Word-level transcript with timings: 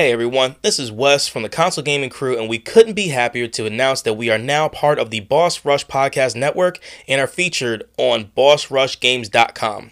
Hey 0.00 0.12
everyone, 0.12 0.56
this 0.62 0.78
is 0.78 0.90
Wes 0.90 1.28
from 1.28 1.42
the 1.42 1.50
Console 1.50 1.84
Gaming 1.84 2.08
Crew, 2.08 2.38
and 2.38 2.48
we 2.48 2.58
couldn't 2.58 2.94
be 2.94 3.08
happier 3.08 3.46
to 3.48 3.66
announce 3.66 4.00
that 4.00 4.14
we 4.14 4.30
are 4.30 4.38
now 4.38 4.66
part 4.66 4.98
of 4.98 5.10
the 5.10 5.20
Boss 5.20 5.62
Rush 5.62 5.86
Podcast 5.86 6.34
Network 6.34 6.78
and 7.06 7.20
are 7.20 7.26
featured 7.26 7.86
on 7.98 8.30
BossRushGames.com. 8.34 9.90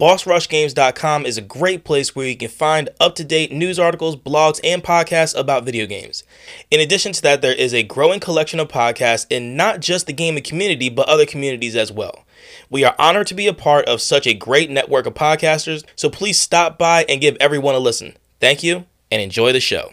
BossRushGames.com 0.00 1.26
is 1.26 1.36
a 1.36 1.42
great 1.42 1.84
place 1.84 2.16
where 2.16 2.26
you 2.26 2.38
can 2.38 2.48
find 2.48 2.88
up 2.98 3.14
to 3.16 3.22
date 3.22 3.52
news 3.52 3.78
articles, 3.78 4.16
blogs, 4.16 4.60
and 4.64 4.82
podcasts 4.82 5.38
about 5.38 5.66
video 5.66 5.84
games. 5.84 6.24
In 6.70 6.80
addition 6.80 7.12
to 7.12 7.20
that, 7.20 7.42
there 7.42 7.52
is 7.52 7.74
a 7.74 7.82
growing 7.82 8.20
collection 8.20 8.60
of 8.60 8.68
podcasts 8.68 9.26
in 9.28 9.58
not 9.58 9.80
just 9.80 10.06
the 10.06 10.14
gaming 10.14 10.42
community, 10.42 10.88
but 10.88 11.06
other 11.06 11.26
communities 11.26 11.76
as 11.76 11.92
well. 11.92 12.24
We 12.70 12.82
are 12.82 12.94
honored 12.98 13.26
to 13.26 13.34
be 13.34 13.46
a 13.46 13.52
part 13.52 13.84
of 13.84 14.00
such 14.00 14.26
a 14.26 14.32
great 14.32 14.70
network 14.70 15.04
of 15.04 15.12
podcasters, 15.12 15.84
so 15.96 16.08
please 16.08 16.40
stop 16.40 16.78
by 16.78 17.04
and 17.10 17.20
give 17.20 17.36
everyone 17.40 17.74
a 17.74 17.78
listen. 17.78 18.16
Thank 18.40 18.62
you 18.62 18.86
and 19.14 19.22
enjoy 19.22 19.52
the 19.52 19.60
show. 19.60 19.92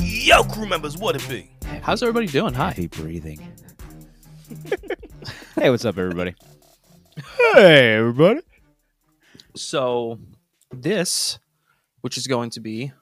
Yo, 0.00 0.44
crew 0.44 0.66
members, 0.66 0.96
what 0.96 1.14
it 1.14 1.28
be? 1.28 1.50
How's 1.82 2.02
everybody 2.02 2.26
doing? 2.26 2.54
Hi. 2.54 2.68
Heavy 2.70 2.86
breathing. 2.86 3.52
hey, 5.56 5.68
what's 5.68 5.84
up, 5.84 5.98
everybody? 5.98 6.34
Hey, 7.52 7.96
everybody. 7.96 8.40
So, 9.54 10.18
this, 10.72 11.38
which 12.00 12.16
is 12.16 12.26
going 12.26 12.48
to 12.48 12.60
be 12.60 12.92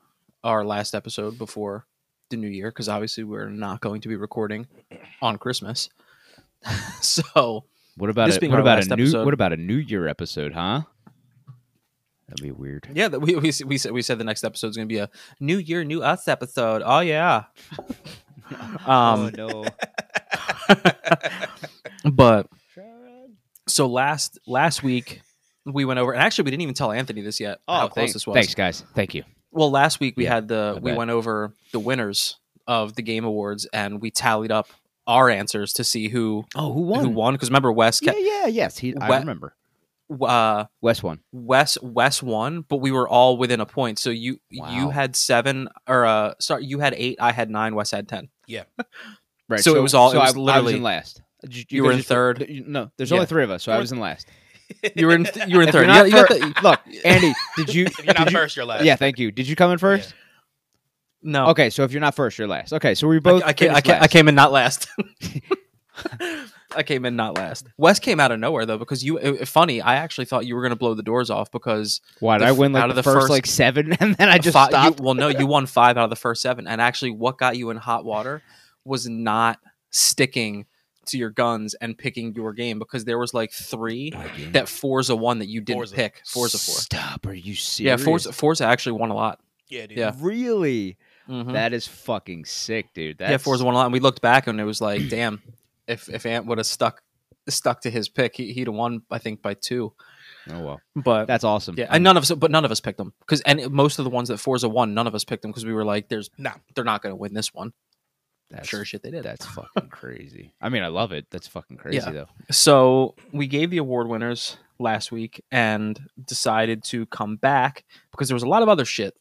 our 0.42 0.64
last 0.64 0.92
episode 0.92 1.38
before 1.38 1.86
the 2.32 2.36
new 2.36 2.48
year, 2.48 2.70
because 2.70 2.88
obviously 2.88 3.24
we're 3.24 3.48
not 3.48 3.80
going 3.80 4.00
to 4.00 4.08
be 4.08 4.16
recording 4.16 4.66
on 5.20 5.38
Christmas. 5.38 5.88
so, 7.00 7.64
What 7.96 8.10
about 8.10 8.26
This 8.26 8.38
a, 8.38 8.40
being 8.40 8.52
what 8.52 8.60
about 8.60 8.84
a 8.84 8.96
new 8.96 9.04
episode- 9.04 9.24
what 9.24 9.34
about 9.34 9.52
a 9.52 9.56
New 9.56 9.76
Year 9.76 10.08
episode, 10.08 10.52
huh? 10.52 10.82
That'd 12.28 12.42
be 12.42 12.50
weird. 12.50 12.88
yeah, 12.94 13.08
that 13.08 13.20
we, 13.20 13.34
we 13.36 13.52
we 13.66 13.76
said 13.76 13.92
we 13.92 14.00
said 14.00 14.16
the 14.16 14.24
next 14.24 14.42
episode 14.42 14.68
is 14.68 14.76
going 14.76 14.88
to 14.88 14.92
be 14.92 14.98
a 14.98 15.10
New 15.38 15.58
Year, 15.58 15.84
New 15.84 16.02
Us 16.02 16.28
episode. 16.28 16.82
Oh 16.84 17.00
yeah. 17.00 17.44
um, 18.86 19.30
no. 19.36 19.66
but 22.10 22.46
so 23.68 23.86
last 23.86 24.38
last 24.46 24.82
week 24.82 25.20
we 25.66 25.84
went 25.84 26.00
over, 26.00 26.12
and 26.12 26.22
actually 26.22 26.44
we 26.44 26.52
didn't 26.52 26.62
even 26.62 26.74
tell 26.74 26.90
Anthony 26.90 27.20
this 27.20 27.38
yet. 27.38 27.58
how 27.68 27.88
close 27.88 27.94
thanks, 27.94 28.12
this 28.14 28.26
was. 28.26 28.34
thanks, 28.34 28.54
guys. 28.54 28.82
Thank 28.94 29.14
you. 29.14 29.24
Well, 29.52 29.70
last 29.70 30.00
week 30.00 30.14
we 30.16 30.24
Yeah, 30.24 30.34
had 30.34 30.48
the 30.48 30.74
I 30.76 30.80
we 30.80 30.90
bet. 30.90 30.98
went 30.98 31.10
over 31.10 31.52
the 31.72 31.78
winners 31.80 32.38
of 32.66 32.94
the 32.94 33.02
game 33.02 33.24
awards 33.24 33.66
and 33.72 34.00
we 34.00 34.10
tallied 34.10 34.50
up 34.50 34.68
our 35.06 35.28
answers 35.28 35.72
to 35.74 35.84
see 35.84 36.08
who 36.08 36.44
Oh, 36.54 36.72
who 36.72 36.80
won 36.82 37.04
who 37.04 37.10
won 37.10 37.34
because 37.34 37.48
remember 37.50 37.72
Wes 37.72 38.00
Yeah, 38.02 38.12
kept, 38.12 38.24
yeah, 38.24 38.46
yes. 38.46 38.78
He, 38.78 38.94
I 38.96 39.08
Wet- 39.08 39.20
remember. 39.20 39.54
uh 40.20 40.64
Wes 40.80 41.02
won. 41.02 41.20
Wes 41.32 41.76
Wes 41.82 42.22
won, 42.22 42.62
but 42.68 42.76
we 42.76 42.92
were 42.92 43.08
all 43.08 43.36
within 43.36 43.60
a 43.60 43.66
point. 43.66 43.98
So 43.98 44.10
you 44.10 44.38
you 44.50 44.90
had 44.90 45.16
seven 45.16 45.68
or 45.88 46.04
uh 46.06 46.34
sorry 46.38 46.64
you 46.64 46.78
had 46.78 46.94
eight, 46.96 47.18
I 47.20 47.32
had 47.32 47.50
nine, 47.50 47.74
Wes 47.74 47.90
had 47.90 48.08
ten. 48.08 48.28
yeah 48.46 48.64
Right. 49.48 49.60
So 49.60 49.74
it 49.76 49.80
was 49.82 49.92
all- 49.92 50.10
it 50.10 50.12
So 50.14 50.20
was 50.20 50.24
I, 50.24 50.28
I 50.28 50.30
was 50.30 50.36
literally- 50.36 50.74
in 50.76 50.82
last. 50.82 51.20
Did 51.46 51.72
You 51.72 51.82
were 51.82 51.90
in 51.92 52.02
third? 52.02 52.38
th- 52.38 52.64
No, 52.66 52.90
there's 52.96 53.10
Yeah. 53.10 53.16
only 53.16 53.26
three 53.26 53.42
of 53.42 53.50
us, 53.50 53.64
so 53.64 53.72
You 53.72 53.76
I 53.76 53.80
was 53.80 53.90
in 53.90 53.98
last. 53.98 54.28
You 54.94 55.06
were 55.06 55.14
in 55.14 55.26
you 55.48 55.56
were 55.56 55.62
in 55.62 55.68
If 55.68 55.72
third. 55.74 55.86
you're 55.88 55.96
You 55.98 56.04
you 56.06 56.10
got 56.12 56.28
the, 56.28 56.54
Look, 56.62 56.80
Andy, 57.04 57.32
did 57.56 57.74
you? 57.74 57.84
If 57.86 57.98
you're 57.98 58.06
not 58.14 58.24
did 58.24 58.32
you- 58.32 58.38
first, 58.38 58.56
you're 58.56 58.64
last. 58.64 58.84
Yeah, 58.84 58.96
thank 58.96 59.18
you. 59.18 59.30
Did 59.30 59.46
you 59.48 59.56
come 59.56 59.70
in 59.72 59.78
first? 59.78 60.14
no. 61.22 61.46
Okay, 61.48 61.70
so 61.70 61.84
if 61.84 61.92
you're 61.92 62.00
not 62.00 62.14
first, 62.14 62.38
you're 62.38 62.48
last. 62.48 62.72
Okay, 62.72 62.94
so 62.94 63.06
we 63.08 63.16
I, 63.16 63.20
both. 63.20 63.42
I, 63.44 63.52
came, 63.52 63.70
I, 63.70 63.74
finished 63.80 63.84
came, 63.84 64.02
I 64.02 64.08
came 64.08 64.28
in 64.28 64.34
not 64.34 64.52
last. 64.52 64.88
I 66.74 66.82
came 66.82 67.04
in 67.04 67.16
not 67.16 67.36
last. 67.36 67.66
Wes 67.76 67.98
came 67.98 68.18
out 68.18 68.32
of 68.32 68.40
nowhere 68.40 68.64
though 68.64 68.78
because 68.78 69.04
you. 69.04 69.18
It, 69.18 69.46
funny, 69.46 69.82
I 69.82 69.96
actually 69.96 70.24
thought 70.24 70.46
you 70.46 70.54
were 70.54 70.62
going 70.62 70.70
to 70.70 70.76
blow 70.76 70.94
the 70.94 71.02
doors 71.02 71.28
off 71.28 71.50
because 71.50 72.00
Why 72.20 72.38
did 72.38 72.44
the 72.44 72.48
I 72.48 72.52
f- 72.52 72.56
win 72.56 72.72
like 72.72 72.82
out 72.84 72.90
of 72.90 72.96
the 72.96 73.00
the 73.02 73.04
first, 73.04 73.24
first- 73.24 73.30
like 73.30 73.46
seven, 73.46 73.92
and 74.00 74.14
then 74.16 74.28
I 74.30 74.38
just 74.38 74.54
Fi- 74.54 74.64
you- 74.64 74.70
stopped? 74.70 75.00
well, 75.00 75.14
no, 75.14 75.28
you 75.28 75.46
won 75.46 75.66
five 75.66 75.96
out 75.98 76.04
of 76.04 76.10
the 76.10 76.16
first 76.16 76.40
seven, 76.40 76.66
and 76.66 76.80
actually, 76.80 77.10
what 77.10 77.36
got 77.38 77.56
you 77.58 77.70
in 77.70 77.76
hot 77.76 78.04
water 78.04 78.42
was 78.84 79.06
not 79.08 79.58
sticking 79.90 80.64
to 81.06 81.18
your 81.18 81.30
guns 81.30 81.74
and 81.74 81.96
picking 81.98 82.34
your 82.34 82.52
game 82.52 82.78
because 82.78 83.04
there 83.04 83.18
was 83.18 83.34
like 83.34 83.52
three 83.52 84.12
that 84.52 84.68
Forza 84.68 85.16
won 85.16 85.38
that 85.40 85.48
you 85.48 85.60
didn't 85.60 85.78
Forza. 85.78 85.94
pick. 85.94 86.22
Forza 86.26 86.58
four. 86.58 86.74
Stop. 86.76 87.26
Are 87.26 87.32
you 87.34 87.54
serious? 87.54 87.80
Yeah, 88.00 88.04
Forza 88.04 88.32
Forza 88.32 88.64
actually 88.66 88.98
won 88.98 89.10
a 89.10 89.14
lot. 89.14 89.40
Yeah, 89.68 89.86
dude. 89.86 89.98
Yeah. 89.98 90.12
Really? 90.20 90.96
Mhm. 91.28 91.52
That 91.52 91.72
is 91.72 91.86
fucking 91.86 92.44
sick, 92.44 92.92
dude. 92.94 93.18
That's, 93.18 93.30
yeah, 93.30 93.36
Forza 93.38 93.64
won 93.64 93.74
a 93.74 93.78
lot, 93.78 93.84
and 93.86 93.92
we 93.92 94.00
looked 94.00 94.20
back 94.22 94.46
and 94.46 94.60
it 94.60 94.64
was 94.64 94.80
like, 94.80 95.08
damn, 95.08 95.40
if 95.86 96.08
if 96.08 96.26
Ant 96.26 96.46
would 96.46 96.58
have 96.58 96.66
stuck 96.66 97.02
stuck 97.48 97.80
to 97.82 97.90
his 97.90 98.08
pick, 98.08 98.36
he, 98.36 98.52
he'd 98.52 98.66
have 98.68 98.74
won. 98.74 99.02
I 99.10 99.18
think 99.18 99.42
by 99.42 99.54
two. 99.54 99.92
Oh 100.50 100.60
well, 100.60 100.80
But 100.96 101.26
that's 101.26 101.44
awesome. 101.44 101.76
yeah, 101.78 101.86
and 101.90 102.02
none 102.02 102.16
of 102.16 102.24
us, 102.24 102.32
but 102.32 102.50
none 102.50 102.64
of 102.64 102.72
us 102.72 102.80
picked 102.80 102.98
them 102.98 103.12
because, 103.20 103.40
and 103.42 103.70
most 103.70 104.00
of 104.00 104.04
the 104.04 104.10
ones 104.10 104.28
that 104.28 104.38
Forza 104.38 104.68
won, 104.68 104.92
none 104.94 105.06
of 105.06 105.14
us 105.14 105.22
picked 105.24 105.42
them 105.42 105.52
because 105.52 105.64
we 105.64 105.72
were 105.72 105.84
like, 105.84 106.08
"There's, 106.08 106.30
Nah. 106.36 106.54
they're 106.74 106.82
not 106.84 107.00
going 107.02 107.12
to 107.12 107.16
win 107.16 107.32
this 107.32 107.54
one." 107.54 107.72
That's, 108.52 108.68
sure 108.68 108.84
shit 108.84 109.02
they 109.02 109.10
did. 109.10 109.22
That's 109.24 109.44
fucking 109.46 109.88
crazy. 109.90 110.52
I 110.60 110.68
mean, 110.68 110.82
I 110.82 110.88
love 110.88 111.12
it. 111.12 111.26
That's 111.30 111.46
fucking 111.48 111.76
crazy 111.76 111.96
Yeah. 111.98 112.10
though. 112.10 112.28
So 112.50 113.14
we 113.32 113.46
gave 113.46 113.70
the 113.70 113.78
award 113.78 114.08
winners 114.08 114.56
last 114.78 115.12
week 115.12 115.44
and 115.50 115.98
decided 116.26 116.84
to 116.84 117.06
come 117.06 117.36
back 117.36 117.84
because 118.10 118.28
there 118.28 118.34
was 118.36 118.42
a 118.42 118.48
lot 118.48 118.62
of 118.62 118.68
other 118.68 118.84
shit 118.84 119.14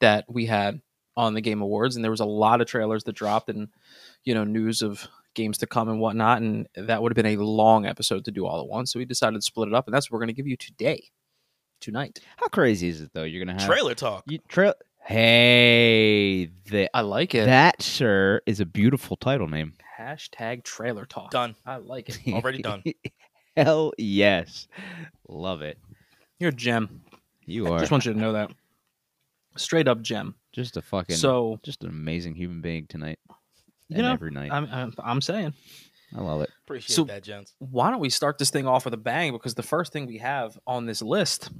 that 0.00 0.24
we 0.28 0.46
had 0.46 0.80
on 1.16 1.34
the 1.34 1.40
game 1.40 1.62
awards, 1.62 1.94
and 1.94 2.04
there 2.04 2.10
was 2.10 2.20
a 2.20 2.24
lot 2.24 2.60
of 2.60 2.66
trailers 2.66 3.04
that 3.04 3.12
dropped 3.14 3.48
and 3.48 3.68
you 4.24 4.34
know 4.34 4.42
news 4.44 4.82
of 4.82 5.06
games 5.34 5.58
to 5.58 5.66
come 5.66 5.88
and 5.88 6.00
whatnot, 6.00 6.42
and 6.42 6.68
that 6.74 7.02
would 7.02 7.10
have 7.16 7.22
been 7.22 7.38
a 7.38 7.42
long 7.42 7.86
episode 7.86 8.24
to 8.24 8.30
do 8.32 8.46
all 8.46 8.60
at 8.60 8.66
once. 8.66 8.92
So 8.92 8.98
we 8.98 9.04
decided 9.04 9.36
to 9.36 9.42
split 9.42 9.68
it 9.68 9.74
up, 9.74 9.86
and 9.86 9.94
that's 9.94 10.10
what 10.10 10.16
we're 10.16 10.20
going 10.24 10.34
to 10.34 10.40
give 10.40 10.46
you 10.48 10.56
today, 10.56 11.04
tonight. 11.80 12.18
How 12.36 12.48
crazy 12.48 12.88
is 12.88 13.00
it 13.00 13.10
though? 13.14 13.22
You're 13.24 13.44
gonna 13.44 13.60
have 13.60 13.68
Trailer 13.68 13.94
talk. 13.94 14.24
You, 14.26 14.38
trail. 14.48 14.74
Hey, 15.06 16.46
the, 16.70 16.88
I 16.94 17.02
like 17.02 17.34
it. 17.34 17.44
that 17.46 17.82
sir 17.82 18.40
is 18.46 18.58
a 18.60 18.66
beautiful 18.66 19.16
title 19.16 19.46
name. 19.48 19.74
Hashtag 19.98 20.64
trailer 20.64 21.04
talk. 21.04 21.30
Done. 21.30 21.54
I 21.64 21.76
like 21.76 22.08
it. 22.08 22.18
Already 22.32 22.62
done. 22.62 22.82
Hell 23.56 23.92
yes, 23.98 24.66
love 25.28 25.62
it. 25.62 25.78
You're 26.40 26.50
a 26.50 26.54
gem. 26.54 27.02
You 27.46 27.72
are 27.72 27.78
Just 27.78 27.90
want 27.92 28.04
you 28.06 28.12
to 28.12 28.18
know 28.18 28.32
that. 28.32 28.50
Straight 29.56 29.86
up 29.86 30.02
gem. 30.02 30.34
just 30.52 30.76
a 30.76 30.82
fucking 30.82 31.16
So 31.16 31.60
just 31.62 31.84
an 31.84 31.90
amazing 31.90 32.34
human 32.34 32.60
being 32.60 32.86
tonight. 32.88 33.18
You 33.88 33.96
and 33.96 34.02
know, 34.02 34.12
every 34.12 34.30
night. 34.30 34.50
I'm, 34.52 34.66
I'm, 34.72 34.94
I'm 34.98 35.20
saying. 35.20 35.52
I 36.16 36.20
love 36.22 36.40
it. 36.42 36.50
Appreciate 36.64 36.94
So- 36.96 37.04
that, 37.04 37.22
gents. 37.22 37.54
why 37.58 37.90
don't 37.90 38.00
we 38.00 38.10
start 38.10 38.38
this 38.38 38.50
thing 38.50 38.66
off 38.66 38.84
with 38.84 38.94
a 38.94 38.98
bang? 38.98 39.32
Because 39.32 39.54
the 39.54 39.62
first 39.62 39.92
thing 39.92 40.06
we 40.06 40.18
have 40.18 40.58
on 40.66 40.86
this 40.86 41.02
list 41.02 41.50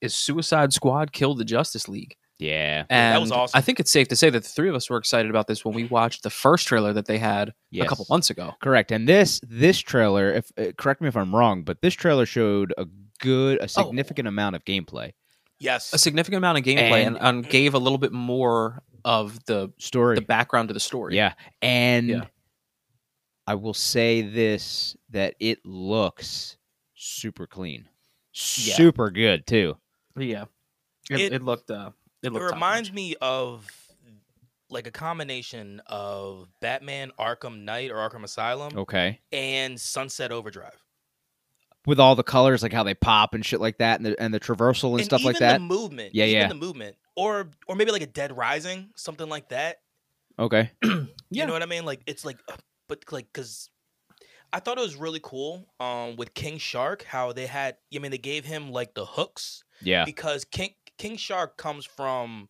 is 0.00 0.14
Suicide 0.14 0.72
Squad 0.72 1.12
killed 1.12 1.38
the 1.38 1.44
Justice 1.44 1.88
League. 1.88 2.16
Yeah, 2.38 2.48
Yeah. 2.48 2.84
And 2.90 3.14
that 3.14 3.20
was 3.20 3.32
awesome. 3.32 3.56
I 3.56 3.60
think 3.62 3.80
it's 3.80 3.90
safe 3.90 4.08
to 4.08 4.16
say 4.16 4.28
that 4.30 4.42
the 4.42 4.48
three 4.48 4.68
of 4.68 4.74
us 4.74 4.90
were 4.90 4.98
excited 4.98 5.30
about 5.30 5.46
this 5.46 5.64
when 5.64 5.74
we 5.74 5.84
watched 5.84 6.22
the 6.22 6.30
first 6.30 6.66
trailer 6.68 6.92
that 6.92 7.06
they 7.06 7.18
had 7.18 7.54
Yes. 7.70 7.86
a 7.86 7.88
couple 7.88 8.06
months 8.10 8.28
ago. 8.30 8.52
Correct. 8.60 8.92
And 8.92 9.08
this 9.08 9.40
this 9.48 9.78
trailer, 9.78 10.32
if 10.32 10.52
uh, 10.58 10.72
correct 10.76 11.00
me 11.00 11.08
if 11.08 11.16
I'm 11.16 11.34
wrong, 11.34 11.62
but 11.62 11.80
this 11.80 11.94
trailer 11.94 12.26
showed 12.26 12.74
a 12.76 12.86
good, 13.20 13.58
Oh. 13.60 13.64
a 13.64 13.68
significant 13.68 14.28
amount 14.28 14.56
of 14.56 14.64
gameplay 14.64 15.12
Yes. 15.58 15.94
A 15.94 15.98
significant 15.98 16.36
amount 16.36 16.58
of 16.58 16.64
gameplay 16.64 17.06
and, 17.06 17.16
And- 17.16 17.44
and 17.44 17.48
gave 17.48 17.72
a 17.72 17.78
little 17.78 17.96
bit 17.96 18.12
more 18.12 18.82
of 19.06 19.42
the 19.46 19.72
story. 19.78 20.16
the 20.16 20.20
background 20.20 20.68
to 20.68 20.74
the 20.74 20.80
story. 20.80 21.16
Yeah, 21.16 21.32
and 21.62 22.08
Yeah. 22.08 22.24
I 23.46 23.54
will 23.54 23.72
say 23.72 24.20
this: 24.22 24.96
that 25.10 25.34
it 25.40 25.64
looks 25.64 26.58
super 26.94 27.46
clean, 27.46 27.88
Yeah. 28.34 28.74
super 28.74 29.10
good 29.10 29.46
too. 29.46 29.78
yeah. 30.18 30.44
It, 31.08 31.20
It- 31.20 31.32
it, 31.34 31.42
looked. 31.42 31.70
Uh, 31.70 31.92
it 32.22 32.32
it 32.32 32.40
reminds 32.40 32.92
me 32.92 33.14
of 33.20 33.70
like 34.70 34.86
a 34.86 34.90
combination 34.90 35.80
of 35.86 36.48
Batman 36.60 37.12
Arkham 37.18 37.62
Knight 37.62 37.90
or 37.90 37.96
Arkham 37.96 38.24
Asylum 38.24 38.76
Okay, 38.76 39.20
and 39.32 39.80
Sunset 39.80 40.32
Overdrive. 40.32 40.82
with 41.86 42.00
all 42.00 42.16
the 42.16 42.24
colors, 42.24 42.62
like 42.62 42.72
how 42.72 42.82
they 42.82 42.94
pop 42.94 43.34
and 43.34 43.44
shit 43.44 43.60
like 43.60 43.78
that, 43.78 44.00
and 44.00 44.06
the 44.06 44.20
and 44.20 44.34
the 44.34 44.40
traversal 44.40 44.96
and, 44.96 45.04
stuff 45.04 45.24
like 45.24 45.38
that. 45.38 45.54
The 45.54 45.60
movement. 45.60 46.14
Yeah, 46.14 46.24
yeah. 46.24 46.48
the 46.48 46.54
movement. 46.54 46.96
Or 47.14 47.48
or 47.66 47.76
maybe 47.76 47.92
like 47.92 48.02
a 48.02 48.06
Dead 48.06 48.36
Rising, 48.36 48.90
something 48.96 49.28
like 49.28 49.48
that. 49.50 49.78
okay, 50.38 50.70
Yeah. 51.30 51.42
You 51.42 51.46
know 51.46 51.52
what 51.52 51.62
I 51.62 51.66
mean? 51.66 51.84
Like 51.84 52.02
it's 52.06 52.24
like, 52.24 52.38
uh, 52.48 52.56
but 52.88 53.00
like 53.10 53.26
because 53.32 53.70
I 54.52 54.60
thought 54.60 54.78
it 54.78 54.82
was 54.82 54.96
really 54.96 55.20
cool. 55.22 55.66
Um, 55.80 56.16
with 56.16 56.34
King 56.34 56.58
Shark, 56.58 57.04
how 57.04 57.32
they 57.32 57.46
had. 57.46 57.76
I 57.94 57.98
mean, 57.98 58.10
they 58.10 58.18
gave 58.18 58.44
him 58.44 58.70
like 58.70 58.94
the 58.94 59.04
hooks 59.04 59.64
yeah, 59.82 60.04
because 60.04 60.44
King 60.44 60.70
King 60.98 61.16
Shark 61.16 61.56
comes 61.56 61.84
from, 61.84 62.48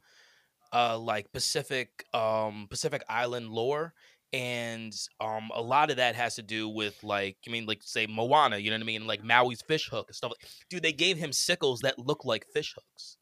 uh, 0.72 0.98
like 0.98 1.32
Pacific 1.32 2.04
um 2.12 2.66
Pacific 2.68 3.04
Island 3.08 3.50
lore. 3.50 3.94
And 4.32 4.92
um, 5.20 5.50
a 5.54 5.62
lot 5.62 5.90
of 5.90 5.96
that 5.96 6.16
has 6.16 6.34
to 6.34 6.42
do 6.42 6.68
with 6.68 7.02
like, 7.04 7.36
I 7.46 7.50
mean, 7.50 7.64
like 7.64 7.78
say 7.82 8.06
Moana, 8.06 8.58
you 8.58 8.70
know 8.70 8.76
what 8.76 8.82
I 8.82 8.86
mean, 8.86 9.06
like 9.06 9.22
Maui's 9.22 9.62
fish 9.62 9.88
hook 9.88 10.08
and 10.08 10.16
stuff. 10.16 10.32
Like, 10.32 10.50
dude, 10.68 10.82
they 10.82 10.92
gave 10.92 11.16
him 11.16 11.32
sickles 11.32 11.80
that 11.80 11.98
look 11.98 12.24
like 12.24 12.44
fish 12.52 12.74
hooks. 12.74 13.16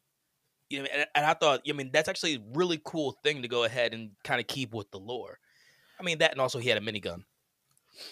You 0.70 0.80
know, 0.80 0.88
and, 0.92 1.06
and 1.14 1.26
I 1.26 1.34
thought, 1.34 1.60
I 1.68 1.72
mean, 1.72 1.90
that's 1.92 2.08
actually 2.08 2.36
a 2.36 2.40
really 2.54 2.80
cool 2.82 3.12
thing 3.22 3.42
to 3.42 3.48
go 3.48 3.64
ahead 3.64 3.92
and 3.92 4.12
kind 4.24 4.40
of 4.40 4.46
keep 4.46 4.74
with 4.74 4.90
the 4.90 4.98
lore. 4.98 5.38
I 6.00 6.02
mean 6.02 6.18
that, 6.18 6.32
and 6.32 6.40
also 6.40 6.58
he 6.58 6.70
had 6.70 6.78
a 6.78 6.80
minigun. 6.80 7.24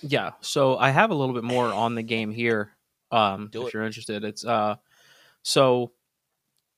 Yeah, 0.02 0.32
so 0.40 0.76
I 0.76 0.90
have 0.90 1.10
a 1.10 1.14
little 1.14 1.34
bit 1.34 1.44
more 1.44 1.72
on 1.72 1.94
the 1.96 2.02
game 2.02 2.30
here. 2.30 2.72
Um, 3.10 3.48
Do 3.50 3.62
if 3.62 3.68
it. 3.68 3.74
you're 3.74 3.84
interested, 3.84 4.22
it's 4.22 4.44
uh, 4.44 4.76
so 5.42 5.92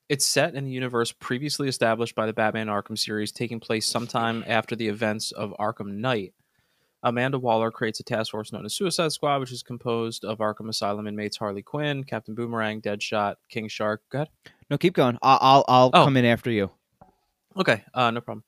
it's 0.08 0.26
set 0.26 0.54
in 0.54 0.64
the 0.64 0.70
universe 0.70 1.12
previously 1.12 1.68
established 1.68 2.14
by 2.14 2.26
the 2.26 2.32
Batman 2.32 2.66
Arkham 2.68 2.98
series, 2.98 3.32
taking 3.32 3.60
place 3.60 3.86
sometime 3.86 4.44
after 4.46 4.76
the 4.76 4.88
events 4.88 5.32
of 5.32 5.54
Arkham 5.58 5.94
Knight. 5.96 6.34
Amanda 7.02 7.38
Waller 7.38 7.70
creates 7.70 8.00
a 8.00 8.02
task 8.02 8.30
force 8.30 8.50
known 8.52 8.64
as 8.64 8.74
Suicide 8.74 9.12
Squad, 9.12 9.40
which 9.40 9.52
is 9.52 9.62
composed 9.62 10.24
of 10.24 10.38
Arkham 10.38 10.68
Asylum 10.70 11.06
inmates 11.06 11.36
Harley 11.36 11.62
Quinn, 11.62 12.02
Captain 12.04 12.34
Boomerang, 12.34 12.80
Deadshot, 12.80 13.34
King 13.50 13.68
Shark. 13.68 14.02
Go 14.10 14.18
ahead. 14.18 14.28
No, 14.70 14.78
keep 14.78 14.94
going. 14.94 15.18
I'll 15.20 15.38
I'll, 15.40 15.64
I'll 15.68 15.90
Oh. 15.92 16.04
come 16.04 16.16
in 16.16 16.24
after 16.24 16.50
you. 16.50 16.70
Okay, 17.56 17.84
uh, 17.92 18.10
no 18.10 18.20
problem. 18.22 18.42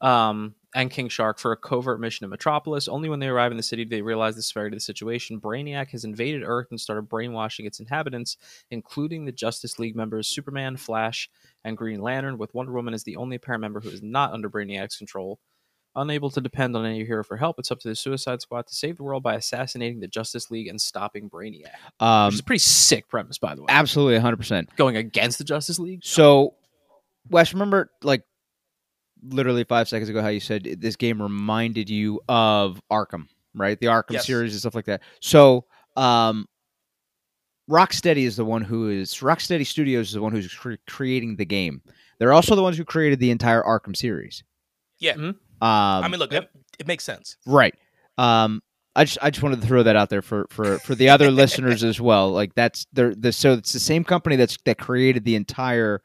Um, 0.00 0.54
and 0.76 0.90
King 0.90 1.08
Shark 1.08 1.38
for 1.38 1.52
a 1.52 1.56
covert 1.56 2.00
mission 2.00 2.24
in 2.24 2.30
Metropolis. 2.30 2.86
Only 2.86 3.08
when 3.08 3.18
they 3.18 3.28
arrive 3.28 3.50
in 3.50 3.56
the 3.56 3.62
city 3.62 3.86
do 3.86 3.96
they 3.96 4.02
realize 4.02 4.36
the 4.36 4.42
severity 4.42 4.74
of 4.74 4.80
the 4.80 4.84
situation. 4.84 5.40
Brainiac 5.40 5.88
has 5.88 6.04
invaded 6.04 6.42
Earth 6.44 6.66
and 6.70 6.78
started 6.78 7.08
brainwashing 7.08 7.64
its 7.64 7.80
inhabitants, 7.80 8.36
including 8.70 9.24
the 9.24 9.32
Justice 9.32 9.78
League 9.78 9.96
members 9.96 10.28
Superman, 10.28 10.76
Flash, 10.76 11.30
and 11.64 11.78
Green 11.78 12.02
Lantern, 12.02 12.36
with 12.36 12.52
Wonder 12.52 12.72
Woman 12.72 12.92
as 12.92 13.04
the 13.04 13.16
only 13.16 13.36
apparent 13.36 13.62
member 13.62 13.80
who 13.80 13.88
is 13.88 14.02
not 14.02 14.32
under 14.32 14.50
Brainiac's 14.50 14.98
control. 14.98 15.40
Unable 15.94 16.28
to 16.28 16.42
depend 16.42 16.76
on 16.76 16.84
any 16.84 17.06
hero 17.06 17.24
for 17.24 17.38
help, 17.38 17.58
it's 17.58 17.70
up 17.70 17.80
to 17.80 17.88
the 17.88 17.96
Suicide 17.96 18.42
Squad 18.42 18.66
to 18.66 18.74
save 18.74 18.98
the 18.98 19.02
world 19.02 19.22
by 19.22 19.34
assassinating 19.34 20.00
the 20.00 20.08
Justice 20.08 20.50
League 20.50 20.68
and 20.68 20.78
stopping 20.78 21.30
Brainiac. 21.30 21.70
Um, 22.00 22.26
Which 22.26 22.34
is 22.34 22.40
a 22.40 22.44
pretty 22.44 22.58
sick 22.58 23.08
premise, 23.08 23.38
by 23.38 23.54
the 23.54 23.62
way. 23.62 23.68
absolutely, 23.70 24.18
hundred 24.18 24.36
percent. 24.36 24.76
Going 24.76 24.98
against 24.98 25.38
the 25.38 25.44
Justice 25.44 25.78
League? 25.78 26.00
So, 26.04 26.54
Wes, 27.30 27.54
remember 27.54 27.90
like 28.02 28.24
literally 29.22 29.64
five 29.64 29.88
seconds 29.88 30.08
ago 30.08 30.20
how 30.22 30.28
you 30.28 30.40
said 30.40 30.76
this 30.80 30.96
game 30.96 31.20
reminded 31.20 31.88
you 31.90 32.20
of 32.28 32.80
Arkham, 32.90 33.26
right? 33.54 33.78
The 33.80 33.86
Arkham 33.86 34.12
Yes. 34.12 34.26
series 34.26 34.52
and 34.52 34.60
stuff 34.60 34.74
like 34.74 34.86
that. 34.86 35.02
So, 35.20 35.64
um, 35.96 36.46
Rocksteady 37.70 38.24
is 38.26 38.36
the 38.36 38.44
one 38.44 38.62
who 38.62 38.88
is 38.90 39.12
Rocksteady 39.14 39.66
Studios 39.66 40.08
is 40.08 40.12
the 40.14 40.22
one 40.22 40.32
who's 40.32 40.52
cre- 40.52 40.74
creating 40.88 41.36
the 41.36 41.44
game. 41.44 41.82
They're 42.18 42.32
also 42.32 42.54
the 42.54 42.62
ones 42.62 42.76
who 42.76 42.84
created 42.84 43.18
the 43.18 43.30
entire 43.30 43.62
Arkham 43.62 43.96
series. 43.96 44.44
Yeah. 44.98 45.14
Mm-hmm. 45.14 45.24
Um, 45.26 45.34
I 45.60 46.08
mean, 46.08 46.20
look, 46.20 46.32
it, 46.32 46.48
it 46.78 46.86
makes 46.86 47.02
sense. 47.04 47.36
Right. 47.44 47.74
Um, 48.18 48.62
I 48.94 49.04
just 49.04 49.18
I 49.20 49.30
just 49.30 49.42
wanted 49.42 49.60
to 49.60 49.66
throw 49.66 49.82
that 49.82 49.96
out 49.96 50.08
there 50.10 50.22
for 50.22 50.46
for 50.48 50.78
for 50.78 50.94
the 50.94 51.08
other 51.10 51.30
listeners 51.32 51.82
as 51.84 52.00
well. 52.00 52.30
Like 52.30 52.54
that's 52.54 52.86
they're 52.92 53.14
the 53.14 53.32
so 53.32 53.54
it's 53.54 53.72
the 53.72 53.80
same 53.80 54.04
company 54.04 54.36
that's 54.36 54.56
that 54.64 54.78
created 54.78 55.24
the 55.24 55.34
entire 55.34 56.00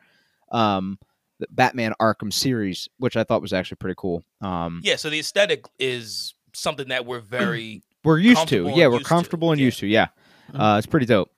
um 0.51 0.97
the 1.41 1.47
Batman 1.51 1.93
Arkham 1.99 2.31
series, 2.31 2.87
which 2.97 3.17
I 3.17 3.23
thought 3.25 3.41
was 3.41 3.51
actually 3.51 3.77
pretty 3.77 3.95
cool. 3.97 4.23
Um, 4.41 4.79
Yeah, 4.83 4.95
so 4.95 5.09
the 5.09 5.19
aesthetic 5.19 5.65
is 5.79 6.33
something 6.53 6.87
that 6.89 7.05
we're 7.05 7.19
very 7.39 7.83
we're 8.03 8.19
used 8.19 8.47
to. 8.47 8.71
Yeah, 8.75 8.87
we're 8.87 8.93
used 8.93 9.05
to. 9.05 9.09
comfortable 9.09 9.51
and 9.51 9.59
Yeah. 9.59 9.65
used 9.65 9.79
to. 9.79 9.87
Yeah, 9.87 10.07
Mhm. 10.53 10.75
uh, 10.75 10.77
it's 10.77 10.87
pretty 10.87 11.05
dope. 11.05 11.29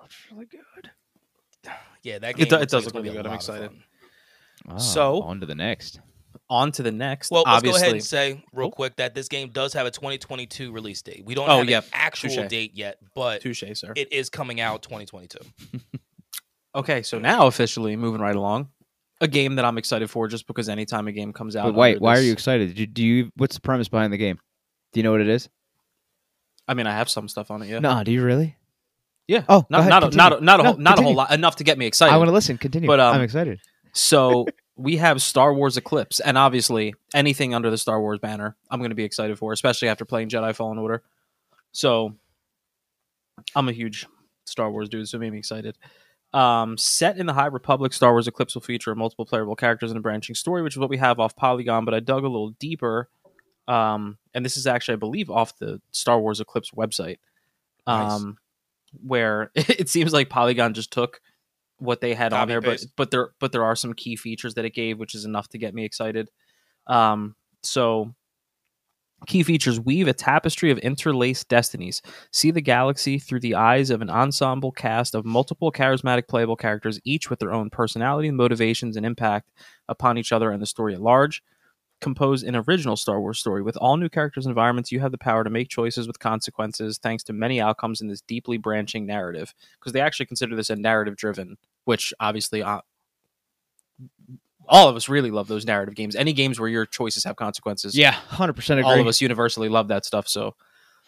Looks 0.00 0.16
really 0.32 0.46
good. 0.46 0.90
yeah. 2.02 2.18
That 2.18 2.30
It 2.30 2.36
game 2.36 2.48
do- 2.48 2.56
it 2.56 2.68
does 2.68 2.84
like 2.86 2.94
look 2.94 3.04
really 3.04 3.16
good. 3.16 3.26
I'm 3.26 3.34
excited. 3.34 3.70
Oh, 4.68 4.78
So- 4.78 5.22
on 5.22 5.40
to 5.40 5.46
the 5.46 5.54
next. 5.54 6.00
On 6.50 6.70
to 6.72 6.82
the 6.82 6.92
next. 6.92 7.30
Well, 7.30 7.42
let's 7.46 7.56
obviously. 7.58 7.80
go 7.80 7.82
ahead 7.84 7.94
and 7.96 8.04
say 8.04 8.44
real 8.52 8.70
quick 8.70 8.96
that 8.96 9.14
this 9.14 9.28
game 9.28 9.48
does 9.50 9.72
have 9.72 9.86
a 9.86 9.90
2022 9.90 10.72
release 10.72 11.00
date. 11.00 11.22
We 11.24 11.34
don't 11.34 11.48
Oh, 11.48 11.58
have 11.58 11.68
yeah. 11.70 11.78
an 11.78 11.84
actual 11.92 12.30
Touche. 12.30 12.48
date 12.50 12.72
yet, 12.74 12.98
but 13.14 13.40
Touche, 13.40 13.64
sir. 13.74 13.92
it 13.96 14.12
is 14.12 14.28
coming 14.30 14.60
out 14.60 14.82
2022. 14.82 15.38
Okay, 16.74 17.02
so 17.02 17.18
now 17.18 17.46
officially 17.46 17.94
moving 17.96 18.20
right 18.20 18.34
along, 18.34 18.68
a 19.20 19.28
game 19.28 19.54
that 19.56 19.64
I'm 19.64 19.78
excited 19.78 20.10
for 20.10 20.26
just 20.28 20.46
because 20.46 20.68
anytime 20.68 21.06
a 21.06 21.12
game 21.12 21.32
comes 21.32 21.54
out. 21.56 21.66
But 21.66 21.74
wait, 21.74 22.00
why 22.00 22.16
are 22.16 22.20
you 22.20 22.32
excited? 22.32 22.68
Did 22.68 22.78
you, 22.78 22.86
do 22.86 23.04
you? 23.04 23.30
What's 23.36 23.54
the 23.54 23.60
premise 23.60 23.88
behind 23.88 24.12
the 24.12 24.16
game? 24.18 24.38
Do 24.92 25.00
you 25.00 25.04
know 25.04 25.12
what 25.12 25.20
it 25.20 25.28
is? 25.28 25.48
I 26.66 26.74
mean, 26.74 26.86
I 26.86 26.92
have 26.92 27.08
some 27.08 27.28
stuff 27.28 27.50
on 27.50 27.62
it. 27.62 27.68
Yeah, 27.68 27.78
Nah, 27.78 28.02
do 28.02 28.10
you 28.12 28.22
really? 28.24 28.56
yeah. 29.28 29.44
Oh, 29.48 29.64
not 29.70 29.80
ahead, 29.80 29.90
not 29.90 30.02
a, 30.02 30.16
not 30.16 30.32
a, 30.32 30.40
not 30.44 30.60
a, 30.60 30.62
No, 30.62 30.68
whole- 30.70 30.78
not 30.78 30.98
a 30.98 31.02
whole 31.02 31.14
lot 31.14 31.30
enough 31.32 31.56
to 31.56 31.64
get 31.64 31.78
me 31.78 31.86
excited. 31.86 32.12
I 32.12 32.16
want 32.16 32.28
to 32.28 32.32
listen. 32.32 32.58
Continue. 32.58 32.86
But, 32.88 33.00
um, 33.00 33.14
I'm 33.16 33.22
excited. 33.22 33.60
So 33.92 34.46
we 34.76 34.96
have 34.96 35.22
Star 35.22 35.54
Wars 35.54 35.76
Eclipse, 35.76 36.18
and 36.20 36.36
obviously 36.36 36.94
anything 37.14 37.54
under 37.54 37.70
the 37.70 37.78
Star 37.78 38.00
Wars 38.00 38.18
banner, 38.18 38.56
I'm 38.70 38.80
going 38.80 38.90
to 38.90 38.96
be 38.96 39.04
excited 39.04 39.38
for, 39.38 39.52
especially 39.52 39.88
after 39.88 40.04
playing 40.04 40.28
Jedi 40.30 40.54
Fallen 40.56 40.78
Order. 40.78 41.02
So 41.72 42.14
I'm 43.54 43.68
a 43.68 43.72
huge 43.72 44.06
Star 44.44 44.70
Wars 44.70 44.88
dude, 44.88 45.08
so 45.08 45.16
it 45.18 45.20
made 45.20 45.32
me 45.32 45.38
excited. 45.38 45.76
Um, 46.34 46.76
set 46.76 47.16
in 47.16 47.26
the 47.26 47.32
High 47.32 47.46
Republic, 47.46 47.92
Star 47.92 48.10
Wars 48.10 48.26
Eclipse 48.26 48.54
will 48.56 48.62
feature 48.62 48.92
multiple 48.96 49.24
playable 49.24 49.54
characters 49.54 49.92
and 49.92 49.98
a 49.98 50.02
branching 50.02 50.34
story, 50.34 50.62
which 50.62 50.74
is 50.74 50.78
what 50.78 50.90
we 50.90 50.96
have 50.96 51.20
off 51.20 51.36
Polygon. 51.36 51.84
But 51.84 51.94
I 51.94 52.00
dug 52.00 52.24
a 52.24 52.28
little 52.28 52.50
deeper, 52.58 53.08
um, 53.68 54.18
and 54.34 54.44
this 54.44 54.56
is 54.56 54.66
actually, 54.66 54.94
I 54.94 54.96
believe, 54.96 55.30
off 55.30 55.56
the 55.58 55.80
Star 55.92 56.18
Wars 56.20 56.40
Eclipse 56.40 56.72
website, 56.72 57.18
Nice. 57.86 58.12
um, 58.12 58.36
where 59.00 59.52
it 59.54 59.88
seems 59.88 60.12
like 60.12 60.28
Polygon 60.28 60.74
just 60.74 60.92
took 60.92 61.20
what 61.78 62.00
they 62.00 62.14
had 62.14 62.32
on 62.32 62.40
Copy 62.40 62.48
there, 62.48 62.60
but 62.60 62.70
paste. 62.78 62.88
but 62.96 63.10
there 63.12 63.30
but 63.38 63.52
there 63.52 63.64
are 63.64 63.76
some 63.76 63.92
key 63.94 64.16
features 64.16 64.54
that 64.54 64.64
it 64.64 64.74
gave, 64.74 64.98
which 64.98 65.14
is 65.14 65.24
enough 65.24 65.48
to 65.50 65.58
get 65.58 65.72
me 65.72 65.84
excited. 65.84 66.30
Um, 66.88 67.36
so 67.62 68.12
key 69.24 69.42
features 69.42 69.80
weave 69.80 70.08
a 70.08 70.12
tapestry 70.12 70.70
of 70.70 70.78
interlaced 70.78 71.48
destinies. 71.48 72.02
See 72.32 72.50
the 72.50 72.60
galaxy 72.60 73.18
through 73.18 73.40
the 73.40 73.54
eyes 73.54 73.90
of 73.90 74.02
an 74.02 74.10
ensemble 74.10 74.72
cast 74.72 75.14
of 75.14 75.24
multiple 75.24 75.72
charismatic 75.72 76.28
playable 76.28 76.56
characters, 76.56 77.00
each 77.04 77.30
with 77.30 77.38
their 77.38 77.52
own 77.52 77.70
personality, 77.70 78.30
motivations, 78.30 78.96
and 78.96 79.06
impact 79.06 79.50
upon 79.88 80.18
each 80.18 80.32
other 80.32 80.50
and 80.50 80.62
the 80.62 80.66
story 80.66 80.94
at 80.94 81.02
large. 81.02 81.42
Compose 82.00 82.42
an 82.42 82.56
original 82.56 82.96
Star 82.96 83.20
Wars 83.20 83.38
story 83.38 83.62
with 83.62 83.76
all 83.78 83.96
new 83.96 84.08
characters 84.08 84.44
and 84.44 84.50
environments. 84.50 84.92
You 84.92 85.00
have 85.00 85.12
the 85.12 85.18
power 85.18 85.44
to 85.44 85.50
make 85.50 85.68
choices 85.68 86.06
with 86.06 86.18
consequences, 86.18 86.98
thanks 86.98 87.22
to 87.24 87.32
many 87.32 87.60
outcomes 87.60 88.00
in 88.00 88.08
this 88.08 88.20
deeply 88.20 88.58
branching 88.58 89.06
narrative. 89.06 89.54
Because 89.78 89.92
they 89.92 90.00
actually 90.00 90.26
consider 90.26 90.54
this 90.54 90.70
a 90.70 90.76
narrative 90.76 91.16
driven, 91.16 91.56
which 91.84 92.12
obviously 92.20 92.62
uh, 92.62 92.80
all 94.68 94.88
of 94.88 94.96
us 94.96 95.08
really 95.08 95.30
love 95.30 95.48
those 95.48 95.64
narrative 95.66 95.94
games. 95.94 96.16
Any 96.16 96.32
games 96.32 96.58
where 96.58 96.68
your 96.68 96.86
choices 96.86 97.24
have 97.24 97.36
consequences 97.36 97.96
Yeah, 97.96 98.12
hundred 98.12 98.54
percent 98.54 98.80
agree. 98.80 98.92
all 98.92 99.00
of 99.00 99.06
us 99.06 99.20
universally 99.20 99.68
love 99.68 99.88
that 99.88 100.04
stuff. 100.04 100.28
So, 100.28 100.54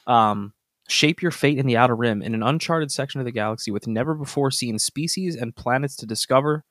um, 0.07 0.53
shape 0.89 1.21
your 1.23 1.31
fate 1.33 1.59
in 1.59 1.67
the 1.67 1.77
outer 1.77 1.97
rim 1.97 2.23
in 2.23 2.35
an 2.35 2.43
uncharted 2.43 2.93
section 2.93 3.21
of 3.21 3.25
the 3.25 3.33
galaxy 3.33 3.71
with 3.71 3.87
never 3.89 4.15
before 4.15 4.51
seen 4.51 4.79
species 4.79 5.35
and 5.37 5.55
planets 5.57 5.97
to 5.97 6.07
discover. 6.07 6.65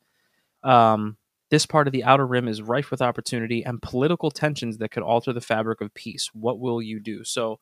Um, 0.63 1.17
this 1.49 1.65
part 1.65 1.87
of 1.87 1.93
the 1.93 2.03
outer 2.03 2.25
rim 2.25 2.47
is 2.47 2.61
rife 2.61 2.89
with 2.91 3.01
opportunity 3.01 3.63
and 3.63 3.81
political 3.81 4.31
tensions 4.31 4.77
that 4.79 4.89
could 4.89 5.03
alter 5.03 5.31
the 5.33 5.41
fabric 5.41 5.81
of 5.81 5.93
peace. 5.93 6.29
What 6.33 6.59
will 6.59 6.81
you 6.81 6.99
do? 6.99 7.23
So, 7.23 7.59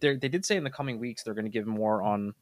they 0.00 0.16
did 0.16 0.44
say 0.44 0.56
in 0.56 0.64
the 0.64 0.70
coming 0.70 0.98
weeks 0.98 1.22
they're 1.22 1.34
going 1.34 1.44
to 1.44 1.50
give 1.50 1.66
more 1.66 2.02
on 2.02 2.34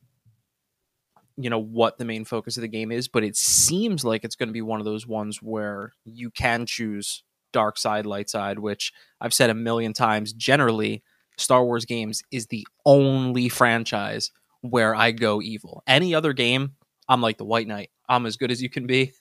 you 1.43 1.51
know 1.51 1.59
what 1.61 1.99
the 1.99 2.05
main 2.05 2.25
focus 2.25 2.57
of 2.57 2.63
the 2.63 2.69
game 2.69 2.93
is 2.93 3.09
but 3.09 3.25
it 3.25 3.37
seems 3.37 4.05
like 4.05 4.25
it's 4.25 4.37
going 4.37 4.49
to 4.49 4.53
be 4.53 4.63
one 4.63 4.81
of 4.81 4.85
those 4.85 5.07
ones 5.07 5.39
where 5.43 5.93
you 6.05 6.31
can 6.31 6.67
choose 6.67 7.23
dark 7.53 7.79
side 7.79 8.07
light 8.07 8.31
side 8.31 8.59
which 8.59 8.93
i've 9.21 9.35
said 9.35 9.51
a 9.51 9.55
million 9.55 9.93
times 9.93 10.33
generally 10.33 11.03
star 11.37 11.65
wars 11.65 11.85
games 11.85 12.23
is 12.31 12.47
the 12.47 12.67
only 12.85 13.49
franchise 13.49 14.31
where 14.63 14.95
i 14.95 15.11
go 15.11 15.41
evil. 15.41 15.83
Any 15.87 16.15
other 16.15 16.33
game 16.33 16.77
i'm 17.09 17.21
like 17.21 17.39
the 17.39 17.45
white 17.45 17.67
knight. 17.67 17.91
I'm 18.09 18.27
as 18.27 18.37
good 18.37 18.51
as 18.51 18.63
you 18.63 18.69
can 18.69 18.87
be. 18.87 19.13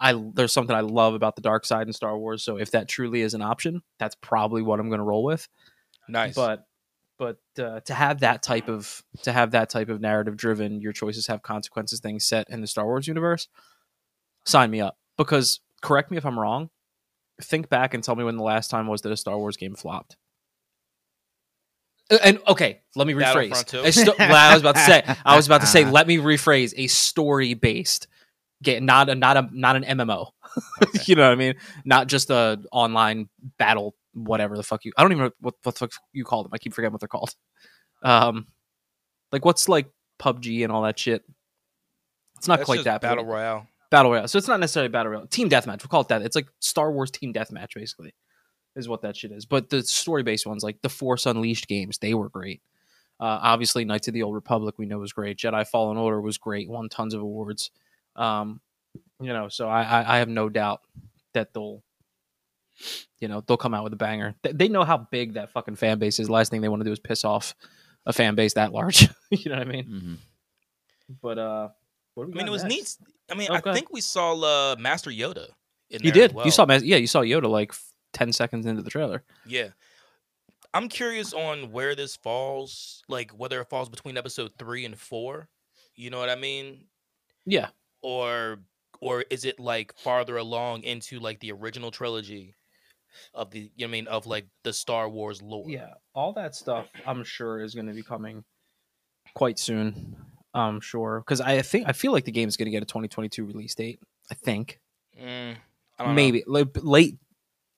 I 0.00 0.20
there's 0.34 0.52
something 0.52 0.74
i 0.74 0.80
love 0.80 1.14
about 1.14 1.36
the 1.36 1.42
dark 1.42 1.64
side 1.64 1.86
in 1.86 1.92
star 1.92 2.18
wars 2.18 2.42
so 2.42 2.56
if 2.56 2.72
that 2.72 2.88
truly 2.88 3.20
is 3.20 3.34
an 3.34 3.42
option 3.42 3.82
that's 3.98 4.16
probably 4.16 4.62
what 4.62 4.80
i'm 4.80 4.88
going 4.88 4.98
to 4.98 5.04
roll 5.04 5.24
with. 5.24 5.48
Nice. 6.08 6.34
but 6.34 6.66
but 7.18 7.38
uh, 7.58 7.80
to 7.80 7.94
have 7.94 8.20
that 8.20 8.42
type 8.42 8.68
of 8.68 9.02
to 9.22 9.32
have 9.32 9.52
that 9.52 9.70
type 9.70 9.88
of 9.88 10.00
narrative 10.00 10.36
driven 10.36 10.80
your 10.80 10.92
choices 10.92 11.26
have 11.26 11.42
consequences 11.42 12.00
thing 12.00 12.18
set 12.18 12.48
in 12.50 12.60
the 12.60 12.66
star 12.66 12.84
wars 12.84 13.06
universe 13.06 13.48
sign 14.44 14.70
me 14.70 14.80
up. 14.80 14.98
Because 15.16 15.60
correct 15.82 16.10
me 16.10 16.16
if 16.16 16.24
i'm 16.26 16.38
wrong 16.38 16.70
think 17.42 17.68
back 17.68 17.94
and 17.94 18.02
tell 18.02 18.16
me 18.16 18.24
when 18.24 18.36
the 18.36 18.42
last 18.42 18.70
time 18.70 18.86
was 18.86 19.02
that 19.02 19.12
a 19.12 19.16
star 19.16 19.36
wars 19.38 19.56
game 19.56 19.74
flopped. 19.74 20.16
And 22.22 22.38
okay 22.46 22.80
let 22.96 23.06
me 23.06 23.12
rephrase. 23.14 23.50
Battlefront 23.50 23.66
2? 23.68 23.80
A 23.80 23.92
sto- 23.92 24.14
well, 24.18 24.34
i 24.34 24.54
was 24.54 24.62
about 24.62 24.74
to 24.76 24.80
say 24.82 25.02
i 25.24 25.36
was 25.36 25.46
about 25.46 25.60
to 25.62 25.66
say 25.66 25.84
let 25.84 26.06
me 26.06 26.18
rephrase. 26.18 26.74
A 26.76 26.86
story 26.86 27.54
based 27.54 28.08
game 28.62 28.84
not 28.86 29.08
a 29.08 29.14
not 29.14 29.36
a 29.36 29.48
not 29.52 29.76
an 29.76 29.84
mmo 29.84 30.28
you 31.06 31.14
know 31.14 31.22
what 31.22 31.32
i 31.32 31.34
mean? 31.34 31.54
Not 31.84 32.06
just 32.06 32.30
a 32.30 32.60
online 32.72 33.28
battle 33.58 33.94
whatever 34.14 34.56
the 34.56 34.62
fuck 34.62 34.84
you 34.84 34.92
i 34.96 35.02
don't 35.02 35.12
even 35.12 35.24
know 35.24 35.30
what, 35.40 35.54
what 35.62 35.74
the 35.74 35.78
fuck 35.78 35.92
you 36.12 36.24
call 36.24 36.42
them 36.42 36.52
i 36.54 36.58
keep 36.58 36.72
forgetting 36.72 36.92
what 36.92 37.00
they're 37.00 37.08
called 37.08 37.34
um 38.02 38.46
like 39.32 39.44
what's 39.44 39.68
like 39.68 39.90
pubg 40.18 40.62
and 40.62 40.72
all 40.72 40.82
that 40.82 40.98
shit 40.98 41.24
it's 42.44 42.48
not 42.48 42.58
That's 42.58 42.66
quite 42.66 42.84
that 42.84 43.00
battle 43.00 43.24
royale. 43.24 43.66
battle 43.90 44.10
royale. 44.10 44.28
So 44.28 44.36
it's 44.36 44.48
not 44.48 44.60
necessarily 44.60 44.90
battle 44.90 45.12
royale. 45.12 45.26
Team 45.26 45.48
deathmatch. 45.48 45.82
We'll 45.82 45.88
call 45.88 46.02
it 46.02 46.08
that. 46.08 46.20
It's 46.20 46.36
like 46.36 46.48
Star 46.60 46.92
Wars 46.92 47.10
team 47.10 47.32
deathmatch, 47.32 47.74
basically, 47.74 48.14
is 48.76 48.86
what 48.86 49.00
that 49.00 49.16
shit 49.16 49.32
is. 49.32 49.46
But 49.46 49.70
the 49.70 49.82
story 49.82 50.22
based 50.22 50.46
ones, 50.46 50.62
like 50.62 50.82
the 50.82 50.90
Force 50.90 51.24
Unleashed 51.24 51.68
games, 51.68 51.96
they 51.96 52.12
were 52.12 52.28
great. 52.28 52.60
Uh, 53.18 53.38
obviously, 53.40 53.86
Knights 53.86 54.08
of 54.08 54.14
the 54.14 54.22
Old 54.22 54.34
Republic 54.34 54.74
we 54.76 54.84
know 54.84 54.98
was 54.98 55.14
great. 55.14 55.38
Jedi 55.38 55.66
Fallen 55.66 55.96
Order 55.96 56.20
was 56.20 56.36
great. 56.36 56.68
Won 56.68 56.90
tons 56.90 57.14
of 57.14 57.22
awards. 57.22 57.70
Um, 58.14 58.60
you 59.20 59.32
know, 59.32 59.48
so 59.48 59.70
I, 59.70 59.82
I, 59.84 60.16
I 60.16 60.18
have 60.18 60.28
no 60.28 60.50
doubt 60.50 60.82
that 61.32 61.54
they'll 61.54 61.82
you 63.20 63.28
know 63.28 63.40
they'll 63.46 63.56
come 63.56 63.74
out 63.74 63.84
with 63.84 63.92
a 63.92 63.96
banger. 63.96 64.34
They, 64.42 64.52
they 64.52 64.68
know 64.68 64.84
how 64.84 64.98
big 64.98 65.34
that 65.34 65.50
fucking 65.50 65.76
fan 65.76 65.98
base 65.98 66.18
is. 66.18 66.26
The 66.28 66.32
last 66.32 66.50
thing 66.50 66.60
they 66.60 66.68
want 66.68 66.80
to 66.80 66.84
do 66.84 66.92
is 66.92 66.98
piss 66.98 67.24
off 67.24 67.54
a 68.06 68.12
fan 68.12 68.34
base 68.34 68.54
that 68.54 68.72
large. 68.72 69.02
you 69.30 69.50
know 69.50 69.58
what 69.58 69.66
I 69.66 69.70
mean? 69.70 69.84
Mhm. 69.86 70.16
But 71.22 71.38
uh, 71.38 71.68
what 72.14 72.26
we 72.28 72.32
I 72.34 72.36
mean, 72.38 72.46
it 72.46 72.50
was 72.50 72.62
next? 72.64 73.00
neat. 73.00 73.08
I 73.30 73.34
mean, 73.34 73.48
Oh, 73.50 73.54
I 73.54 73.60
go 73.60 73.70
ahead. 73.70 73.76
think 73.80 73.92
we 73.92 74.00
saw 74.00 74.34
uh, 74.72 74.76
Master 74.78 75.10
Yoda. 75.10 75.48
In 75.90 76.02
You 76.02 76.12
there 76.12 76.24
as 76.24 76.28
did. 76.28 76.34
well. 76.34 76.44
You 76.46 76.50
saw, 76.50 76.64
Mas- 76.66 76.82
yeah, 76.82 76.96
you 76.96 77.06
saw 77.06 77.20
Yoda 77.20 77.48
like 77.48 77.72
ten 78.12 78.32
seconds 78.32 78.66
into 78.66 78.82
the 78.82 78.90
trailer. 78.90 79.22
Yeah. 79.46 79.68
I'm 80.72 80.88
curious 80.88 81.32
on 81.32 81.70
where 81.70 81.94
this 81.94 82.16
falls, 82.16 83.02
like 83.08 83.30
whether 83.32 83.60
it 83.60 83.68
falls 83.68 83.88
between 83.88 84.16
episode 84.16 84.52
three 84.58 84.84
and 84.84 84.98
four. 84.98 85.48
You 85.94 86.10
know 86.10 86.18
what 86.18 86.28
I 86.30 86.34
mean? 86.34 86.86
Yeah, 87.46 87.68
Or 88.02 88.58
or 89.00 89.24
is 89.30 89.44
it 89.44 89.60
like 89.60 89.94
farther 89.98 90.36
along 90.38 90.82
into 90.82 91.20
like 91.20 91.38
the 91.40 91.52
original 91.52 91.90
trilogy 91.90 92.54
of 93.34 93.50
the 93.50 93.70
you 93.76 93.86
know 93.86 93.90
I 93.90 93.92
mean 93.92 94.06
of 94.08 94.26
like 94.26 94.46
the 94.62 94.72
Star 94.72 95.08
Wars 95.08 95.42
lore? 95.42 95.64
yeah, 95.68 95.94
all 96.14 96.32
that 96.34 96.54
stuff. 96.54 96.86
I'm 97.06 97.24
sure 97.24 97.60
is 97.60 97.74
going 97.74 97.86
to 97.86 97.92
be 97.94 98.02
coming 98.02 98.44
quite 99.34 99.58
soon. 99.58 100.16
I'm 100.52 100.80
sure 100.80 101.20
because 101.20 101.40
I 101.40 101.62
think 101.62 101.88
I 101.88 101.92
feel 101.92 102.12
like 102.12 102.24
the 102.24 102.32
game 102.32 102.48
is 102.48 102.56
going 102.56 102.66
to 102.66 102.70
get 102.70 102.82
a 102.82 102.86
2022 102.86 103.44
release 103.44 103.74
date. 103.74 103.98
I 104.30 104.34
think 104.34 104.80
Mm, 105.20 105.54
I 105.98 106.02
don't 106.04 106.08
know. 106.08 106.14
maybe 106.14 106.42
like, 106.46 106.68
late 106.82 107.16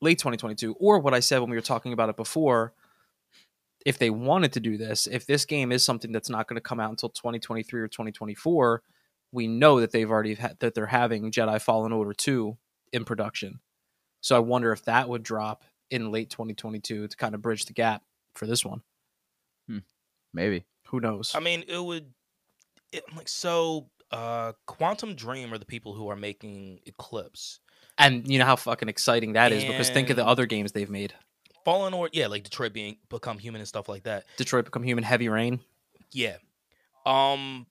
late 0.00 0.19
2022 0.19 0.75
or 0.81 0.99
what 0.99 1.12
I 1.14 1.21
said 1.21 1.38
when 1.40 1.50
we 1.50 1.57
were 1.57 1.62
talking 1.62 1.93
about 1.93 2.09
it 2.09 2.16
before. 2.16 2.73
If 3.85 3.99
they 3.99 4.11
wanted 4.11 4.52
to 4.55 4.61
do 4.61 4.76
this, 4.76 5.07
if 5.07 5.26
this 5.26 5.45
game 5.45 5.71
is 5.71 5.85
something 5.85 6.11
that's 6.11 6.28
not 6.28 6.49
going 6.49 6.57
to 6.57 6.61
come 6.61 6.81
out 6.81 6.90
until 6.90 7.09
2023 7.09 7.81
or 7.81 7.87
2024, 7.87 8.83
we 9.33 9.47
know 9.47 9.81
that 9.81 9.93
they've 9.93 10.11
already 10.11 10.35
had 10.35 10.59
that 10.59 10.75
they're 10.75 10.87
having 10.87 11.31
Jedi 11.31 11.61
Fallen 11.61 11.93
Order 11.93 12.12
2 12.12 12.57
in 12.93 13.05
production. 13.05 13.61
So 14.26 14.35
I 14.35 14.40
wonder 14.40 14.73
if 14.73 14.85
that 14.87 15.09
would 15.09 15.23
drop 15.23 15.62
in 15.88 16.11
late 16.11 16.30
2022 16.30 17.06
to 17.06 17.16
kind 17.16 17.33
of 17.33 17.42
bridge 17.42 17.66
the 17.66 17.73
gap 17.73 18.02
for 18.35 18.45
this 18.49 18.64
one. 18.64 18.83
Maybe. 20.35 20.64
Who 20.88 20.99
knows? 20.99 21.33
I 21.33 21.38
mean, 21.38 21.62
it 21.68 21.78
would. 21.78 22.12
It, 22.90 23.04
like 23.16 23.28
so, 23.28 23.88
uh, 24.11 24.52
Quantic 24.66 25.14
Dream 25.14 25.54
are 25.54 25.59
the 25.59 25.64
people 25.64 25.95
who 25.95 26.09
are 26.09 26.16
making 26.16 26.80
Eclipse. 26.87 27.61
and 27.99 28.28
you 28.28 28.40
know 28.40 28.45
how 28.45 28.56
fucking 28.56 28.88
exciting 28.88 29.35
that 29.35 29.52
is 29.52 29.64
because 29.64 29.90
think 29.90 30.11
of 30.11 30.16
the 30.16 30.26
other 30.26 30.45
games 30.45 30.73
they've 30.73 30.90
made. 30.90 31.14
Fallen 31.64 31.95
Order, 31.95 32.11
yeah, 32.12 32.26
like 32.26 32.42
Detroit 32.42 32.73
being 32.73 32.97
become 33.09 33.38
human 33.38 33.61
and 33.61 33.68
stuff 33.68 33.88
like 33.88 34.02
that. 34.02 34.25
Detroit 34.37 34.64
Become 34.64 34.83
Human, 34.83 35.04
Heavy 35.04 35.28
Rain. 35.28 35.61
Yeah. 36.11 36.37
Um 37.06 37.66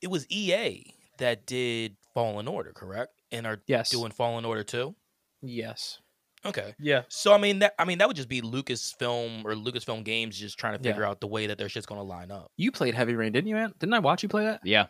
it 0.00 0.10
was 0.10 0.30
EA 0.30 0.94
that 1.18 1.44
did 1.44 1.96
Fallen 2.14 2.46
Order, 2.46 2.72
correct? 2.72 3.20
And 3.32 3.46
are 3.48 3.60
Yes. 3.66 3.90
doing 3.90 4.12
Fallen 4.12 4.44
Order 4.44 4.62
too? 4.62 4.94
Yes. 5.42 6.00
Okay. 6.44 6.74
Yeah. 6.78 7.02
So 7.08 7.32
I 7.34 7.38
mean 7.38 7.58
that 7.58 7.74
I 7.78 7.84
mean 7.84 7.98
that 7.98 8.08
would 8.08 8.16
just 8.16 8.28
be 8.28 8.40
Lucasfilm 8.40 9.44
or 9.44 9.52
Lucasfilm 9.54 10.04
Games 10.04 10.38
just 10.38 10.58
trying 10.58 10.78
to 10.78 10.82
Yeah. 10.82 10.92
figure 10.92 11.04
out 11.04 11.20
the 11.20 11.26
way 11.26 11.46
that 11.46 11.58
their 11.58 11.68
shit's 11.68 11.86
gonna 11.86 12.02
line 12.02 12.30
up. 12.30 12.50
You 12.56 12.72
played 12.72 12.94
Heavy 12.94 13.14
Rain, 13.14 13.32
didn't 13.32 13.48
you, 13.48 13.54
man? 13.54 13.74
Didn't 13.78 13.92
I 13.94 13.98
watch 13.98 14.22
you 14.22 14.28
play 14.28 14.44
that? 14.44 14.60
Yeah. 14.64 14.86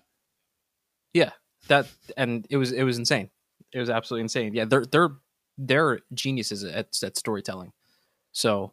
Yeah. 1.13 1.31
That 1.69 1.87
and 2.17 2.47
it 2.51 2.57
was 2.57 2.73
it 2.73 2.85
was 2.85 2.99
insane. 2.99 3.31
It 3.73 3.81
was 3.81 3.91
absolutely 3.91 4.23
insane. 4.23 4.55
Yeah, 4.55 4.65
they're 4.65 4.87
they're 4.87 5.11
they're 5.59 6.01
geniuses 6.15 6.65
at, 6.65 6.89
at 7.03 7.17
storytelling. 7.19 7.73
So, 8.33 8.73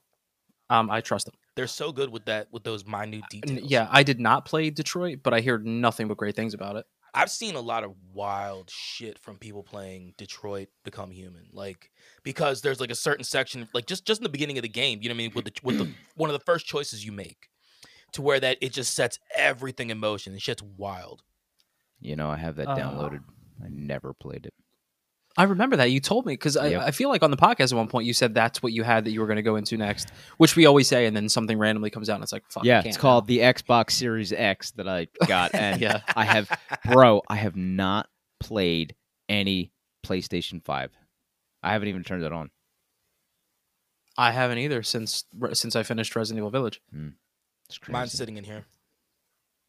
um, 0.70 0.90
I 0.90 1.02
trust 1.02 1.26
them. 1.26 1.36
They're 1.56 1.68
so 1.68 1.92
good 1.92 2.10
with 2.12 2.26
that 2.26 2.48
with 2.52 2.64
those 2.64 2.86
minute 2.86 3.24
details. 3.30 3.70
Yeah, 3.70 3.88
I 3.92 4.04
did 4.04 4.20
not 4.20 4.46
play 4.46 4.70
Detroit, 4.70 5.20
but 5.24 5.34
I 5.34 5.42
hear 5.42 5.58
nothing 5.58 6.08
but 6.08 6.16
great 6.18 6.36
things 6.36 6.54
about 6.54 6.76
it. 6.78 6.86
I've 7.18 7.32
seen 7.32 7.56
a 7.56 7.60
lot 7.62 7.84
of 7.84 7.96
wild 8.14 8.70
shit 8.70 9.18
from 9.18 9.38
people 9.38 9.64
playing 9.64 10.14
Detroit 10.18 10.68
Become 10.84 11.10
Human, 11.10 11.48
like 11.52 11.90
because 12.24 12.62
there's 12.62 12.80
like 12.80 12.92
a 12.92 12.96
certain 12.96 13.24
section, 13.24 13.68
like 13.74 13.88
just 13.88 14.06
just 14.06 14.20
in 14.22 14.24
the 14.24 14.30
beginning 14.30 14.58
of 14.60 14.62
the 14.62 14.70
game, 14.70 15.00
you 15.02 15.10
know 15.10 15.14
what 15.16 15.22
I 15.22 15.24
mean, 15.24 15.32
with 15.34 15.46
the 15.46 15.52
with 15.64 15.78
the 15.80 15.92
one 16.16 16.30
of 16.30 16.34
the 16.38 16.46
first 16.46 16.68
choices 16.68 17.04
you 17.04 17.12
make, 17.12 17.50
to 18.14 18.22
where 18.22 18.40
that 18.40 18.58
it 18.62 18.72
just 18.72 18.94
sets 18.94 19.18
everything 19.36 19.90
in 19.90 19.98
motion 19.98 20.34
and 20.34 20.42
shit's 20.42 20.62
wild. 20.62 21.24
You 22.00 22.16
know, 22.16 22.30
I 22.30 22.38
have 22.38 22.56
that 22.58 22.68
Uh, 22.68 22.78
downloaded. 22.78 23.24
I 23.64 23.68
never 23.70 24.14
played 24.14 24.46
it. 24.46 24.54
I 25.40 25.44
remember 25.44 25.76
that 25.76 25.92
you 25.92 26.00
told 26.00 26.26
me 26.26 26.34
because 26.34 26.58
I, 26.58 26.70
Yep. 26.70 26.82
I 26.82 26.92
feel 26.92 27.10
like 27.10 27.22
on 27.22 27.30
the 27.30 27.38
podcast 27.38 27.72
at 27.72 27.78
one 27.78 27.88
point 27.88 28.08
you 28.08 28.14
said 28.14 28.34
that's 28.34 28.64
what 28.64 28.74
you 28.74 28.82
had 28.84 29.06
that 29.06 29.12
you 29.12 29.20
were 29.22 29.28
going 29.28 29.36
to 29.38 29.44
go 29.44 29.56
into 29.56 29.78
next, 29.78 30.10
which 30.38 30.56
we 30.56 30.66
always 30.66 30.88
say, 30.88 31.06
and 31.06 31.16
then 31.16 31.30
something 31.30 31.60
randomly 31.60 31.92
comes 31.92 32.10
out 32.10 32.16
and 32.16 32.24
it's 32.24 32.32
like, 32.34 32.44
fuck, 32.50 32.64
I 32.64 32.68
yeah, 32.68 32.76
can't 32.78 32.88
it's 32.88 32.98
now. 32.98 33.02
called 33.02 33.28
the 33.28 33.40
Xbox 33.40 33.92
Series 33.92 34.34
X 34.34 34.72
that 34.72 34.88
I 34.88 35.08
got, 35.28 35.54
and 35.56 35.80
Yeah. 35.80 36.02
I 36.16 36.26
have, 36.26 36.50
bro, 36.86 37.22
I 37.30 37.36
have 37.36 37.56
not 37.56 38.10
played 38.40 38.96
any 39.30 39.72
PlayStation 40.06 40.64
Five. 40.66 40.92
I 41.62 41.74
haven't 41.74 41.88
even 41.90 42.04
turned 42.04 42.24
it 42.24 42.34
on. 42.34 42.50
I 44.18 44.32
haven't 44.32 44.58
either 44.58 44.82
since 44.82 45.26
since 45.54 45.76
I 45.76 45.84
finished 45.84 46.16
Resident 46.16 46.40
Evil 46.40 46.50
Village. 46.50 46.82
It's 47.70 47.78
crazy. 47.78 47.94
Mine's 47.94 48.12
sitting 48.14 48.38
in 48.38 48.44
here. 48.44 48.66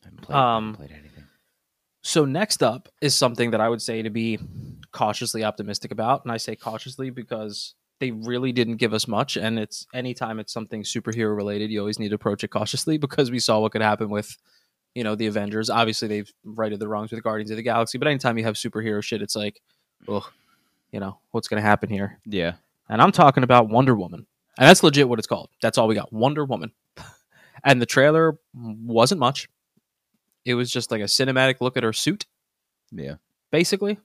I 0.03 0.07
haven't 0.07 0.23
played, 0.23 0.35
I 0.37 0.39
haven't 0.39 0.57
Um, 0.69 0.75
played 0.77 0.93
anything. 0.93 1.25
So 2.03 2.25
next 2.25 2.63
up 2.63 2.89
is 3.03 3.15
something 3.15 3.51
that 3.51 3.61
I 3.61 3.69
would 3.69 3.83
say 3.83 4.01
to 4.03 4.11
be 4.11 4.39
cautiously 4.93 5.45
optimistic 5.45 5.93
about, 5.93 6.25
and 6.25 6.33
I 6.33 6.37
say 6.37 6.57
cautiously 6.57 7.11
because 7.11 7.75
they 8.01 8.11
really 8.13 8.53
didn't 8.53 8.77
give 8.77 8.95
us 8.95 9.09
much, 9.09 9.37
and 9.37 9.59
it's 9.59 9.87
anytime 9.93 10.39
it's 10.39 10.53
something 10.53 10.83
superhero 10.83 11.37
related, 11.37 11.71
you 11.71 11.81
always 11.81 11.99
need 11.99 12.11
to 12.11 12.15
approach 12.15 12.45
it 12.45 12.49
cautiously 12.49 12.99
because 12.99 13.31
we 13.31 13.39
saw 13.39 13.61
what 13.61 13.73
could 13.73 13.83
happen 13.83 14.09
with, 14.09 14.37
you 14.95 15.05
know, 15.05 15.15
the 15.15 15.27
Avengers. 15.27 15.71
Obviously, 15.71 16.09
they've 16.09 16.33
righted 16.45 16.81
the 16.81 16.89
wrongs 16.89 17.11
with 17.11 17.23
Guardians 17.23 17.51
of 17.51 17.57
the 17.57 17.63
Galaxy, 17.63 17.99
but 17.99 18.09
anytime 18.09 18.39
you 18.39 18.45
have 18.45 18.55
superhero 18.55 19.03
shit, 19.03 19.23
it's 19.23 19.37
like, 19.37 19.61
oh, 20.07 20.29
you 20.93 21.01
know, 21.01 21.19
what's 21.33 21.49
going 21.49 21.63
to 21.63 21.69
happen 21.69 21.91
here? 21.91 22.19
Yeah, 22.25 22.55
And 22.89 23.03
I'm 23.03 23.13
talking 23.13 23.43
about 23.43 23.69
Wonder 23.69 23.95
Woman, 23.95 24.27
and 24.59 24.69
that's 24.69 24.83
legit 24.83 25.09
what 25.09 25.19
it's 25.19 25.29
called. 25.29 25.51
That's 25.61 25.77
all 25.77 25.89
we 25.89 25.95
got, 25.95 26.13
Wonder 26.13 26.45
Woman. 26.45 26.73
and 27.65 27.83
the 27.83 27.87
trailer 27.87 28.39
wasn't 28.55 29.21
much. 29.21 29.49
It 30.45 30.55
was 30.55 30.71
just 30.71 30.91
like 30.91 31.01
a 31.01 31.05
cinematic 31.05 31.61
look 31.61 31.77
at 31.77 31.83
her 31.83 31.93
suit, 31.93 32.27
yeah. 32.91 33.17
basically. 33.51 33.99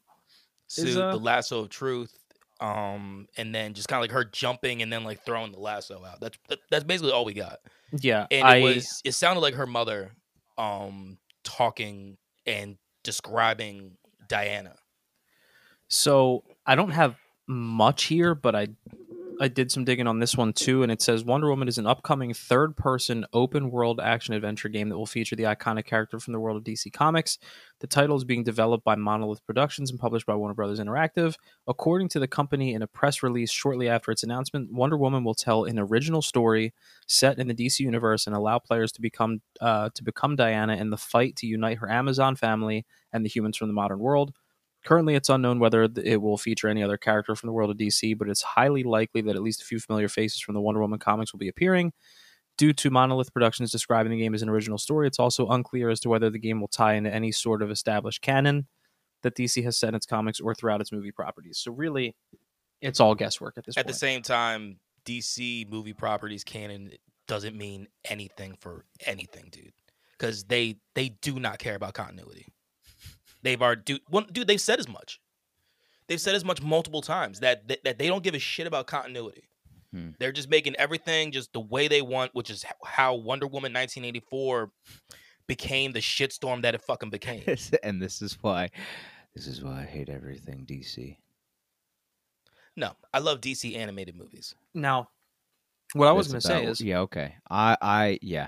Suit, 0.73 0.89
Is, 0.89 0.97
uh, 0.97 1.11
the 1.11 1.19
lasso 1.19 1.61
of 1.61 1.69
truth, 1.69 2.17
um, 2.59 3.27
and 3.37 3.53
then 3.53 3.73
just 3.73 3.87
kind 3.87 3.99
of 3.99 4.01
like 4.01 4.11
her 4.11 4.25
jumping 4.25 4.81
and 4.81 4.91
then 4.91 5.03
like 5.03 5.23
throwing 5.23 5.51
the 5.51 5.59
lasso 5.59 6.03
out. 6.03 6.19
That's 6.19 6.37
that, 6.49 6.59
that's 6.71 6.83
basically 6.83 7.11
all 7.11 7.25
we 7.25 7.33
got. 7.33 7.59
Yeah, 7.91 8.25
And 8.31 8.47
I 8.47 8.55
it 8.57 8.63
was 8.63 9.01
it 9.05 9.11
sounded 9.11 9.41
like 9.41 9.53
her 9.53 9.67
mother, 9.67 10.13
um, 10.57 11.17
talking 11.43 12.17
and 12.47 12.77
describing 13.03 13.97
Diana. 14.27 14.75
so 15.87 16.43
I 16.65 16.75
don't 16.75 16.91
have 16.91 17.15
much 17.45 18.05
here, 18.05 18.33
but 18.33 18.55
I 18.55 18.69
I 19.43 19.49
did 19.49 19.73
some 19.73 19.83
digging 19.83 20.07
on 20.07 20.19
this 20.19 20.37
one 20.37 20.53
too, 20.53 20.83
and 20.83 20.91
it 20.91 21.01
says 21.01 21.25
Wonder 21.25 21.49
Woman 21.49 21.67
is 21.67 21.77
an 21.77 21.85
upcoming 21.85 22.33
third-person 22.33 23.25
open-world 23.33 23.99
action-adventure 23.99 24.69
game 24.69 24.87
that 24.87 24.97
will 24.97 25.05
feature 25.05 25.35
the 25.35 25.43
iconic 25.43 25.83
character 25.83 26.17
from 26.17 26.31
the 26.31 26.39
world 26.39 26.55
of 26.55 26.63
DC 26.63 26.93
Comics. 26.93 27.39
The 27.81 27.87
title 27.87 28.15
is 28.15 28.23
being 28.23 28.45
developed 28.45 28.85
by 28.85 28.95
Monolith 28.95 29.45
Productions 29.45 29.91
and 29.91 29.99
published 29.99 30.25
by 30.25 30.35
Warner 30.35 30.53
Brothers 30.53 30.79
Interactive. 30.79 31.35
According 31.67 32.07
to 32.09 32.21
the 32.21 32.27
company 32.27 32.73
in 32.73 32.81
a 32.81 32.87
press 32.87 33.21
release 33.21 33.51
shortly 33.51 33.89
after 33.89 34.11
its 34.11 34.23
announcement, 34.23 34.71
Wonder 34.71 34.95
Woman 34.95 35.25
will 35.25 35.35
tell 35.35 35.65
an 35.65 35.77
original 35.77 36.21
story 36.21 36.73
set 37.05 37.37
in 37.37 37.49
the 37.49 37.53
DC 37.53 37.81
universe 37.81 38.25
and 38.25 38.33
allow 38.33 38.59
players 38.59 38.93
to 38.93 39.01
become 39.01 39.41
uh, 39.59 39.89
to 39.93 40.05
become 40.05 40.37
Diana 40.37 40.77
in 40.77 40.89
the 40.89 40.95
fight 40.95 41.35
to 41.35 41.47
unite 41.47 41.79
her 41.79 41.91
Amazon 41.91 42.37
family 42.37 42.85
and 43.11 43.25
the 43.25 43.29
humans 43.29 43.57
from 43.57 43.67
the 43.67 43.73
modern 43.73 43.99
world. 43.99 44.31
Currently, 44.83 45.15
it's 45.15 45.29
unknown 45.29 45.59
whether 45.59 45.87
it 46.03 46.21
will 46.21 46.37
feature 46.37 46.67
any 46.67 46.83
other 46.83 46.97
character 46.97 47.35
from 47.35 47.47
the 47.47 47.53
world 47.53 47.71
of 47.71 47.77
DC, 47.77 48.17
but 48.17 48.27
it's 48.27 48.41
highly 48.41 48.83
likely 48.83 49.21
that 49.21 49.35
at 49.35 49.41
least 49.41 49.61
a 49.61 49.65
few 49.65 49.79
familiar 49.79 50.09
faces 50.09 50.41
from 50.41 50.55
the 50.55 50.61
Wonder 50.61 50.81
Woman 50.81 50.99
comics 50.99 51.31
will 51.31 51.39
be 51.39 51.47
appearing. 51.47 51.93
Due 52.57 52.73
to 52.73 52.91
Monolith 52.91 53.33
Productions 53.33 53.71
describing 53.71 54.11
the 54.11 54.19
game 54.19 54.35
as 54.35 54.41
an 54.41 54.49
original 54.49 54.77
story, 54.77 55.07
it's 55.07 55.19
also 55.19 55.47
unclear 55.47 55.89
as 55.89 55.99
to 56.01 56.09
whether 56.09 56.29
the 56.29 56.37
game 56.37 56.59
will 56.59 56.67
tie 56.67 56.93
into 56.93 57.11
any 57.11 57.31
sort 57.31 57.63
of 57.63 57.71
established 57.71 58.21
canon 58.21 58.67
that 59.23 59.35
DC 59.35 59.63
has 59.63 59.77
set 59.77 59.89
in 59.89 59.95
its 59.95 60.05
comics 60.05 60.39
or 60.39 60.53
throughout 60.53 60.81
its 60.81 60.91
movie 60.91 61.11
properties. 61.11 61.57
So, 61.57 61.71
really, 61.71 62.15
it's 62.81 62.99
all 62.99 63.15
guesswork 63.15 63.57
at 63.57 63.65
this 63.65 63.77
At 63.77 63.85
point. 63.85 63.89
At 63.89 63.93
the 63.93 63.99
same 63.99 64.21
time, 64.21 64.79
DC 65.05 65.69
movie 65.69 65.93
properties 65.93 66.43
canon 66.43 66.91
doesn't 67.27 67.57
mean 67.57 67.87
anything 68.05 68.55
for 68.59 68.85
anything, 69.05 69.47
dude. 69.51 69.71
Because 70.17 70.43
they 70.43 70.75
they 70.93 71.09
do 71.09 71.39
not 71.39 71.57
care 71.57 71.75
about 71.75 71.93
continuity. 71.93 72.47
They've 73.43 73.61
already 73.61 73.81
dude, 73.85 74.01
one, 74.09 74.27
dude. 74.31 74.47
They've 74.47 74.59
said 74.59 74.79
as 74.79 74.87
much. 74.87 75.19
They've 76.07 76.19
said 76.19 76.35
as 76.35 76.43
much 76.43 76.61
multiple 76.61 77.01
times 77.01 77.39
that 77.41 77.67
that, 77.67 77.83
that 77.83 77.99
they 77.99 78.07
don't 78.07 78.23
give 78.23 78.35
a 78.35 78.39
shit 78.39 78.67
about 78.67 78.87
continuity. 78.87 79.49
Hmm. 79.93 80.09
They're 80.17 80.31
just 80.31 80.49
making 80.49 80.75
everything 80.77 81.31
just 81.31 81.53
the 81.53 81.59
way 81.59 81.87
they 81.87 82.01
want, 82.01 82.33
which 82.33 82.49
is 82.49 82.65
how 82.83 83.13
Wonder 83.13 83.45
Woman 83.45 83.73
1984 83.73 84.71
became 85.47 85.91
the 85.91 85.99
shitstorm 85.99 86.63
that 86.63 86.73
it 86.73 86.81
fucking 86.81 87.11
became. 87.11 87.43
and 87.83 88.01
this 88.01 88.21
is 88.21 88.37
why, 88.41 88.71
this 89.35 89.45
is 89.45 89.63
why 89.63 89.81
I 89.81 89.85
hate 89.85 90.09
everything 90.09 90.65
DC. 90.65 91.17
No, 92.75 92.93
I 93.13 93.19
love 93.19 93.39
DC 93.39 93.77
animated 93.77 94.15
movies. 94.15 94.55
now, 94.73 95.09
what 95.93 96.07
I 96.07 96.11
was 96.11 96.27
going 96.27 96.41
to 96.41 96.47
say 96.47 96.65
is, 96.65 96.81
yeah, 96.81 97.01
okay. 97.01 97.35
I, 97.47 97.77
I, 97.79 98.19
yeah, 98.23 98.47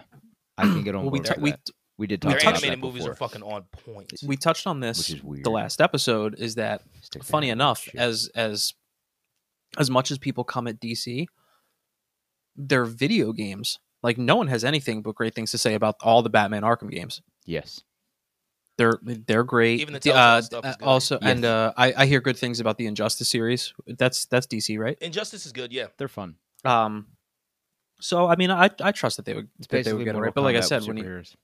I 0.57 0.63
can 0.63 0.83
get 0.83 0.95
on 0.95 1.03
well, 1.03 1.11
we, 1.11 1.19
board 1.19 1.27
t- 1.27 1.33
with 1.33 1.41
we, 1.43 1.51
that. 1.51 1.69
We 1.97 2.07
did 2.07 2.23
we 2.25 2.31
talk 2.31 2.39
Their 2.41 2.49
about 2.49 2.53
animated 2.63 2.79
that 2.81 2.85
movies 2.85 3.05
are 3.05 3.15
fucking 3.15 3.41
on 3.43 3.63
point. 3.71 4.11
we 4.25 4.35
touched 4.35 4.67
on 4.67 4.79
which 4.79 4.97
this 4.97 5.09
is 5.11 5.23
weird. 5.23 5.45
the 5.45 5.49
last 5.49 5.79
episode 5.79 6.35
is 6.37 6.55
that 6.55 6.81
Stick 7.01 7.21
their 7.23 7.27
funny 7.27 7.47
in 7.49 7.53
enough 7.53 7.83
shit. 7.83 7.95
as 7.95 8.29
as 8.35 8.73
as 9.77 9.89
much 9.89 10.11
as 10.11 10.17
people 10.17 10.43
come 10.43 10.67
at 10.67 10.79
DC, 10.79 11.25
their 12.55 12.85
video 12.85 13.31
games, 13.33 13.79
like 14.03 14.17
no 14.17 14.35
one 14.35 14.47
has 14.47 14.63
anything 14.63 15.01
but 15.01 15.15
great 15.15 15.33
things 15.35 15.51
to 15.51 15.57
say 15.57 15.73
about 15.73 15.95
all 16.01 16.21
the 16.21 16.29
Batman 16.29 16.63
Arkham 16.63 16.89
games. 16.91 17.21
Yes. 17.45 17.81
They're 18.77 18.99
they're 19.01 19.45
great. 19.45 19.79
Even 19.79 19.93
the 19.93 20.01
Telltale 20.01 20.21
uh, 20.21 20.41
stuff 20.41 20.65
is 20.65 20.71
uh, 20.73 20.75
good. 20.77 20.85
also, 20.85 21.17
Yes. 21.21 21.31
and 21.31 21.45
uh, 21.45 21.71
I, 21.77 21.93
I 21.95 22.05
hear 22.07 22.19
good 22.19 22.37
things 22.37 22.59
about 22.59 22.77
the 22.77 22.87
Injustice 22.87 23.29
series. 23.29 23.73
That's 23.87 24.25
that's 24.25 24.47
DC, 24.47 24.77
right? 24.77 24.97
Injustice 24.99 25.45
is 25.45 25.53
good, 25.53 25.71
yeah. 25.71 25.87
They're 25.97 26.09
fun. 26.09 26.35
Um, 26.65 27.07
so 28.01 28.27
I 28.27 28.35
mean, 28.35 28.51
I 28.51 28.69
I 28.81 28.91
trust 28.91 29.15
that 29.15 29.25
they 29.25 29.33
would 29.33 29.47
It's 29.59 29.67
that 29.67 29.71
they 29.71 29.77
basically 29.79 29.99
would 29.99 30.03
get 30.03 30.09
it 30.09 30.13
Mortal 30.15 30.23
right. 30.25 30.35
But 30.35 30.41
like 30.41 30.55
I 30.57 30.59
Kombat 30.59 30.63
said, 30.65 30.81
with 30.81 30.87
when 30.89 30.97
you 30.97 31.03
superheroes. 31.05 31.35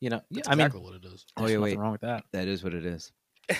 You 0.00 0.10
know, 0.10 0.20
That's 0.30 0.48
I 0.48 0.52
mean, 0.54 0.66
exactly 0.66 0.80
what 0.82 0.94
it 0.94 1.04
is. 1.04 1.24
Oh, 1.36 1.40
there's 1.42 1.52
yeah, 1.52 1.58
nothing 1.58 1.62
wait. 1.62 1.78
wrong 1.78 1.92
with 1.92 2.00
that. 2.02 2.24
That 2.32 2.48
is 2.48 2.62
what 2.64 2.74
it 2.74 2.84
is. 2.86 3.12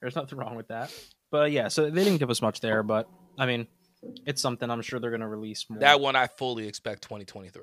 There's 0.00 0.16
nothing 0.16 0.38
wrong 0.38 0.54
with 0.54 0.68
that. 0.68 0.92
But 1.30 1.50
yeah, 1.50 1.68
so 1.68 1.88
they 1.90 2.04
didn't 2.04 2.18
give 2.18 2.30
us 2.30 2.42
much 2.42 2.60
there, 2.60 2.82
but 2.82 3.08
I 3.38 3.46
mean, 3.46 3.66
it's 4.26 4.42
something 4.42 4.70
I'm 4.70 4.82
sure 4.82 5.00
they're 5.00 5.10
going 5.10 5.22
to 5.22 5.28
release 5.28 5.64
more. 5.70 5.80
That 5.80 6.00
one 6.00 6.14
I 6.14 6.26
fully 6.26 6.68
expect 6.68 7.02
2023. 7.02 7.62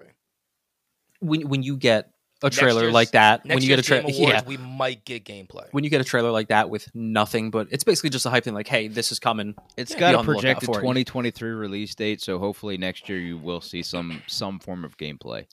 when 1.20 1.48
when 1.48 1.64
you 1.64 1.78
get 1.78 2.10
a 2.44 2.50
trailer 2.50 2.92
like 2.92 3.12
that, 3.12 3.46
Next 3.46 3.56
when 3.56 3.62
you 3.62 3.68
get 3.70 3.78
a 3.78 3.84
trailer, 3.84 4.10
yeah, 4.10 4.42
we 4.46 4.58
might 4.58 5.06
get 5.06 5.24
gameplay. 5.24 5.68
when 5.72 5.84
you 5.84 5.92
get 5.92 6.02
a 6.02 6.04
trailer 6.04 6.32
like 6.32 6.48
that 6.48 6.70
with 6.72 6.90
nothing, 6.96 7.52
but 7.52 7.68
it's 7.70 7.84
basically 7.84 8.10
just 8.10 8.26
a 8.26 8.32
hype 8.32 8.44
thing, 8.44 8.56
like, 8.56 8.68
hey, 8.68 8.88
this 8.88 9.12
is 9.12 9.20
coming. 9.20 9.54
It's 9.78 9.92
Yeah, 9.92 10.00
got 10.00 10.16
a 10.16 10.18
on 10.18 10.26
the 10.26 10.32
lookout 10.32 10.42
projected 10.60 10.74
2023 10.74 11.52
release 11.52 11.94
date, 11.94 12.22
so 12.22 12.40
hopefully 12.40 12.78
next 12.78 13.08
year 13.08 13.20
you 13.20 13.38
will 13.38 13.62
see 13.62 13.84
some 13.84 14.24
some 14.28 14.60
form 14.60 14.84
of 14.84 14.98
gameplay. 14.98 15.46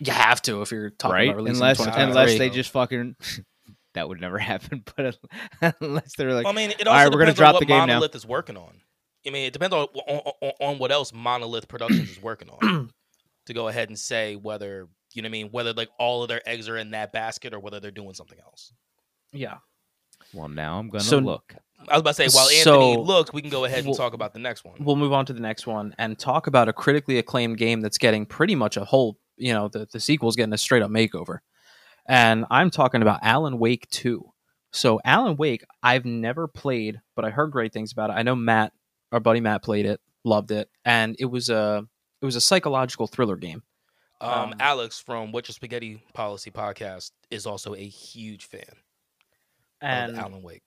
You 0.00 0.12
have 0.12 0.40
to 0.42 0.62
if 0.62 0.72
you're 0.72 0.90
talking 0.90 1.12
right? 1.14 1.28
about 1.28 1.36
releasing 1.36 1.56
Unless 1.62 1.80
in 1.80 1.88
Unless- 1.88 1.98
unless 1.98 2.32
2023. 2.32 2.38
they 2.48 2.54
just 2.54 2.70
fucking 2.70 3.16
that 3.94 4.08
would 4.08 4.20
never 4.20 4.38
happen. 4.50 4.82
But 4.96 5.18
unless 5.80 6.14
they're 6.16 6.32
like, 6.34 6.46
I 6.46 6.52
mean, 6.52 6.70
it 6.70 6.86
also 6.86 6.90
right, 7.04 7.12
we're 7.12 7.18
gonna 7.18 7.32
drop 7.34 7.58
the 7.58 7.66
game 7.66 7.78
now." 7.80 7.86
Monolith 7.86 8.14
is 8.14 8.26
working 8.26 8.56
on. 8.56 8.80
I 9.26 9.30
mean, 9.30 9.44
it 9.46 9.52
depends 9.52 9.74
on, 9.74 9.86
on, 10.08 10.32
on, 10.40 10.52
on 10.60 10.78
what 10.78 10.90
else 10.90 11.12
Monolith 11.12 11.68
Productions 11.68 12.10
is 12.10 12.22
working 12.22 12.48
on 12.48 12.90
to 13.46 13.52
go 13.52 13.68
ahead 13.68 13.88
and 13.90 13.98
say 13.98 14.34
whether 14.36 14.88
you 15.12 15.20
know 15.22 15.26
what 15.26 15.30
I 15.30 15.32
mean, 15.32 15.48
whether 15.50 15.72
like 15.74 15.90
all 15.98 16.22
of 16.22 16.28
their 16.28 16.40
eggs 16.48 16.68
are 16.68 16.76
in 16.78 16.92
that 16.92 17.12
basket 17.12 17.52
or 17.52 17.60
whether 17.60 17.80
they're 17.80 17.90
doing 17.90 18.14
something 18.14 18.38
else. 18.40 18.72
yeah. 19.32 19.56
well, 20.32 20.48
now 20.48 20.78
I'm 20.78 20.88
gonna 20.88 21.04
So- 21.04 21.18
look. 21.18 21.54
I 21.88 21.94
was 21.94 22.00
about 22.00 22.14
to 22.16 22.28
say 22.30 22.36
while 22.36 22.46
So- 22.46 22.80
Anthony 22.92 23.04
looks, 23.06 23.32
we 23.32 23.40
can 23.42 23.50
go 23.50 23.64
ahead 23.64 23.78
and 23.80 23.88
Well- 23.88 23.96
talk 23.96 24.12
about 24.14 24.32
the 24.34 24.38
next 24.38 24.64
one. 24.64 24.76
We'll 24.84 24.96
move 24.96 25.12
on 25.12 25.26
to 25.26 25.32
the 25.32 25.40
next 25.40 25.66
one 25.66 25.94
and 25.98 26.18
talk 26.18 26.46
about 26.46 26.68
a 26.68 26.72
critically 26.72 27.18
acclaimed 27.18 27.56
game 27.58 27.80
that's 27.82 27.98
getting 27.98 28.24
pretty 28.26 28.54
much 28.54 28.76
a 28.78 28.84
whole, 28.84 29.18
you 29.40 29.52
know, 29.52 29.68
the, 29.68 29.86
the 29.90 30.00
sequel's 30.00 30.36
getting 30.36 30.52
a 30.52 30.58
straight 30.58 30.82
up 30.82 30.90
makeover. 30.90 31.38
And 32.06 32.44
I'm 32.50 32.70
talking 32.70 33.02
about 33.02 33.20
Alan 33.22 33.58
Wake 33.58 33.88
2. 33.90 34.24
So, 34.72 35.00
Alan 35.04 35.36
Wake, 35.36 35.64
I've 35.82 36.04
never 36.04 36.46
played, 36.46 37.00
but 37.16 37.24
I 37.24 37.30
heard 37.30 37.50
great 37.50 37.72
things 37.72 37.92
about 37.92 38.10
it. 38.10 38.14
I 38.14 38.22
know 38.22 38.36
Matt, 38.36 38.72
our 39.12 39.20
buddy 39.20 39.40
Matt, 39.40 39.62
played 39.62 39.86
it, 39.86 40.00
loved 40.24 40.50
it, 40.52 40.70
and 40.84 41.16
it 41.18 41.24
was 41.26 41.48
a 41.50 41.86
it 42.22 42.24
was 42.24 42.36
a 42.36 42.40
psychological 42.40 43.06
thriller 43.06 43.36
game. 43.36 43.62
Um, 44.20 44.30
um, 44.30 44.54
Alex 44.60 45.00
from 45.00 45.32
What's 45.32 45.48
Your 45.48 45.54
Spaghetti 45.54 46.02
Policy 46.12 46.50
podcast 46.50 47.12
is 47.30 47.46
also 47.46 47.74
a 47.74 47.84
huge 47.84 48.44
fan 48.44 48.62
And 49.80 50.12
of 50.12 50.18
Alan 50.18 50.42
Wake. 50.42 50.62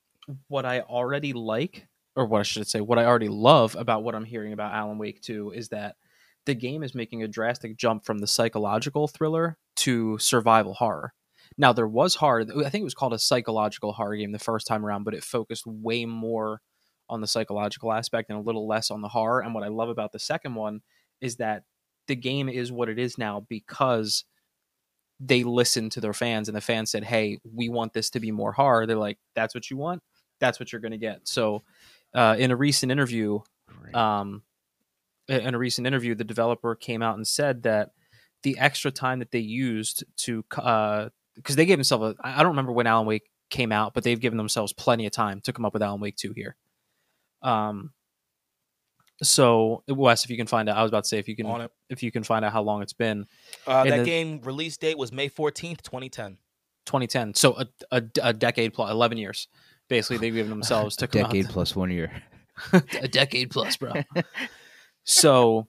what 0.47 0.65
I 0.65 0.81
already 0.81 1.33
like, 1.33 1.87
or 2.15 2.25
what 2.25 2.39
I 2.39 2.43
should 2.43 2.67
say, 2.67 2.81
what 2.81 2.97
I 2.99 3.05
already 3.05 3.27
love 3.29 3.75
about 3.75 4.03
what 4.03 4.15
I'm 4.15 4.25
hearing 4.25 4.53
about 4.53 4.73
Alan 4.73 4.97
Wake 4.97 5.21
2 5.21 5.51
is 5.51 5.69
that 5.69 5.95
the 6.45 6.55
game 6.55 6.83
is 6.83 6.95
making 6.95 7.23
a 7.23 7.27
drastic 7.27 7.77
jump 7.77 8.05
from 8.05 8.19
the 8.19 8.27
psychological 8.27 9.07
thriller 9.07 9.57
to 9.77 10.17
survival 10.17 10.73
horror. 10.73 11.13
Now, 11.57 11.73
there 11.73 11.87
was 11.87 12.15
horror, 12.15 12.41
I 12.41 12.69
think 12.69 12.81
it 12.81 12.83
was 12.83 12.93
called 12.93 13.13
a 13.13 13.19
psychological 13.19 13.93
horror 13.93 14.15
game 14.15 14.31
the 14.31 14.39
first 14.39 14.65
time 14.67 14.85
around, 14.85 15.03
but 15.03 15.13
it 15.13 15.23
focused 15.23 15.67
way 15.67 16.05
more 16.05 16.61
on 17.09 17.21
the 17.21 17.27
psychological 17.27 17.91
aspect 17.91 18.29
and 18.29 18.39
a 18.39 18.41
little 18.41 18.67
less 18.67 18.89
on 18.89 19.01
the 19.01 19.09
horror. 19.09 19.41
And 19.41 19.53
what 19.53 19.63
I 19.63 19.67
love 19.67 19.89
about 19.89 20.11
the 20.11 20.19
second 20.19 20.55
one 20.55 20.81
is 21.21 21.35
that 21.37 21.63
the 22.07 22.15
game 22.15 22.49
is 22.49 22.71
what 22.71 22.89
it 22.89 22.97
is 22.97 23.17
now 23.17 23.45
because 23.47 24.25
they 25.19 25.43
listened 25.43 25.91
to 25.93 26.01
their 26.01 26.13
fans 26.13 26.49
and 26.49 26.57
the 26.57 26.61
fans 26.61 26.91
said, 26.91 27.03
Hey, 27.03 27.39
we 27.53 27.69
want 27.69 27.93
this 27.93 28.09
to 28.11 28.19
be 28.19 28.31
more 28.31 28.51
horror. 28.51 28.85
They're 28.85 28.97
like, 28.97 29.19
That's 29.35 29.53
what 29.53 29.69
you 29.69 29.77
want? 29.77 30.01
that's 30.39 30.59
what 30.59 30.71
you're 30.71 30.81
going 30.81 30.91
to 30.91 30.97
get. 30.97 31.27
So, 31.27 31.63
uh, 32.13 32.35
in 32.37 32.51
a 32.51 32.55
recent 32.55 32.91
interview, 32.91 33.39
um, 33.95 34.43
in 35.27 35.55
a 35.55 35.57
recent 35.57 35.87
interview, 35.87 36.15
the 36.15 36.23
developer 36.23 36.75
came 36.75 37.01
out 37.01 37.15
and 37.15 37.27
said 37.27 37.63
that 37.63 37.91
the 38.43 38.57
extra 38.59 38.91
time 38.91 39.19
that 39.19 39.31
they 39.31 39.39
used 39.39 40.03
to, 40.17 40.43
because 40.49 41.55
they 41.55 41.65
gave 41.65 41.77
themselves, 41.77 42.15
a, 42.23 42.27
I 42.27 42.37
don't 42.43 42.51
remember 42.51 42.71
when 42.73 42.87
Alan 42.87 43.05
Wake 43.07 43.29
came 43.49 43.71
out, 43.71 43.93
but 43.93 44.03
they've 44.03 44.19
given 44.19 44.37
themselves 44.37 44.73
plenty 44.73 45.05
of 45.05 45.11
time 45.11 45.39
to 45.41 45.53
come 45.53 45.63
up 45.65 45.73
with 45.73 45.81
Alan 45.83 46.01
Wake 46.01 46.15
2 46.17 46.33
here. 46.35 46.55
Um, 47.41 47.91
so 49.21 49.83
Wes, 49.87 50.25
if 50.25 50.29
you 50.29 50.37
can 50.37 50.47
find 50.47 50.67
out, 50.67 50.75
I 50.77 50.81
was 50.81 50.89
about 50.89 51.03
to 51.03 51.07
say 51.07 51.19
if 51.19 51.27
you 51.27 51.35
can, 51.35 51.45
it. 51.47 51.71
if 51.89 52.03
you 52.03 52.11
can 52.11 52.23
find 52.23 52.43
out 52.43 52.51
how 52.51 52.61
long 52.63 52.81
it's 52.81 52.93
been, 52.93 53.25
Uh, 53.67 53.83
in 53.85 53.91
that 53.91 53.97
the- 53.99 54.05
game 54.05 54.41
release 54.43 54.75
date 54.77 54.97
was 54.97 55.11
May 55.13 55.29
14th, 55.29 55.81
2010. 55.81 56.37
2010. 56.85 57.33
So 57.35 57.53
a, 57.57 57.67
a, 57.91 58.03
a 58.21 58.33
decade 58.33 58.73
plus, 58.73 58.91
11 58.91 59.17
years. 59.17 59.47
Basically, 59.87 60.17
they've 60.17 60.33
given 60.33 60.49
themselves 60.57 60.95
to 60.97 61.05
a 61.05 61.07
come 61.07 61.21
out- 61.25 61.31
decade 61.31 61.47
plus 61.49 61.75
one 61.75 61.91
year. 61.91 62.11
a 63.01 63.07
decade 63.07 63.51
plus, 63.51 63.77
bro. 63.77 63.93
so 65.03 65.67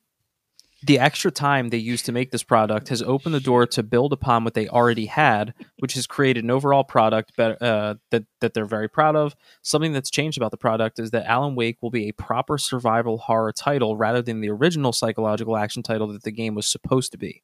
the 0.84 0.98
extra 0.98 1.30
time 1.30 1.70
they 1.70 1.78
used 1.78 2.04
to 2.04 2.12
make 2.12 2.30
this 2.30 2.42
product 2.42 2.90
has 2.90 3.00
opened 3.00 3.34
the 3.34 3.40
door 3.40 3.66
to 3.66 3.82
build 3.82 4.12
upon 4.12 4.44
what 4.44 4.52
they 4.52 4.68
already 4.68 5.06
had, 5.06 5.54
which 5.78 5.94
has 5.94 6.06
created 6.06 6.44
an 6.44 6.50
overall 6.50 6.84
product 6.84 7.38
uh, 7.38 7.94
that 8.10 8.24
that 8.40 8.52
they're 8.52 8.66
very 8.66 8.88
proud 8.88 9.16
of. 9.16 9.34
Something 9.62 9.92
that's 9.92 10.10
changed 10.10 10.36
about 10.36 10.50
the 10.50 10.58
product 10.58 10.98
is 10.98 11.10
that 11.12 11.26
Alan 11.26 11.54
Wake 11.54 11.78
will 11.80 11.90
be 11.90 12.08
a 12.08 12.12
proper 12.12 12.58
survival 12.58 13.16
horror 13.16 13.52
title 13.52 13.96
rather 13.96 14.20
than 14.20 14.40
the 14.40 14.50
original 14.50 14.92
psychological 14.92 15.56
action 15.56 15.82
title 15.82 16.08
that 16.08 16.22
the 16.22 16.30
game 16.30 16.54
was 16.54 16.66
supposed 16.66 17.12
to 17.12 17.18
be. 17.18 17.42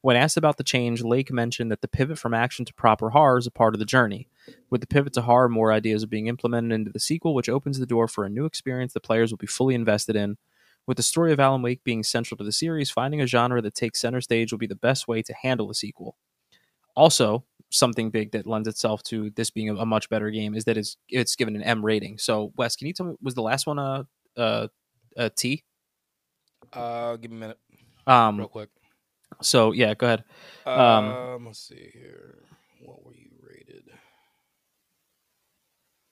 When 0.00 0.16
asked 0.16 0.36
about 0.36 0.56
the 0.56 0.64
change, 0.64 1.02
Lake 1.02 1.30
mentioned 1.30 1.70
that 1.72 1.82
the 1.82 1.88
pivot 1.88 2.18
from 2.18 2.32
action 2.32 2.64
to 2.64 2.74
proper 2.74 3.10
horror 3.10 3.38
is 3.38 3.48
a 3.48 3.50
part 3.50 3.74
of 3.74 3.80
the 3.80 3.84
journey. 3.84 4.28
With 4.70 4.80
the 4.80 4.86
pivot 4.86 5.12
to 5.14 5.22
horror, 5.22 5.48
more 5.48 5.72
ideas 5.72 6.04
are 6.04 6.08
being 6.08 6.28
implemented 6.28 6.72
into 6.72 6.92
the 6.92 7.00
sequel, 7.00 7.34
which 7.34 7.48
opens 7.48 7.78
the 7.78 7.86
door 7.86 8.08
for 8.08 8.24
a 8.24 8.30
new 8.30 8.46
experience 8.46 8.92
the 8.92 9.00
players 9.00 9.30
will 9.30 9.38
be 9.38 9.46
fully 9.46 9.74
invested 9.74 10.16
in. 10.16 10.38
With 10.88 10.96
the 10.96 11.02
story 11.02 11.32
of 11.34 11.38
Alan 11.38 11.60
Wake 11.60 11.84
being 11.84 12.02
central 12.02 12.38
to 12.38 12.44
the 12.44 12.50
series, 12.50 12.90
finding 12.90 13.20
a 13.20 13.26
genre 13.26 13.60
that 13.60 13.74
takes 13.74 14.00
center 14.00 14.22
stage 14.22 14.50
will 14.52 14.58
be 14.58 14.66
the 14.66 14.74
best 14.74 15.06
way 15.06 15.20
to 15.20 15.34
handle 15.42 15.70
a 15.70 15.74
sequel. 15.74 16.16
Also, 16.96 17.44
something 17.68 18.08
big 18.08 18.32
that 18.32 18.46
lends 18.46 18.66
itself 18.66 19.02
to 19.02 19.28
this 19.36 19.50
being 19.50 19.68
a, 19.68 19.74
a 19.76 19.84
much 19.84 20.08
better 20.08 20.30
game 20.30 20.54
is 20.54 20.64
that 20.64 20.78
it's 20.78 20.96
it's 21.10 21.36
given 21.36 21.54
an 21.56 21.62
M 21.62 21.84
rating. 21.84 22.16
So, 22.16 22.54
Wes, 22.56 22.74
can 22.74 22.86
you 22.86 22.94
tell 22.94 23.04
me 23.04 23.16
was 23.20 23.34
the 23.34 23.42
last 23.42 23.66
one 23.66 23.78
a 23.78 24.06
a, 24.36 24.70
a 25.18 25.28
T? 25.28 25.62
Uh, 26.72 27.16
give 27.16 27.30
me 27.30 27.36
a 27.36 27.40
minute, 27.40 27.58
Um, 28.06 28.38
real 28.38 28.48
quick. 28.48 28.70
so 29.42 29.72
yeah, 29.72 29.92
go 29.92 30.06
ahead. 30.06 30.24
Um, 30.64 30.78
Um, 30.80 31.46
let's 31.46 31.58
see 31.68 31.90
here. 31.92 32.38
What 32.80 33.04
were 33.04 33.14
you 33.14 33.28
rated? 33.42 33.84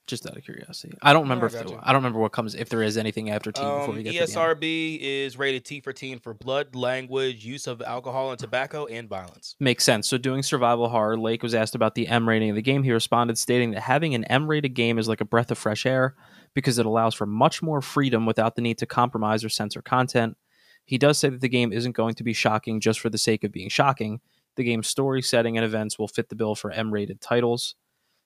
Just 0.07 0.25
out 0.25 0.37
of 0.37 0.43
curiosity, 0.43 0.97
I 1.01 1.11
don't 1.11 1.23
remember 1.23 1.47
I 1.53 1.59
if 1.59 1.67
I 1.83 1.91
don't 1.91 2.01
remember 2.01 2.19
what 2.19 2.31
comes 2.31 2.55
if 2.55 2.69
there 2.69 2.81
is 2.81 2.97
anything 2.97 3.29
after 3.29 3.51
T 3.51 3.61
before 3.61 3.89
Um, 3.89 3.95
we 3.95 4.03
get 4.03 4.11
to 4.11 4.17
the 4.17 4.21
end. 4.21 4.29
ESRB 4.29 4.99
is 5.01 5.37
rated 5.37 5.65
T 5.65 5.81
for 5.81 5.91
teen 5.91 6.19
for 6.19 6.33
blood, 6.33 6.75
language, 6.75 7.43
use 7.45 7.67
of 7.67 7.81
alcohol 7.81 8.31
and 8.31 8.39
tobacco, 8.39 8.85
and 8.85 9.09
violence. 9.09 9.57
Makes 9.59 9.83
sense. 9.83 10.07
So, 10.07 10.17
doing 10.17 10.43
survival 10.43 10.87
horror, 10.87 11.17
Lake 11.17 11.43
was 11.43 11.53
asked 11.53 11.75
about 11.75 11.93
the 11.95 12.07
M 12.07 12.27
rating 12.27 12.49
of 12.49 12.55
the 12.55 12.61
game. 12.61 12.83
He 12.83 12.91
responded, 12.91 13.37
stating 13.37 13.71
that 13.71 13.81
having 13.81 14.15
an 14.15 14.23
M 14.25 14.47
rated 14.47 14.73
game 14.73 14.97
is 14.97 15.09
like 15.09 15.19
a 15.19 15.25
breath 15.25 15.51
of 15.51 15.57
fresh 15.57 15.85
air 15.85 16.15
because 16.53 16.79
it 16.79 16.85
allows 16.85 17.13
for 17.13 17.25
much 17.25 17.61
more 17.61 17.81
freedom 17.81 18.25
without 18.25 18.55
the 18.55 18.61
need 18.61 18.77
to 18.77 18.85
compromise 18.85 19.43
or 19.43 19.49
censor 19.49 19.81
content. 19.81 20.37
He 20.85 20.97
does 20.97 21.17
say 21.17 21.27
that 21.27 21.41
the 21.41 21.49
game 21.49 21.73
isn't 21.73 21.91
going 21.97 22.15
to 22.15 22.23
be 22.23 22.31
shocking 22.31 22.79
just 22.79 23.01
for 23.01 23.09
the 23.09 23.17
sake 23.17 23.43
of 23.43 23.51
being 23.51 23.67
shocking. 23.67 24.21
The 24.55 24.63
game's 24.63 24.87
story, 24.87 25.21
setting, 25.21 25.57
and 25.57 25.65
events 25.65 25.99
will 25.99 26.07
fit 26.07 26.29
the 26.29 26.35
bill 26.35 26.55
for 26.55 26.71
M 26.71 26.93
rated 26.93 27.19
titles. 27.19 27.75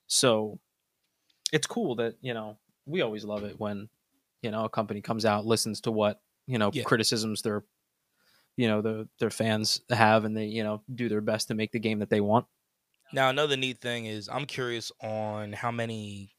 So, 0.06 0.60
it's 1.52 1.66
cool 1.66 1.94
that, 1.96 2.16
you 2.20 2.34
know, 2.34 2.56
we 2.86 3.02
always 3.02 3.24
love 3.24 3.44
it 3.44 3.60
when, 3.60 3.88
you 4.42 4.50
know, 4.50 4.64
a 4.64 4.68
company 4.68 5.00
comes 5.00 5.24
out, 5.24 5.46
listens 5.46 5.80
to 5.82 5.92
what, 5.92 6.20
you 6.46 6.58
know, 6.58 6.70
Yeah. 6.72 6.82
criticisms 6.84 7.42
their 7.42 7.62
you 8.58 8.68
know 8.68 8.82
the 8.82 9.08
their 9.18 9.30
fans 9.30 9.80
have 9.88 10.26
and 10.26 10.36
they 10.36 10.44
you 10.44 10.62
know 10.62 10.82
do 10.94 11.08
their 11.08 11.22
best 11.22 11.48
to 11.48 11.54
make 11.54 11.72
the 11.72 11.78
game 11.78 12.00
that 12.00 12.10
they 12.10 12.20
want 12.20 12.44
Now, 13.10 13.30
another 13.30 13.56
neat 13.56 13.80
thing 13.80 14.04
is 14.04 14.28
I'm 14.28 14.44
curious 14.44 14.92
on 15.00 15.54
how 15.54 15.70
many 15.70 16.34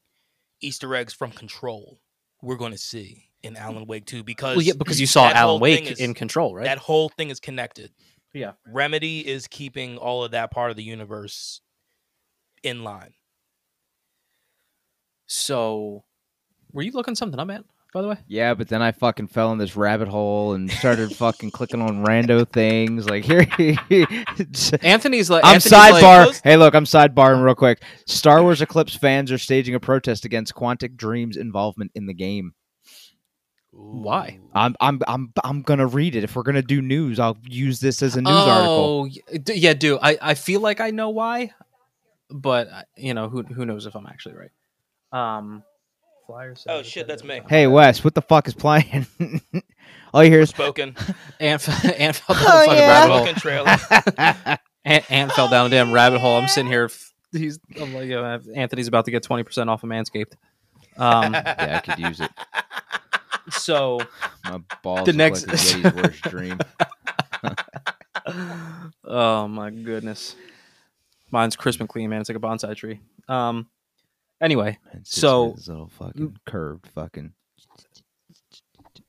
Easter 0.60 0.94
eggs 0.94 1.12
from 1.12 1.32
Control 1.32 1.98
we're 2.40 2.54
going 2.56 2.70
to 2.70 2.78
see 2.78 3.30
in 3.42 3.56
Alan 3.56 3.86
Wake 3.86 4.06
2 4.06 4.22
because 4.22 4.56
well 4.56 4.64
yeah 4.64 4.74
because 4.78 5.00
you 5.00 5.06
saw 5.16 5.28
alan 5.28 5.60
wake 5.60 5.90
is- 5.90 5.98
in 5.98 6.14
control 6.14 6.54
right 6.54 6.64
that 6.66 6.78
whole 6.78 7.08
thing 7.08 7.30
is 7.30 7.40
connected. 7.40 7.90
yeah 8.32 8.52
Remedy 8.72 9.26
is 9.26 9.48
keeping 9.48 9.96
all 9.98 10.22
of 10.22 10.30
that 10.30 10.52
part 10.52 10.70
of 10.70 10.76
the 10.76 10.84
universe 10.84 11.60
in 12.62 12.84
line. 12.84 13.12
So 15.26 16.04
were 16.72 16.82
you 16.82 16.92
looking 16.92 17.14
something 17.14 17.38
up 17.40 17.46
man 17.46 17.64
by 17.92 18.02
the 18.02 18.08
way 18.08 18.16
Yeah, 18.26 18.54
but 18.54 18.68
then 18.68 18.82
I 18.82 18.90
fucking 18.92 19.28
fell 19.28 19.52
in 19.52 19.58
this 19.58 19.76
rabbit 19.76 20.08
hole 20.08 20.54
and 20.54 20.68
started 20.70 21.14
fucking 21.16 21.52
clicking 21.52 21.80
on 21.80 22.04
rando 22.04 22.48
things. 22.48 23.08
Like 23.08 23.24
here, 23.24 23.46
anthony's 24.82 25.30
like 25.30 25.44
I'm 25.44 25.54
Anthony's 25.54 25.70
like- 25.72 26.02
sidebar. 26.02 26.40
hey, 26.42 26.56
look, 26.56 26.74
I'm 26.74 26.84
sidebarring 26.86 27.44
real 27.44 27.54
quick. 27.54 27.82
Star 28.06 28.42
Wars 28.42 28.60
Eclipse 28.60 28.96
fans 28.96 29.30
are 29.30 29.38
staging 29.38 29.74
a 29.76 29.80
protest 29.80 30.24
against 30.24 30.54
Quantic 30.54 30.96
Dream's 30.96 31.36
involvement 31.36 31.92
in 31.94 32.06
the 32.06 32.14
game. 32.14 32.54
Why? 33.70 34.38
I'm 34.54 34.74
I'm 34.80 35.00
I'm 35.08 35.32
I'm 35.42 35.62
gonna 35.62 35.86
read 35.86 36.14
it. 36.16 36.22
If 36.24 36.36
we're 36.36 36.42
gonna 36.44 36.62
do 36.62 36.80
news, 36.80 37.18
I'll 37.18 37.38
use 37.44 37.80
this 37.80 38.02
as 38.02 38.16
a 38.16 38.22
news 38.22 38.30
article. 38.32 39.08
Oh, 39.32 39.38
d- 39.38 39.54
yeah, 39.54 39.74
do 39.74 39.98
I? 40.00 40.16
I 40.22 40.34
feel 40.34 40.60
like 40.60 40.80
I 40.80 40.90
know 40.90 41.10
why, 41.10 41.52
but 42.30 42.68
uh, 42.68 42.82
you 42.96 43.14
know 43.14 43.28
who 43.28 43.42
who 43.42 43.66
knows 43.66 43.86
if 43.86 43.96
I'm 43.96 44.06
actually 44.06 44.34
right. 44.36 44.50
Um, 45.14 45.62
Flyers. 46.26 46.64
Oh, 46.68 46.82
shit, 46.82 47.06
that's 47.06 47.22
me. 47.22 47.40
Hey 47.48 47.66
Wes, 47.66 48.02
what 48.02 48.14
the 48.14 48.22
fuck 48.22 48.48
is 48.48 48.54
playing? 48.54 49.06
All 50.14 50.24
you 50.24 50.30
hear 50.30 50.40
is 50.40 50.50
Spoken. 50.50 50.96
Ant, 51.40 51.68
Ant 51.98 52.16
fell 52.16 52.36
down 52.36 52.44
Oh, 52.46 52.60
the 52.60 52.66
fucking 52.66 52.78
yeah. 52.78 53.08
rabbit 53.08 53.42
hole. 53.42 54.58
Ant, 54.84 55.10
Ant 55.10 55.32
fell 55.32 55.48
down 55.48 55.68
the 55.70 55.76
damn 55.76 55.92
rabbit 55.92 56.20
hole. 56.20 56.36
I'm 56.36 56.48
sitting 56.48 56.70
here. 56.70 56.88
He's 57.32 57.58
I'm 57.80 57.92
like, 57.94 58.10
uh, 58.10 58.38
Anthony's 58.54 58.86
about 58.88 59.04
to 59.06 59.10
get 59.10 59.22
twenty 59.24 59.42
percent 59.42 59.68
off 59.68 59.82
of 59.82 59.90
Manscaped. 59.90 60.34
Um, 60.96 61.32
yeah, 61.34 61.80
I 61.84 61.86
could 61.86 61.98
use 61.98 62.20
it. 62.20 62.30
so 63.50 64.00
My 64.44 64.60
balls 64.82 65.06
The 65.06 65.12
next- 65.12 65.46
like 65.48 65.56
a 65.56 65.58
Yeti's 65.58 65.94
worst 65.94 66.22
dream. 66.22 66.58
oh 69.04 69.48
my 69.48 69.70
goodness. 69.70 70.36
Mine's 71.30 71.56
crisp 71.56 71.80
and 71.80 71.88
clean, 71.88 72.08
man. 72.10 72.20
It's 72.20 72.30
like 72.30 72.36
a 72.38 72.40
bonsai 72.40 72.76
tree. 72.76 73.00
Um. 73.28 73.68
Anyway, 74.40 74.78
So- 75.04 75.46
with 75.46 75.56
his 75.56 75.68
little 75.68 75.88
fucking 75.88 76.36
curved 76.46 76.88
fucking. 76.94 77.32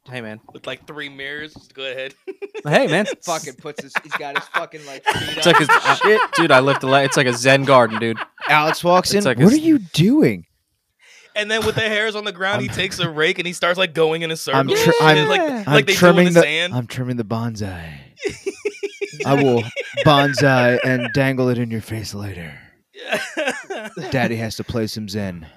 hey 0.08 0.22
man. 0.22 0.40
With 0.54 0.68
like 0.68 0.86
three 0.88 1.10
mirrors. 1.10 1.54
Go 1.74 1.84
ahead. 1.90 2.14
Hey 2.66 2.88
man. 2.88 3.06
Fucking 3.24 3.56
puts 3.56 3.84
his. 3.84 3.94
He's 4.02 4.14
got 4.14 4.40
his 4.40 4.48
fucking 4.48 4.84
like. 4.88 5.04
Feet 5.06 5.38
It's 5.38 5.46
like 5.46 5.58
his, 5.58 5.68
I- 5.70 6.28
dude. 6.36 6.50
I 6.50 6.60
lift 6.62 6.82
the 6.82 6.88
leg. 6.88 7.06
It's 7.06 7.16
like 7.18 7.28
a 7.28 7.34
Zen 7.34 7.64
garden, 7.64 8.00
dude. 8.00 8.18
Alex 8.48 8.84
walks 8.84 9.12
in. 9.12 9.18
It's 9.18 9.26
like 9.28 9.38
what 9.38 9.52
a- 9.54 9.56
are 9.56 9.60
you 9.60 9.78
doing? 9.78 10.46
And 11.36 11.52
then 11.52 11.64
with 11.64 11.76
the 11.76 11.82
hairs 11.82 12.16
on 12.16 12.24
the 12.24 12.32
ground, 12.32 12.64
he 12.64 12.68
takes 12.70 12.98
a 12.98 13.08
rake 13.10 13.38
and 13.38 13.46
he 13.46 13.54
starts 13.54 13.78
like 13.78 13.94
going 13.94 14.24
in 14.24 14.32
a 14.32 14.36
circle. 14.38 14.62
I'm 14.62 14.68
tr- 14.70 14.92
I'm- 15.02 15.28
like, 15.30 15.42
I'm 15.42 15.66
like 15.66 15.86
they 15.86 15.94
trimming 15.94 16.28
the, 16.28 16.32
the. 16.36 16.42
sand. 16.42 16.74
I'm 16.74 16.88
trimming 16.88 17.18
the 17.18 17.24
bonsai. 17.26 17.94
I 19.26 19.44
will 19.44 19.62
bonsai 20.04 20.80
and 20.84 21.10
dangle 21.14 21.50
it 21.50 21.60
in 21.60 21.70
your 21.70 21.82
face 21.82 22.16
later. 22.16 22.58
Daddy 24.12 24.36
has 24.38 24.56
to 24.58 24.64
play 24.64 24.88
some 24.88 25.08
Zen. 25.10 25.48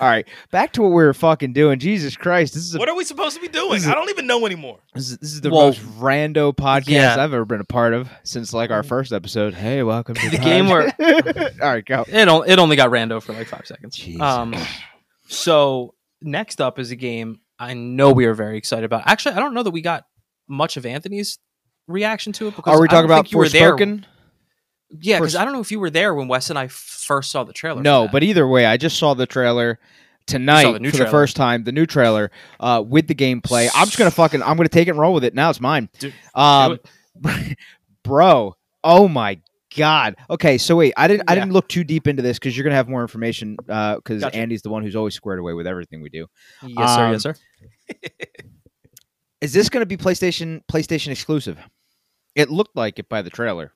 All 0.00 0.08
right, 0.08 0.26
back 0.50 0.72
to 0.72 0.82
what 0.82 0.88
we 0.88 0.94
were 0.96 1.14
fucking 1.14 1.52
doing. 1.52 1.78
Jesus 1.78 2.16
Christ, 2.16 2.54
this 2.54 2.64
is 2.64 2.74
a, 2.74 2.78
what 2.78 2.88
are 2.88 2.96
we 2.96 3.04
supposed 3.04 3.36
to 3.36 3.40
be 3.40 3.46
doing? 3.46 3.74
This 3.74 3.86
I 3.86 3.94
don't 3.94 4.10
even 4.10 4.26
know 4.26 4.44
anymore. 4.44 4.80
this 4.94 5.10
is, 5.12 5.18
this 5.18 5.32
is 5.32 5.40
the 5.42 5.50
Well, 5.50 5.66
most 5.66 5.80
rando 6.00 6.52
podcast 6.52 6.88
yeah. 6.88 7.12
I've 7.14 7.32
ever 7.32 7.44
been 7.44 7.60
a 7.60 7.64
part 7.64 7.94
of 7.94 8.10
since 8.24 8.52
like 8.52 8.72
our 8.72 8.82
first 8.82 9.12
episode. 9.12 9.54
Hey, 9.54 9.84
welcome 9.84 10.16
to 10.16 10.28
The 10.28 10.38
game 10.42 10.66
where. 10.68 10.92
All 11.62 11.68
right, 11.72 11.84
go. 11.84 12.04
It 12.08 12.28
on, 12.28 12.48
it 12.50 12.58
only 12.58 12.74
got 12.74 12.90
rando 12.90 13.22
for 13.22 13.32
like 13.32 13.46
five 13.46 13.64
seconds. 13.64 13.94
Jesus. 13.94 14.20
Um, 14.20 14.56
so 15.28 15.94
next 16.20 16.60
up 16.60 16.80
is 16.80 16.90
a 16.90 16.96
game 16.96 17.40
I 17.56 17.74
know 17.74 18.10
we 18.10 18.24
are 18.26 18.34
very 18.34 18.58
excited 18.58 18.84
about. 18.84 19.04
Actually, 19.06 19.36
I 19.36 19.38
don't 19.38 19.54
know 19.54 19.62
that 19.62 19.70
we 19.70 19.82
got 19.82 20.04
much 20.48 20.76
of 20.76 20.84
Anthony's 20.84 21.38
reaction 21.86 22.32
to 22.32 22.48
it 22.48 22.56
because 22.56 22.74
Are 22.74 22.80
we 22.80 22.88
I 22.88 22.90
don't 22.90 22.96
talking 22.96 23.04
about 23.04 23.16
think 23.26 23.32
you 23.32 23.38
were 23.38 23.48
there. 23.48 23.76
Forspoken? 23.76 24.04
Yeah, 24.98 25.18
because 25.18 25.36
I 25.36 25.44
don't 25.44 25.52
know 25.54 25.60
if 25.60 25.70
you 25.70 25.78
were 25.80 25.90
there 25.90 26.14
when 26.14 26.28
Wes 26.28 26.50
and 26.50 26.58
I 26.58 26.68
first 26.68 27.30
saw 27.30 27.44
the 27.44 27.52
trailer. 27.52 27.82
No, 27.82 28.08
but 28.10 28.22
either 28.22 28.46
way, 28.46 28.66
I 28.66 28.76
just 28.76 28.98
saw 28.98 29.14
the 29.14 29.26
trailer 29.26 29.78
tonight 30.26 30.64
the 30.64 30.90
for 30.90 30.96
trailer. 30.96 31.04
the 31.04 31.10
first 31.10 31.36
time. 31.36 31.64
The 31.64 31.72
new 31.72 31.86
trailer 31.86 32.30
uh, 32.58 32.82
with 32.86 33.06
the 33.06 33.14
gameplay. 33.14 33.68
I'm 33.74 33.86
just 33.86 33.98
gonna 33.98 34.10
fucking. 34.10 34.42
I'm 34.42 34.56
gonna 34.56 34.68
take 34.68 34.88
it 34.88 34.92
and 34.92 34.98
roll 34.98 35.14
with 35.14 35.24
it. 35.24 35.34
Now 35.34 35.50
it's 35.50 35.60
mine. 35.60 35.88
Do- 35.98 36.12
um, 36.34 36.78
bro. 38.02 38.56
Oh 38.82 39.06
my 39.08 39.40
god. 39.76 40.16
Okay, 40.28 40.58
so 40.58 40.76
wait, 40.76 40.94
I 40.96 41.06
didn't. 41.06 41.30
I 41.30 41.34
didn't 41.34 41.52
look 41.52 41.68
too 41.68 41.84
deep 41.84 42.08
into 42.08 42.22
this 42.22 42.38
because 42.38 42.56
you're 42.56 42.64
gonna 42.64 42.76
have 42.76 42.88
more 42.88 43.02
information. 43.02 43.56
Because 43.56 44.22
Gotcha. 44.22 44.36
Andy's 44.36 44.62
the 44.62 44.70
one 44.70 44.82
who's 44.82 44.96
always 44.96 45.14
squared 45.14 45.38
away 45.38 45.52
with 45.52 45.66
everything 45.66 46.00
we 46.02 46.08
do. 46.08 46.26
yes, 46.62 46.94
sir. 46.94 47.04
um, 47.04 47.12
Yes, 47.12 47.22
sir. 47.22 47.34
Is 49.40 49.52
this 49.52 49.68
gonna 49.68 49.86
be 49.86 49.96
PlayStation 49.96 50.62
PlayStation 50.70 51.08
exclusive? 51.08 51.58
It 52.34 52.50
looked 52.50 52.76
like 52.76 52.98
it 52.98 53.08
by 53.08 53.22
the 53.22 53.30
trailer. 53.30 53.72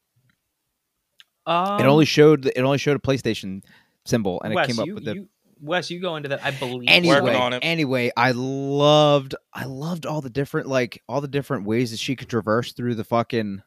Um, 1.47 1.81
it 1.81 1.87
only 1.87 2.05
showed. 2.05 2.47
It 2.47 2.59
only 2.59 2.79
showed 2.79 2.97
a 2.97 3.01
PlayStation 3.01 3.63
symbol, 4.05 4.41
and 4.43 4.55
Wes, 4.55 4.69
it 4.69 4.73
came 4.73 4.81
up 4.81 4.87
you, 4.87 4.95
with 4.95 5.05
the. 5.05 5.15
you, 5.15 5.29
Wes, 5.61 5.91
you 5.91 6.01
go 6.01 6.17
into 6.17 6.29
that. 6.31 6.45
I 6.45 6.51
believe. 6.51 6.89
anyway, 6.89 7.35
on 7.35 7.53
it. 7.53 7.61
anyway, 7.63 8.11
I 8.17 8.33
loved 8.33 9.35
I 9.53 9.65
loved 9.65 10.07
all 10.07 10.21
the 10.21 10.31
different 10.31 10.69
like 10.69 11.03
all 11.09 11.21
the 11.21 11.29
different 11.29 11.67
ways 11.67 11.91
that 11.91 11.99
she 11.99 12.17
could 12.17 12.29
traverse 12.29 12.73
through 12.73 12.95
the 12.95 13.05
fucking 13.05 13.63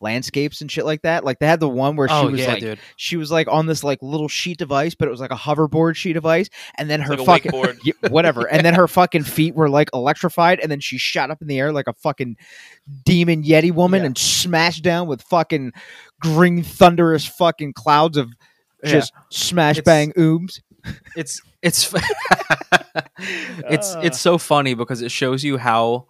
landscapes 0.00 0.60
and 0.60 0.70
shit 0.70 0.84
like 0.84 1.02
that. 1.02 1.24
Like 1.24 1.38
they 1.38 1.46
had 1.46 1.60
the 1.60 1.68
one 1.68 1.96
where 1.96 2.08
she 2.08 2.14
oh 2.14 2.30
was 2.30 2.40
yeah, 2.40 2.48
like 2.48 2.60
dude. 2.60 2.78
she 2.96 3.16
was 3.16 3.30
like 3.30 3.48
on 3.48 3.66
this 3.66 3.84
like 3.84 4.00
little 4.02 4.28
sheet 4.28 4.58
device, 4.58 4.94
but 4.94 5.08
it 5.08 5.10
was 5.10 5.20
like 5.20 5.30
a 5.30 5.36
hoverboard 5.36 5.96
sheet 5.96 6.14
device, 6.14 6.48
and 6.76 6.88
then 6.88 7.00
her 7.00 7.16
like 7.16 7.44
fucking 7.44 7.52
wakeboard. 7.52 7.78
Yeah, 7.84 8.10
whatever, 8.10 8.46
and 8.46 8.64
then 8.64 8.74
her 8.74 8.88
fucking 8.88 9.24
feet 9.24 9.54
were 9.54 9.68
like 9.68 9.90
electrified, 9.94 10.60
and 10.60 10.70
then 10.70 10.80
she 10.80 10.98
shot 10.98 11.30
up 11.30 11.40
in 11.40 11.48
the 11.48 11.58
air 11.58 11.72
like 11.72 11.86
a 11.86 11.94
fucking 11.94 12.36
demon 13.04 13.42
yeti 13.42 13.72
woman 13.72 14.04
and 14.04 14.16
smashed 14.16 14.82
down 14.82 15.06
with 15.06 15.22
fucking 15.22 15.72
green 16.20 16.62
thunderous 16.62 17.26
fucking 17.26 17.72
clouds 17.72 18.16
of 18.16 18.30
just 18.84 19.12
smash 19.30 19.78
It's- 19.78 19.84
bang 19.84 20.12
ooms. 20.12 20.60
it's 21.14 21.42
it's 21.62 21.92
it's 23.68 23.94
it's 23.96 24.16
ah. 24.16 24.18
so 24.18 24.38
funny 24.38 24.72
because 24.72 25.02
it 25.02 25.10
shows 25.10 25.44
you 25.44 25.58
how 25.58 26.06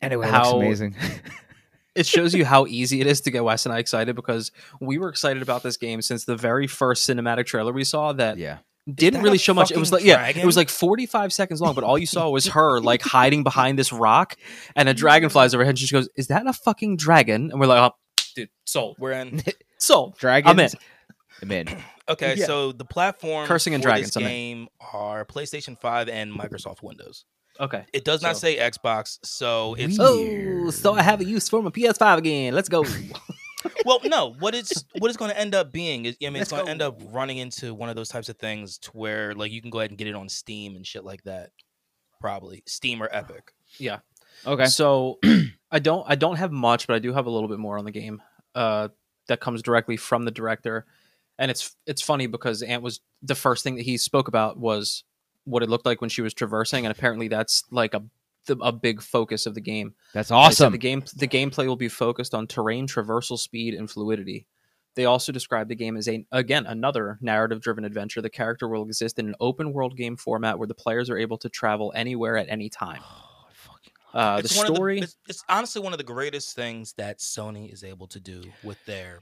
Anyway, 0.00 0.26
it 0.28 0.30
How- 0.30 0.56
amazing. 0.58 0.94
It 1.98 2.06
shows 2.06 2.34
you 2.34 2.44
how 2.44 2.66
easy 2.66 3.00
it 3.00 3.06
is 3.06 3.20
to 3.22 3.30
get 3.30 3.44
Wes 3.44 3.66
and 3.66 3.74
I 3.74 3.78
excited 3.78 4.14
because 4.16 4.52
we 4.80 4.98
were 4.98 5.08
excited 5.08 5.42
about 5.42 5.62
this 5.62 5.76
game 5.76 6.00
since 6.02 6.24
the 6.24 6.36
very 6.36 6.66
first 6.66 7.08
cinematic 7.08 7.46
trailer 7.46 7.72
we 7.72 7.84
saw 7.84 8.12
that 8.14 8.38
yeah. 8.38 8.58
didn't 8.92 9.20
that 9.20 9.24
really 9.24 9.38
show 9.38 9.52
much. 9.54 9.70
It 9.70 9.76
was 9.78 9.92
like 9.92 10.02
fucking 10.02 10.36
yeah, 10.36 10.42
it 10.42 10.46
was 10.46 10.56
like 10.56 10.68
45 10.68 11.32
seconds 11.32 11.60
long, 11.60 11.74
but 11.74 11.84
all 11.84 11.98
you 11.98 12.06
saw 12.06 12.30
was 12.30 12.46
her 12.58 12.80
like 12.80 13.02
hiding 13.02 13.42
behind 13.42 13.78
this 13.78 13.92
rock 13.92 14.36
and 14.76 14.88
a 14.88 14.94
dragon 14.94 15.28
flies 15.28 15.54
overhead 15.54 15.70
and 15.72 15.78
she 15.78 15.92
goes, 15.92 16.08
"Is 16.16 16.28
that 16.28 16.46
a 16.46 16.52
fucking 16.52 16.96
dragon?" 16.96 17.50
And 17.50 17.60
we're 17.60 17.66
like, 17.66 17.92
oh, 17.92 17.96
"Dude, 18.34 18.48
sold. 18.64 18.96
We're 18.98 19.12
in. 19.12 19.42
Sold." 19.78 20.16
Dragon. 20.18 20.48
I'm 20.50 20.58
in. 20.60 20.70
I'm 21.42 21.52
in. 21.52 21.68
Okay, 22.10 22.36
Yeah. 22.36 22.46
so 22.46 22.72
the 22.72 22.86
platform 22.86 23.46
Cursing 23.46 23.74
and 23.74 23.82
for 23.82 23.90
dragons, 23.90 24.14
this 24.14 24.16
in. 24.16 24.26
game 24.26 24.68
are 24.94 25.26
PlayStation 25.26 25.78
5 25.78 26.08
and 26.08 26.32
Microsoft 26.32 26.82
Windows. 26.82 27.26
Okay. 27.60 27.84
It 27.92 28.04
does 28.04 28.22
not 28.22 28.36
So- 28.36 28.40
say 28.40 28.56
Xbox, 28.58 29.18
so 29.24 29.74
it's 29.74 29.98
Oh, 30.00 30.70
so 30.70 30.94
I 30.94 31.02
have 31.02 31.20
a 31.20 31.24
use 31.24 31.48
for 31.48 31.62
my 31.62 31.70
PS5 31.70 32.18
again. 32.18 32.54
Let's 32.54 32.68
go. 32.68 32.84
well, 33.84 34.00
no. 34.04 34.34
What 34.38 34.54
it's 34.54 34.84
what 34.98 35.08
it's 35.08 35.16
going 35.16 35.30
to 35.32 35.38
end 35.38 35.54
up 35.54 35.72
being 35.72 36.04
is, 36.04 36.16
I 36.22 36.26
mean, 36.30 36.36
it's 36.42 36.52
Let's 36.52 36.62
going 36.62 36.62
to 36.62 36.66
go. 36.66 36.70
end 36.70 36.82
up 36.82 37.02
running 37.12 37.38
into 37.38 37.74
one 37.74 37.88
of 37.88 37.96
those 37.96 38.08
types 38.08 38.28
of 38.28 38.36
things 38.38 38.78
to 38.78 38.90
where 38.92 39.34
like 39.34 39.50
you 39.50 39.60
can 39.60 39.70
go 39.70 39.80
ahead 39.80 39.90
and 39.90 39.98
get 39.98 40.06
it 40.06 40.14
on 40.14 40.28
Steam 40.28 40.76
and 40.76 40.86
shit 40.86 41.04
like 41.04 41.22
that. 41.24 41.50
Probably 42.20 42.62
Steam 42.66 43.02
or 43.02 43.08
Epic. 43.12 43.52
yeah. 43.78 43.98
Okay. 44.46 44.66
So 44.66 45.18
I 45.70 45.78
don't 45.80 46.04
I 46.08 46.14
don't 46.14 46.36
have 46.36 46.52
much, 46.52 46.86
but 46.86 46.94
I 46.94 46.98
do 47.00 47.12
have 47.12 47.26
a 47.26 47.30
little 47.30 47.48
bit 47.48 47.58
more 47.58 47.78
on 47.78 47.84
the 47.84 47.90
game. 47.90 48.22
Uh, 48.54 48.88
that 49.28 49.40
comes 49.40 49.62
directly 49.62 49.96
from 49.96 50.24
the 50.24 50.30
director, 50.30 50.86
and 51.38 51.50
it's 51.50 51.76
it's 51.86 52.02
funny 52.02 52.26
because 52.26 52.62
Ant 52.62 52.82
was 52.82 53.00
the 53.22 53.34
first 53.34 53.62
thing 53.64 53.76
that 53.76 53.82
he 53.82 53.96
spoke 53.98 54.26
about 54.28 54.58
was 54.58 55.04
what 55.48 55.62
it 55.62 55.68
looked 55.68 55.86
like 55.86 56.00
when 56.00 56.10
she 56.10 56.22
was 56.22 56.34
traversing, 56.34 56.84
and 56.86 56.96
apparently 56.96 57.28
that's 57.28 57.64
like 57.70 57.94
a 57.94 58.02
the, 58.46 58.56
a 58.58 58.72
big 58.72 59.02
focus 59.02 59.46
of 59.46 59.54
the 59.54 59.60
game. 59.60 59.94
That's 60.14 60.30
awesome. 60.30 60.72
The 60.72 60.78
game 60.78 61.04
the 61.16 61.28
gameplay 61.28 61.66
will 61.66 61.76
be 61.76 61.88
focused 61.88 62.34
on 62.34 62.46
terrain 62.46 62.86
traversal 62.86 63.38
speed 63.38 63.74
and 63.74 63.90
fluidity. 63.90 64.46
They 64.94 65.04
also 65.04 65.30
describe 65.30 65.68
the 65.68 65.76
game 65.76 65.96
as 65.96 66.08
a 66.08 66.24
again 66.32 66.66
another 66.66 67.18
narrative 67.20 67.60
driven 67.60 67.84
adventure. 67.84 68.20
The 68.20 68.30
character 68.30 68.66
will 68.68 68.84
exist 68.84 69.18
in 69.18 69.28
an 69.28 69.34
open 69.38 69.72
world 69.72 69.96
game 69.96 70.16
format 70.16 70.58
where 70.58 70.66
the 70.66 70.74
players 70.74 71.08
are 71.10 71.18
able 71.18 71.38
to 71.38 71.48
travel 71.48 71.92
anywhere 71.94 72.36
at 72.36 72.48
any 72.48 72.68
time. 72.68 73.02
Uh, 74.14 74.36
the 74.38 74.44
it's 74.44 74.56
one 74.56 74.66
of 74.66 74.74
story, 74.74 75.00
it's, 75.00 75.16
it's 75.28 75.44
honestly 75.50 75.82
one 75.82 75.92
of 75.92 75.98
the 75.98 76.02
greatest 76.04 76.56
things 76.56 76.94
that 76.94 77.18
Sony 77.18 77.70
is 77.70 77.84
able 77.84 78.06
to 78.06 78.18
do 78.18 78.42
with 78.64 78.82
their 78.86 79.20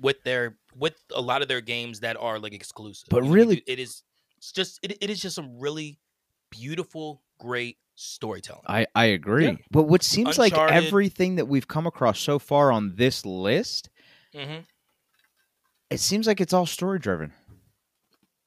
with 0.00 0.22
their 0.22 0.56
with 0.76 0.94
a 1.14 1.20
lot 1.20 1.42
of 1.42 1.48
their 1.48 1.60
games 1.60 1.98
that 2.00 2.16
are 2.16 2.38
like 2.38 2.52
exclusive. 2.52 3.08
But 3.10 3.18
You 3.18 3.22
know, 3.22 3.26
you 3.28 3.34
really- 3.34 3.64
it 3.66 3.80
is 3.80 4.04
it's 4.40 4.52
just 4.52 4.80
it, 4.82 4.96
it 5.02 5.10
is 5.10 5.20
just 5.20 5.36
some 5.36 5.58
really 5.58 5.98
beautiful, 6.50 7.22
great 7.38 7.76
storytelling. 7.94 8.62
I, 8.66 8.86
I 8.94 9.06
agree. 9.06 9.46
Yeah. 9.46 9.56
But 9.70 9.82
what 9.82 10.02
seems 10.02 10.38
like 10.38 10.54
everything 10.54 11.36
that 11.36 11.46
we've 11.46 11.68
come 11.68 11.86
across 11.86 12.18
so 12.18 12.38
far 12.38 12.72
on 12.72 12.96
this 12.96 13.24
list, 13.26 13.90
hmm 14.34 14.60
it 15.90 15.98
seems 15.98 16.28
like 16.28 16.40
it's 16.40 16.52
all 16.52 16.66
story 16.66 17.00
driven. 17.00 17.32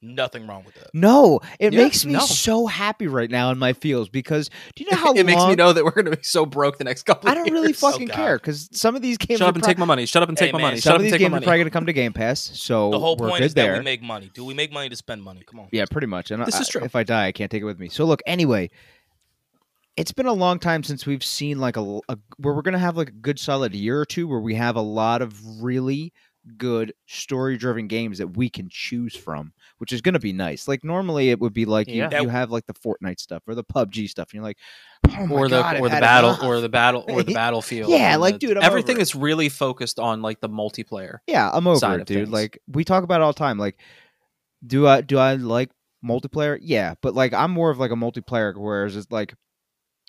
Nothing 0.05 0.45
wrong 0.47 0.65
with 0.65 0.75
that. 0.75 0.87
No, 0.93 1.39
it 1.59 1.71
Yeah, 1.71 1.83
makes 1.83 2.05
me 2.05 2.11
no. 2.13 2.19
so 2.19 2.67
happy 2.67 3.07
right 3.07 3.31
now 3.31 3.51
in 3.51 3.57
my 3.57 3.71
feels 3.71 4.09
because 4.09 4.49
do 4.75 4.83
you 4.83 4.91
know 4.91 4.97
how 5.01 5.13
it 5.13 5.25
makes 5.25 5.45
me 5.45 5.55
know 5.55 5.71
that 5.71 5.85
we're 5.85 5.91
going 5.91 6.05
to 6.05 6.17
be 6.17 6.23
so 6.23 6.45
broke 6.45 6.77
the 6.77 6.83
next 6.83 7.03
couple. 7.03 7.29
Of 7.29 7.35
days? 7.35 7.41
I 7.41 7.45
don't 7.45 7.53
really 7.53 7.67
years. 7.69 7.79
fucking 7.79 8.11
oh, 8.11 8.13
God. 8.13 8.15
care 8.15 8.37
because 8.37 8.67
some 8.73 8.95
of 8.97 9.01
these 9.01 9.17
games 9.17 9.37
Shut 9.39 9.47
are 9.47 9.49
up 9.49 9.55
and 9.55 9.63
pro- 9.63 9.71
take 9.71 9.77
my 9.77 9.85
money. 9.85 10.05
Shut 10.05 10.21
up 10.21 10.27
and 10.29 10.37
take 10.37 10.47
Hey, 10.47 10.51
my 10.51 10.57
man, 10.59 10.67
money. 10.71 10.77
some 10.81 10.89
Shut 10.91 10.95
of 10.95 10.95
up 10.95 10.99
and 10.99 11.05
these 11.05 11.11
take 11.13 11.19
games 11.21 11.33
are 11.33 11.39
probably 11.41 11.57
going 11.59 11.65
to 11.67 11.71
come 11.71 11.85
to 11.85 11.93
Game 11.93 12.11
Pass. 12.11 12.41
So 12.41 12.91
The 12.91 12.99
whole 12.99 13.15
we're 13.15 13.29
point 13.29 13.39
good 13.39 13.45
is 13.45 13.53
that 13.53 13.61
there. 13.63 13.77
we 13.77 13.83
make 13.83 14.01
money. 14.01 14.29
Do 14.33 14.43
we 14.43 14.53
make 14.53 14.73
money 14.73 14.89
to 14.89 14.95
spend 14.97 15.23
money? 15.23 15.41
Come 15.49 15.61
on. 15.61 15.69
Yeah, 15.71 15.85
pretty 15.89 16.07
much. 16.07 16.31
And 16.31 16.45
This 16.45 16.55
I- 16.55 16.61
is 16.61 16.67
true. 16.67 16.83
If 16.83 16.95
I 16.97 17.03
die, 17.03 17.27
I 17.27 17.31
can't 17.31 17.49
take 17.49 17.61
it 17.61 17.65
with 17.65 17.79
me. 17.79 17.87
So 17.87 18.03
look, 18.03 18.21
anyway, 18.25 18.69
it's 19.95 20.11
been 20.11 20.25
a 20.25 20.33
long 20.33 20.59
time 20.59 20.83
since 20.83 21.05
we've 21.05 21.23
seen 21.23 21.59
like 21.59 21.77
a, 21.77 21.99
a 22.09 22.17
where 22.37 22.53
we're 22.53 22.61
gonna 22.63 22.79
have 22.79 22.97
like 22.97 23.09
a 23.09 23.13
good 23.13 23.39
solid 23.39 23.73
year 23.75 23.99
or 23.99 24.05
two 24.05 24.27
where 24.27 24.39
we 24.39 24.55
have 24.55 24.75
a 24.75 24.81
lot 24.81 25.21
of 25.21 25.39
really 25.61 26.11
good 26.57 26.93
story 27.05 27.57
driven 27.57 27.87
games 27.87 28.17
that 28.17 28.35
we 28.35 28.49
can 28.49 28.67
choose 28.69 29.15
from, 29.15 29.53
which 29.83 29.91
is 29.91 29.99
going 29.99 30.13
to 30.13 30.19
be 30.19 30.31
nice. 30.31 30.65
Like 30.65 30.81
normally 30.85 31.29
it 31.29 31.41
would 31.41 31.51
be 31.51 31.65
like 31.65 31.89
you, 31.89 31.95
Yeah. 32.09 32.21
you 32.21 32.29
have 32.29 32.51
like 32.51 32.65
the 32.67 32.73
Fortnite 32.73 33.19
stuff 33.19 33.43
or 33.45 33.53
the 33.53 33.65
PUBG 33.65 34.07
stuff, 34.07 34.29
and 34.29 34.35
you're 34.35 34.43
like, 34.45 34.57
oh 35.09 35.27
or 35.29 35.49
the 35.49 35.59
God, 35.59 35.75
I've 35.75 35.81
or 35.81 35.89
the 35.89 35.99
battle 35.99 36.37
or 36.41 36.61
the 36.61 36.69
battle 36.69 37.03
or 37.09 37.21
the 37.21 37.33
battlefield. 37.43 37.89
Yeah, 37.91 38.15
like, 38.15 38.35
the- 38.35 38.39
dude, 38.47 38.57
I'm 38.57 38.63
everything 38.63 39.01
is 39.01 39.13
really 39.13 39.49
focused 39.49 39.99
on 39.99 40.21
like 40.21 40.39
the 40.39 40.47
multiplayer. 40.47 41.17
Yeah, 41.27 41.49
I'm 41.51 41.67
over 41.67 41.95
it, 41.99 42.05
dude. 42.07 42.17
things. 42.19 42.29
Like 42.29 42.59
we 42.71 42.85
talk 42.85 43.03
about 43.03 43.19
it 43.19 43.23
all 43.25 43.33
the 43.33 43.37
time. 43.39 43.57
Like, 43.57 43.77
do 44.65 44.87
I 44.87 45.01
do 45.01 45.17
I 45.17 45.33
like 45.35 45.69
multiplayer? 46.01 46.57
Yeah, 46.61 46.93
but 47.01 47.13
like 47.13 47.33
I'm 47.33 47.51
more 47.51 47.69
of 47.69 47.77
like 47.77 47.91
a 47.91 47.95
multiplayer, 47.95 48.55
whereas 48.55 48.95
it's 48.95 49.11
like 49.11 49.33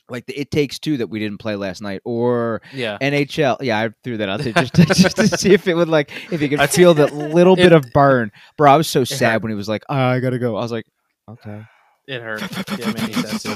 like 0.08 0.26
the 0.26 0.38
It 0.38 0.50
Takes 0.50 0.78
Two 0.78 0.96
that 0.98 1.06
we 1.08 1.18
didn't 1.18 1.38
play 1.38 1.56
last 1.56 1.80
night, 1.82 2.00
or 2.04 2.60
Yeah, 2.72 2.98
NHL. 3.00 3.58
Yeah, 3.62 3.80
I 3.80 3.90
threw 4.04 4.16
that 4.18 4.28
out 4.28 4.40
there 4.40 4.52
just 4.52 4.74
to, 4.74 4.84
just 4.94 5.16
to 5.16 5.28
see 5.28 5.52
if 5.54 5.66
it 5.68 5.74
would 5.74 5.88
like 5.88 6.10
if 6.32 6.40
you 6.42 6.48
could 6.48 6.58
That's- 6.58 6.76
feel 6.76 6.94
that 6.94 7.14
little 7.14 7.56
bit 7.56 7.66
It- 7.66 7.72
of 7.72 7.84
burn, 7.92 8.30
bro. 8.56 8.72
I 8.72 8.76
was 8.76 8.88
so 8.88 9.04
sad 9.04 9.32
hurt. 9.32 9.42
when 9.42 9.50
he 9.50 9.56
was 9.56 9.68
like, 9.68 9.82
oh, 9.88 9.94
"I 9.96 10.20
gotta 10.20 10.38
go." 10.38 10.56
I 10.56 10.60
was 10.60 10.72
like, 10.72 10.84
"Okay." 11.28 11.62
it 12.06 12.20
hurt. 12.22 12.40
Yeah, 12.78 12.90
it 12.90 12.94
made 13.32 13.40
too. 13.40 13.54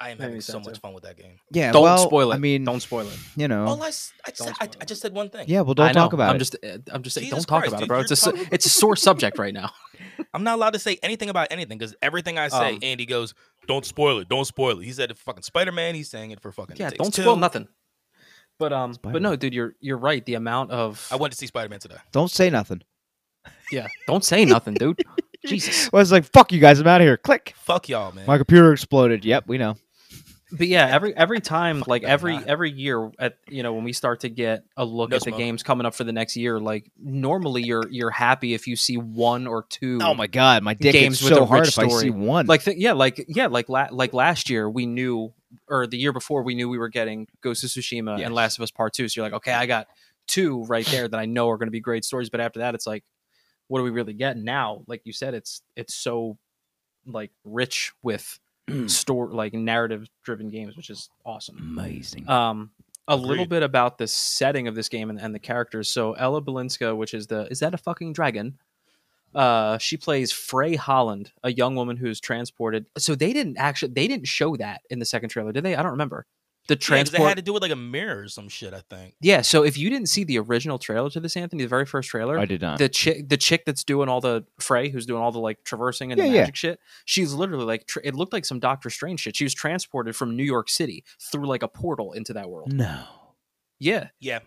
I 0.00 0.10
am 0.10 0.18
having 0.18 0.40
so 0.40 0.58
much 0.58 0.74
too. 0.74 0.80
fun 0.80 0.92
with 0.92 1.04
that 1.04 1.16
game. 1.16 1.38
Yeah, 1.50 1.72
Don't 1.72 1.82
well, 1.84 1.98
spoil 1.98 2.32
it. 2.32 2.34
I 2.34 2.38
mean, 2.38 2.64
don't 2.64 2.80
spoil 2.80 3.06
it. 3.08 3.18
you 3.36 3.48
know, 3.48 3.64
All 3.64 3.82
I, 3.82 3.88
s- 3.88 4.12
I, 4.26 4.30
just, 4.30 4.40
Don't 4.40 4.56
I, 4.60 4.64
spoil 4.66 4.76
I 4.80 4.84
just 4.84 5.00
said 5.02 5.14
one 5.14 5.30
thing. 5.30 5.46
yeah. 5.48 5.60
Well, 5.62 5.74
don't 5.74 5.94
talk 5.94 6.12
about 6.12 6.30
I'm 6.30 6.36
it. 6.36 6.40
just 6.40 6.56
uh, 6.62 6.78
I'm 6.92 7.02
just 7.02 7.14
saying 7.14 7.26
Jesus 7.30 7.44
don't 7.46 7.48
talk 7.48 7.62
Christ, 7.62 7.72
about 7.74 7.82
it, 7.84 7.88
bro. 7.88 8.00
It's 8.00 8.10
a 8.10 8.16
talking- 8.16 8.48
it's 8.52 8.66
a 8.66 8.68
sore 8.68 8.96
subject 8.96 9.38
right 9.38 9.54
now. 9.54 9.70
I'm 10.34 10.42
not 10.44 10.56
allowed 10.56 10.72
to 10.74 10.78
say 10.78 10.98
anything 11.02 11.30
about 11.30 11.48
anything 11.52 11.78
because 11.78 11.94
everything 12.02 12.38
I 12.38 12.48
say, 12.48 12.74
Um, 12.74 12.78
Andy 12.82 13.06
goes, 13.06 13.34
"Don't 13.66 13.84
spoil 13.84 14.18
it, 14.18 14.28
don't 14.28 14.44
spoil 14.44 14.80
it." 14.80 14.84
He 14.84 14.92
said 14.92 15.10
it 15.10 15.18
for 15.18 15.24
fucking 15.24 15.42
Spider 15.42 15.72
Man. 15.72 15.94
He's 15.94 16.10
saying 16.10 16.30
it 16.30 16.40
for 16.40 16.52
fucking. 16.52 16.76
Yeah, 16.76 16.88
It 16.88 16.98
don't 16.98 17.12
Two. 17.12 17.22
spoil 17.22 17.36
nothing. 17.36 17.68
But 18.58 18.72
um, 18.72 18.90
but 18.90 18.94
Spider-Man. 18.96 19.22
no, 19.22 19.36
dude, 19.36 19.52
you're 19.52 19.74
you're 19.80 19.98
right. 19.98 20.24
The 20.24 20.34
amount 20.34 20.70
of 20.70 21.06
I 21.10 21.16
went 21.16 21.32
to 21.32 21.36
see 21.38 21.46
Spider 21.46 21.68
Man 21.68 21.80
today. 21.80 21.96
don't 22.12 22.30
say 22.30 22.50
nothing. 22.50 22.82
yeah, 23.72 23.88
don't 24.06 24.24
say 24.24 24.44
nothing, 24.44 24.74
dude. 24.74 25.00
Jesus. 25.46 25.90
I 25.92 25.96
was 25.96 26.12
like, 26.12 26.24
"Fuck 26.24 26.52
you 26.52 26.60
guys, 26.60 26.78
I'm 26.80 26.86
out 26.86 27.00
of 27.00 27.04
here." 27.04 27.16
Click. 27.16 27.52
Fuck 27.56 27.88
y'all, 27.88 28.12
man. 28.12 28.26
My 28.26 28.38
computer 28.38 28.72
exploded. 28.72 29.24
Yep, 29.24 29.48
we 29.48 29.58
know. 29.58 29.76
But 30.56 30.68
yeah, 30.68 30.86
every 30.86 31.16
every 31.16 31.40
time, 31.40 31.82
like 31.86 32.04
every 32.04 32.34
not. 32.34 32.46
every 32.46 32.70
year, 32.70 33.10
at 33.18 33.38
you 33.48 33.62
know 33.64 33.72
when 33.74 33.82
we 33.82 33.92
start 33.92 34.20
to 34.20 34.28
get 34.28 34.64
a 34.76 34.84
look 34.84 35.10
No 35.10 35.16
at 35.16 35.22
the 35.22 35.32
games 35.32 35.62
coming 35.64 35.84
up 35.84 35.94
for 35.94 36.04
the 36.04 36.12
next 36.12 36.36
year, 36.36 36.60
like 36.60 36.90
normally 36.96 37.62
you're 37.62 37.88
you're 37.90 38.10
happy 38.10 38.54
if 38.54 38.66
you 38.68 38.76
see 38.76 38.96
one 38.96 39.46
or 39.48 39.64
two. 39.68 39.98
Oh 40.00 40.14
my 40.14 40.28
god, 40.28 40.62
my 40.62 40.74
dick 40.74 40.92
Games 40.92 41.18
is 41.18 41.24
with 41.24 41.32
a 41.32 41.36
so 41.36 41.44
hard 41.46 41.60
rich 41.62 41.70
if 41.70 41.78
I 41.80 41.88
see 41.88 41.88
story. 41.88 42.10
one. 42.10 42.46
like 42.46 42.62
th- 42.62 42.76
yeah, 42.76 42.92
like 42.92 43.24
yeah, 43.26 43.46
like 43.48 43.68
la- 43.68 43.88
like 43.90 44.12
last 44.12 44.48
year 44.48 44.70
we 44.70 44.86
knew, 44.86 45.32
or 45.68 45.86
the 45.88 45.98
year 45.98 46.12
before 46.12 46.42
we 46.44 46.54
knew 46.54 46.68
we 46.68 46.78
were 46.78 46.88
getting 46.88 47.26
Ghost 47.40 47.64
of 47.64 47.70
Tsushima 47.70 48.18
Yes. 48.18 48.26
and 48.26 48.34
Last 48.34 48.56
of 48.58 48.62
Us 48.62 48.70
Part 48.70 48.92
Two. 48.92 49.08
So 49.08 49.20
you're 49.20 49.26
like, 49.26 49.36
okay, 49.38 49.52
I 49.52 49.66
got 49.66 49.88
two 50.28 50.62
right 50.64 50.86
there 50.86 51.08
that 51.08 51.18
I 51.18 51.26
know 51.26 51.50
are 51.50 51.58
going 51.58 51.66
to 51.66 51.72
be 51.72 51.80
great 51.80 52.04
stories. 52.04 52.30
But 52.30 52.40
after 52.40 52.60
that, 52.60 52.74
it's 52.74 52.86
like, 52.86 53.02
what 53.66 53.80
do 53.80 53.84
we 53.84 53.90
really 53.90 54.14
get 54.14 54.36
now? 54.36 54.84
Like 54.86 55.02
you 55.04 55.12
said, 55.12 55.34
it's 55.34 55.62
it's 55.76 55.94
so 55.94 56.38
like 57.06 57.32
rich 57.44 57.92
with 58.02 58.38
store 58.86 59.28
like 59.28 59.54
narrative 59.54 60.08
driven 60.22 60.50
games, 60.50 60.76
which 60.76 60.90
is 60.90 61.10
awesome. 61.24 61.58
amazing. 61.58 62.28
Um, 62.28 62.70
a 63.06 63.16
little 63.16 63.46
bit 63.46 63.62
about 63.62 63.98
the 63.98 64.06
setting 64.06 64.66
of 64.66 64.74
this 64.74 64.88
game 64.88 65.10
and, 65.10 65.20
and 65.20 65.34
the 65.34 65.38
characters. 65.38 65.88
So 65.88 66.14
Ella 66.14 66.40
Balinska, 66.40 66.96
which 66.96 67.12
is 67.12 67.26
the 67.26 67.46
is 67.50 67.60
that 67.60 67.74
a 67.74 67.78
fucking 67.78 68.14
dragon? 68.14 68.58
Uh, 69.34 69.78
she 69.78 69.96
plays 69.96 70.32
Frey 70.32 70.76
Holland, 70.76 71.32
a 71.42 71.52
young 71.52 71.74
woman 71.74 71.96
who's 71.96 72.20
transported. 72.20 72.86
So 72.96 73.14
they 73.14 73.32
didn't 73.32 73.58
actually 73.58 73.92
they 73.92 74.08
didn't 74.08 74.28
show 74.28 74.56
that 74.56 74.82
in 74.90 75.00
the 75.00 75.04
second 75.04 75.28
trailer, 75.28 75.52
did 75.52 75.64
they? 75.64 75.74
I 75.74 75.82
don't 75.82 75.92
remember. 75.92 76.26
The 76.66 76.74
Yeah, 76.74 76.76
'cause 76.76 76.86
transport. 76.86 77.18
they 77.20 77.24
had 77.28 77.36
to 77.36 77.42
do 77.42 77.52
with 77.52 77.62
like 77.62 77.72
a 77.72 77.76
mirror 77.76 78.20
or 78.22 78.28
some 78.28 78.48
shit. 78.48 78.72
I 78.72 78.80
think. 78.80 79.14
yeah. 79.20 79.42
So 79.42 79.64
if 79.64 79.76
you 79.76 79.90
didn't 79.90 80.08
see 80.08 80.24
the 80.24 80.38
original 80.38 80.78
trailer 80.78 81.10
to 81.10 81.20
this, 81.20 81.36
Anthony, 81.36 81.62
the 81.62 81.68
very 81.68 81.84
first 81.84 82.08
trailer, 82.08 82.38
I 82.38 82.46
did 82.46 82.62
not. 82.62 82.78
the 82.78 82.88
chick 82.88 83.28
the 83.28 83.36
chick 83.36 83.64
that's 83.66 83.84
doing 83.84 84.08
all 84.08 84.20
the 84.22 84.44
Frey, 84.58 84.88
who's 84.88 85.04
doing 85.06 85.20
all 85.22 85.30
the 85.32 85.38
like 85.40 85.62
traversing 85.64 86.10
and 86.12 86.18
Yeah, 86.18 86.26
the 86.28 86.32
yeah. 86.32 86.40
magic 86.40 86.56
shit, 86.56 86.80
she's 87.04 87.34
literally 87.34 87.64
like 87.66 87.86
tr- 87.86 88.00
it 88.02 88.14
looked 88.14 88.32
like 88.32 88.44
some 88.46 88.60
Doctor 88.60 88.88
Strange 88.88 89.20
shit. 89.20 89.36
She 89.36 89.44
was 89.44 89.52
transported 89.52 90.16
from 90.16 90.36
New 90.36 90.44
York 90.44 90.68
City 90.70 91.04
through 91.20 91.46
like 91.46 91.62
a 91.62 91.68
portal 91.68 92.12
into 92.12 92.32
that 92.32 92.48
world. 92.48 92.72
no. 92.72 93.04
Yeah. 93.78 94.08
Yeah. 94.20 94.38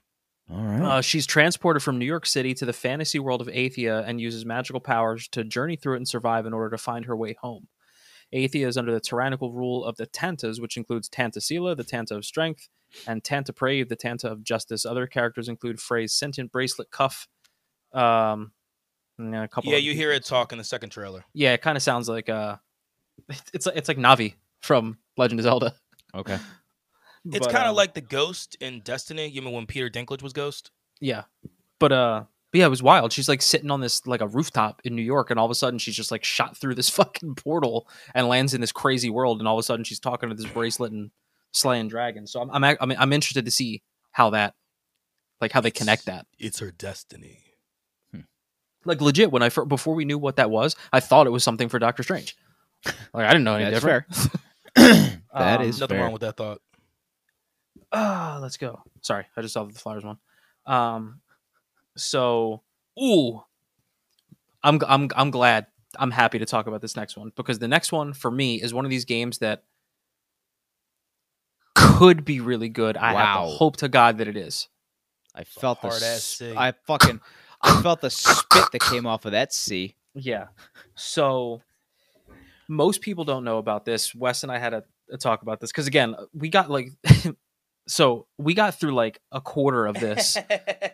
All 0.50 0.58
right. 0.64 0.82
Uh, 0.82 1.02
she's 1.02 1.28
transported 1.28 1.84
from 1.84 2.00
New 2.00 2.06
York 2.06 2.26
City 2.26 2.54
to 2.56 2.66
the 2.66 2.72
fantasy 2.74 3.20
world 3.20 3.42
of 3.42 3.48
Athia 3.48 4.04
and 4.08 4.20
uses 4.22 4.46
magical 4.46 4.80
powers 4.80 5.28
to 5.30 5.44
journey 5.44 5.76
through 5.76 5.96
it 5.96 5.98
and 5.98 6.08
survive 6.08 6.46
in 6.46 6.54
order 6.54 6.70
to 6.72 6.78
find 6.78 7.06
her 7.06 7.16
way 7.16 7.36
home. 7.42 7.68
Athia 8.34 8.68
is 8.68 8.78
under 8.78 8.94
the 8.94 9.00
tyrannical 9.00 9.52
rule 9.52 9.86
of 9.86 9.98
the 9.98 10.06
Tantas, 10.08 10.60
which 10.62 10.78
includes 10.78 11.08
Tanta 11.08 11.40
Sila, 11.40 11.76
the 11.76 11.84
Tanta 11.84 12.16
of 12.16 12.26
Strength, 12.26 12.70
and 13.08 13.24
Tanta 13.24 13.54
Prav, 13.54 13.90
the 13.90 13.96
Tanta 13.96 14.30
of 14.30 14.44
Justice. 14.44 14.86
Other 14.86 15.08
characters 15.08 15.48
include 15.48 15.80
Frey's 15.80 16.14
sentient 16.14 16.52
bracelet 16.52 16.92
cuff. 16.92 17.28
Um, 17.94 18.52
and 19.18 19.36
a 19.36 19.48
couple. 19.48 19.72
Yeah, 19.72 19.78
of- 19.78 19.84
you 19.84 19.94
hear 19.94 20.12
it 20.12 20.26
talk 20.26 20.52
in 20.52 20.58
the 20.58 20.64
second 20.64 20.90
trailer. 20.90 21.26
Yeah, 21.34 21.54
it 21.54 21.62
kind 21.62 21.78
of 21.78 21.84
sounds 21.84 22.10
like 22.10 22.30
uh, 22.30 22.58
it's 23.54 23.66
like 23.66 23.76
it's 23.76 23.88
like 23.88 23.98
Navi 23.98 24.36
from 24.62 24.98
Legend 25.18 25.40
of 25.40 25.44
Zelda. 25.44 25.74
okay. 26.14 26.38
It's 27.30 27.48
kind 27.48 27.66
of 27.66 27.72
um, 27.72 27.76
like 27.76 27.94
the 27.94 28.02
Ghost 28.02 28.56
in 28.62 28.80
Destiny. 28.82 29.28
You 29.28 29.42
remember 29.42 29.58
when 29.58 29.66
Peter 29.66 29.90
Dinklage 29.90 30.22
was 30.22 30.32
Ghost? 30.32 30.72
Yeah. 31.02 31.24
But 31.80 31.92
uh 31.92 32.24
but 32.52 32.60
yeah, 32.60 32.66
it 32.66 32.70
was 32.70 32.82
wild. 32.84 33.12
She's 33.12 33.28
like 33.30 33.42
sitting 33.42 33.70
on 33.72 33.82
this 33.82 34.06
like 34.08 34.22
a 34.22 34.28
rooftop 34.28 34.82
in 34.84 34.96
New 34.96 35.02
York 35.02 35.30
and 35.32 35.40
all 35.40 35.46
of 35.46 35.52
a 35.52 35.56
sudden 35.56 35.80
she's 35.80 35.96
just 35.96 36.12
like 36.12 36.24
shot 36.24 36.56
through 36.58 36.76
this 36.76 36.90
fucking 36.98 37.36
portal 37.36 37.88
and 38.16 38.28
lands 38.28 38.54
in 38.54 38.62
this 38.62 38.72
crazy 38.72 39.10
world 39.10 39.40
and 39.40 39.48
all 39.48 39.56
of 39.56 39.60
a 39.60 39.64
sudden 39.64 39.84
she's 39.84 40.00
talking 40.00 40.30
to 40.30 40.36
this 40.36 40.46
bracelet 40.52 40.92
and 40.92 41.12
slaying 41.52 41.88
dragons. 41.88 42.32
So 42.32 42.42
I'm 42.42 42.50
I'm 42.52 42.78
I'm, 42.80 42.92
I'm 42.98 43.14
interested 43.14 43.46
to 43.46 43.52
see 43.52 43.82
how 44.12 44.30
that 44.32 44.54
like 45.42 45.52
how 45.52 45.62
they 45.62 45.72
connect 45.72 46.06
that. 46.06 46.26
It's 46.40 46.60
her 46.60 46.72
destiny. 46.72 47.40
Like 48.86 49.02
legit 49.02 49.32
when 49.32 49.42
I 49.44 49.50
fir- 49.50 49.66
before 49.66 49.96
we 49.96 50.06
knew 50.06 50.18
what 50.18 50.38
that 50.38 50.50
was, 50.50 50.76
I 50.94 51.02
thought 51.02 51.28
it 51.28 51.32
was 51.32 51.44
something 51.44 51.68
for 51.68 51.78
Doctor 51.78 52.04
Strange. 52.04 52.38
Like 53.14 53.26
I 53.26 53.30
didn't 53.30 53.44
know 53.44 53.56
any 53.56 53.70
That's 53.70 53.84
different. 53.84 54.06
That 55.34 55.60
Um, 55.60 55.68
is 55.68 55.80
Nothing 55.80 55.98
fair. 55.98 56.04
wrong 56.06 56.14
with 56.14 56.22
that 56.22 56.38
thought. 56.38 56.62
Ah, 57.92 58.40
let's 58.42 58.58
go. 58.58 58.82
Sorry, 59.02 59.26
I 59.36 59.42
just 59.42 59.54
saw 59.54 59.64
the 59.66 59.74
Flyers 59.78 60.04
one. 60.04 60.18
Um, 60.66 61.22
so 61.98 62.62
ooh, 63.02 63.42
I'm 64.64 64.80
I'm 64.88 65.10
I'm 65.16 65.32
glad. 65.32 65.68
I'm 66.00 66.12
happy 66.12 66.38
to 66.40 66.46
talk 66.46 66.68
about 66.68 66.82
this 66.82 66.96
next 66.96 67.18
one 67.18 67.32
because 67.36 67.60
the 67.60 67.68
next 67.68 67.92
one 67.92 68.14
for 68.14 68.30
me 68.30 68.62
is 68.62 68.74
one 68.74 68.86
of 68.86 68.92
these 68.92 69.06
games 69.06 69.40
that 69.40 69.64
could 71.76 72.26
be 72.26 72.40
really 72.40 72.70
good. 72.70 72.98
I 72.98 73.14
have 73.14 73.16
Wow. 73.16 73.48
hope 73.48 73.78
to 73.78 73.88
God 73.88 74.18
that 74.20 74.28
it 74.28 74.38
is. 74.38 74.68
I 75.34 75.44
felt 75.44 75.82
the. 75.82 75.88
hard-ass 75.90 76.04
s- 76.18 76.24
C. 76.38 76.54
I 76.56 76.74
fucking. 76.86 77.22
I 77.62 77.82
felt 77.82 78.02
the 78.02 78.10
spit 78.10 78.72
that 78.72 78.82
came 78.82 79.06
off 79.08 79.26
of 79.26 79.32
that 79.32 79.54
C. 79.54 79.96
Yeah. 80.14 80.48
So 80.96 81.62
most 82.68 83.02
people 83.02 83.24
don't 83.24 83.44
know 83.44 83.58
about 83.58 83.86
this. 83.86 84.14
Wes 84.14 84.44
and 84.44 84.52
I 84.52 84.58
had 84.60 84.74
a, 84.74 84.84
a 85.12 85.18
talk 85.18 85.42
about 85.42 85.60
this 85.60 85.72
because 85.72 85.88
again, 85.88 86.16
we 86.34 86.50
got 86.50 86.70
like 86.70 86.90
so 87.88 88.28
we 88.38 88.54
got 88.54 88.80
through 88.80 88.92
like 88.92 89.20
a 89.32 89.40
quarter 89.40 89.86
of 89.86 89.96
this 89.96 90.38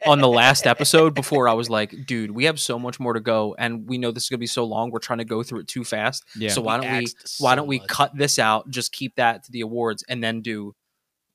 on 0.06 0.19
the 0.19 0.27
last 0.27 0.67
episode 0.67 1.13
before 1.15 1.47
I 1.47 1.53
was 1.53 1.69
like, 1.69 2.06
dude, 2.06 2.32
we 2.32 2.45
have 2.45 2.60
so 2.60 2.77
much 2.77 2.99
more 2.99 3.13
to 3.13 3.19
go 3.19 3.56
and 3.58 3.88
we 3.88 3.97
know 3.97 4.12
this 4.12 4.23
is 4.23 4.29
going 4.29 4.38
to 4.38 4.41
be 4.41 4.47
so 4.47 4.63
long. 4.63 4.91
We're 4.91 4.99
trying 4.99 5.17
to 5.19 5.25
go 5.25 5.41
through 5.43 5.62
it 5.62 5.67
too 5.67 5.84
fast. 5.84 6.23
Yeah. 6.38 6.49
So 6.49 6.62
why 6.62 6.77
We 6.79 6.86
don't 6.86 6.91
we 6.97 7.03
asked 7.06 7.36
why 7.39 7.51
so 7.51 7.56
don't 7.56 7.67
we 7.67 7.79
much. 7.79 7.88
cut 7.88 8.15
this 8.15 8.38
out, 8.38 8.69
just 8.69 8.91
keep 8.91 9.15
that 9.15 9.43
to 9.45 9.51
the 9.51 9.62
awards 9.62 10.03
and 10.08 10.23
then 10.23 10.41
do 10.41 10.75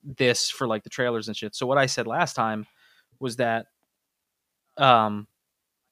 this 0.05 0.49
for 0.49 0.67
like 0.69 0.85
the 0.85 0.91
trailers 0.91 1.27
and 1.29 1.37
shit. 1.37 1.57
So 1.57 1.67
what 1.67 1.77
I 1.79 1.87
said 1.87 2.07
last 2.07 2.35
time 2.35 2.67
was 3.19 3.37
that 3.37 3.67
um 4.77 5.27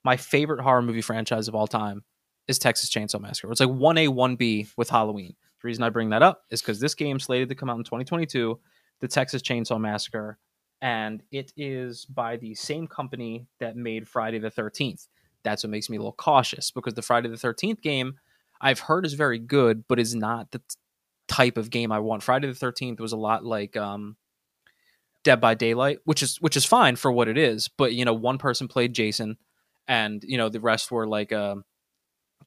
my 0.05 0.17
favorite 0.17 0.61
horror 0.63 0.83
movie 0.83 1.01
franchise 1.01 1.49
of 1.49 1.57
all 1.57 1.67
time 1.67 2.05
is 2.47 2.61
Texas 2.61 2.89
Chainsaw 2.91 3.21
Massacre. 3.21 3.51
It's 3.51 3.61
like 3.61 3.69
1A, 3.69 4.09
1B 4.09 4.69
with 4.77 4.89
Halloween. 4.89 5.35
The 5.61 5.67
reason 5.67 5.83
I 5.83 5.89
bring 5.89 6.11
that 6.11 6.23
up 6.23 6.43
is 6.51 6.63
because 6.63 6.79
this 6.79 6.95
game 6.95 7.19
slated 7.19 7.49
to 7.49 7.57
come 7.57 7.69
out 7.69 7.77
in 7.79 7.83
2022, 7.83 8.57
the 9.01 9.09
Texas 9.09 9.43
Chainsaw 9.43 9.81
Massacre, 9.81 10.39
and 10.81 11.23
it 11.31 11.53
is 11.57 12.05
by 12.05 12.37
the 12.37 12.55
same 12.55 12.87
company 12.87 13.47
that 13.61 13.77
made 13.77 14.09
Friday 14.09 14.39
the 14.39 14.51
13th. 14.51 15.09
That's 15.43 15.63
what 15.63 15.71
makes 15.71 15.89
me 15.89 15.97
a 15.97 16.01
little 16.01 16.13
cautious 16.13 16.71
because 16.71 16.95
the 16.95 17.03
Friday 17.03 17.29
the 17.29 17.37
13th 17.37 17.81
game 17.81 18.19
I've 18.61 18.81
heard 18.81 19.05
is 19.07 19.15
very 19.15 19.39
good, 19.39 19.85
but 19.87 19.99
is 19.99 20.15
not 20.15 20.51
the 20.51 20.59
t- 20.59 20.65
type 21.29 21.57
of 21.57 21.71
game 21.71 21.93
I 21.93 21.99
want. 21.99 22.23
Friday 22.23 22.49
the 22.49 22.55
13th 22.55 23.01
was 23.01 23.13
a 23.13 23.17
lot 23.17 23.45
like 23.45 23.77
um, 23.77 24.17
Dead 25.23 25.41
by 25.41 25.55
Daylight, 25.55 25.99
which 26.05 26.23
is 26.23 26.41
which 26.41 26.57
is 26.57 26.65
fine 26.65 26.97
for 26.97 27.13
what 27.13 27.29
it 27.29 27.39
is, 27.39 27.69
but 27.69 27.93
you 27.93 28.05
know, 28.05 28.15
one 28.15 28.39
person 28.39 28.69
played 28.69 28.93
Jason 28.93 29.37
and 29.89 30.25
you 30.27 30.39
know 30.39 30.49
the 30.49 30.61
rest 30.61 30.91
were 30.91 31.07
like 31.07 31.33
um, 31.33 31.65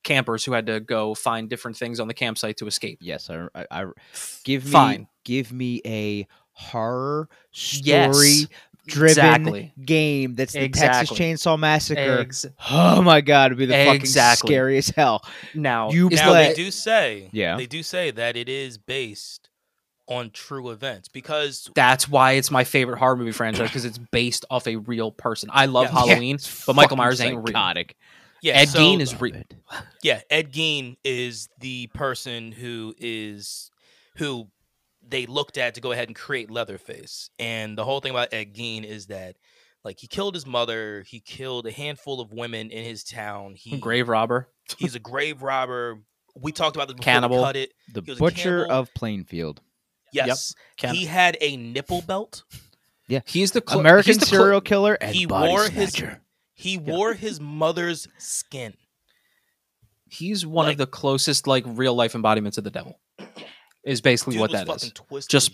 campers 0.03 0.45
who 0.45 0.53
had 0.53 0.65
to 0.67 0.79
go 0.79 1.13
find 1.13 1.49
different 1.49 1.77
things 1.77 1.99
on 1.99 2.07
the 2.07 2.13
campsite 2.13 2.57
to 2.57 2.67
escape. 2.67 2.99
Yes, 3.01 3.29
I, 3.29 3.47
I, 3.55 3.65
I 3.71 3.85
give 4.43 4.65
me 4.65 4.71
Fine. 4.71 5.07
give 5.23 5.51
me 5.51 5.81
a 5.85 6.27
horror 6.51 7.29
Yes, 7.53 8.15
story 8.15 8.49
driven 8.87 9.09
exactly. 9.09 9.73
game 9.85 10.35
that's 10.35 10.53
the 10.53 10.63
Exactly. 10.63 11.15
Texas 11.15 11.43
Chainsaw 11.45 11.59
Massacre. 11.59 12.19
Ex- 12.21 12.45
oh 12.71 13.01
my 13.01 13.21
god, 13.21 13.47
it'd 13.47 13.57
be 13.57 13.65
the 13.65 13.73
fucking 13.73 13.95
Exactly. 13.95 14.47
scary 14.47 14.77
as 14.77 14.89
hell. 14.89 15.23
now, 15.53 15.91
You 15.91 16.09
Now 16.09 16.29
the- 16.33 16.39
they 16.39 16.53
do 16.53 16.71
say, 16.71 17.29
Yeah. 17.31 17.57
they 17.57 17.67
do 17.67 17.83
say 17.83 18.11
that 18.11 18.35
it 18.35 18.49
is 18.49 18.77
based 18.77 19.49
on 20.07 20.31
true 20.31 20.71
events 20.71 21.07
because 21.07 21.69
That's 21.75 22.09
why 22.09 22.31
it's 22.31 22.49
my 22.49 22.63
favorite 22.63 22.97
horror 22.97 23.15
movie 23.15 23.31
franchise 23.31 23.67
because 23.69 23.85
it's 23.85 23.99
based 23.99 24.43
off 24.49 24.65
a 24.65 24.77
real 24.77 25.11
person. 25.11 25.49
I 25.53 25.67
love 25.67 25.85
Yeah. 25.93 25.99
Halloween, 25.99 26.35
It's 26.35 26.65
but 26.65 26.75
Michael 26.75 26.97
fucking 26.97 26.97
Myers 26.97 27.21
ain't 27.21 27.35
real. 27.47 27.53
Psychotic. 28.41 28.43
yeah, 28.43 28.61
Ed 28.61 28.69
so- 28.69 28.79
Gein 28.79 28.99
is 28.99 29.11
Love 29.13 29.21
real. 29.21 29.43
Yeah, 30.03 30.21
Ed 30.29 30.53
Gein 30.53 30.95
is 31.03 31.49
the 31.59 31.87
person 31.87 32.51
who 32.51 32.93
is 32.97 33.69
who 34.15 34.47
they 35.07 35.25
looked 35.25 35.57
at 35.57 35.75
to 35.75 35.81
go 35.81 35.91
ahead 35.91 36.07
and 36.07 36.15
create 36.15 36.49
Leatherface. 36.51 37.29
And 37.39 37.77
the 37.77 37.83
whole 37.83 37.99
thing 37.99 38.11
about 38.11 38.33
Ed 38.33 38.53
Gein 38.53 38.83
is 38.83 39.07
that 39.07 39.35
like 39.83 39.99
he 39.99 40.07
killed 40.07 40.33
his 40.35 40.45
mother, 40.45 41.03
he 41.07 41.19
killed 41.19 41.65
a 41.65 41.71
handful 41.71 42.21
of 42.21 42.31
women 42.31 42.69
in 42.71 42.83
his 42.83 43.03
town. 43.03 43.55
He 43.55 43.77
Grave 43.77 44.07
robber. 44.09 44.47
he's 44.77 44.95
a 44.95 44.99
grave 44.99 45.41
robber. 45.41 45.99
We 46.35 46.51
talked 46.51 46.75
about 46.75 46.87
the 46.89 46.93
Cannibal. 46.93 47.43
cut 47.43 47.55
it. 47.55 47.71
The 47.93 48.01
He 48.01 48.11
was 48.11 48.19
a 48.19 48.21
Butcher 48.21 48.57
cannibal. 48.59 48.71
of 48.75 48.93
Plainfield. 48.93 49.61
Yes. 50.13 50.53
Can- 50.77 50.95
He 50.95 51.05
had 51.05 51.37
a 51.41 51.57
nipple 51.57 52.01
belt. 52.01 52.43
Yeah, 53.07 53.21
he's 53.25 53.51
the 53.51 53.61
clo- 53.61 53.79
American 53.79 54.09
he's 54.09 54.17
the 54.19 54.25
clo- 54.27 54.37
serial 54.39 54.61
killer 54.61 54.93
and 55.01 55.15
He 55.15 55.25
body 55.25 55.49
wore 55.49 55.67
his 55.67 55.91
snatcher. 55.93 56.21
He 56.59 56.77
wore 56.77 57.13
his 57.13 57.39
mother's 57.39 58.07
skin. 58.17 58.73
he's 60.09 60.45
one 60.45 60.65
like- 60.65 60.73
of 60.73 60.77
the 60.79 60.87
closest 60.87 61.47
like 61.47 61.63
real 61.67 61.95
life 61.95 62.15
embodiments 62.15 62.57
of 62.57 62.63
the 62.63 62.71
devil. 62.71 62.99
Is 63.85 64.01
basically 64.01 64.37
what 64.37 64.51
was 64.51 64.59
that 64.59 64.67
fucking 64.67 64.87
is. 64.87 64.93
twisted 64.93 65.31
Just 65.31 65.51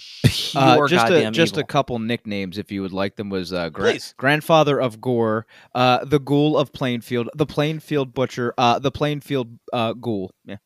pure 0.51 0.63
Uh, 0.63 0.87
just 0.87 1.09
a, 1.11 1.29
just 1.31 1.53
evil. 1.53 1.63
a 1.63 1.65
couple 1.65 1.99
nicknames, 1.99 2.57
if 2.57 2.71
you 2.71 2.81
would 2.81 2.91
like 2.91 3.15
them, 3.17 3.29
was 3.29 3.53
uh, 3.53 3.69
gra- 3.69 3.99
grandfather 4.17 4.81
of 4.81 4.99
Gore, 4.99 5.45
uh, 5.75 6.03
the 6.03 6.19
Ghoul 6.19 6.57
of 6.57 6.73
Plainfield, 6.73 7.29
the 7.35 7.45
Plainfield 7.45 8.15
Butcher, 8.15 8.53
uh, 8.57 8.79
the 8.79 8.91
Plainfield 8.91 9.59
uh, 9.71 9.93
Ghoul. 9.93 10.31
Yeah, 10.43 10.57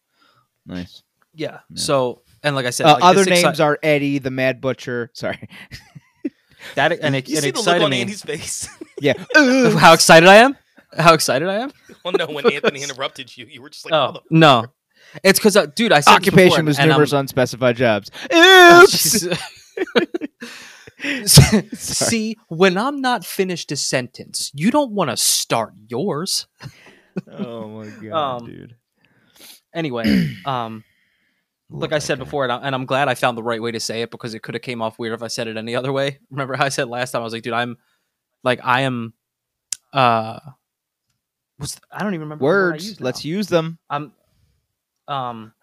nice. 0.66 1.04
yeah. 1.34 1.60
Yeah. 1.70 1.76
So 1.76 2.22
and 2.44 2.56
like 2.56 2.66
I 2.66 2.70
said, 2.70 2.86
Uh, 2.86 2.94
like, 2.94 3.04
other 3.04 3.26
this 3.26 3.40
exci- 3.40 3.44
names 3.44 3.60
are 3.60 3.78
Eddie, 3.84 4.20
the 4.20 4.32
Mad 4.32 4.62
Butcher. 4.62 5.12
Sorry, 5.14 5.50
that 6.76 6.92
and 7.02 7.16
it, 7.16 7.28
You 7.30 7.38
it 7.38 7.44
see 7.44 7.52
the 7.52 7.60
look 7.62 7.82
on 7.82 7.90
me. 7.90 8.02
Andy's 8.02 8.22
face. 8.22 8.70
yeah. 9.02 9.14
How 9.36 9.94
excited 9.94 10.28
I 10.28 10.36
am! 10.38 10.58
How 10.98 11.14
excited 11.14 11.48
I 11.48 11.56
am! 11.56 11.72
well, 12.04 12.14
no, 12.18 12.28
when 12.28 12.52
Anthony 12.52 12.82
interrupted 12.84 13.36
you, 13.38 13.46
you 13.46 13.62
were 13.62 13.70
just 13.70 13.86
like, 13.86 13.94
oh 13.94 14.08
"Mother-" 14.14 14.20
no, 14.30 14.66
it's 15.24 15.40
because 15.40 15.56
uh, 15.56 15.68
dude, 15.68 15.92
I 15.92 16.00
said 16.00 16.14
Occupation 16.16 16.50
before, 16.50 16.64
was 16.66 16.78
and 16.80 16.84
I'm- 16.92 16.98
numerous 16.98 17.14
unspecified 17.14 17.78
jobs. 17.78 18.10
Oh, 18.32 18.84
Oops. 18.84 19.28
See, 21.76 22.36
when 22.50 22.78
I'm 22.78 23.00
not 23.02 23.24
finished 23.26 23.72
a 23.72 23.78
sentence, 23.78 24.52
you 24.54 24.70
don't 24.72 24.92
want 24.92 25.10
to 25.10 25.18
start 25.18 25.74
yours. 25.88 26.48
oh 27.32 27.70
my 27.70 27.90
God, 28.10 28.46
dude. 28.46 28.76
Anyway, 29.74 30.36
um, 30.46 30.84
like 31.70 31.94
I 31.94 32.00
said 32.00 32.18
before, 32.20 32.44
and, 32.44 32.52
I, 32.52 32.58
and 32.58 32.74
I'm 32.76 32.86
glad 32.86 33.08
I 33.08 33.16
found 33.16 33.38
the 33.38 33.44
right 33.44 33.62
way 33.62 33.72
to 33.72 33.80
say 33.80 34.02
it 34.02 34.12
because 34.12 34.34
it 34.34 34.42
could 34.42 34.56
have 34.56 34.62
came 34.64 34.82
off 34.82 34.98
weird 35.00 35.14
if 35.14 35.22
I 35.24 35.28
said 35.28 35.48
it 35.48 35.58
any 35.58 35.76
other 35.76 35.92
way. 35.94 36.20
Remember 36.32 36.56
how 36.56 36.66
I 36.66 36.70
said 36.70 36.90
last 36.90 37.12
time? 37.12 37.22
I 37.22 37.24
was 37.24 37.34
like, 37.34 37.44
dude, 37.44 37.54
I'm 37.54 37.78
like, 38.44 38.60
I 38.64 38.82
am. 38.82 39.14
Uh, 39.94 40.40
what's 41.58 41.76
the- 41.76 41.82
I 41.92 42.00
don't 42.04 42.14
even 42.14 42.22
remember 42.22 42.42
the 42.42 42.46
word 42.46 42.68
I 42.70 42.72
Words. 42.74 42.86
used 42.88 43.02
Let's 43.02 43.24
now. 43.26 43.30
use 43.30 43.48
them. 43.48 43.80
I'm. 43.90 44.12
Um, 45.08 45.54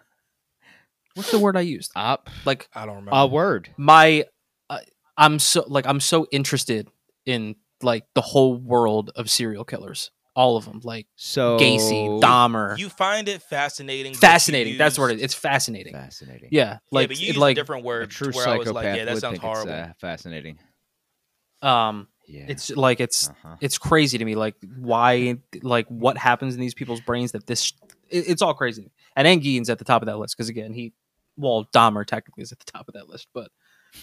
what's 1.14 1.30
the 1.30 1.38
word 1.38 1.56
I 1.56 1.60
used? 1.62 1.92
Up. 1.96 2.28
Like 2.44 2.68
I 2.74 2.80
don't 2.86 2.96
remember. 2.96 3.10
A 3.12 3.26
word. 3.26 3.68
my, 3.76 4.24
uh, 4.70 4.78
I'm 5.16 5.38
so 5.38 5.64
like 5.68 5.86
I'm 5.86 6.00
so 6.00 6.26
interested 6.32 6.88
in 7.24 7.56
like 7.82 8.04
the 8.14 8.20
whole 8.20 8.56
world 8.56 9.10
of 9.16 9.30
serial 9.30 9.64
killers, 9.64 10.10
all 10.36 10.56
of 10.58 10.66
them, 10.66 10.80
like 10.84 11.06
So 11.16 11.58
Gacy, 11.58 12.20
Dahmer. 12.20 12.78
you 12.78 12.88
find 12.90 13.26
it 13.28 13.42
fascinating. 13.42 14.12
but 14.12 14.16
you 14.16 14.20
fascinating. 14.20 14.78
That's 14.78 14.98
what 14.98 15.04
word. 15.06 15.12
used- 15.12 15.24
It's 15.24 15.34
fascinating. 15.34 15.94
Fascinating. 15.94 16.50
Yeah, 16.52 16.62
Yeah, 16.64 16.78
like 16.92 17.08
but 17.08 17.18
you 17.18 17.24
it, 17.24 17.28
used 17.28 17.38
like 17.38 17.56
a 17.56 17.60
different 17.60 17.84
A 17.88 18.06
true 18.06 18.30
where 18.32 18.46
I 18.46 18.56
was 18.58 18.66
psychopath 18.68 18.74
like, 18.84 18.96
yeah, 18.98 19.04
that 19.06 19.18
sounds 19.18 19.38
horrible. 19.38 19.72
it's 19.72 19.88
uh, 19.88 19.92
fascinating. 19.98 20.58
um, 21.62 22.06
Yeah. 22.28 22.44
it's 22.48 22.70
like 22.70 23.00
it's 23.00 23.28
uh-huh. 23.30 23.56
it's 23.60 23.78
crazy 23.78 24.18
to 24.18 24.24
me 24.24 24.34
like 24.34 24.54
why 24.76 25.38
like 25.62 25.86
what 25.88 26.18
happens 26.18 26.54
in 26.54 26.60
these 26.60 26.74
people's 26.74 27.00
brains 27.00 27.32
that 27.32 27.46
this 27.46 27.72
it, 28.10 28.28
it's 28.28 28.42
all 28.42 28.52
crazy 28.54 28.90
and 29.16 29.26
Ed 29.26 29.36
Gein's 29.36 29.70
at 29.70 29.78
the 29.78 29.84
top 29.84 30.02
of 30.02 30.06
that 30.06 30.18
list 30.18 30.36
because 30.36 30.48
again 30.48 30.72
he 30.72 30.92
well 31.36 31.66
Dahmer 31.74 32.04
technically 32.04 32.42
is 32.42 32.52
at 32.52 32.58
the 32.58 32.64
top 32.70 32.88
of 32.88 32.94
that 32.94 33.08
list 33.08 33.28
but 33.32 33.50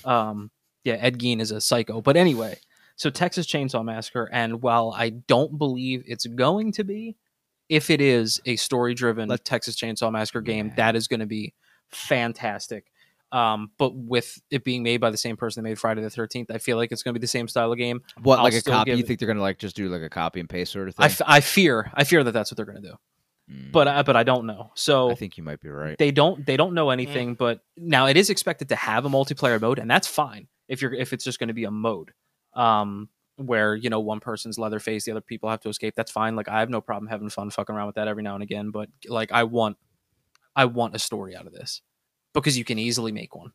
um 0.06 0.50
yeah 0.84 0.96
Ed 0.96 1.20
Gein 1.20 1.40
is 1.42 1.52
a 1.52 1.60
psycho 1.62 2.02
but 2.02 2.16
anyway 2.18 2.58
so 2.96 3.10
Texas 3.10 3.46
Chainsaw 3.48 3.84
Massacre 3.84 4.30
and 4.32 4.62
while 4.62 4.94
I 4.96 5.10
don't 5.10 5.58
believe 5.58 6.04
it's 6.06 6.26
going 6.26 6.72
to 6.74 6.84
be 6.84 7.16
if 7.70 7.90
it 7.90 8.02
is 8.02 8.40
a 8.46 8.56
story 8.56 8.94
driven 8.94 9.30
Let- 9.30 9.46
Texas 9.46 9.76
Chainsaw 9.76 10.12
Massacre 10.12 10.42
game 10.42 10.68
Yeah. 10.68 10.74
that 10.76 10.96
is 10.96 11.08
going 11.08 11.20
to 11.22 11.26
be 11.26 11.54
fantastic 11.90 12.86
um, 13.32 13.72
but 13.80 13.96
with 13.96 14.40
it 14.52 14.64
being 14.64 14.84
made 14.84 14.98
by 14.98 15.10
the 15.10 15.18
same 15.18 15.36
person 15.38 15.64
that 15.64 15.68
made 15.68 15.80
Friday 15.80 16.04
the 16.04 16.10
Thirteenth, 16.12 16.52
I 16.52 16.60
feel 16.60 16.78
like 16.78 16.92
it's 16.92 17.02
going 17.02 17.16
to 17.16 17.20
be 17.20 17.24
the 17.24 17.28
same 17.28 17.48
style 17.48 17.72
of 17.72 17.80
game. 17.80 18.02
what 18.22 18.38
I'll 18.38 18.44
like 18.44 18.54
a 18.54 18.62
copy? 18.62 18.92
You 18.92 19.02
think 19.02 19.18
they're 19.18 19.28
gonna 19.28 19.42
like 19.42 19.58
just 19.58 19.76
do 19.76 19.90
like 19.90 20.04
a 20.04 20.10
copy 20.10 20.40
and 20.40 20.48
paste 20.48 20.72
sort 20.72 20.88
of 20.88 20.94
thing? 20.96 21.04
I, 21.04 21.08
f- 21.08 21.22
I 21.26 21.42
fear 21.42 21.90
I 21.96 22.04
fear 22.04 22.24
that 22.24 22.32
that's 22.32 22.52
what 22.52 22.58
they're 22.58 22.66
going 22.68 22.84
to 22.84 22.90
do, 22.90 22.96
Mm, 23.52 23.72
but 23.72 23.88
I, 23.88 24.04
but 24.04 24.16
I 24.16 24.22
don't 24.24 24.46
know. 24.46 24.72
So 24.76 25.10
I 25.10 25.16
think 25.16 25.36
you 25.38 25.44
might 25.44 25.60
be 25.60 25.68
right. 25.70 25.98
they 25.98 26.12
don't 26.12 26.46
they 26.46 26.56
don't 26.58 26.76
know 26.76 26.92
anything. 26.92 27.34
But 27.34 27.62
now 27.76 28.06
it 28.06 28.18
is 28.18 28.30
expected 28.30 28.70
to 28.70 28.76
have 28.76 29.04
a 29.04 29.10
multiplayer 29.10 29.60
mode, 29.60 29.80
and 29.80 29.90
that's 29.90 30.08
fine 30.08 30.48
if 30.68 30.82
you're 30.84 30.94
if 30.94 31.12
it's 31.12 31.24
just 31.26 31.40
going 31.40 31.48
to 31.48 31.54
be 31.56 31.64
a 31.64 31.72
mode, 31.72 32.12
um, 32.56 33.10
where 33.38 33.76
you 33.76 33.90
know 33.90 34.00
one 34.00 34.20
person's 34.20 34.58
Leatherface, 34.60 35.06
the 35.06 35.12
other 35.12 35.22
people 35.22 35.50
have 35.50 35.62
to 35.62 35.70
escape. 35.70 35.96
That's 35.96 36.12
fine. 36.12 36.36
Like 36.36 36.50
I 36.50 36.60
have 36.60 36.70
no 36.70 36.82
problem 36.82 37.10
having 37.10 37.30
fun 37.30 37.50
fucking 37.50 37.74
around 37.76 37.88
with 37.88 37.96
that 37.96 38.08
every 38.08 38.24
now 38.24 38.36
and 38.36 38.44
again. 38.44 38.70
But 38.72 38.90
like 39.08 39.32
I 39.32 39.44
want 39.44 39.78
I 40.56 40.66
want 40.66 40.96
a 40.96 41.00
story 41.00 41.36
out 41.36 41.48
of 41.48 41.54
this 41.54 41.82
because 42.34 42.58
you 42.58 42.64
can 42.64 42.78
easily 42.80 43.12
make 43.12 43.36
one. 43.36 43.52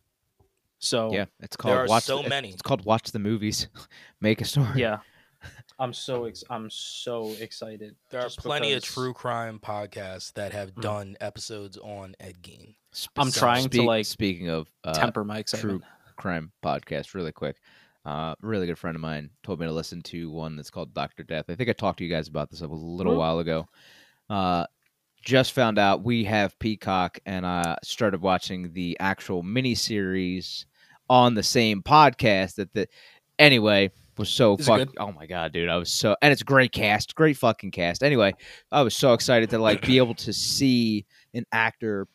So 0.81 1.13
yeah, 1.13 1.27
it's 1.41 1.57
called 1.57 1.75
are 1.77 1.87
watch. 1.87 2.05
so 2.05 2.23
the- 2.23 2.29
many. 2.29 2.51
It's 2.51 2.63
called 2.63 2.85
watch 2.85 3.11
the 3.13 3.19
movies, 3.19 3.69
make 4.21 4.41
a 4.41 4.45
story. 4.45 4.69
yeah. 4.81 4.99
I'm 5.81 5.93
so 5.93 6.25
ex- 6.25 6.43
I'm 6.51 6.69
so 6.71 7.29
excited. 7.39 7.95
There 8.11 8.21
are 8.21 8.25
just 8.25 8.39
plenty 8.41 8.73
of 8.73 8.83
true 8.83 9.13
crime 9.15 9.61
podcasts 9.61 10.33
that 10.35 10.53
have 10.53 10.75
Mm. 10.75 10.83
done 10.83 11.17
episodes 11.21 11.77
on 11.79 12.17
Ed 12.19 12.43
Gein. 12.43 12.75
Sp- 12.91 13.15
I'm 13.17 13.31
so 13.31 13.39
trying 13.41 13.69
to, 13.69 13.83
like, 13.83 14.05
Speaking 14.07 14.49
of 14.49 14.69
uh, 14.83 14.95
temper 14.95 15.23
my 15.23 15.43
true 15.43 15.81
crime 16.17 16.51
podcast, 16.65 17.15
really 17.15 17.31
quick. 17.31 17.61
Uh, 18.09 18.35
really 18.41 18.67
good 18.67 18.79
friend 18.79 18.95
of 18.95 19.03
mine 19.03 19.29
told 19.43 19.61
me 19.61 19.67
to 19.67 19.73
listen 19.73 20.01
to 20.01 20.31
one 20.31 20.57
that's 20.57 20.71
called 20.71 20.95
Doctor 20.95 21.23
Death. 21.23 21.45
I 21.51 21.55
think 21.55 21.69
I 21.69 21.75
talked 21.75 21.99
to 21.99 22.05
you 22.05 22.11
guys 22.11 22.27
about 22.27 22.49
this 22.51 22.63
a 22.63 22.67
little 22.67 23.13
Mhm. 23.13 23.19
while 23.19 23.39
ago. 23.39 23.69
Uh, 24.31 24.65
just 25.23 25.53
found 25.53 25.79
out 25.79 26.03
we 26.03 26.25
have 26.25 26.59
Peacock, 26.59 27.19
and 27.27 27.45
I 27.47 27.77
started 27.83 28.23
watching 28.23 28.73
the 28.73 28.97
actual 28.99 29.43
miniseries 29.43 30.65
on 31.11 31.35
the 31.35 31.43
same 31.43 31.83
podcast. 31.83 32.55
That 32.55 32.73
the 32.73 32.89
anyway 33.39 33.91
was 34.17 34.31
so 34.31 34.55
Is 34.55 34.61
it 34.61 34.65
fuck. 34.71 34.89
Oh 34.99 35.13
my 35.13 35.27
god, 35.27 35.53
dude! 35.53 35.69
I 35.69 35.77
was 35.77 35.93
so 35.93 36.17
and 36.23 36.33
it's 36.33 36.43
great 36.43 36.73
cast, 36.73 37.15
great 37.15 37.37
fucking 37.37 37.73
cast. 37.73 38.03
Anyway, 38.03 38.33
I 38.73 38.81
was 38.81 38.97
so 38.97 39.13
excited 39.13 39.51
to 39.51 39.59
like 39.59 39.85
be 39.85 39.99
able 39.99 40.15
to 40.15 40.33
see 40.33 41.05
an 41.35 41.45
actor 41.53 42.09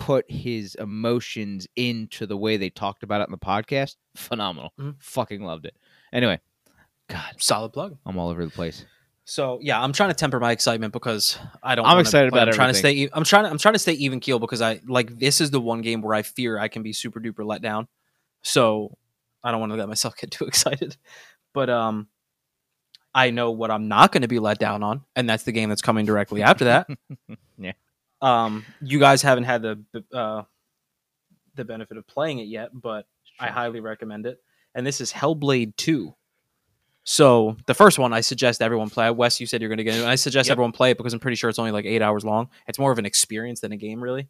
put 0.00 0.24
his 0.28 0.74
emotions 0.76 1.68
into 1.76 2.26
the 2.26 2.36
way 2.36 2.56
they 2.56 2.70
talked 2.70 3.04
about 3.04 3.20
it 3.20 3.28
in 3.28 3.30
the 3.30 3.38
podcast. 3.38 3.94
Phenomenal. 4.16 4.72
Mhm. 4.80 4.96
Fucking 4.98 5.44
loved 5.44 5.66
it. 5.66 5.76
Anyway, 6.12 6.40
God, 7.08 7.34
Solid 7.38 7.72
plug. 7.72 7.96
I'm 8.04 8.18
all 8.18 8.30
over 8.30 8.44
the 8.44 8.50
place. 8.50 8.84
So 9.24 9.60
yeah, 9.62 9.80
I'm 9.80 9.92
trying 9.92 10.10
to 10.10 10.14
temper 10.14 10.40
my 10.40 10.50
excitement 10.50 10.92
because 10.92 11.38
I 11.62 11.76
don't. 11.76 11.86
I'm 11.86 11.98
excited 12.00 12.32
about 12.32 12.48
I'm 12.48 12.54
trying 12.54 12.72
to 12.72 12.78
stay. 12.78 13.08
I'm 13.12 13.22
trying. 13.22 13.44
To, 13.44 13.50
I'm 13.50 13.58
trying 13.58 13.74
to 13.74 13.78
stay 13.78 13.92
even 13.92 14.18
keel 14.18 14.40
because 14.40 14.60
I 14.60 14.80
like 14.88 15.16
this 15.18 15.40
is 15.40 15.52
the 15.52 15.60
one 15.60 15.82
game 15.82 16.00
where 16.02 16.14
I 16.14 16.22
fear 16.22 16.58
I 16.58 16.66
can 16.66 16.82
be 16.82 16.92
super 16.92 17.20
duper 17.20 17.44
let 17.44 17.62
down. 17.62 17.86
So 18.42 18.96
I 19.44 19.52
don't 19.52 19.60
want 19.60 19.70
to 19.72 19.76
let 19.76 19.86
myself 19.88 20.16
get 20.16 20.32
too 20.32 20.44
excited. 20.48 20.96
But 21.52 21.70
um, 21.70 22.08
I 23.14 23.30
know 23.30 23.50
what 23.52 23.70
I'm 23.70 23.86
not 23.86 24.10
going 24.10 24.22
to 24.22 24.28
be 24.28 24.38
let 24.40 24.58
down 24.58 24.82
on, 24.82 25.02
and 25.14 25.28
that's 25.28 25.44
the 25.44 25.52
game 25.52 25.68
that's 25.68 25.82
coming 25.82 26.06
directly 26.06 26.42
after 26.42 26.64
that. 26.64 26.88
Yeah. 27.58 27.72
Um, 28.22 28.64
you 28.82 28.98
guys 28.98 29.22
haven't 29.22 29.44
had 29.44 29.62
the 29.62 29.82
uh, 30.12 30.42
the 31.54 31.64
benefit 31.64 31.96
of 31.96 32.06
playing 32.06 32.38
it 32.38 32.48
yet, 32.48 32.70
but 32.72 33.06
I 33.38 33.48
highly 33.48 33.80
recommend 33.80 34.26
it. 34.26 34.38
And 34.74 34.86
this 34.86 35.00
is 35.00 35.12
Hellblade 35.12 35.74
2. 35.76 36.14
So 37.02 37.56
the 37.66 37.74
first 37.74 37.98
one, 37.98 38.12
I 38.12 38.20
suggest 38.20 38.62
everyone 38.62 38.90
play. 38.90 39.10
Wes, 39.10 39.40
you 39.40 39.46
said 39.46 39.60
you're 39.62 39.68
going 39.70 39.78
to 39.78 39.84
get 39.84 39.96
it. 39.96 40.04
I 40.04 40.14
suggest 40.14 40.48
Yep. 40.48 40.54
everyone 40.54 40.72
play 40.72 40.90
it 40.90 40.96
because 40.98 41.12
I'm 41.14 41.18
pretty 41.18 41.34
sure 41.36 41.48
it's 41.50 41.58
only 41.58 41.72
like 41.72 41.86
eight 41.86 42.02
hours 42.02 42.24
long. 42.24 42.50
It's 42.68 42.78
more 42.78 42.92
of 42.92 42.98
an 42.98 43.06
experience 43.06 43.60
than 43.60 43.72
a 43.72 43.76
game, 43.76 44.00
really. 44.02 44.28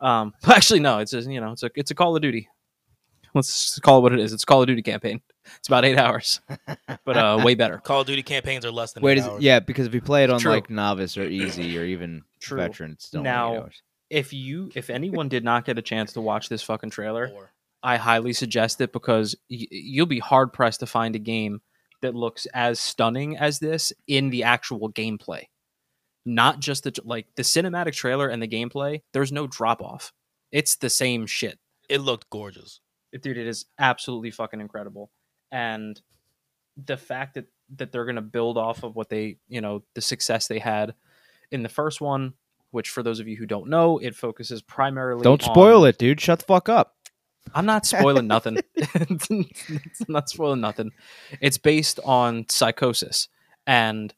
Um, 0.00 0.32
actually, 0.48 0.80
no, 0.80 0.98
it's 0.98 1.12
a, 1.12 1.20
you 1.20 1.40
know, 1.40 1.52
it's 1.52 1.62
a 1.62 1.70
it's 1.76 1.90
a 1.90 1.94
Call 1.94 2.16
of 2.16 2.22
Duty. 2.22 2.48
Let's 3.34 3.78
call 3.78 3.98
it 3.98 4.00
what 4.00 4.12
it 4.12 4.18
is. 4.18 4.32
It's 4.32 4.42
a 4.42 4.46
Call 4.46 4.62
of 4.62 4.66
Duty 4.66 4.82
campaign. 4.82 5.20
It's 5.58 5.68
about 5.68 5.84
eight 5.84 5.98
hours, 5.98 6.40
but 7.04 7.16
uh, 7.16 7.40
way 7.44 7.54
better. 7.54 7.78
Call 7.78 8.00
of 8.00 8.06
Duty 8.06 8.22
campaigns 8.24 8.64
are 8.64 8.72
less 8.72 8.92
than 8.92 9.02
Wait, 9.04 9.12
eight 9.12 9.18
is 9.18 9.26
hours. 9.28 9.42
yeah, 9.42 9.60
because 9.60 9.86
if 9.86 9.94
you 9.94 10.00
play 10.00 10.24
it 10.24 10.30
on 10.30 10.40
True. 10.40 10.50
like 10.52 10.68
novice 10.70 11.16
or 11.16 11.24
easy 11.24 11.78
or 11.78 11.84
even 11.84 12.22
True. 12.40 12.58
veteran, 12.58 12.92
it's 12.92 13.06
still 13.06 13.22
Now- 13.22 13.56
only. 13.56 13.70
If 14.08 14.32
you, 14.32 14.72
if 14.74 14.90
anyone 14.90 15.28
did 15.28 15.44
not 15.44 15.64
get 15.64 15.78
a 15.78 15.82
chance 15.82 16.12
to 16.14 16.20
watch 16.20 16.48
this 16.48 16.62
fucking 16.62 16.90
trailer, 16.90 17.30
Or- 17.32 17.52
I 17.82 17.96
highly 17.96 18.32
suggest 18.32 18.80
it 18.80 18.92
because 18.92 19.36
y- 19.48 19.66
you'll 19.70 20.06
be 20.06 20.18
hard 20.18 20.52
pressed 20.52 20.80
to 20.80 20.86
find 20.86 21.14
a 21.14 21.20
game 21.20 21.62
that 22.02 22.14
looks 22.16 22.46
as 22.46 22.80
stunning 22.80 23.36
as 23.36 23.60
this 23.60 23.92
in 24.08 24.30
the 24.30 24.42
actual 24.42 24.90
gameplay. 24.92 25.44
Not 26.26 26.58
just 26.60 26.82
the 26.84 26.92
like 27.04 27.26
the 27.36 27.42
cinematic 27.42 27.92
trailer 27.94 28.28
and 28.28 28.42
the 28.42 28.48
gameplay. 28.48 29.02
There's 29.12 29.30
no 29.32 29.46
drop 29.46 29.80
off. 29.80 30.12
It's 30.50 30.76
the 30.76 30.90
same 30.90 31.26
shit. 31.26 31.58
It 31.88 31.98
looked 31.98 32.28
gorgeous. 32.30 32.80
dude 33.12 33.38
it 33.38 33.46
is 33.46 33.66
absolutely 33.78 34.30
fucking 34.30 34.60
incredible 34.60 35.10
and 35.52 36.00
the 36.76 36.96
fact 36.96 37.34
that 37.34 37.46
that 37.76 37.90
they're 37.92 38.04
going 38.04 38.16
to 38.16 38.22
build 38.22 38.56
off 38.58 38.82
of 38.84 38.94
what 38.96 39.08
they 39.08 39.38
you 39.48 39.60
know 39.60 39.82
the 39.94 40.00
success 40.00 40.46
they 40.48 40.58
had 40.58 40.94
in 41.52 41.62
the 41.62 41.68
first 41.68 42.00
one 42.00 42.34
which 42.72 42.90
for 42.90 43.02
those 43.02 43.18
of 43.20 43.26
you 43.26 43.36
who 43.36 43.46
don't 43.46 43.68
know 43.68 43.98
it 43.98 44.14
focuses 44.14 44.62
primarily 44.62 45.22
Don't 45.22 45.42
spoil 45.42 45.82
on- 45.82 45.88
it, 45.88 45.98
dude. 45.98 46.20
Shut 46.20 46.38
the 46.40 46.44
fuck 46.44 46.68
up. 46.68 46.94
i'm 47.54 47.66
not 47.66 47.84
spoiling 47.86 48.26
nothing 48.26 48.58
i'm 49.30 49.46
not 50.08 50.28
spoiling 50.28 50.60
nothing 50.60 50.90
it's 51.40 51.58
based 51.58 51.98
on 52.04 52.46
psychosis 52.48 53.28
and 53.66 54.14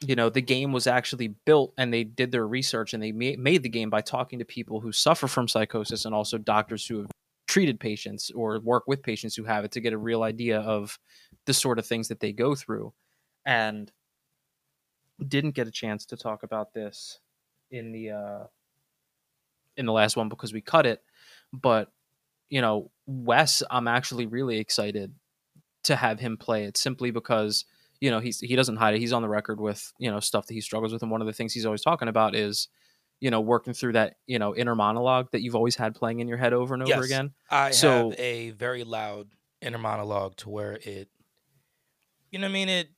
you 0.00 0.14
know 0.16 0.28
the 0.30 0.40
game 0.40 0.72
was 0.72 0.86
actually 0.86 1.28
built 1.28 1.72
and 1.78 1.92
they 1.92 2.04
did 2.04 2.30
their 2.32 2.46
research 2.46 2.94
and 2.94 3.02
they 3.02 3.12
ma- 3.12 3.36
made 3.38 3.62
the 3.62 3.68
game 3.68 3.90
by 3.90 4.00
talking 4.00 4.38
to 4.38 4.44
people 4.44 4.80
who 4.80 4.92
suffer 4.92 5.26
from 5.28 5.48
psychosis 5.48 6.04
and 6.04 6.14
also 6.14 6.36
doctors 6.38 6.86
who 6.86 6.98
have 6.98 7.10
treated 7.46 7.78
patients 7.78 8.30
or 8.34 8.58
work 8.60 8.84
with 8.86 9.02
patients 9.02 9.34
who 9.36 9.44
have 9.44 9.64
it 9.64 9.70
to 9.72 9.80
get 9.80 9.92
a 9.92 9.98
real 9.98 10.22
idea 10.22 10.60
of 10.60 10.98
the 11.46 11.54
sort 11.54 11.78
of 11.78 11.86
things 11.86 12.08
that 12.08 12.20
they 12.20 12.32
go 12.32 12.54
through 12.54 12.92
and 13.46 13.92
didn't 15.28 15.52
get 15.52 15.66
a 15.68 15.70
chance 15.70 16.04
to 16.06 16.16
talk 16.16 16.42
about 16.42 16.72
this 16.74 17.20
in 17.70 17.92
the 17.92 18.10
uh 18.10 18.44
in 19.76 19.86
the 19.86 19.92
last 19.92 20.16
one 20.16 20.28
because 20.28 20.52
we 20.52 20.60
cut 20.60 20.86
it 20.86 21.02
but 21.52 21.90
you 22.50 22.60
know 22.60 22.90
wes 23.06 23.62
i'm 23.70 23.88
actually 23.88 24.26
really 24.26 24.58
excited 24.58 25.12
to 25.82 25.96
have 25.96 26.20
him 26.20 26.36
play 26.36 26.64
it 26.64 26.76
simply 26.76 27.10
because 27.10 27.64
you 28.00 28.10
know 28.10 28.20
he's 28.20 28.40
he 28.40 28.54
doesn't 28.56 28.76
hide 28.76 28.94
it 28.94 29.00
he's 29.00 29.12
on 29.12 29.22
the 29.22 29.28
record 29.28 29.60
with 29.60 29.92
you 29.98 30.10
know 30.10 30.20
stuff 30.20 30.46
that 30.46 30.54
he 30.54 30.60
struggles 30.60 30.92
with 30.92 31.02
and 31.02 31.10
one 31.10 31.20
of 31.20 31.26
the 31.26 31.32
things 31.32 31.52
he's 31.52 31.66
always 31.66 31.82
talking 31.82 32.08
about 32.08 32.34
is 32.34 32.68
you 33.20 33.30
know 33.30 33.40
working 33.40 33.72
through 33.72 33.92
that 33.92 34.16
you 34.26 34.38
know 34.38 34.54
inner 34.54 34.74
monologue 34.74 35.28
that 35.32 35.42
you've 35.42 35.54
always 35.56 35.76
had 35.76 35.94
playing 35.94 36.20
in 36.20 36.28
your 36.28 36.38
head 36.38 36.52
over 36.52 36.74
and 36.74 36.82
over 36.82 36.90
Yes. 36.90 37.04
again 37.06 37.32
I 37.50 37.70
So- 37.70 38.10
have 38.10 38.20
a 38.20 38.50
very 38.50 38.84
loud 38.84 39.28
inner 39.60 39.78
monologue 39.78 40.36
to 40.36 40.50
where 40.50 40.72
it, 40.82 41.08
you 42.30 42.38
know, 42.38 42.46
I 42.46 42.50
mean, 42.50 42.68
it. 42.68 42.88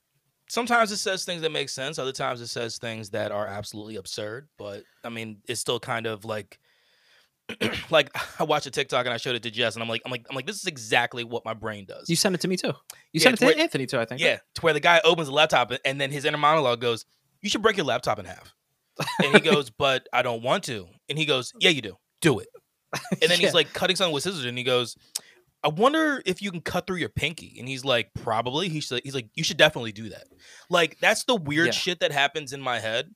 Sometimes 0.49 0.93
it 0.93 0.99
says 0.99 1.25
things 1.25 1.43
that 1.43 1.51
make 1.53 1.69
sense. 1.69 1.99
Other 1.99 2.13
times 2.13 2.41
it 2.41 2.47
says 2.47 2.79
things 2.79 3.11
that 3.11 3.33
are 3.33 3.47
absolutely 3.47 3.97
absurd. 3.97 4.49
But 4.59 4.85
I 5.05 5.09
mean, 5.09 5.39
it's 5.49 5.61
still 5.61 5.81
kind 5.81 6.07
of 6.07 6.25
like, 6.25 6.59
like 7.91 8.11
I 8.41 8.45
watched 8.45 8.67
a 8.67 8.71
TikTok 8.71 9.07
and 9.07 9.13
I 9.15 9.19
showed 9.19 9.37
it 9.37 9.43
to 9.45 9.51
Jess, 9.51 9.75
and 9.77 9.83
I'm 9.83 9.89
like, 9.89 10.03
I'm 10.05 10.11
like, 10.11 10.27
I'm 10.29 10.35
like, 10.37 10.47
this 10.47 10.57
is 10.57 10.67
exactly 10.67 11.25
what 11.25 11.45
my 11.45 11.55
brain 11.55 11.85
does. 11.85 12.09
you 12.11 12.17
sent 12.17 12.35
it 12.35 12.41
to 12.43 12.49
me 12.49 12.57
too 12.57 12.69
you 13.13 13.21
Yeah, 13.21 13.23
sent 13.23 13.35
it 13.35 13.39
to 13.41 13.47
where- 13.47 13.59
anthony 13.59 13.87
too 13.87 13.99
i 14.01 14.05
think 14.05 14.21
Yeah, 14.21 14.39
to 14.57 14.61
where 14.63 14.73
the 14.73 14.81
guy 14.81 15.01
opens 15.05 15.29
the 15.29 15.35
laptop 15.35 15.71
and- 15.71 15.81
and 15.85 16.01
then 16.01 16.11
his 16.11 16.25
inner 16.25 16.39
monologue 16.39 16.81
goes, 16.81 17.05
"You 17.43 17.49
should 17.49 17.63
break 17.63 17.77
your 17.77 17.87
laptop 17.87 18.19
in 18.19 18.25
half." 18.25 18.53
And 19.23 19.33
he 19.35 19.41
goes, 19.41 19.71
"But 19.79 20.09
I 20.13 20.23
don't 20.23 20.43
want 20.43 20.65
to." 20.65 20.89
And 21.09 21.17
he 21.19 21.25
goes, 21.25 21.53
"Yeah, 21.61 21.71
you 21.71 21.83
do. 21.83 21.97
Do 22.21 22.41
it." 22.41 22.49
And 22.93 23.21
then 23.23 23.31
Yeah. 23.31 23.37
he's 23.47 23.55
like 23.55 23.73
cutting 23.73 23.95
something 23.97 24.13
with 24.15 24.23
scissors, 24.25 24.45
and 24.45 24.57
he 24.59 24.65
goes, 24.65 24.97
"I 25.65 25.69
wonder 25.69 26.23
if 26.27 26.41
you 26.43 26.51
can 26.51 26.61
cut 26.61 26.87
through 26.87 26.97
your 26.97 27.09
pinky." 27.09 27.57
And 27.59 27.69
he's 27.69 27.85
like, 27.85 28.13
"Probably." 28.15 28.69
He's 28.69 28.91
like, 28.91 29.03
"He's 29.05 29.15
like, 29.15 29.29
you 29.35 29.45
should 29.45 29.57
definitely 29.57 29.93
do 29.93 30.09
that." 30.11 30.27
Like 30.71 30.99
that's 31.01 31.25
the 31.25 31.35
weird 31.37 31.67
Yeah. 31.67 31.73
shit 31.73 32.01
that 32.01 32.13
happens 32.13 32.53
in 32.53 32.61
my 32.61 32.79
head, 32.81 33.15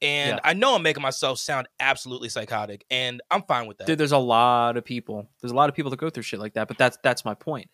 and 0.00 0.36
Yeah. 0.36 0.40
I 0.44 0.52
know 0.54 0.74
I'm 0.74 0.82
making 0.82 1.02
myself 1.02 1.38
sound 1.38 1.68
absolutely 1.80 2.28
psychotic, 2.28 2.84
and 2.90 3.20
I'm 3.30 3.42
fine 3.42 3.66
with 3.66 3.78
that. 3.78 3.86
dude 3.86 3.98
there's 3.98 4.12
a 4.12 4.18
lot 4.18 4.76
of 4.76 4.84
people 4.84 5.28
there's 5.40 5.52
a 5.52 5.56
lot 5.56 5.68
of 5.68 5.74
people 5.74 5.90
that 5.90 5.98
go 5.98 6.10
through 6.10 6.22
shit 6.22 6.40
like 6.40 6.54
that 6.54 6.68
but 6.68 6.78
that's 6.78 6.98
that's 7.02 7.24
my 7.24 7.34
point 7.34 7.68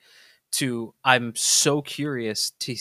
to 0.50 0.94
i'm 1.04 1.34
so 1.36 1.82
curious 1.82 2.52
to 2.59 2.74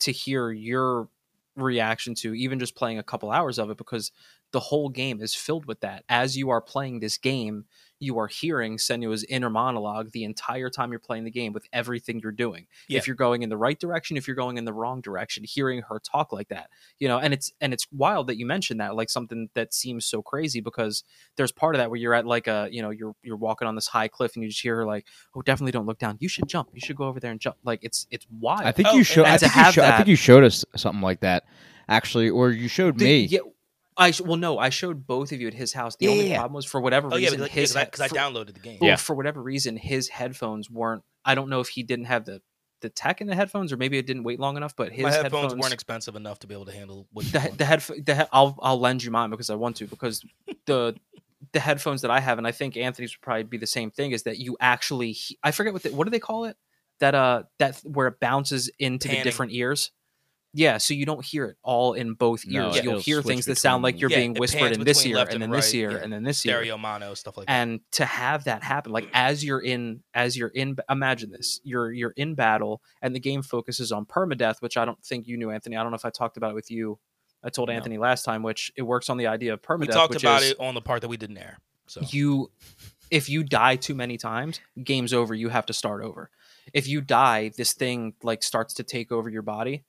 to 0.00 0.12
hear 0.12 0.50
your 0.50 1.08
reaction 1.56 2.14
to 2.14 2.34
even 2.34 2.58
just 2.58 2.74
playing 2.74 2.98
a 2.98 3.02
couple 3.02 3.30
hours 3.30 3.58
of 3.58 3.70
it 3.70 3.78
because 3.78 4.10
the 4.52 4.60
whole 4.60 4.88
game 4.88 5.20
is 5.22 5.34
filled 5.34 5.64
with 5.66 5.80
that 5.80 6.04
as 6.08 6.36
you 6.36 6.50
are 6.50 6.60
playing 6.60 7.00
this 7.00 7.16
game 7.16 7.64
you 8.04 8.18
are 8.18 8.26
hearing 8.28 8.76
Senua's 8.76 9.24
inner 9.24 9.50
monologue 9.50 10.10
the 10.12 10.24
entire 10.24 10.70
time 10.70 10.90
you're 10.90 10.98
playing 11.00 11.24
the 11.24 11.30
game 11.30 11.52
with 11.52 11.66
everything 11.72 12.20
you're 12.20 12.32
doing. 12.32 12.66
Yeah. 12.88 12.98
If 12.98 13.06
you're 13.06 13.16
going 13.16 13.42
in 13.42 13.48
the 13.48 13.56
right 13.56 13.78
direction, 13.78 14.16
if 14.16 14.28
you're 14.28 14.36
going 14.36 14.58
in 14.58 14.64
the 14.64 14.72
wrong 14.72 15.00
direction, 15.00 15.44
hearing 15.44 15.82
her 15.88 16.00
talk 16.00 16.32
like 16.32 16.48
that, 16.48 16.68
you 16.98 17.08
know, 17.08 17.18
and 17.18 17.32
it's 17.34 17.52
and 17.60 17.72
it's 17.72 17.86
wild 17.90 18.26
that 18.28 18.36
you 18.36 18.46
mentioned 18.46 18.80
that, 18.80 18.94
like 18.94 19.10
something 19.10 19.48
that 19.54 19.74
seems 19.74 20.04
so 20.04 20.22
crazy 20.22 20.60
because 20.60 21.02
there's 21.36 21.50
part 21.52 21.74
of 21.74 21.78
that 21.78 21.90
where 21.90 21.98
you're 21.98 22.14
at 22.14 22.26
like 22.26 22.46
a, 22.46 22.68
you 22.70 22.82
know, 22.82 22.90
you're 22.90 23.14
you're 23.22 23.36
walking 23.36 23.66
on 23.66 23.74
this 23.74 23.86
high 23.86 24.08
cliff 24.08 24.34
and 24.36 24.42
you 24.42 24.48
just 24.50 24.60
hear 24.62 24.76
her 24.76 24.84
like, 24.84 25.06
oh, 25.34 25.42
definitely 25.42 25.72
don't 25.72 25.86
look 25.86 25.98
down. 25.98 26.16
You 26.20 26.28
should 26.28 26.48
jump. 26.48 26.68
You 26.74 26.80
should 26.80 26.96
go 26.96 27.04
over 27.04 27.18
there 27.20 27.30
and 27.30 27.40
jump. 27.40 27.56
Like 27.64 27.80
it's 27.82 28.06
it's 28.10 28.26
wild. 28.40 28.62
Oh, 28.64 28.68
I 28.68 28.72
think 28.72 28.88
Oh, 28.88 28.96
you 28.96 29.02
showed. 29.04 29.26
I 29.26 29.38
think 29.38 29.54
you, 29.54 29.60
have 29.62 29.78
I 29.78 29.96
think 29.96 30.08
you 30.08 30.16
showed 30.16 30.44
us 30.44 30.64
something 30.76 31.00
like 31.02 31.20
that, 31.20 31.44
actually, 31.88 32.30
or 32.30 32.50
you 32.50 32.68
showed 32.68 32.98
The- 32.98 33.04
me. 33.04 33.24
Yeah, 33.24 33.40
I 33.96 34.10
sh- 34.10 34.20
well 34.22 34.36
no, 34.36 34.58
I 34.58 34.70
showed 34.70 35.06
both 35.06 35.30
of 35.32 35.40
you 35.40 35.46
at 35.46 35.54
his 35.54 35.72
house. 35.72 35.96
The 35.96 36.06
Yeah, 36.06 36.10
only 36.12 36.24
yeah, 36.24 36.30
yeah. 36.30 36.36
problem 36.38 36.54
was 36.54 36.64
for 36.66 36.80
whatever 36.80 37.08
oh 37.12 37.16
yeah, 37.16 37.28
reason 37.30 37.40
because 37.44 37.54
his 37.54 37.76
I, 37.76 37.84
'cause 37.84 38.00
I 38.00 38.08
for- 38.08 38.14
downloaded 38.16 38.54
the 38.54 38.60
game. 38.60 38.78
well, 38.80 38.90
Yeah. 38.90 38.96
for 38.96 39.14
whatever 39.14 39.40
reason, 39.42 39.76
his 39.76 40.08
headphones 40.08 40.68
weren't. 40.70 41.02
I 41.24 41.34
don't 41.34 41.48
know 41.48 41.60
if 41.60 41.68
he 41.68 41.82
didn't 41.82 42.06
have 42.06 42.24
the 42.24 42.42
the 42.80 42.88
tech 42.90 43.20
in 43.22 43.28
the 43.28 43.34
headphones, 43.34 43.72
or 43.72 43.78
maybe 43.78 43.96
it 43.96 44.06
didn't 44.06 44.24
wait 44.24 44.38
long 44.38 44.56
enough. 44.58 44.74
But 44.76 44.92
his 44.92 45.04
My 45.04 45.10
headphones, 45.12 45.54
weren't 45.54 45.72
expensive 45.72 46.16
enough 46.16 46.40
to 46.40 46.46
be 46.46 46.54
able 46.54 46.66
to 46.66 46.72
handle 46.72 47.06
what 47.12 47.24
the, 47.26 47.38
want. 47.38 47.58
the 47.58 47.64
head 47.64 47.80
the 48.04 48.14
head 48.14 48.28
I'll 48.32 48.58
I'll 48.60 48.78
lend 48.80 49.02
you 49.04 49.10
mine 49.10 49.30
because 49.30 49.48
I 49.48 49.54
want 49.54 49.76
to 49.76 49.86
because 49.86 50.24
the 50.66 50.94
the 51.52 51.60
headphones 51.60 52.02
that 52.02 52.10
I 52.10 52.20
have 52.20 52.38
and 52.38 52.46
I 52.46 52.52
think 52.52 52.76
Anthony's 52.76 53.14
would 53.16 53.22
probably 53.22 53.44
be 53.44 53.58
the 53.58 53.66
same 53.66 53.90
thing 53.90 54.10
is 54.12 54.24
that 54.24 54.38
you 54.38 54.56
actually 54.60 55.12
he- 55.12 55.38
I 55.42 55.50
forget 55.52 55.72
what 55.72 55.82
the, 55.84 55.90
what 55.90 56.04
do 56.04 56.10
they 56.10 56.18
call 56.18 56.44
it 56.46 56.56
that 57.00 57.14
uh 57.14 57.44
that 57.58 57.76
where 57.84 58.08
it 58.08 58.18
bounces 58.20 58.70
into 58.78 59.08
Panning. 59.08 59.20
the 59.20 59.24
different 59.30 59.52
ears. 59.52 59.90
Yeah, 60.56 60.78
so 60.78 60.94
you 60.94 61.04
don't 61.04 61.24
hear 61.24 61.46
it 61.46 61.56
all 61.64 61.94
in 61.94 62.14
both 62.14 62.46
No, 62.46 62.66
ears. 62.66 62.76
yeah, 62.76 62.82
You'll 62.84 63.00
hear 63.00 63.16
switch 63.16 63.26
things 63.26 63.46
that 63.46 63.58
sound 63.58 63.82
like 63.82 64.00
you're 64.00 64.08
Yeah, 64.08 64.18
being 64.18 64.34
whispered 64.34 64.70
in 64.72 64.84
this 64.84 64.98
between 64.98 65.10
ear 65.12 65.16
left 65.18 65.34
and 65.34 65.42
and 65.42 65.52
then 65.52 65.58
this 65.58 65.74
ear 65.74 65.90
yeah. 65.90 65.98
and 65.98 66.12
then 66.12 66.22
this 66.22 66.46
ear 66.46 66.52
stereo 66.52 66.78
mono 66.78 67.12
stuff 67.14 67.36
like 67.36 67.46
that. 67.48 67.52
and 67.52 67.80
to 67.92 68.04
have 68.04 68.44
that 68.44 68.62
happen 68.62 68.92
like 68.92 69.08
as 69.12 69.44
you're 69.44 69.58
in 69.60 70.02
as 70.14 70.36
you're 70.36 70.48
in 70.50 70.76
imagine 70.88 71.30
this 71.32 71.60
you're 71.64 71.90
you're 71.92 72.14
in 72.16 72.34
battle 72.36 72.80
and 73.02 73.14
the 73.16 73.20
game 73.20 73.42
focuses 73.42 73.90
on 73.90 74.06
permadeath 74.06 74.62
which 74.62 74.76
i 74.76 74.84
don't 74.84 75.02
think 75.04 75.26
you 75.26 75.36
knew 75.36 75.50
anthony 75.50 75.76
i 75.76 75.82
don't 75.82 75.90
know 75.90 75.96
if 75.96 76.04
i 76.04 76.10
talked 76.10 76.36
about 76.36 76.52
it 76.52 76.54
with 76.54 76.70
you 76.70 76.98
i 77.42 77.48
told 77.48 77.68
No. 77.68 77.74
anthony 77.74 77.98
last 77.98 78.22
time 78.24 78.42
which 78.44 78.70
it 78.76 78.82
works 78.82 79.10
on 79.10 79.16
the 79.16 79.26
idea 79.26 79.52
of 79.54 79.60
permadeath 79.60 79.80
We 79.80 79.86
talked 79.88 80.14
which 80.14 80.22
about 80.22 80.42
is 80.42 80.52
it 80.52 80.60
on 80.60 80.74
the 80.74 80.80
part 80.80 81.00
that 81.02 81.08
we 81.08 81.16
didn't 81.16 81.38
air. 81.38 81.58
So 81.88 82.00
you 82.10 82.50
if 83.10 83.28
you 83.28 83.42
die 83.42 83.74
too 83.76 83.94
many 83.96 84.16
times 84.18 84.60
game's 84.84 85.12
over 85.12 85.34
you 85.34 85.48
have 85.48 85.66
to 85.66 85.72
start 85.72 86.04
over 86.04 86.30
if 86.72 86.86
you 86.88 87.00
die 87.00 87.50
this 87.56 87.72
thing 87.72 88.14
like 88.22 88.42
starts 88.44 88.74
to 88.74 88.84
take 88.84 89.10
over 89.12 89.28
your 89.28 89.42
body 89.42 89.82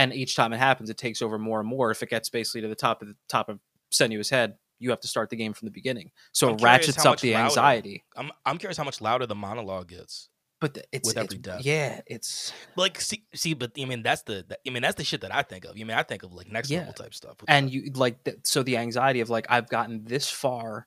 and 0.00 0.12
each 0.12 0.34
time 0.36 0.52
it 0.52 0.58
happens 0.58 0.90
it 0.90 0.96
takes 0.96 1.20
over 1.22 1.38
more 1.38 1.60
and 1.60 1.68
more 1.68 1.90
if 1.90 2.02
it 2.02 2.08
gets 2.10 2.28
basically 2.28 2.60
to 2.62 2.68
the 2.68 2.74
top 2.74 3.02
of 3.02 3.08
the 3.08 3.16
top 3.28 3.48
of 3.48 3.58
Senua's 3.92 4.30
head 4.30 4.56
you 4.78 4.90
have 4.90 5.00
to 5.00 5.08
start 5.08 5.28
the 5.30 5.36
game 5.36 5.52
from 5.52 5.66
the 5.66 5.72
beginning 5.72 6.10
so 6.32 6.54
it 6.54 6.62
ratchets 6.62 7.04
up 7.04 7.20
the 7.20 7.32
louder- 7.34 7.44
anxiety 7.44 8.04
I'm 8.16 8.30
I'm 8.46 8.58
curious 8.58 8.76
how 8.76 8.84
much 8.84 9.00
louder 9.00 9.26
the 9.26 9.34
monologue 9.34 9.88
gets. 9.88 10.28
but 10.60 10.74
the, 10.74 10.82
it's 10.92 11.08
With 11.08 11.16
every 11.18 11.36
it's- 11.38 11.56
death. 11.56 11.64
yeah 11.66 12.00
it's 12.06 12.52
Like 12.76 13.00
see, 13.00 13.24
see, 13.34 13.54
but 13.54 13.72
I 13.80 13.84
mean 13.84 14.02
that's 14.02 14.22
the 14.22 14.44
that- 14.48 14.60
I 14.66 14.70
mean 14.70 14.82
that's 14.82 14.96
the 14.96 15.04
shit 15.04 15.20
that 15.22 15.34
I 15.34 15.42
think 15.42 15.64
of. 15.64 15.76
You 15.78 15.84
mean 15.86 15.96
I 15.96 16.02
think 16.02 16.22
of 16.22 16.32
like 16.32 16.50
next 16.50 16.70
Yeah. 16.70 16.78
level 16.80 16.94
type 16.94 17.14
stuff. 17.14 17.36
and 17.48 17.66
that. 17.68 17.72
you 17.72 17.90
like 17.94 18.24
th- 18.24 18.38
so 18.44 18.62
the 18.62 18.76
anxiety 18.78 19.20
of 19.20 19.28
like 19.30 19.46
i've 19.50 19.68
gotten 19.68 20.04
this 20.04 20.30
far 20.30 20.86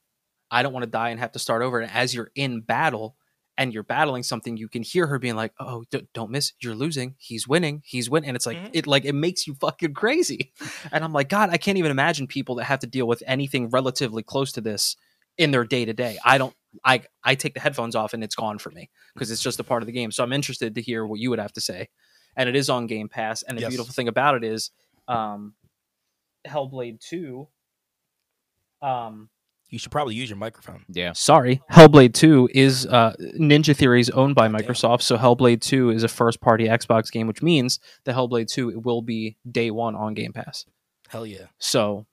i 0.52 0.62
don't 0.64 0.74
want 0.74 0.84
to 0.84 0.90
die 0.90 1.10
and 1.10 1.20
have 1.20 1.32
to 1.34 1.40
start 1.40 1.62
over 1.62 1.80
and 1.80 1.92
as 1.92 2.14
you're 2.16 2.32
in 2.36 2.62
battle 2.62 3.16
and 3.58 3.74
you're 3.74 3.84
battling 3.84 4.24
something 4.24 4.58
you 4.58 4.68
can 4.68 4.82
hear 4.84 5.06
her 5.08 5.20
being 5.20 5.36
like 5.36 5.54
oh 5.60 5.84
d- 5.92 6.08
don't 6.14 6.32
miss 6.32 6.54
you're 6.62 6.74
losing 6.76 7.16
he's 7.20 7.48
winning 7.48 7.82
he's 7.86 8.10
winning 8.10 8.30
and 8.30 8.36
it's 8.36 8.46
like 8.46 8.58
Mhm. 8.58 8.70
it 8.74 8.88
like 8.88 9.06
it 9.06 9.14
makes 9.14 9.46
you 9.46 9.54
fucking 9.56 9.94
crazy 9.94 10.52
and 10.92 11.04
i'm 11.04 11.14
like 11.14 11.30
god 11.30 11.50
i 11.52 11.58
can't 11.58 11.78
even 11.78 11.92
imagine 11.92 12.26
people 12.28 12.56
that 12.56 12.64
have 12.66 12.80
to 12.80 12.88
deal 12.88 13.08
with 13.08 13.22
anything 13.28 13.70
relatively 13.70 14.24
close 14.24 14.52
to 14.54 14.62
this 14.62 14.96
in 15.38 15.52
their 15.52 15.64
day 15.64 15.86
to 15.86 15.94
day 15.94 16.18
i 16.26 16.38
don't 16.38 16.56
i 16.84 17.02
i 17.24 17.36
take 17.36 17.54
the 17.54 17.60
headphones 17.60 17.96
off 17.96 18.14
and 18.14 18.24
it's 18.24 18.36
gone 18.36 18.58
for 18.58 18.72
me 18.72 18.90
because 19.14 19.30
it's 19.30 19.42
just 19.42 19.60
a 19.60 19.64
part 19.64 19.84
of 19.84 19.88
the 19.88 19.94
game 19.94 20.12
so 20.12 20.24
i'm 20.24 20.34
interested 20.34 20.74
to 20.76 20.82
hear 20.82 21.06
what 21.06 21.20
you 21.20 21.30
would 21.30 21.40
have 21.40 21.54
to 21.54 21.62
say 21.62 21.88
and 22.36 22.50
it 22.50 22.56
is 22.56 22.70
on 22.70 22.88
game 22.88 23.08
pass 23.10 23.44
and 23.44 23.58
the 23.58 23.62
Yes. 23.62 23.70
beautiful 23.70 23.94
thing 23.94 24.08
about 24.08 24.36
it 24.36 24.44
is 24.44 24.72
um 25.08 25.54
hellblade 26.48 27.00
2 27.00 27.48
um 28.82 29.30
you 29.74 29.80
should 29.80 29.92
probably 29.92 30.14
use 30.14 30.30
your 30.30 30.38
microphone. 30.38 30.86
Yeah. 30.88 31.14
sorry 31.14 31.60
hellblade 31.72 32.14
2 32.14 32.50
is 32.54 32.86
uh 32.86 33.14
ninja 33.40 33.76
theory's 33.76 34.10
owned 34.12 34.36
by 34.36 34.48
microsoft 34.48 35.02
so 35.02 35.18
hellblade 35.18 35.62
2 35.62 35.90
is 35.90 36.04
a 36.04 36.08
first 36.08 36.40
party 36.42 36.66
xbox 36.68 37.12
game 37.12 37.26
which 37.28 37.42
means 37.42 37.80
the 38.04 38.12
hellblade 38.12 38.48
2 38.48 38.80
will 38.82 39.02
be 39.02 39.36
day 39.50 39.72
one 39.72 39.96
on 39.96 40.14
game 40.14 40.32
pass 40.32 40.66
Hell 41.10 41.26
yeah. 41.26 41.48
so 41.58 42.06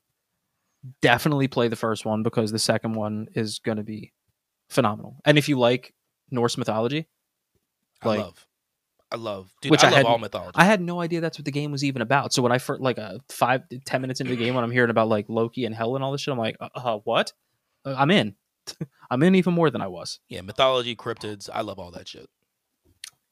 definitely 1.03 1.49
play 1.49 1.69
the 1.69 1.77
first 1.77 2.05
one 2.05 2.23
because 2.23 2.53
the 2.53 2.59
second 2.59 2.95
one 2.95 3.29
is 3.35 3.59
going 3.59 3.77
to 3.77 3.85
be 3.85 4.13
phenomenal 4.69 5.17
and 5.25 5.37
if 5.39 5.49
you 5.49 5.59
like 5.59 5.93
norse 6.31 6.57
mythology 6.57 7.07
Like- 8.05 8.21
I 8.21 8.23
love. 8.23 8.47
I 9.13 9.17
love. 9.17 9.51
Dude, 9.61 9.73
Which 9.73 9.83
I, 9.83 9.89
I 9.89 9.91
love 9.91 9.97
hadn't- 9.97 10.13
all 10.13 10.19
mythology. 10.19 10.53
i 10.55 10.65
had 10.65 10.81
no 10.81 11.01
idea 11.01 11.21
that's 11.21 11.37
what 11.37 11.45
the 11.45 11.51
game 11.51 11.73
was 11.73 11.83
even 11.85 12.01
about 12.01 12.33
so 12.33 12.43
when 12.43 12.53
i 12.53 12.59
first 12.59 12.81
like 12.81 12.97
a 12.97 13.19
five 13.29 13.63
ten 13.85 14.01
minutes 14.01 14.21
into 14.21 14.31
the 14.35 14.43
game 14.43 14.55
when 14.55 14.63
i'm 14.65 14.71
hearing 14.71 14.89
about 14.91 15.09
like 15.09 15.27
loki 15.29 15.65
and 15.67 15.75
hell 15.75 15.97
and 15.97 16.05
all 16.05 16.13
this 16.13 16.21
shit 16.21 16.31
i'm 16.33 16.39
like 16.39 16.57
uh, 16.61 16.69
uh 16.77 16.99
what 17.05 17.31
Uh, 17.31 17.33
i'm 17.85 18.11
in 18.11 18.35
i'm 19.11 19.23
in 19.23 19.35
even 19.35 19.55
more 19.55 19.71
than 19.71 19.81
i 19.81 19.89
was 19.89 20.21
yeah, 20.29 20.41
mythology, 20.43 20.95
cryptids. 20.97 21.51
I 21.53 21.63
love 21.63 21.79
all 21.79 21.91
that 21.93 22.09
shit. 22.09 22.29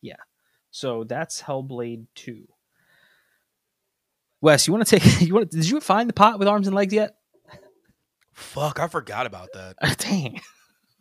Yeah. 0.02 0.16
So 0.70 1.04
that's 1.04 1.42
Hellblade 1.42 2.06
2. 2.16 2.46
Wes, 4.40 4.66
you 4.66 4.72
want 4.72 4.86
to 4.86 4.98
take 4.98 5.20
you 5.26 5.34
want 5.34 5.50
did 5.50 5.68
you 5.68 5.80
find 5.80 6.08
the 6.08 6.14
pot 6.14 6.38
with 6.38 6.48
arms 6.48 6.66
and 6.66 6.76
legs 6.76 6.92
yet? 6.92 7.16
Fuck, 8.32 8.78
I 8.78 8.86
forgot 8.86 9.26
about 9.26 9.48
that. 9.54 9.76
Dang. 9.98 10.40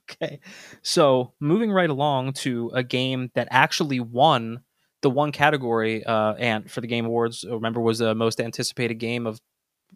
Okay. 0.09 0.39
So 0.81 1.33
moving 1.39 1.71
right 1.71 1.89
along 1.89 2.33
to 2.33 2.71
a 2.73 2.83
game 2.83 3.29
that 3.35 3.47
actually 3.51 3.99
won 3.99 4.61
the 5.01 5.09
one 5.09 5.31
category 5.31 6.03
uh 6.03 6.33
and 6.33 6.71
for 6.71 6.81
the 6.81 6.87
game 6.87 7.05
awards 7.05 7.45
remember 7.47 7.79
was 7.79 7.99
the 7.99 8.15
most 8.15 8.41
anticipated 8.41 8.95
game 8.95 9.27
of 9.27 9.39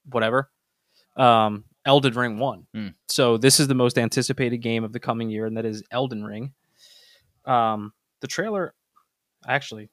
whatever 0.06 0.52
um 1.18 1.64
elden 1.86 2.13
ring 2.13 2.38
won 2.38 2.65
Hmm. 2.73 2.88
so 3.07 3.38
this 3.38 3.59
is 3.59 3.67
the 3.67 3.75
most 3.75 3.97
anticipated 3.97 4.57
game 4.57 4.84
of 4.84 4.93
the 4.93 4.99
coming 4.99 5.29
year 5.29 5.45
and 5.45 5.57
that 5.57 5.65
is 5.65 5.84
elden 5.91 6.23
ring 6.23 6.53
um 7.45 7.91
the 8.21 8.27
trailer 8.27 8.73
actually 9.47 9.89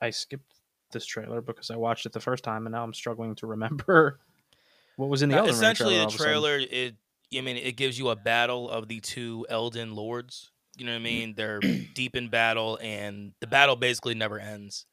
i 0.00 0.10
skipped 0.10 0.54
this 0.92 1.04
trailer 1.04 1.40
because 1.40 1.70
i 1.70 1.76
watched 1.76 2.06
it 2.06 2.12
the 2.12 2.20
first 2.20 2.44
time 2.44 2.66
and 2.66 2.72
now 2.72 2.82
i'm 2.84 2.94
struggling 2.94 3.34
to 3.34 3.46
remember 3.46 4.20
what 4.96 5.08
was 5.08 5.22
in 5.22 5.28
the 5.28 5.34
Uh, 5.36 5.38
elden 5.40 5.54
essentially, 5.54 5.96
ring 5.96 6.08
the 6.08 6.12
trailer, 6.16 6.36
all 6.36 6.44
of 6.46 6.54
a 6.54 6.58
sudden. 6.58 6.68
trailer 6.70 6.90
it 6.90 6.94
I 7.36 7.40
mean 7.42 7.56
it 7.56 7.76
gives 7.76 7.98
you 7.98 8.08
a 8.10 8.16
battle 8.16 8.68
of 8.68 8.88
the 8.88 8.98
two 9.00 9.46
Elden 9.48 9.94
Lords. 9.94 10.50
You 10.76 10.84
know 10.86 10.92
what 10.92 10.98
I 10.98 11.02
mean? 11.02 11.34
They're 11.36 11.60
deep 11.94 12.16
in 12.16 12.28
battle, 12.28 12.76
and 12.82 13.32
the 13.40 13.46
battle 13.46 13.76
basically 13.76 14.14
never 14.14 14.40
ends. 14.40 14.84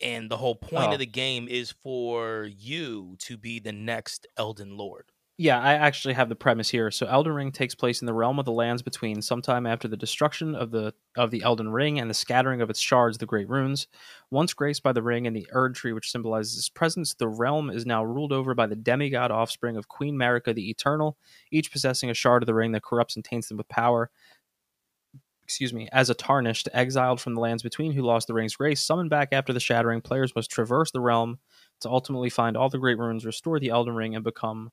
And 0.00 0.30
the 0.30 0.38
whole 0.38 0.54
point 0.54 0.88
Oh. 0.88 0.92
of 0.92 0.98
the 1.00 1.04
game 1.06 1.46
is 1.48 1.70
for 1.70 2.44
you 2.44 3.16
to 3.20 3.36
be 3.36 3.58
the 3.58 3.72
next 3.72 4.26
Elden 4.38 4.78
Lord. 4.78 5.04
Yeah, 5.36 5.58
I 5.60 5.72
actually 5.74 6.14
have 6.14 6.28
the 6.28 6.36
premise 6.36 6.68
here. 6.70 6.92
So 6.92 7.06
Elden 7.06 7.32
Ring 7.32 7.50
takes 7.50 7.74
place 7.74 8.00
in 8.00 8.06
the 8.06 8.12
realm 8.14 8.38
of 8.38 8.44
the 8.44 8.52
lands 8.52 8.82
between 8.82 9.20
sometime 9.20 9.66
after 9.66 9.88
the 9.88 9.96
destruction 9.96 10.54
of 10.54 10.70
the 10.70 10.94
of 11.16 11.32
the 11.32 11.42
Elden 11.42 11.70
Ring 11.72 11.98
and 11.98 12.08
the 12.08 12.14
scattering 12.14 12.60
of 12.60 12.70
its 12.70 12.78
shards, 12.78 13.18
the 13.18 13.26
Great 13.26 13.48
Runes. 13.48 13.88
Once 14.30 14.54
graced 14.54 14.84
by 14.84 14.92
the 14.92 15.02
ring 15.02 15.26
and 15.26 15.34
the 15.34 15.48
Erd 15.50 15.74
tree 15.74 15.92
which 15.92 16.10
symbolizes 16.12 16.56
its 16.56 16.68
presence, 16.68 17.14
the 17.14 17.26
realm 17.26 17.68
is 17.68 17.84
now 17.84 18.04
ruled 18.04 18.32
over 18.32 18.54
by 18.54 18.68
the 18.68 18.76
demigod 18.76 19.32
offspring 19.32 19.76
of 19.76 19.88
Queen 19.88 20.14
Marika 20.16 20.54
the 20.54 20.70
Eternal, 20.70 21.16
each 21.50 21.72
possessing 21.72 22.10
a 22.10 22.14
shard 22.14 22.44
of 22.44 22.46
the 22.46 22.54
ring 22.54 22.70
that 22.70 22.84
corrupts 22.84 23.16
and 23.16 23.24
taints 23.24 23.48
them 23.48 23.56
with 23.56 23.68
power. 23.68 24.10
Excuse 25.42 25.74
me, 25.74 25.88
as 25.92 26.08
a 26.08 26.14
tarnished, 26.14 26.68
exiled 26.72 27.20
from 27.20 27.34
the 27.34 27.40
lands 27.40 27.62
between 27.62 27.92
who 27.92 28.02
lost 28.02 28.28
the 28.28 28.34
ring's 28.34 28.56
grace, 28.56 28.80
summoned 28.80 29.10
back 29.10 29.28
after 29.32 29.52
the 29.52 29.60
shattering, 29.60 30.00
players 30.00 30.34
must 30.34 30.50
traverse 30.50 30.90
the 30.90 31.00
realm 31.00 31.38
to 31.80 31.90
ultimately 31.90 32.30
find 32.30 32.56
all 32.56 32.70
the 32.70 32.78
great 32.78 32.98
runes, 32.98 33.26
restore 33.26 33.58
the 33.60 33.68
Elden 33.68 33.94
Ring, 33.94 34.14
and 34.14 34.24
become 34.24 34.70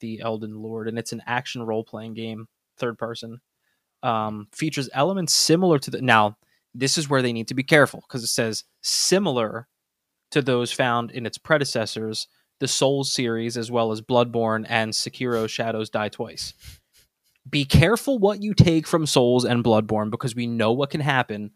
the 0.00 0.20
Elden 0.20 0.62
Lord, 0.62 0.88
and 0.88 0.98
it's 0.98 1.12
an 1.12 1.22
action 1.26 1.62
role 1.62 1.84
playing 1.84 2.14
game, 2.14 2.48
third 2.78 2.98
person. 2.98 3.40
Um, 4.02 4.48
features 4.52 4.88
elements 4.92 5.32
similar 5.32 5.78
to 5.78 5.90
the. 5.90 6.00
Now, 6.00 6.36
this 6.74 6.96
is 6.96 7.08
where 7.08 7.22
they 7.22 7.32
need 7.32 7.48
to 7.48 7.54
be 7.54 7.62
careful 7.62 8.00
because 8.00 8.22
it 8.22 8.28
says 8.28 8.64
similar 8.82 9.68
to 10.30 10.40
those 10.42 10.72
found 10.72 11.10
in 11.10 11.26
its 11.26 11.38
predecessors, 11.38 12.28
the 12.60 12.68
Souls 12.68 13.12
series, 13.12 13.56
as 13.56 13.70
well 13.70 13.92
as 13.92 14.00
Bloodborne 14.00 14.64
and 14.68 14.92
Sekiro 14.92 15.48
Shadows 15.48 15.90
Die 15.90 16.08
Twice. 16.08 16.54
Be 17.48 17.64
careful 17.64 18.18
what 18.18 18.42
you 18.42 18.54
take 18.54 18.86
from 18.86 19.06
Souls 19.06 19.44
and 19.44 19.64
Bloodborne 19.64 20.10
because 20.10 20.34
we 20.34 20.46
know 20.46 20.72
what 20.72 20.90
can 20.90 21.00
happen 21.00 21.50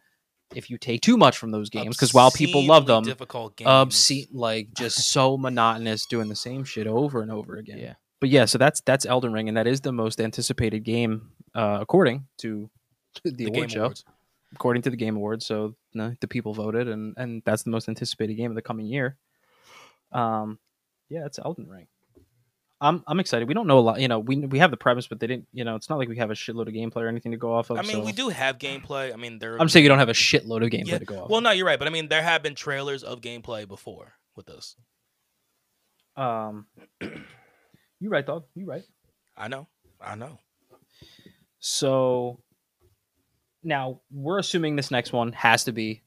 if 0.55 0.71
you 0.71 0.79
take 0.79 1.03
too 1.03 1.17
much 1.17 1.37
from 1.37 1.51
those 1.51 1.71
games. 1.71 1.97
Because 1.97 2.15
while 2.15 2.31
people 2.31 2.65
love 2.65 2.87
them, 2.87 3.05
difficult 3.05 3.57
games. 3.57 3.69
obscene, 3.69 4.27
like 4.33 4.69
just 4.77 5.11
so 5.11 5.37
monotonous, 5.39 6.07
doing 6.07 6.29
the 6.29 6.37
same 6.37 6.65
shit 6.65 6.87
over 6.87 7.23
and 7.23 7.31
over 7.31 7.57
again 7.57 7.79
Yeah. 7.79 7.95
But 8.25 8.31
yeah, 8.31 8.47
so 8.47 8.57
that's 8.57 8.81
that's 8.81 9.05
Elden 9.05 9.35
Ring, 9.35 9.49
and 9.49 9.57
that 9.59 9.67
is 9.67 9.83
the 9.83 9.93
most 9.93 10.19
anticipated 10.19 10.81
game 10.83 11.29
uh, 11.55 11.77
according 11.79 12.27
to 12.39 12.71
the, 13.23 13.33
the 13.33 13.45
award 13.45 13.55
Game 13.55 13.69
show. 13.69 13.81
Awards. 13.83 14.05
According 14.55 14.81
to 14.85 14.89
the 14.91 14.97
Game 14.97 15.17
Awards, 15.17 15.45
so 15.45 15.75
no, 15.93 16.17
the 16.23 16.27
people 16.27 16.55
voted, 16.55 16.89
and 16.89 17.13
and 17.19 17.43
that's 17.45 17.65
the 17.65 17.71
most 17.71 17.87
anticipated 17.87 18.33
game 18.33 18.51
of 18.51 18.55
the 18.55 18.63
coming 18.63 18.87
year. 18.87 19.19
Um, 20.11 20.59
yeah, 21.11 21.27
it's 21.27 21.39
Elden 21.39 21.69
Ring. 21.69 21.87
I'm 22.81 23.05
I'm 23.07 23.21
excited. 23.21 23.47
We 23.47 23.53
don't 23.53 23.67
know 23.67 23.79
a 23.79 23.81
lot, 23.81 24.01
you 24.01 24.09
know. 24.09 24.21
We 24.21 24.37
we 24.37 24.59
have 24.59 24.71
the 24.71 24.79
premise, 24.79 25.07
but 25.07 25.21
they 25.21 25.27
didn't, 25.27 25.47
you 25.53 25.65
know. 25.65 25.77
It's 25.77 25.91
not 25.91 25.99
like 25.99 26.09
we 26.09 26.17
have 26.17 26.31
a 26.31 26.35
shitload 26.35 26.67
of 26.67 26.73
gameplay 26.73 27.03
or 27.03 27.09
anything 27.09 27.33
to 27.33 27.39
go 27.39 27.53
off 27.53 27.69
of. 27.69 27.77
I 27.77 27.83
mean, 27.83 27.97
so- 27.99 28.05
we 28.07 28.13
do 28.13 28.31
have 28.31 28.57
gameplay. 28.57 29.13
I 29.13 29.17
mean, 29.17 29.39
there. 29.39 29.61
I'm 29.61 29.69
saying 29.69 29.83
you 29.83 29.91
don't 29.91 29.99
have 29.99 30.09
a 30.09 30.15
shitload 30.15 30.65
of 30.65 30.71
gameplay 30.71 30.87
Yeah, 30.93 30.99
to 30.99 31.05
go 31.05 31.25
off. 31.25 31.29
Well, 31.29 31.43
no, 31.43 31.51
you're 31.51 31.67
right, 31.67 31.79
but 31.79 31.89
I 31.89 31.91
mean, 31.91 32.09
there 32.09 32.23
have 32.23 32.43
been 32.43 32.55
trailers 32.55 33.03
of 33.03 33.21
gameplay 33.21 33.69
before 33.69 34.15
with 34.35 34.47
this. 34.47 34.77
um, 36.17 36.69
you 38.05 38.11
right, 38.11 38.27
dog. 38.27 38.45
You 38.55 38.67
right. 38.67 38.83
I 39.35 39.49
know, 39.49 39.67
I 39.99 40.15
know. 40.15 40.39
So 41.59 42.39
now 43.63 44.03
we're 44.13 44.39
assuming 44.39 44.77
this 44.77 44.91
next 44.91 45.15
one 45.15 45.33
has 45.33 45.65
to 45.65 45.73
be 45.73 46.03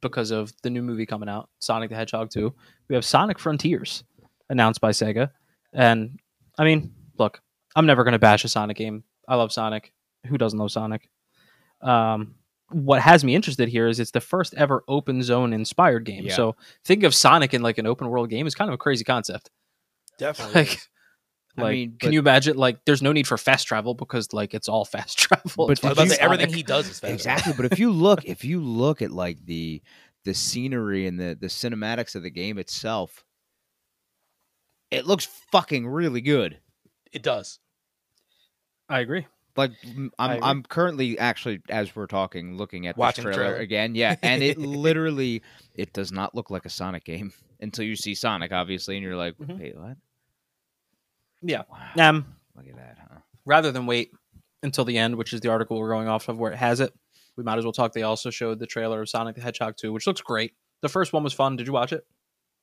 because 0.00 0.30
of 0.30 0.50
the 0.62 0.70
new 0.70 0.80
movie 0.80 1.04
coming 1.04 1.28
out, 1.28 1.50
Sonic 1.58 1.90
the 1.90 1.96
Hedgehog 1.96 2.30
2. 2.30 2.52
We 2.88 2.94
have 2.94 3.04
Sonic 3.04 3.38
Frontiers 3.38 4.02
announced 4.48 4.80
by 4.80 4.92
Sega. 4.92 5.30
And 5.74 6.18
I 6.58 6.64
mean, 6.64 6.94
look, 7.18 7.42
I'm 7.76 7.84
never 7.84 8.02
going 8.02 8.12
to 8.12 8.18
bash 8.18 8.46
a 8.46 8.48
Sonic 8.48 8.78
game. 8.78 9.04
I 9.28 9.36
love 9.36 9.52
Sonic. 9.52 9.92
Who 10.28 10.38
doesn't 10.38 10.58
love 10.58 10.72
Sonic? 10.72 11.10
Um, 11.82 12.36
what 12.70 13.02
has 13.02 13.24
me 13.24 13.34
interested 13.34 13.68
here 13.68 13.88
is 13.88 14.00
it's 14.00 14.12
the 14.12 14.22
first 14.22 14.54
ever 14.54 14.84
open 14.88 15.22
zone 15.22 15.52
inspired 15.52 16.06
game. 16.06 16.24
Yeah. 16.24 16.34
So 16.34 16.56
think 16.86 17.02
of 17.02 17.14
Sonic 17.14 17.52
in 17.52 17.60
like 17.60 17.76
an 17.76 17.86
open 17.86 18.08
world 18.08 18.30
game 18.30 18.46
is 18.46 18.54
kind 18.54 18.70
of 18.70 18.74
a 18.74 18.78
crazy 18.78 19.04
concept. 19.04 19.50
Definitely. 20.18 20.62
Like, 20.62 20.78
is. 21.58 21.64
I 21.64 21.70
mean, 21.72 21.90
can 21.98 22.08
but- 22.08 22.12
you 22.12 22.18
imagine? 22.18 22.56
Like, 22.56 22.84
there's 22.84 23.02
no 23.02 23.12
need 23.12 23.26
for 23.26 23.36
fast 23.38 23.66
travel 23.66 23.94
because 23.94 24.32
like 24.32 24.54
it's 24.54 24.68
all 24.68 24.84
fast 24.96 25.18
travel. 25.18 25.66
But 25.66 25.72
It's 25.72 25.80
did 25.80 25.86
I 25.86 25.90
was 25.90 25.98
fucking 25.98 25.98
about 25.98 26.04
to 26.04 26.10
say, 26.16 26.22
everything 26.24 26.46
Sonic. 26.48 26.56
he 26.56 26.62
does 26.62 26.88
is 26.88 27.00
fast. 27.00 27.12
Exactly, 27.12 27.52
but 27.56 27.66
if 27.72 27.78
you 27.78 27.90
look, 27.90 28.24
if 28.24 28.44
you 28.44 28.60
look 28.60 29.02
at 29.02 29.10
like 29.10 29.44
the 29.44 29.82
the 30.24 30.34
scenery 30.34 31.06
and 31.06 31.18
the 31.18 31.36
the 31.40 31.48
cinematics 31.48 32.14
of 32.14 32.22
the 32.22 32.30
game 32.30 32.58
itself, 32.58 33.24
it 34.90 35.06
looks 35.06 35.26
fucking 35.50 35.86
really 35.86 36.20
good. 36.20 36.58
It 37.12 37.22
does. 37.22 37.58
I 38.88 39.00
agree. 39.00 39.26
Like 39.56 39.72
I'm 40.18 40.30
agree. 40.30 40.38
I'm 40.42 40.62
currently 40.62 41.18
actually 41.18 41.60
as 41.68 41.94
we're 41.94 42.06
talking 42.06 42.56
looking 42.56 42.86
at 42.86 42.96
Watching 42.96 43.24
the 43.24 43.32
trailer, 43.32 43.50
trailer. 43.50 43.62
again. 43.62 43.94
Yeah, 43.94 44.16
and 44.22 44.42
it 44.42 44.56
literally 44.58 45.42
it 45.74 45.92
does 45.92 46.10
not 46.12 46.34
look 46.34 46.50
like 46.50 46.64
a 46.64 46.70
Sonic 46.70 47.04
game 47.04 47.32
until 47.60 47.84
you 47.84 47.96
see 47.96 48.14
Sonic, 48.14 48.52
obviously, 48.52 48.96
and 48.96 49.04
you're 49.04 49.16
like, 49.16 49.36
Mhm. 49.38 49.58
wait, 49.60 49.76
what? 49.76 49.96
Yeah. 51.42 51.62
Wow, 51.70 52.08
Um, 52.08 52.26
look 52.56 52.66
at 52.68 52.76
that, 52.76 52.98
huh? 53.00 53.18
rather 53.44 53.72
than 53.72 53.86
wait 53.86 54.10
until 54.62 54.84
the 54.84 54.96
end, 54.98 55.16
which 55.16 55.32
is 55.32 55.40
the 55.40 55.48
article 55.48 55.78
we're 55.78 55.88
going 55.90 56.08
off 56.08 56.28
of 56.28 56.38
where 56.38 56.52
it 56.52 56.56
has 56.58 56.80
it, 56.80 56.92
we 57.36 57.42
might 57.44 57.58
as 57.58 57.64
well 57.64 57.72
talk. 57.72 57.92
They 57.92 58.02
also 58.02 58.30
showed 58.30 58.58
the 58.58 58.66
trailer 58.66 59.00
of 59.02 59.08
Sonic 59.08 59.34
the 59.36 59.42
Hedgehog 59.42 59.76
2, 59.76 59.92
which 59.92 60.06
looks 60.06 60.20
great. 60.20 60.52
The 60.82 60.88
first 60.88 61.12
one 61.12 61.24
was 61.24 61.32
fun. 61.32 61.56
Did 61.56 61.66
you 61.66 61.72
watch 61.72 61.92
it? 61.92 62.04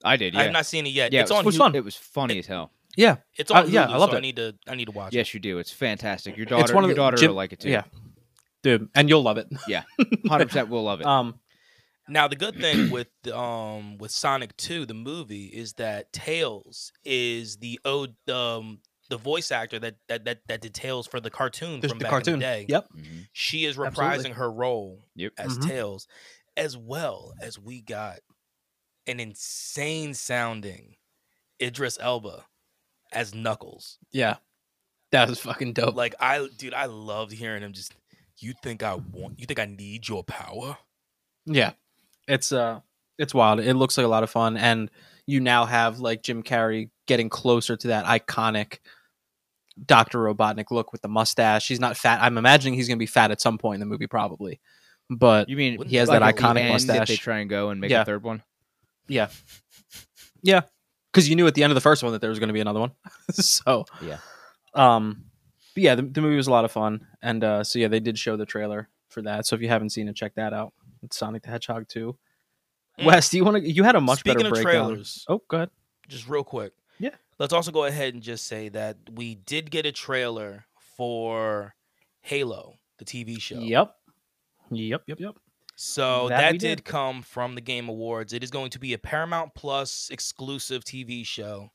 I 0.04 0.16
did, 0.16 0.34
Yeah. 0.34 0.40
I 0.40 0.44
have 0.44 0.54
not 0.54 0.66
seen 0.66 0.86
it 0.88 0.92
yet. 0.92 1.12
yeah, 1.12 1.22
it's 1.22 1.32
it 1.32 1.38
on. 1.38 1.44
was 1.46 1.56
Hulu. 1.56 1.60
fun. 1.60 1.76
It 1.76 1.84
was 1.84 1.96
funny 1.96 2.40
as 2.40 2.48
hell. 2.48 2.72
Yeah. 2.96 3.18
It's 3.38 3.52
on. 3.52 3.64
Uh, 3.66 3.68
yeah, 3.68 3.88
Hulu, 3.88 3.92
I 3.92 3.98
love 3.98 4.10
so 4.12 4.16
it. 4.16 4.20
I 4.20 4.22
need 4.22 4.36
to. 4.38 4.56
I 4.68 4.76
need 4.76 4.86
to 4.86 4.92
watch. 4.92 5.14
Yes, 5.14 5.34
you 5.34 5.40
do. 5.40 5.58
It's 5.60 5.72
fantastic. 5.72 6.38
Your 6.38 6.46
daughter. 6.46 6.62
It's 6.62 6.72
daughter, 6.72 6.76
one 6.76 6.84
of 6.86 6.88
your 6.90 6.96
the- 6.96 7.02
daughter 7.02 7.18
Jim- 7.18 7.30
will 7.32 7.36
like 7.36 7.52
it 7.54 7.60
too. 7.60 7.70
Yeah. 7.70 7.84
Dude, 8.64 8.90
and 8.96 9.08
you'll 9.10 9.22
love 9.22 9.38
it. 9.38 9.48
Yeah, 9.68 9.84
hundred 10.28 10.48
percent 10.48 10.70
we'll 10.70 10.84
love 10.84 11.00
it. 11.00 11.06
Um, 11.06 11.40
Now 12.10 12.28
the 12.28 12.36
good 12.36 12.56
thing 12.60 12.90
with 12.90 13.08
um 13.34 13.98
with 13.98 14.12
Sonic 14.12 14.56
2 14.58 14.86
the 14.86 14.94
movie 14.94 15.46
is 15.46 15.74
that 15.74 16.12
Tails 16.14 16.92
is 17.06 17.58
the 17.58 17.80
ode 17.86 18.16
um 18.30 18.80
the 19.10 19.18
voice 19.18 19.52
actor 19.52 19.80
that 19.80 19.96
that 20.08 20.26
that, 20.26 20.40
that 20.48 20.62
did 20.62 20.74
Tails 20.74 21.08
for 21.08 21.20
the 21.20 21.30
cartoon 21.30 21.80
there's 21.80 21.92
from 21.92 22.00
the 22.00 22.04
back 22.04 22.12
cartoon. 22.12 22.34
in 22.36 22.40
the 22.40 22.46
day. 22.46 22.66
Yep. 22.70 22.88
Mhm. 22.96 23.28
She 23.34 23.66
is 23.66 23.78
Absolutely. 23.80 24.04
reprising 24.30 24.34
her 24.36 24.52
role 24.52 25.06
Yep. 25.16 25.34
as 25.38 25.58
Mhm. 25.58 25.68
Tails 25.68 26.08
as 26.58 26.76
well 26.78 27.34
as 27.42 27.58
we 27.58 27.82
got 27.82 28.20
an 29.08 29.20
insane 29.20 30.14
sounding 30.14 30.96
Idris 31.62 31.98
Elba 32.02 32.46
as 33.12 33.34
Knuckles. 33.34 33.98
Yeah. 34.12 34.38
That 35.12 35.28
was 35.30 35.40
fucking 35.40 35.74
dope. 35.74 35.96
Like 35.96 36.14
I 36.20 36.48
dude 36.58 36.74
I 36.76 36.86
loved 36.86 37.32
hearing 37.32 37.64
him 37.64 37.74
just 37.74 37.94
you 38.38 38.54
think 38.64 38.84
I 38.84 38.94
want 38.96 39.40
you 39.40 39.46
think 39.48 39.60
I 39.60 39.66
need 39.66 40.08
your 40.08 40.24
power? 40.24 40.78
Yeah, 41.46 41.72
it's 42.30 42.52
uh, 42.54 42.80
it's 43.18 43.34
wild. 43.34 43.60
It 43.60 43.74
looks 43.74 43.98
like 43.98 44.06
a 44.06 44.10
lot 44.10 44.24
of 44.24 44.30
fun, 44.30 44.56
and 44.56 44.90
you 45.28 45.40
now 45.42 45.66
have 45.66 46.00
like 46.00 46.24
Jim 46.24 46.42
Carrey 46.44 46.90
getting 47.08 47.28
closer 47.30 47.76
to 47.76 47.88
that 47.90 48.06
iconic 48.06 48.80
Doctor 49.86 50.20
Robotnik 50.20 50.72
look 50.72 50.92
with 50.92 51.02
the 51.02 51.08
mustache. 51.08 51.68
He's 51.68 51.80
not 51.80 51.98
fat. 51.98 52.20
I'm 52.22 52.38
imagining 52.38 52.74
he's 52.76 52.88
gonna 52.88 52.98
be 52.98 53.06
fat 53.06 53.32
at 53.32 53.42
some 53.42 53.58
point 53.58 53.76
in 53.76 53.80
the 53.82 53.86
movie, 53.86 54.08
probably. 54.08 54.60
But 55.10 55.50
You 55.50 55.56
mean 55.58 55.84
he 55.88 55.96
has 55.98 56.08
like 56.10 56.20
that 56.20 56.36
iconic 56.36 56.68
mustache. 56.70 57.08
they 57.08 57.16
try 57.16 57.40
and 57.40 57.50
go 57.50 57.70
and 57.70 57.80
make 57.82 57.90
Yeah. 57.92 58.02
a 58.02 58.06
third 58.06 58.24
one. 58.24 58.44
yeah, 59.08 59.30
yeah, 60.42 60.62
because 61.12 61.28
you 61.30 61.36
knew 61.36 61.48
at 61.48 61.56
the 61.56 61.64
end 61.64 61.72
of 61.72 61.76
the 61.76 61.82
first 61.82 62.04
one 62.04 62.12
that 62.12 62.22
there 62.22 62.30
was 62.30 62.40
gonna 62.40 62.54
be 62.54 62.60
another 62.60 62.80
one. 62.80 62.92
so 63.32 63.86
Yeah. 64.02 64.18
um, 64.76 65.26
but 65.74 65.84
yeah, 65.84 65.96
the, 65.96 66.02
the 66.04 66.22
movie 66.22 66.36
was 66.36 66.48
a 66.48 66.52
lot 66.52 66.66
of 66.66 66.72
fun, 66.72 67.08
and 67.22 67.44
uh, 67.44 67.64
so 67.64 67.80
yeah, 67.80 67.88
they 67.88 68.00
did 68.00 68.18
show 68.20 68.38
the 68.38 68.46
trailer 68.46 68.90
for 69.10 69.22
that. 69.24 69.46
So 69.48 69.56
if 69.56 69.62
you 69.62 69.70
haven't 69.70 69.90
seen 69.92 70.08
it, 70.08 70.16
check 70.16 70.36
that 70.36 70.54
out. 70.54 70.74
Sonic 71.12 71.44
the 71.44 71.50
Hedgehog 71.50 71.88
2. 71.88 72.18
Mm. 73.00 73.06
Wes, 73.06 73.30
do 73.30 73.38
you 73.38 73.46
want 73.46 73.58
to? 73.64 73.70
You 73.70 73.84
had 73.84 73.96
a 73.96 74.02
much 74.02 74.20
Speaking 74.20 74.38
better 74.40 74.48
of 74.50 74.54
breakdown. 74.64 74.88
trailers, 74.90 75.26
Oh, 75.30 75.42
go 75.48 75.58
ahead. 75.58 75.70
just 76.08 76.28
real 76.28 76.44
quick. 76.44 76.74
Yeah. 77.00 77.12
Let's 77.38 77.54
also 77.54 77.72
go 77.72 77.86
ahead 77.86 78.14
and 78.14 78.22
just 78.22 78.48
say 78.48 78.68
that 78.70 78.98
we 79.14 79.36
did 79.36 79.72
get 79.72 79.86
a 79.86 79.92
trailer 79.94 80.66
for 80.98 81.74
Halo, 82.22 82.76
the 82.98 83.06
TV 83.06 83.40
show. 83.40 83.60
Yep. 83.60 83.96
Yep. 84.72 85.04
Yep. 85.08 85.20
Yep. 85.20 85.36
So 85.78 86.28
That 86.28 86.38
that, 86.38 86.52
did 86.60 86.60
did. 86.60 86.84
come 86.86 87.22
from 87.22 87.56
the 87.56 87.62
Game 87.62 87.88
Awards. 87.88 88.34
It 88.34 88.44
is 88.44 88.52
going 88.52 88.70
to 88.72 88.80
be 88.80 88.92
a 88.94 88.98
Paramount 88.98 89.56
Plus 89.56 90.10
exclusive 90.12 90.84
TV 90.84 91.26
show. 91.26 91.72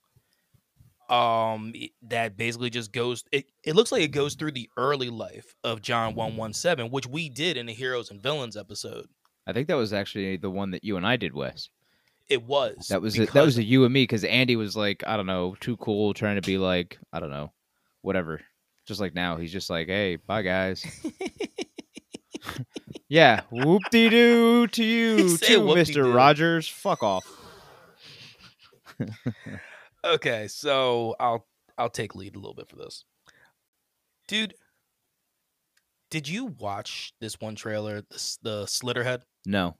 Um 1.10 1.72
that 2.02 2.36
basically 2.36 2.70
just 2.70 2.92
goes 2.92 3.24
it, 3.30 3.46
it 3.62 3.76
looks 3.76 3.92
like 3.92 4.02
it 4.02 4.08
goes 4.08 4.34
through 4.34 4.52
the 4.52 4.70
early 4.76 5.10
life 5.10 5.54
of 5.62 5.82
John 5.82 6.14
117 6.14 6.90
which 6.90 7.06
we 7.06 7.28
did 7.28 7.56
in 7.56 7.66
the 7.66 7.74
Heroes 7.74 8.10
and 8.10 8.22
Villains 8.22 8.56
episode. 8.56 9.06
I 9.46 9.52
think 9.52 9.68
that 9.68 9.76
was 9.76 9.92
actually 9.92 10.36
the 10.38 10.50
one 10.50 10.70
that 10.70 10.84
you 10.84 10.96
and 10.96 11.06
I 11.06 11.16
did, 11.16 11.34
Wes. 11.34 11.68
It 12.28 12.42
was. 12.42 12.88
That 12.88 13.02
was 13.02 13.18
a, 13.18 13.26
that 13.26 13.44
was 13.44 13.58
a 13.58 13.62
you 13.62 13.84
and 13.84 13.92
me 13.92 14.04
because 14.04 14.24
Andy 14.24 14.56
was 14.56 14.76
like, 14.76 15.04
I 15.06 15.16
don't 15.16 15.26
know, 15.26 15.56
too 15.60 15.76
cool, 15.76 16.14
trying 16.14 16.36
to 16.36 16.42
be 16.42 16.56
like, 16.56 16.98
I 17.12 17.20
don't 17.20 17.30
know, 17.30 17.52
whatever. 18.00 18.40
Just 18.86 19.00
like 19.00 19.14
now, 19.14 19.36
he's 19.36 19.52
just 19.52 19.68
like, 19.68 19.88
hey, 19.88 20.16
bye 20.16 20.42
guys. 20.42 20.86
yeah, 23.08 23.42
whoop 23.50 23.82
de 23.90 24.08
doo 24.08 24.66
to 24.68 24.84
you 24.84 25.36
too. 25.36 25.74
Mister 25.74 26.04
Rogers. 26.04 26.66
Fuck 26.66 27.02
off. 27.02 27.24
Okay, 30.04 30.48
so 30.48 31.16
I'll 31.18 31.46
I'll 31.78 31.90
take 31.90 32.14
lead 32.14 32.36
a 32.36 32.38
little 32.38 32.54
bit 32.54 32.68
for 32.68 32.76
this. 32.76 33.04
Dude, 34.28 34.54
did 36.10 36.28
you 36.28 36.46
watch 36.46 37.12
this 37.20 37.40
one 37.40 37.54
trailer, 37.54 38.02
the, 38.02 38.36
the 38.42 38.64
Slitterhead? 38.64 39.22
No, 39.46 39.76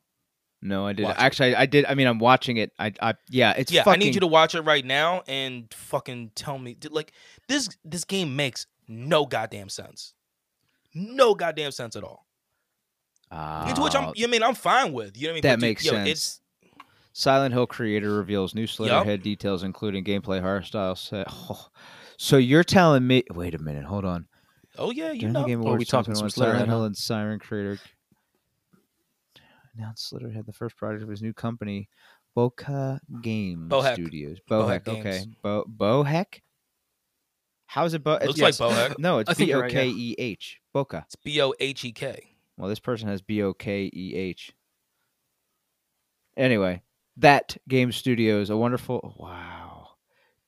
no, 0.61 0.87
I 0.87 0.95
did. 0.95 1.05
Watch. 1.05 1.17
Actually, 1.19 1.55
I, 1.55 1.63
I 1.63 1.67
did. 1.67 1.85
I 1.85 1.95
mean, 1.95 2.07
I'm 2.07 2.19
watching 2.19 2.57
it. 2.57 2.73
I, 2.79 2.93
I, 3.01 3.15
yeah, 3.29 3.55
it's 3.57 3.71
yeah, 3.71 3.83
fucking. 3.83 4.03
I 4.03 4.05
need 4.05 4.15
you 4.15 4.21
to 4.21 4.27
watch 4.27 4.55
it 4.55 4.63
right 4.63 4.85
now 4.85 5.23
and 5.29 5.73
fucking 5.73 6.33
tell 6.35 6.59
me 6.59 6.75
dude, 6.75 6.93
like 6.93 7.13
this 7.49 7.69
this 7.85 8.05
game 8.05 8.35
makes 8.35 8.67
no 8.89 9.27
goddamn 9.27 9.69
sense. 9.69 10.15
No 10.95 11.35
goddamn 11.35 11.73
sense 11.73 11.97
at 11.97 12.05
all. 12.05 12.27
Uh, 13.31 13.67
Into 13.69 13.83
which 13.83 13.95
I'm 13.95 14.05
Ah, 14.07 14.13
you 14.15 14.29
mean 14.29 14.43
I'm 14.43 14.55
fine 14.55 14.93
with. 14.93 15.17
You 15.17 15.29
know 15.29 15.33
what 15.33 15.33
I 15.33 15.35
mean? 15.35 15.43
That 15.43 15.51
But, 15.57 15.61
dude, 15.61 15.69
makes 15.69 15.85
yo, 15.85 15.93
sense. 15.93 16.09
It's 16.09 16.41
Silent 17.17 17.55
Hill 17.55 17.69
creator 17.69 18.13
reveals 18.13 18.57
new 18.57 18.67
Slitterhead 18.67 19.23
details, 19.23 19.63
including 19.63 20.05
gameplay, 20.05 20.43
hairstyle 20.43 20.99
set. 20.99 21.27
Oh. 21.49 21.69
So 22.17 22.37
you're 22.37 22.63
telling 22.65 23.07
me? 23.07 23.25
Wait 23.33 23.55
a 23.55 23.59
minute. 23.59 23.85
Hold 23.85 24.05
on. 24.05 24.27
oh 24.79 24.91
yeah, 24.93 25.11
you 25.11 25.21
During 25.21 25.33
the 25.33 25.41
know. 25.41 25.47
Game 25.47 25.61
Oh, 25.61 25.65
we 25.65 25.69
Awards 25.71 25.89
talking 25.89 26.15
some 26.15 26.29
2021, 26.29 26.31
Silent 26.31 26.59
Slitterhead, 26.69 26.69
Hill 26.73 26.85
and 26.85 26.97
Siren 26.97 27.39
creator 27.41 27.79
announced 29.77 30.13
Slitterhead, 30.13 30.47
the 30.47 30.53
first 30.53 30.77
project 30.77 31.03
of 31.03 31.09
his 31.09 31.23
new 31.23 31.33
company, 31.33 31.89
Boca 32.37 33.01
Game 33.21 33.69
Bohec. 33.69 33.95
Studios. 33.95 34.39
Bohec 34.49 34.85
Bohec. 34.85 34.89
Okay. 35.01 35.03
Games. 35.03 35.35
Bo 35.43 35.65
Bohec. 35.69 36.41
How's 37.67 37.95
it? 37.95 38.05
Bo- 38.05 38.19
Looks 38.25 38.39
yes. 38.39 38.61
like 38.61 38.71
Bohec. 38.71 38.99
No, 38.99 39.19
it's 39.19 39.31
I 39.31 39.35
think 39.35 39.49
B 39.49 39.51
you're 39.51 39.59
O 39.59 39.63
right, 39.63 39.73
K 39.73 39.87
yeah. 39.87 39.95
E 39.95 40.15
H. 40.19 40.61
Boca. 40.73 41.03
It's 41.07 41.17
B 41.17 41.41
O 41.43 41.53
H 41.59 41.85
E 41.85 41.91
K. 41.93 42.37
Well, 42.57 42.69
this 42.69 42.79
person 42.81 43.09
has 43.09 43.23
B 43.23 43.43
O 43.43 43.53
K 43.55 43.91
E 43.93 44.15
H. 44.15 44.53
Anyway, 46.37 46.83
that 47.19 47.57
game 47.69 47.93
studio 47.93 48.41
is 48.41 48.51
a 48.51 48.57
wonderful. 48.57 49.15
Wow, 49.19 49.89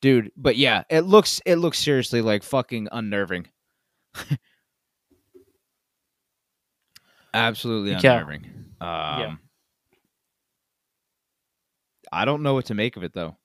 dude. 0.01 0.31
But 0.35 0.57
yeah, 0.57 0.83
it 0.89 1.01
looks 1.01 1.41
it 1.45 1.55
looks 1.55 1.79
seriously 1.79 2.21
like 2.21 2.43
fucking 2.43 2.87
unnerving. 2.91 3.47
Absolutely 7.33 7.91
Yeah. 7.91 7.97
unnerving. 8.19 8.45
Um, 8.79 9.39
I 12.11 12.25
don't 12.25 12.43
know 12.43 12.53
what 12.53 12.65
to 12.67 12.73
make 12.73 12.95
of 12.97 13.03
it 13.03 13.13
though. 13.13 13.37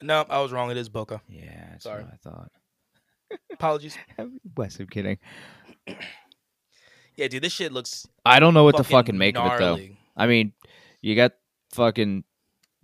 No, 0.00 0.24
I 0.28 0.40
was 0.40 0.52
wrong. 0.52 0.70
It 0.70 0.76
is 0.76 0.88
Boca. 0.88 1.20
Yeah, 1.28 1.70
that's 1.70 1.84
Sorry. 1.84 2.04
what 2.04 2.12
I 2.12 2.16
thought. 2.16 2.52
Apologies. 3.52 3.96
Wes, 4.56 4.78
I'm 4.78 4.86
kidding. 4.86 5.18
Yeah, 7.16 7.28
dude, 7.28 7.42
this 7.42 7.52
shit 7.52 7.72
looks 7.72 8.06
I 8.24 8.38
don't 8.40 8.54
know 8.54 8.64
what 8.64 8.76
to 8.76 8.84
fucking 8.84 8.96
fucking 9.16 9.18
make 9.18 9.36
of 9.36 9.52
it 9.52 9.58
though. 9.58 9.78
I 10.16 10.26
mean, 10.26 10.52
you 11.02 11.16
got 11.16 11.32
fucking 11.78 12.24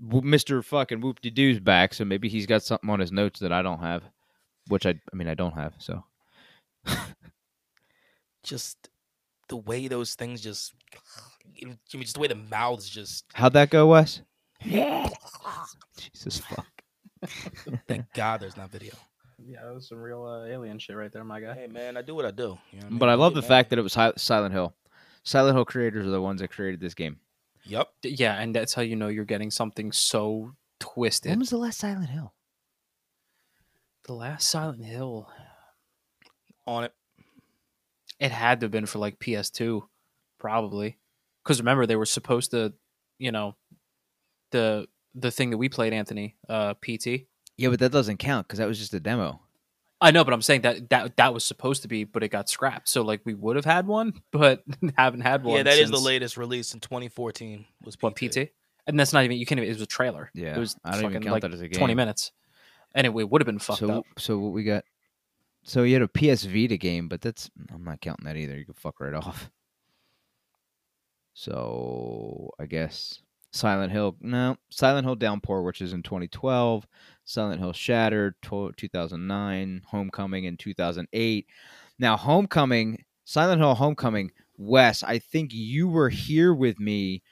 Mr. 0.02 0.64
fucking 0.64 1.00
Whoop 1.00 1.20
de 1.20 1.30
Doo's 1.30 1.60
back, 1.60 1.94
so 1.94 2.04
maybe 2.04 2.28
he's 2.28 2.46
got 2.46 2.62
something 2.62 2.88
on 2.90 3.00
his 3.00 3.12
notes 3.12 3.40
that 3.40 3.52
I 3.52 3.62
don't 3.62 3.80
have, 3.80 4.02
which 4.68 4.86
I 4.86 4.94
I 5.12 5.16
mean 5.16 5.28
I 5.28 5.34
don't 5.34 5.54
have. 5.54 5.74
So 5.78 6.04
Just 8.42 8.88
the 9.48 9.56
way 9.56 9.88
those 9.88 10.14
things 10.14 10.40
just 10.40 10.72
you 11.54 11.68
know, 11.68 11.74
just 11.88 12.14
the 12.14 12.20
way 12.20 12.28
the 12.28 12.34
mouths 12.34 12.88
just 12.88 13.24
how'd 13.34 13.52
that 13.54 13.70
go, 13.70 13.86
Wes? 13.88 14.22
Jesus 15.98 16.38
fuck. 16.40 16.66
thank 17.88 18.04
God 18.14 18.40
there's 18.40 18.56
not 18.56 18.70
video. 18.70 18.92
Yeah, 19.46 19.64
that 19.64 19.74
was 19.74 19.88
some 19.88 19.98
real 19.98 20.24
uh, 20.24 20.46
alien 20.46 20.78
shit 20.78 20.96
right 20.96 21.12
there, 21.12 21.24
my 21.24 21.40
guy. 21.40 21.54
Hey 21.54 21.66
man, 21.66 21.96
I 21.96 22.02
do 22.02 22.14
what 22.14 22.24
I 22.24 22.30
do. 22.30 22.58
You 22.72 22.80
know 22.80 22.86
what 22.88 22.98
But 22.98 23.08
I 23.08 23.12
mean? 23.12 23.20
love 23.20 23.32
Get 23.32 23.36
the 23.36 23.40
mad. 23.42 23.48
fact 23.48 23.70
that 23.70 23.78
it 23.78 23.82
was 23.82 23.92
Silent 24.16 24.52
Hill. 24.54 24.74
Silent 25.22 25.56
Hill 25.56 25.64
creators 25.64 26.06
are 26.06 26.10
the 26.10 26.20
ones 26.20 26.40
that 26.40 26.48
created 26.50 26.80
this 26.80 26.94
game. 26.94 27.18
Yep. 27.66 27.88
Yeah, 28.02 28.34
and 28.40 28.54
that's 28.54 28.74
how 28.74 28.82
you 28.82 28.96
know 28.96 29.08
you're 29.08 29.24
getting 29.24 29.50
something 29.50 29.92
so 29.92 30.54
twisted. 30.80 31.30
When 31.30 31.38
was 31.38 31.50
the 31.50 31.56
last 31.56 31.78
Silent 31.78 32.10
Hill? 32.10 32.34
the 34.04 34.12
last 34.12 34.48
Silent 34.48 34.84
Hill? 34.84 35.28
On 36.66 36.84
it. 36.84 36.92
It 38.20 38.30
had 38.30 38.60
to 38.60 38.64
have 38.64 38.70
been 38.70 38.86
for 38.86 38.98
like 38.98 39.18
PS2, 39.18 39.82
probably. 40.38 40.98
Because 41.42 41.58
remember, 41.58 41.86
they 41.86 41.96
were 41.96 42.06
supposed 42.06 42.52
to, 42.52 42.72
you 43.18 43.32
know, 43.32 43.56
the 44.50 44.86
the 45.14 45.30
thing 45.30 45.50
that 45.50 45.58
we 45.58 45.68
played, 45.68 45.92
Anthony, 45.92 46.36
uh, 46.48 46.74
PT. 46.74 47.26
Yeah, 47.56 47.68
but 47.68 47.78
that 47.80 47.92
doesn't 47.92 48.18
count 48.18 48.46
because 48.46 48.58
that 48.58 48.68
was 48.68 48.78
just 48.78 48.94
a 48.94 49.00
demo. 49.00 49.40
I 50.04 50.10
know, 50.10 50.22
but 50.22 50.34
I'm 50.34 50.42
saying 50.42 50.60
that 50.62 50.90
that 50.90 51.16
that 51.16 51.32
was 51.32 51.44
supposed 51.44 51.80
to 51.82 51.88
be, 51.88 52.04
but 52.04 52.22
it 52.22 52.28
got 52.28 52.50
scrapped. 52.50 52.90
So 52.90 53.00
like 53.00 53.22
we 53.24 53.32
would 53.32 53.56
have 53.56 53.64
had 53.64 53.86
one, 53.86 54.12
but 54.32 54.62
haven't 54.98 55.22
had 55.22 55.42
one. 55.42 55.56
Yeah, 55.56 55.62
that 55.62 55.78
is 55.78 55.90
the 55.90 55.98
latest 55.98 56.36
release 56.36 56.74
in 56.74 56.80
2014 56.80 57.64
was 57.82 57.96
PT. 57.96 58.02
What 58.02 58.16
PT? 58.16 58.50
And 58.86 59.00
that's 59.00 59.14
not 59.14 59.24
even 59.24 59.38
you 59.38 59.46
can't 59.46 59.58
even. 59.58 59.70
It 59.70 59.72
was 59.72 59.80
a 59.80 59.86
trailer. 59.86 60.30
Yeah, 60.34 60.56
it 60.56 60.58
was 60.58 60.76
I 60.84 60.92
don't 60.92 61.10
even 61.10 61.22
count 61.22 61.32
like 61.32 61.42
that 61.42 61.54
as 61.54 61.62
a 61.62 61.68
game. 61.68 61.78
twenty 61.78 61.94
minutes, 61.94 62.32
and 62.94 63.06
it, 63.06 63.16
it 63.16 63.30
would 63.30 63.40
have 63.40 63.46
been 63.46 63.58
fucked 63.58 63.78
so 63.78 63.90
up. 63.90 64.04
so 64.18 64.38
what 64.38 64.52
we 64.52 64.62
got? 64.62 64.84
So 65.62 65.84
you 65.84 65.94
had 65.94 66.02
a 66.02 66.08
PS 66.08 66.44
Vita 66.44 66.76
game, 66.76 67.08
but 67.08 67.22
that's 67.22 67.50
I'm 67.72 67.82
not 67.82 68.02
counting 68.02 68.26
that 68.26 68.36
either. 68.36 68.58
You 68.58 68.66
can 68.66 68.74
fuck 68.74 69.00
right 69.00 69.14
off. 69.14 69.50
So 71.32 72.50
I 72.60 72.66
guess 72.66 73.22
Silent 73.54 73.90
Hill. 73.90 74.16
No, 74.20 74.56
Silent 74.68 75.06
Hill 75.06 75.14
Downpour, 75.14 75.62
which 75.62 75.80
is 75.80 75.94
in 75.94 76.02
2012. 76.02 76.86
Silent 77.24 77.60
Hill 77.60 77.72
Shattered, 77.72 78.34
tw- 78.42 78.76
2009. 78.76 79.82
Homecoming 79.86 80.44
in 80.44 80.56
2008. 80.56 81.46
Now 81.98 82.16
Homecoming, 82.16 83.04
Silent 83.24 83.60
Hill 83.60 83.74
Homecoming. 83.74 84.30
Wes, 84.56 85.02
I 85.02 85.18
think 85.18 85.52
you 85.52 85.88
were 85.88 86.08
here 86.08 86.54
with 86.54 86.78
me. 86.78 87.22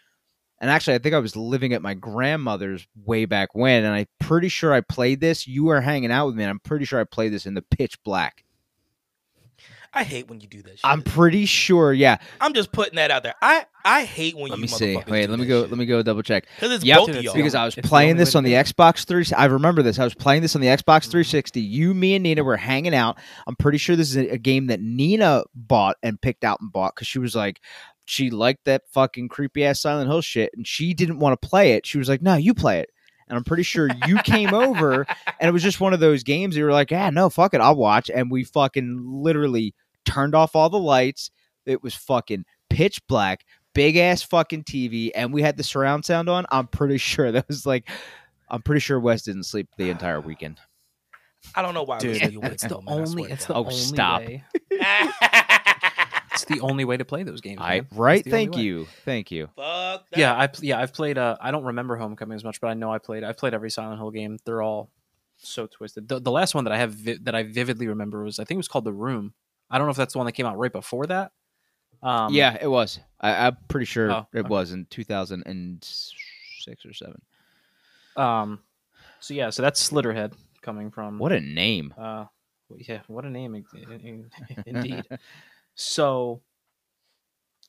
And 0.60 0.70
actually, 0.70 0.94
I 0.94 0.98
think 0.98 1.14
I 1.14 1.18
was 1.18 1.34
living 1.36 1.72
at 1.72 1.82
my 1.82 1.94
grandmother's 1.94 2.86
way 3.04 3.24
back 3.24 3.54
when, 3.54 3.84
and 3.84 3.94
I'm 3.94 4.06
pretty 4.20 4.48
sure 4.48 4.72
I 4.72 4.80
played 4.80 5.20
this. 5.20 5.46
You 5.46 5.64
were 5.64 5.80
hanging 5.80 6.12
out 6.12 6.26
with 6.26 6.36
me, 6.36 6.44
and 6.44 6.50
I'm 6.50 6.60
pretty 6.60 6.84
sure 6.84 7.00
I 7.00 7.04
played 7.04 7.32
this 7.32 7.46
in 7.46 7.54
the 7.54 7.62
pitch 7.62 8.00
black. 8.04 8.44
I 9.94 10.04
hate 10.04 10.28
when 10.28 10.40
you 10.40 10.48
do 10.48 10.62
that 10.62 10.70
shit. 10.70 10.80
I'm 10.84 11.02
pretty 11.02 11.44
sure, 11.44 11.92
yeah. 11.92 12.16
I'm 12.40 12.54
just 12.54 12.72
putting 12.72 12.96
that 12.96 13.10
out 13.10 13.22
there. 13.22 13.34
I 13.42 13.66
I 13.84 14.04
hate 14.04 14.34
when 14.36 14.48
Let 14.50 14.56
you 14.58 14.62
me 14.62 14.68
see. 14.68 14.96
Wait, 15.08 15.28
let 15.28 15.38
me 15.38 15.44
go. 15.44 15.62
shit. 15.62 15.70
Let 15.70 15.78
me 15.78 15.86
go 15.86 16.02
double 16.02 16.22
check. 16.22 16.46
Cuz 16.58 16.70
it's 16.70 16.84
Yep, 16.84 16.98
both 16.98 17.08
of 17.10 17.22
y'all. 17.22 17.34
Because 17.34 17.54
I 17.54 17.64
was 17.64 17.76
It's 17.76 17.86
playing 17.88 18.16
this 18.16 18.34
on 18.34 18.44
the. 18.44 18.52
Xbox 18.52 19.04
3. 19.04 19.26
I 19.36 19.46
remember 19.46 19.82
this. 19.82 19.98
I 19.98 20.04
was 20.04 20.14
playing 20.14 20.42
this 20.42 20.54
on 20.54 20.62
the 20.62 20.68
Xbox 20.68 21.10
360. 21.10 21.60
You, 21.60 21.92
me, 21.92 22.14
and 22.14 22.22
Nina 22.22 22.42
were 22.42 22.56
hanging 22.56 22.94
out. 22.94 23.18
I'm 23.46 23.56
pretty 23.56 23.78
sure 23.78 23.94
this 23.96 24.08
is 24.10 24.16
a, 24.16 24.28
a 24.30 24.38
game 24.38 24.68
that 24.68 24.80
Nina 24.80 25.44
bought 25.54 25.96
and 26.02 26.20
picked 26.20 26.44
out 26.44 26.58
and 26.60 26.72
bought 26.72 26.94
because 26.94 27.08
she 27.08 27.18
was 27.18 27.34
like, 27.36 27.60
she 28.04 28.30
liked 28.30 28.64
that 28.64 28.82
fucking 28.92 29.28
creepy 29.28 29.64
ass 29.64 29.80
Silent 29.80 30.08
Hill 30.08 30.20
shit, 30.22 30.50
and 30.56 30.66
she 30.66 30.94
didn't 30.94 31.18
want 31.18 31.40
to 31.40 31.48
play 31.48 31.72
it. 31.72 31.86
She 31.86 31.98
was 31.98 32.08
like, 32.08 32.20
"No, 32.22 32.34
you 32.34 32.54
play 32.54 32.80
it." 32.80 32.88
And 33.28 33.36
I'm 33.38 33.44
pretty 33.44 33.62
sure 33.62 33.88
you 34.06 34.18
came 34.18 34.52
over, 34.52 35.06
and 35.40 35.48
it 35.48 35.52
was 35.52 35.62
just 35.62 35.80
one 35.80 35.94
of 35.94 36.00
those 36.00 36.22
games. 36.22 36.56
You 36.56 36.64
were 36.64 36.72
like, 36.72 36.90
"Yeah, 36.90 37.10
no, 37.10 37.30
fuck 37.30 37.54
it, 37.54 37.60
I'll 37.60 37.76
watch." 37.76 38.10
And 38.12 38.30
we 38.30 38.44
fucking 38.44 39.02
literally 39.06 39.74
turned 40.04 40.34
off 40.34 40.56
all 40.56 40.70
the 40.70 40.78
lights. 40.78 41.30
It 41.66 41.82
was 41.82 41.94
fucking 41.94 42.44
pitch 42.70 43.00
black, 43.06 43.44
big 43.74 43.96
ass 43.96 44.22
fucking 44.22 44.64
TV, 44.64 45.10
and 45.14 45.32
we 45.32 45.42
had 45.42 45.56
the 45.56 45.62
surround 45.62 46.04
sound 46.04 46.28
on. 46.28 46.46
I'm 46.50 46.66
pretty 46.66 46.98
sure 46.98 47.32
that 47.32 47.48
was 47.48 47.66
like, 47.66 47.88
I'm 48.48 48.62
pretty 48.62 48.80
sure 48.80 48.98
Wes 49.00 49.22
didn't 49.22 49.44
sleep 49.44 49.68
the 49.76 49.90
entire 49.90 50.20
weekend. 50.20 50.58
I 51.54 51.62
don't 51.62 51.74
know 51.74 51.82
why 51.82 51.98
Dude, 51.98 52.20
listen 52.20 52.44
it's 52.44 52.62
the 52.62 52.68
though, 52.68 52.80
man, 52.82 52.98
I 52.98 53.02
only. 53.02 53.32
It's 53.32 53.46
the 53.46 53.54
God. 53.54 53.58
Oh, 53.58 53.64
only 53.64 53.76
stop. 53.76 54.20
way. 54.20 54.44
It's 56.32 56.44
the 56.46 56.60
only 56.60 56.84
way 56.84 56.96
to 56.96 57.04
play 57.04 57.22
those 57.22 57.40
games. 57.40 57.60
I 57.60 57.82
right? 57.92 58.20
It's 58.20 58.24
the 58.24 58.32
only 58.32 58.46
Thank 58.46 58.56
you, 58.56 58.86
thank 59.04 59.30
you. 59.30 59.46
Fuck 59.54 60.10
that. 60.10 60.18
Yeah, 60.18 60.34
I 60.34 60.48
yeah 60.60 60.80
I've 60.80 60.92
played. 60.92 61.18
Uh, 61.18 61.36
I 61.40 61.50
don't 61.50 61.64
remember 61.64 61.96
Homecoming 61.96 62.34
as 62.34 62.42
much, 62.42 62.60
but 62.60 62.68
I 62.68 62.74
know 62.74 62.92
I 62.92 62.98
played. 62.98 63.22
I've 63.22 63.36
played 63.36 63.54
every 63.54 63.70
Silent 63.70 63.98
Hill 63.98 64.10
game. 64.10 64.38
They're 64.44 64.62
all 64.62 64.90
so 65.36 65.66
twisted. 65.66 66.08
The, 66.08 66.20
the 66.20 66.30
last 66.30 66.54
one 66.54 66.64
that 66.64 66.72
I 66.72 66.78
have 66.78 66.94
vi- 66.94 67.18
that 67.22 67.34
I 67.34 67.42
vividly 67.42 67.86
remember 67.86 68.24
was 68.24 68.38
I 68.38 68.44
think 68.44 68.56
it 68.56 68.58
was 68.58 68.68
called 68.68 68.84
The 68.84 68.92
Room. 68.92 69.34
I 69.72 69.78
don't 69.78 69.86
know 69.86 69.90
if 69.90 69.96
that's 69.96 70.12
the 70.12 70.18
one 70.18 70.26
that 70.26 70.32
came 70.32 70.46
out 70.46 70.58
right 70.58 70.70
before 70.72 71.06
that. 71.06 71.32
Um, 72.02 72.32
yeah, 72.34 72.56
it 72.60 72.66
was. 72.68 73.00
I, 73.20 73.46
I'm 73.46 73.56
pretty 73.68 73.86
sure 73.86 74.10
Oh, 74.12 74.26
it 74.32 74.40
okay. 74.40 74.48
was 74.48 74.72
in 74.72 74.86
2006 74.90 76.86
or 76.86 76.92
seven. 76.92 77.22
Um. 78.16 78.60
So 79.20 79.34
yeah, 79.34 79.50
so 79.50 79.62
that's 79.62 79.88
Slitterhead 79.90 80.32
coming 80.62 80.90
from 80.90 81.18
What 81.18 81.32
a 81.32 81.40
name! 81.40 81.94
Uh, 81.96 82.26
yeah, 82.76 83.00
what 83.06 83.24
a 83.24 83.30
name, 83.30 83.54
in- 83.54 83.64
in- 84.00 84.30
indeed. 84.66 85.04
so, 85.74 86.42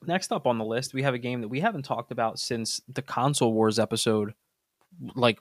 next 0.06 0.32
up 0.32 0.48
on 0.48 0.58
the 0.58 0.66
list, 0.66 0.94
we 0.94 1.04
have 1.04 1.14
a 1.14 1.20
game 1.20 1.42
that 1.42 1.48
we 1.50 1.60
haven't 1.60 1.84
talked 1.84 2.12
about 2.12 2.40
since 2.40 2.82
the 2.92 3.02
console 3.04 3.54
wars 3.54 3.78
episode, 3.80 4.34
like 5.16 5.40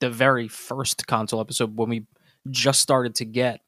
the 0.00 0.10
very 0.10 0.48
first 0.48 1.06
console 1.06 1.40
episode 1.40 1.76
when 1.76 1.88
we 1.90 2.06
just 2.48 2.80
started 2.80 3.14
to 3.16 3.24
get 3.26 3.60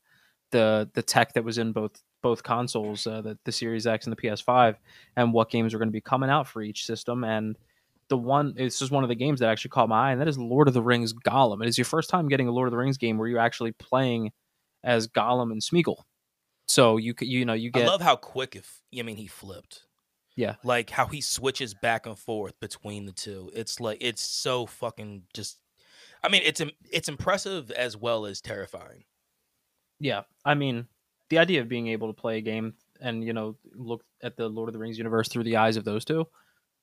the 0.50 0.88
the 0.94 1.02
tech 1.02 1.34
that 1.34 1.44
was 1.44 1.58
in 1.58 1.72
both 1.72 2.02
both 2.22 2.42
consoles, 2.42 3.06
uh, 3.06 3.20
the 3.20 3.38
the 3.44 3.52
Series 3.52 3.86
X 3.86 4.06
and 4.06 4.16
the 4.16 4.20
PS5, 4.20 4.76
and 5.16 5.32
what 5.32 5.50
games 5.50 5.74
are 5.74 5.78
going 5.78 5.88
to 5.88 5.92
be 5.92 6.00
coming 6.00 6.30
out 6.30 6.46
for 6.46 6.62
each 6.62 6.86
system. 6.86 7.24
And 7.24 7.58
the 8.08 8.16
one 8.16 8.54
it's 8.56 8.78
just 8.78 8.90
one 8.90 9.02
of 9.02 9.08
the 9.08 9.14
games 9.14 9.40
that 9.40 9.48
actually 9.48 9.70
caught 9.70 9.88
my 9.88 10.08
eye, 10.08 10.12
and 10.12 10.20
that 10.20 10.28
is 10.28 10.38
Lord 10.38 10.68
of 10.68 10.74
the 10.74 10.82
Rings 10.82 11.12
Gollum. 11.12 11.62
It 11.62 11.68
is 11.68 11.76
your 11.76 11.84
first 11.84 12.10
time 12.10 12.28
getting 12.28 12.48
a 12.48 12.52
Lord 12.52 12.68
of 12.68 12.70
the 12.70 12.78
Rings 12.78 12.98
game 12.98 13.18
where 13.18 13.28
you're 13.28 13.38
actually 13.38 13.72
playing 13.72 14.32
as 14.82 15.08
Gollum 15.08 15.52
and 15.52 15.60
Smeagol. 15.60 16.02
So 16.68 16.96
you 16.96 17.14
you 17.20 17.44
know 17.44 17.54
you 17.54 17.70
get 17.70 17.84
I 17.84 17.86
love 17.86 18.00
how 18.00 18.16
quick 18.16 18.56
if 18.56 18.80
I 18.98 19.02
mean 19.02 19.16
he 19.16 19.26
flipped. 19.26 19.82
Yeah. 20.34 20.54
Like 20.64 20.88
how 20.88 21.06
he 21.06 21.20
switches 21.20 21.74
back 21.74 22.06
and 22.06 22.18
forth 22.18 22.58
between 22.60 23.04
the 23.04 23.12
two. 23.12 23.50
It's 23.54 23.80
like 23.80 23.98
it's 24.00 24.22
so 24.22 24.66
fucking 24.66 25.24
just 25.34 25.58
I 26.22 26.28
mean 26.28 26.42
it's 26.44 26.62
it's 26.90 27.08
impressive 27.08 27.70
as 27.72 27.96
well 27.96 28.24
as 28.24 28.40
terrifying. 28.40 29.04
Yeah, 30.02 30.22
I 30.44 30.54
mean, 30.54 30.88
the 31.32 31.38
idea 31.38 31.62
of 31.62 31.68
being 31.68 31.88
able 31.88 32.08
to 32.08 32.12
play 32.12 32.36
a 32.36 32.40
game 32.42 32.74
and 33.00 33.24
you 33.24 33.32
know 33.32 33.56
look 33.74 34.04
at 34.22 34.36
the 34.36 34.46
Lord 34.46 34.68
of 34.68 34.74
the 34.74 34.78
Rings 34.78 34.98
universe 34.98 35.28
through 35.28 35.44
the 35.44 35.56
eyes 35.56 35.78
of 35.78 35.84
those 35.84 36.04
two 36.04 36.26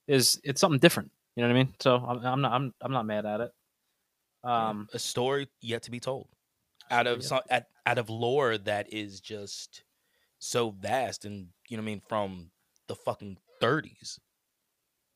is 0.07 0.41
it's 0.43 0.59
something 0.59 0.79
different. 0.79 1.11
You 1.35 1.43
know 1.43 1.49
what 1.49 1.55
I 1.55 1.63
mean? 1.63 1.73
So 1.79 1.95
I'm, 1.95 2.25
I'm 2.25 2.41
not 2.41 2.51
I'm 2.51 2.73
I'm 2.81 2.91
not 2.91 3.05
mad 3.05 3.27
at 3.27 3.41
it. 3.41 3.51
Um, 4.43 4.89
a 4.91 4.97
story 4.97 5.49
yet 5.61 5.83
to 5.83 5.91
be 5.91 5.99
told. 5.99 6.29
Out 6.89 7.05
of 7.05 7.23
some 7.23 7.41
at, 7.51 7.67
out 7.85 7.99
of 7.99 8.09
lore 8.09 8.57
that 8.57 8.91
is 8.91 9.19
just 9.19 9.83
so 10.39 10.71
vast 10.71 11.25
and 11.25 11.49
you 11.67 11.77
know 11.77 11.83
what 11.83 11.89
I 11.89 11.91
mean 11.91 12.01
from 12.09 12.49
the 12.87 12.95
fucking 12.95 13.37
30s. 13.61 14.17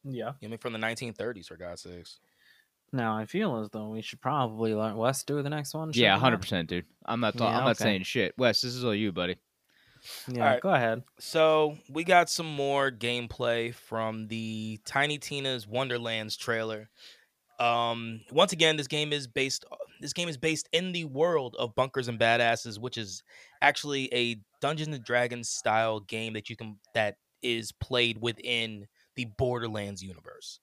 yeah. 0.04 0.12
You 0.14 0.24
know 0.24 0.34
I 0.44 0.48
mean 0.50 0.58
from 0.60 0.74
the 0.74 0.80
1930s 0.80 1.48
for 1.48 1.58
God's 1.58 1.82
sakes. 1.82 2.20
Now 2.94 3.18
I 3.18 3.26
feel 3.26 3.60
as 3.60 3.70
though 3.72 3.90
we 3.90 4.02
should 4.04 4.22
probably 4.22 4.76
let 4.76 4.96
Wes 4.96 5.24
do 5.24 5.42
the 5.42 5.50
next 5.50 5.74
one. 5.74 5.92
Yeah, 5.94 6.18
hundred 6.18 6.42
percent, 6.42 6.70
dude. 6.70 6.86
I'm 7.06 7.20
not. 7.20 7.36
Yeah, 7.36 7.48
I'm 7.48 7.66
not 7.66 7.78
saying 7.78 8.04
shit. 8.04 8.36
Wes, 8.38 8.62
this 8.62 8.76
is 8.76 8.86
all 8.86 8.94
you, 8.94 9.12
buddy. 9.12 9.38
Yeah, 10.28 10.44
Alright. 10.44 10.62
go 10.62 10.70
ahead. 10.70 11.04
So 11.20 11.78
we 11.90 12.04
got 12.04 12.30
some 12.30 12.46
more 12.46 12.92
gameplay 12.92 13.74
from 13.74 14.28
the 14.28 14.80
Tiny 14.86 15.18
Tina's 15.18 15.68
Wonderlands 15.68 16.38
trailer. 16.38 16.90
Um, 17.60 18.22
once 18.32 18.52
again, 18.52 18.78
this 18.78 18.88
game 18.88 19.14
is 19.14 19.28
based. 19.28 19.66
This 20.02 20.14
game 20.14 20.28
is 20.28 20.38
based 20.38 20.68
in 20.74 20.92
the 20.92 21.06
world 21.06 21.56
of 21.58 21.74
Bunkers 21.76 22.10
and 22.10 22.20
Badasses, 22.20 22.78
which 22.78 22.98
is 22.98 23.24
actually 23.62 24.14
a 24.14 24.38
Dungeons 24.62 24.96
and 24.96 25.04
Dragons 25.04 25.50
style 25.50 26.00
game 26.02 26.34
that 26.34 26.50
you 26.50 26.56
can 26.56 26.78
that 26.94 27.16
is 27.42 27.72
played 27.72 28.18
within 28.22 28.86
the 29.16 29.26
Borderlands 29.38 30.04
universe. 30.04 30.60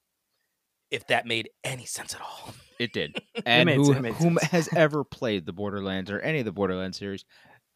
If 0.90 1.06
that 1.08 1.26
made 1.26 1.50
any 1.64 1.84
sense 1.86 2.14
at 2.14 2.20
all. 2.20 2.54
It 2.80 2.94
did. 2.94 3.20
And 3.44 3.66
made- 3.66 3.76
who, 3.76 3.92
it 3.92 4.00
made 4.00 4.14
whom 4.14 4.38
has 4.38 4.68
ever 4.74 5.04
played 5.04 5.44
the 5.44 5.52
Borderlands 5.52 6.10
or 6.10 6.18
any 6.20 6.38
of 6.38 6.46
the 6.46 6.52
Borderlands 6.52 6.96
series, 6.98 7.26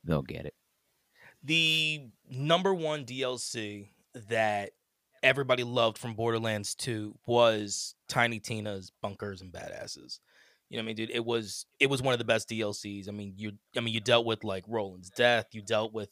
they'll 0.03 0.23
get 0.23 0.47
it. 0.47 0.55
the 1.43 2.09
number 2.31 2.73
one 2.73 3.05
DLC 3.05 3.89
that 4.31 4.71
everybody 5.23 5.63
loved 5.63 5.99
from 5.99 6.15
Borderlands 6.15 6.75
2 6.77 7.15
was 7.27 7.95
Tiny 8.09 8.41
Tina's 8.41 8.93
Bunkers 9.03 9.43
and 9.43 9.53
Badasses. 9.53 10.21
You 10.71 10.79
know 10.79 10.81
what 10.81 10.85
I 10.85 10.87
mean, 10.87 10.97
dude? 10.97 11.11
It 11.11 11.25
was 11.27 11.67
it 11.79 11.91
was 11.91 12.01
one 12.01 12.15
of 12.15 12.19
the 12.19 12.25
best 12.25 12.49
DLCs. 12.49 13.07
I 13.07 13.13
mean, 13.13 13.35
you 13.37 13.53
I 13.77 13.81
mean, 13.81 13.93
you 13.93 14.01
dealt 14.01 14.25
with 14.25 14.43
like 14.43 14.65
Roland's 14.67 15.11
death, 15.11 15.49
you 15.53 15.61
dealt 15.61 15.93
with 15.93 16.09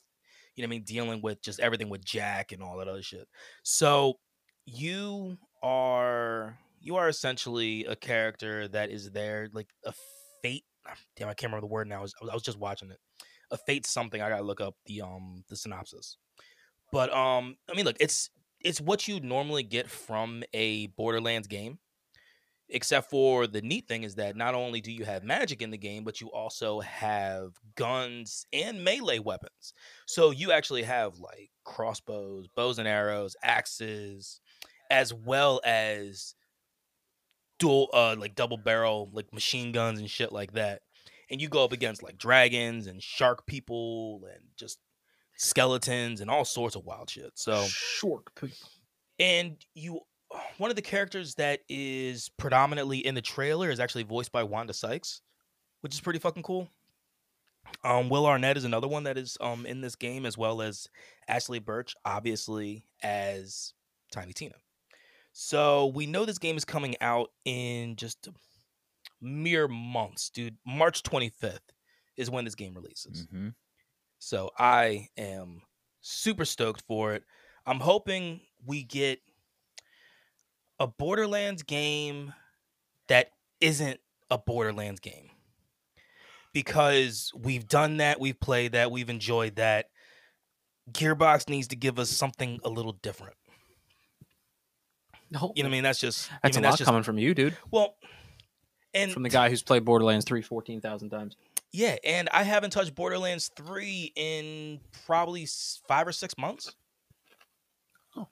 you 0.55 0.63
know 0.63 0.67
what 0.69 0.75
I 0.75 0.77
mean, 0.77 0.85
dealing 0.85 1.23
with 1.23 1.41
just 1.41 1.61
everything 1.61 1.89
with 1.89 2.05
Jack 2.05 2.53
and 2.53 2.63
all 2.63 2.77
that 2.77 2.89
other 2.89 3.03
shit. 3.03 3.27
So, 3.63 4.19
you 4.67 5.39
are 5.63 6.59
you 6.83 6.97
are 6.97 7.09
essentially 7.09 7.85
a 7.85 7.97
character 7.97 8.69
that 8.69 8.91
is 8.91 9.11
there 9.11 9.49
like 9.53 9.69
a 9.87 9.93
fate 10.43 10.65
damn 11.17 11.29
I 11.29 11.35
can't 11.35 11.53
remember 11.53 11.67
the 11.67 11.73
word 11.73 11.89
now. 11.89 11.99
I 11.99 12.03
was, 12.03 12.15
I 12.21 12.35
was 12.35 12.43
just 12.43 12.59
watching 12.59 12.91
it 12.91 12.99
a 13.53 13.57
fate 13.57 13.87
something 13.87 14.21
i 14.21 14.29
gotta 14.29 14.43
look 14.43 14.61
up 14.61 14.75
the 14.87 15.03
um 15.03 15.45
the 15.49 15.55
synopsis 15.55 16.17
but 16.91 17.13
um 17.15 17.55
i 17.71 17.77
mean 17.77 17.85
look 17.85 17.97
it's 18.01 18.31
it's 18.61 18.81
what 18.81 19.07
you 19.07 19.21
normally 19.21 19.63
get 19.63 19.89
from 19.89 20.43
a 20.55 20.89
borderlands 20.89 21.47
game 21.47 21.79
except 22.71 23.11
for 23.11 23.47
the 23.47 23.61
neat 23.61 23.87
thing 23.87 24.03
is 24.03 24.15
that 24.15 24.35
not 24.35 24.55
only 24.55 24.81
do 24.81 24.91
you 24.91 25.05
have 25.05 25.23
magic 25.23 25.61
in 25.61 25.71
the 25.71 25.77
game 25.77 26.03
but 26.03 26.21
you 26.21 26.33
also 26.33 26.81
have 26.81 27.53
guns 27.77 28.47
and 28.53 28.83
melee 28.83 29.19
weapons 29.19 29.75
so 30.07 30.31
you 30.31 30.51
actually 30.51 30.83
have 30.83 31.19
like 31.19 31.51
crossbows 31.65 32.47
bows 32.57 32.79
and 32.79 32.89
arrows 32.89 33.37
axes 33.43 34.41
as 34.91 35.13
well 35.13 35.61
as 35.65 36.35
dual 37.63 37.89
uh 37.95 38.17
like 38.19 38.35
double 38.35 38.57
barrel 38.57 39.09
like 39.13 39.33
machine 39.33 39.71
guns 39.73 40.01
and 40.01 40.11
shit 40.11 40.33
like 40.33 40.53
that 40.53 40.83
and 41.31 41.41
you 41.41 41.49
go 41.49 41.65
up 41.65 41.73
against 41.73 42.03
like 42.03 42.19
dragons 42.19 42.87
and 42.87 43.03
shark 43.03 43.47
people 43.47 44.23
and 44.31 44.43
just 44.57 44.79
skeletons 45.37 46.21
and 46.21 46.31
all 46.31 46.45
sorts 46.45 46.77
of 46.77 46.85
wild 46.85 47.11
shit. 47.11 47.33
So 47.35 47.65
shark 47.65 48.35
people. 48.35 48.69
and 49.19 49.57
you 49.75 50.01
one 50.59 50.71
of 50.71 50.77
the 50.77 50.83
characters 50.83 51.35
that 51.37 51.61
is 51.69 52.29
predominantly 52.37 52.99
in 52.99 53.15
the 53.15 53.23
trailer 53.23 53.71
is 53.71 53.81
actually 53.81 54.05
voiced 54.05 54.31
by 54.31 54.43
Wanda 54.43 54.75
Sykes, 54.75 55.23
which 55.81 55.95
is 55.95 56.01
pretty 56.01 56.19
fucking 56.19 56.43
cool. 56.43 56.69
Um, 57.85 58.09
Will 58.09 58.27
Arnett 58.27 58.57
is 58.57 58.65
another 58.65 58.89
one 58.89 59.05
that 59.05 59.17
is 59.17 59.39
um 59.41 59.65
in 59.65 59.81
this 59.81 59.97
game, 59.97 60.27
as 60.27 60.37
well 60.37 60.61
as 60.61 60.87
Ashly 61.29 61.59
Burch, 61.65 61.95
obviously 62.05 62.85
as 63.03 63.73
Tiny 64.13 64.35
Tina. 64.35 64.57
So 65.33 65.87
we 65.87 66.07
know 66.07 66.25
this 66.25 66.39
game 66.39 66.57
is 66.57 66.65
coming 66.65 66.95
out 67.01 67.31
in 67.45 67.97
just 67.97 68.29
mere 69.21 69.69
months, 69.69 70.31
dude. 70.31 70.57
March 70.67 71.03
25th 71.03 71.59
is 72.17 72.31
when 72.31 72.45
this 72.45 72.55
game 72.55 72.75
releases. 72.75 73.27
Mm-hmm. 73.27 73.49
So 74.19 74.51
I 74.59 75.09
am 75.17 75.63
super 76.01 76.45
stoked 76.45 76.83
for 76.87 77.15
it. 77.15 77.25
I'm 77.67 77.81
hoping 77.81 78.41
we 78.65 78.83
get 78.83 79.21
a 80.79 80.87
Borderlands 80.87 81.63
game 81.63 82.35
that 83.09 83.31
isn't 83.61 84.01
a 84.31 84.39
Borderlands 84.39 85.01
game. 85.01 85.31
Because 86.53 87.33
we've 87.35 87.67
done 87.67 87.97
that, 87.97 88.21
we've 88.21 88.39
played 88.39 88.73
that, 88.73 88.91
we've 88.91 89.09
enjoyed 89.09 89.57
that. 89.57 89.87
Gearbox 90.91 91.49
needs 91.49 91.69
to 91.69 91.77
give 91.77 91.99
us 91.99 92.11
something 92.11 92.61
a 92.65 92.69
little 92.69 92.93
different. 92.93 93.37
No, 95.33 95.53
You 95.57 95.63
know 95.63 95.69
what 95.69 95.73
I 95.73 95.77
mean? 95.77 95.83
That's 95.83 95.99
just 95.99 96.31
I 96.31 96.39
that's 96.43 96.57
mean, 96.57 96.65
a 96.65 96.67
lot 96.67 96.71
that's 96.73 96.79
just 96.79 96.87
coming 96.87 97.03
from 97.03 97.19
you, 97.19 97.35
dude. 97.35 97.57
well 97.71 97.97
and 98.95 99.11
From 99.11 99.23
the 99.23 99.31
guy 99.31 99.49
who's 99.49 99.63
played 99.63 99.85
Borderlands 99.85 100.27
3 100.27 100.43
14,000 100.43 101.09
times. 101.09 101.37
Yeah, 101.73 101.97
and 102.05 102.29
I 102.33 102.43
haven't 102.43 102.71
touched 102.71 102.95
Borderlands 102.95 103.51
3 103.57 104.13
in 104.15 104.81
probably 105.07 105.47
5 105.89 106.07
or 106.09 106.13
6 106.13 106.35
months. 106.37 106.77
Oh. 108.15 108.29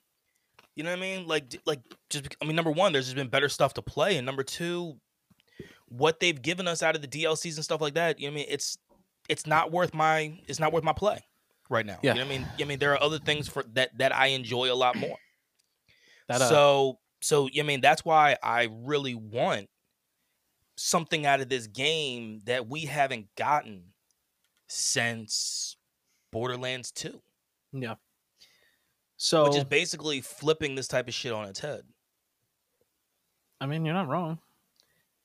You 0.77 0.85
know 0.85 0.91
what 0.91 0.99
I 0.99 1.01
mean? 1.01 1.27
Like 1.27 1.59
like 1.65 1.81
just 2.11 2.37
I 2.43 2.45
mean 2.45 2.57
number 2.57 2.71
1 2.71 2.93
there's 2.93 3.07
just 3.07 3.17
been 3.17 3.29
better 3.29 3.49
stuff 3.49 3.75
to 3.75 3.83
play 3.83 4.17
and 4.19 4.27
number 4.27 4.43
2 4.43 4.97
what 5.89 6.21
they've 6.21 6.41
given 6.41 6.69
us 6.69 6.83
out 6.83 6.95
of 6.95 7.03
the 7.03 7.09
DLCs 7.09 7.57
and 7.57 7.65
stuff 7.65 7.81
like 7.81 7.95
that, 7.95 8.21
you 8.21 8.29
know 8.29 8.33
what 8.33 8.41
I 8.41 8.43
mean? 8.43 8.47
It's 8.51 8.77
it's 9.31 9.47
not 9.47 9.73
worth 9.73 9.95
my 9.95 10.39
it's 10.47 10.61
not 10.61 10.73
worth 10.73 10.85
my 10.85 10.93
play 10.93 11.25
right 11.71 11.87
now. 11.87 11.99
Yeah. 12.03 12.13
You 12.13 12.21
know 12.21 12.27
what 12.27 12.35
I 12.35 12.39
mean? 12.39 12.47
I 12.61 12.65
mean 12.65 12.79
there 12.79 12.93
are 12.93 13.03
other 13.03 13.19
things 13.19 13.49
for 13.49 13.65
that 13.73 13.97
that 13.97 14.15
I 14.15 14.27
enjoy 14.27 14.71
a 14.71 14.75
lot 14.77 14.97
more. 14.97 15.17
That, 16.31 16.43
uh, 16.43 16.49
so 16.49 16.99
so 17.21 17.49
I 17.59 17.63
mean 17.63 17.81
that's 17.81 18.05
why 18.05 18.37
I 18.43 18.69
really 18.71 19.15
want 19.15 19.69
something 20.77 21.27
out 21.27 21.41
of 21.41 21.49
this 21.49 21.67
game 21.67 22.41
that 22.47 22.67
we 22.67 22.87
haven't 22.87 23.27
gotten 23.37 23.83
since 24.67 25.77
Borderlands 26.33 26.91
2, 26.93 27.21
Yeah. 27.73 27.95
So, 29.17 29.45
which 29.45 29.57
is 29.57 29.65
basically 29.65 30.23
flipping 30.23 30.75
this 30.75 30.89
type 30.89 31.07
of 31.07 31.13
shit 31.13 31.33
on 31.33 31.47
its 31.47 31.61
head. 31.61 31.83
I 33.61 33.67
mean, 33.67 33.85
you're 33.85 33.93
not 33.93 34.09
wrong. 34.09 34.39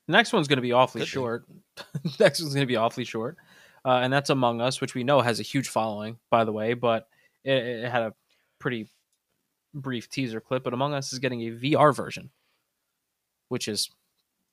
The 0.06 0.12
next 0.12 0.34
one's 0.34 0.48
going 0.48 0.58
to 0.58 0.62
be 0.62 0.72
awfully 0.72 1.00
Could 1.00 1.06
be. 1.06 1.10
short. 1.10 1.46
next 2.20 2.40
one's 2.42 2.52
going 2.52 2.66
to 2.66 2.70
be 2.70 2.76
awfully 2.76 3.04
short. 3.04 3.38
Uh, 3.86 4.00
and 4.02 4.12
that's 4.12 4.28
Among 4.28 4.60
Us, 4.60 4.82
which 4.82 4.94
we 4.94 5.02
know 5.02 5.22
has 5.22 5.40
a 5.40 5.42
huge 5.42 5.68
following, 5.68 6.18
by 6.30 6.44
the 6.44 6.52
way, 6.52 6.74
but 6.74 7.08
it, 7.42 7.56
it 7.56 7.90
had 7.90 8.02
a 8.02 8.14
pretty 8.58 8.88
brief 9.80 10.08
teaser 10.08 10.40
clip. 10.40 10.64
But 10.64 10.72
Among 10.72 10.94
Us 10.94 11.12
is 11.12 11.18
getting 11.18 11.42
a 11.42 11.50
VR 11.52 11.94
version, 11.94 12.30
which 13.48 13.68
is 13.68 13.90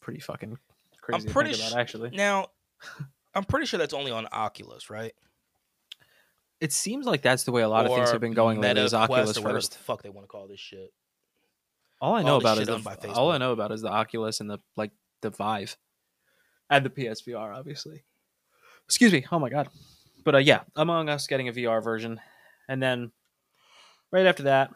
pretty 0.01 0.19
fucking 0.19 0.57
crazy 1.01 1.28
pretty 1.30 1.51
think 1.51 1.63
sh- 1.63 1.71
about, 1.71 1.80
actually. 1.80 2.09
Now, 2.11 2.47
I'm 3.36 3.43
pretty 3.43 3.65
sure 3.65 3.78
that's 3.78 3.93
only 3.93 4.11
on 4.11 4.28
Oculus, 4.32 4.89
right? 4.89 5.13
It 6.61 6.71
seems 6.71 7.05
like 7.05 7.21
that's 7.21 7.43
the 7.43 7.51
way 7.51 7.61
a 7.61 7.67
lot 7.67 7.86
of 7.86 7.93
things 7.93 8.11
have 8.11 8.21
been 8.21 8.34
going 8.34 8.61
lately. 8.61 8.84
Is 8.84 8.93
Oculus 8.93 9.38
or 9.38 9.41
first. 9.41 9.74
the 9.74 9.80
fuck 9.80 10.01
they 10.01 10.09
want 10.09 10.24
to 10.24 10.30
call 10.30 10.47
this 10.47 10.59
shit. 10.59 10.93
All 11.99 12.15
I 12.15 12.21
know 12.21 12.39
this 12.39 12.43
about 12.43 12.57
is 12.59 12.67
the, 12.67 13.11
all 13.11 13.32
I 13.32 13.38
know 13.38 13.51
about 13.51 13.71
is 13.71 13.82
the 13.82 13.89
Oculus 13.89 14.39
and 14.39 14.49
the 14.49 14.59
like 14.78 14.91
the 15.21 15.30
Vive 15.30 15.76
and 16.69 16.86
the 16.86 16.89
PSVR, 16.89 17.55
obviously. 17.55 18.03
Excuse 18.86 19.11
me. 19.11 19.26
Oh 19.32 19.39
my 19.39 19.49
god. 19.49 19.69
But 20.24 20.36
uh, 20.36 20.39
yeah, 20.39 20.61
Among 20.76 21.09
Us 21.09 21.28
getting 21.28 21.49
a 21.49 21.53
VR 21.53 21.84
version, 21.84 22.19
and 22.69 22.82
then 22.82 23.11
right 24.11 24.26
after 24.26 24.43
that, 24.43 24.71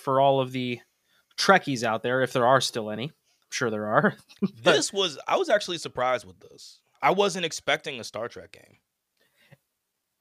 for 0.00 0.20
all 0.20 0.40
of 0.40 0.52
the 0.52 0.80
Trekkies 1.38 1.84
out 1.84 2.02
there, 2.02 2.20
if 2.22 2.32
there 2.32 2.46
are 2.46 2.60
still 2.60 2.90
any, 2.90 3.04
I'm 3.04 3.50
sure 3.50 3.70
there 3.70 3.86
are. 3.86 4.14
But- 4.40 4.72
This 4.74 4.92
was 4.92 5.18
I 5.28 5.36
was 5.36 5.48
actually 5.48 5.78
surprised 5.78 6.24
with 6.26 6.40
this. 6.40 6.80
I 7.02 7.12
wasn't 7.12 7.44
expecting 7.46 7.98
a 8.00 8.04
Star 8.04 8.28
Trek 8.28 8.52
game. 8.52 8.76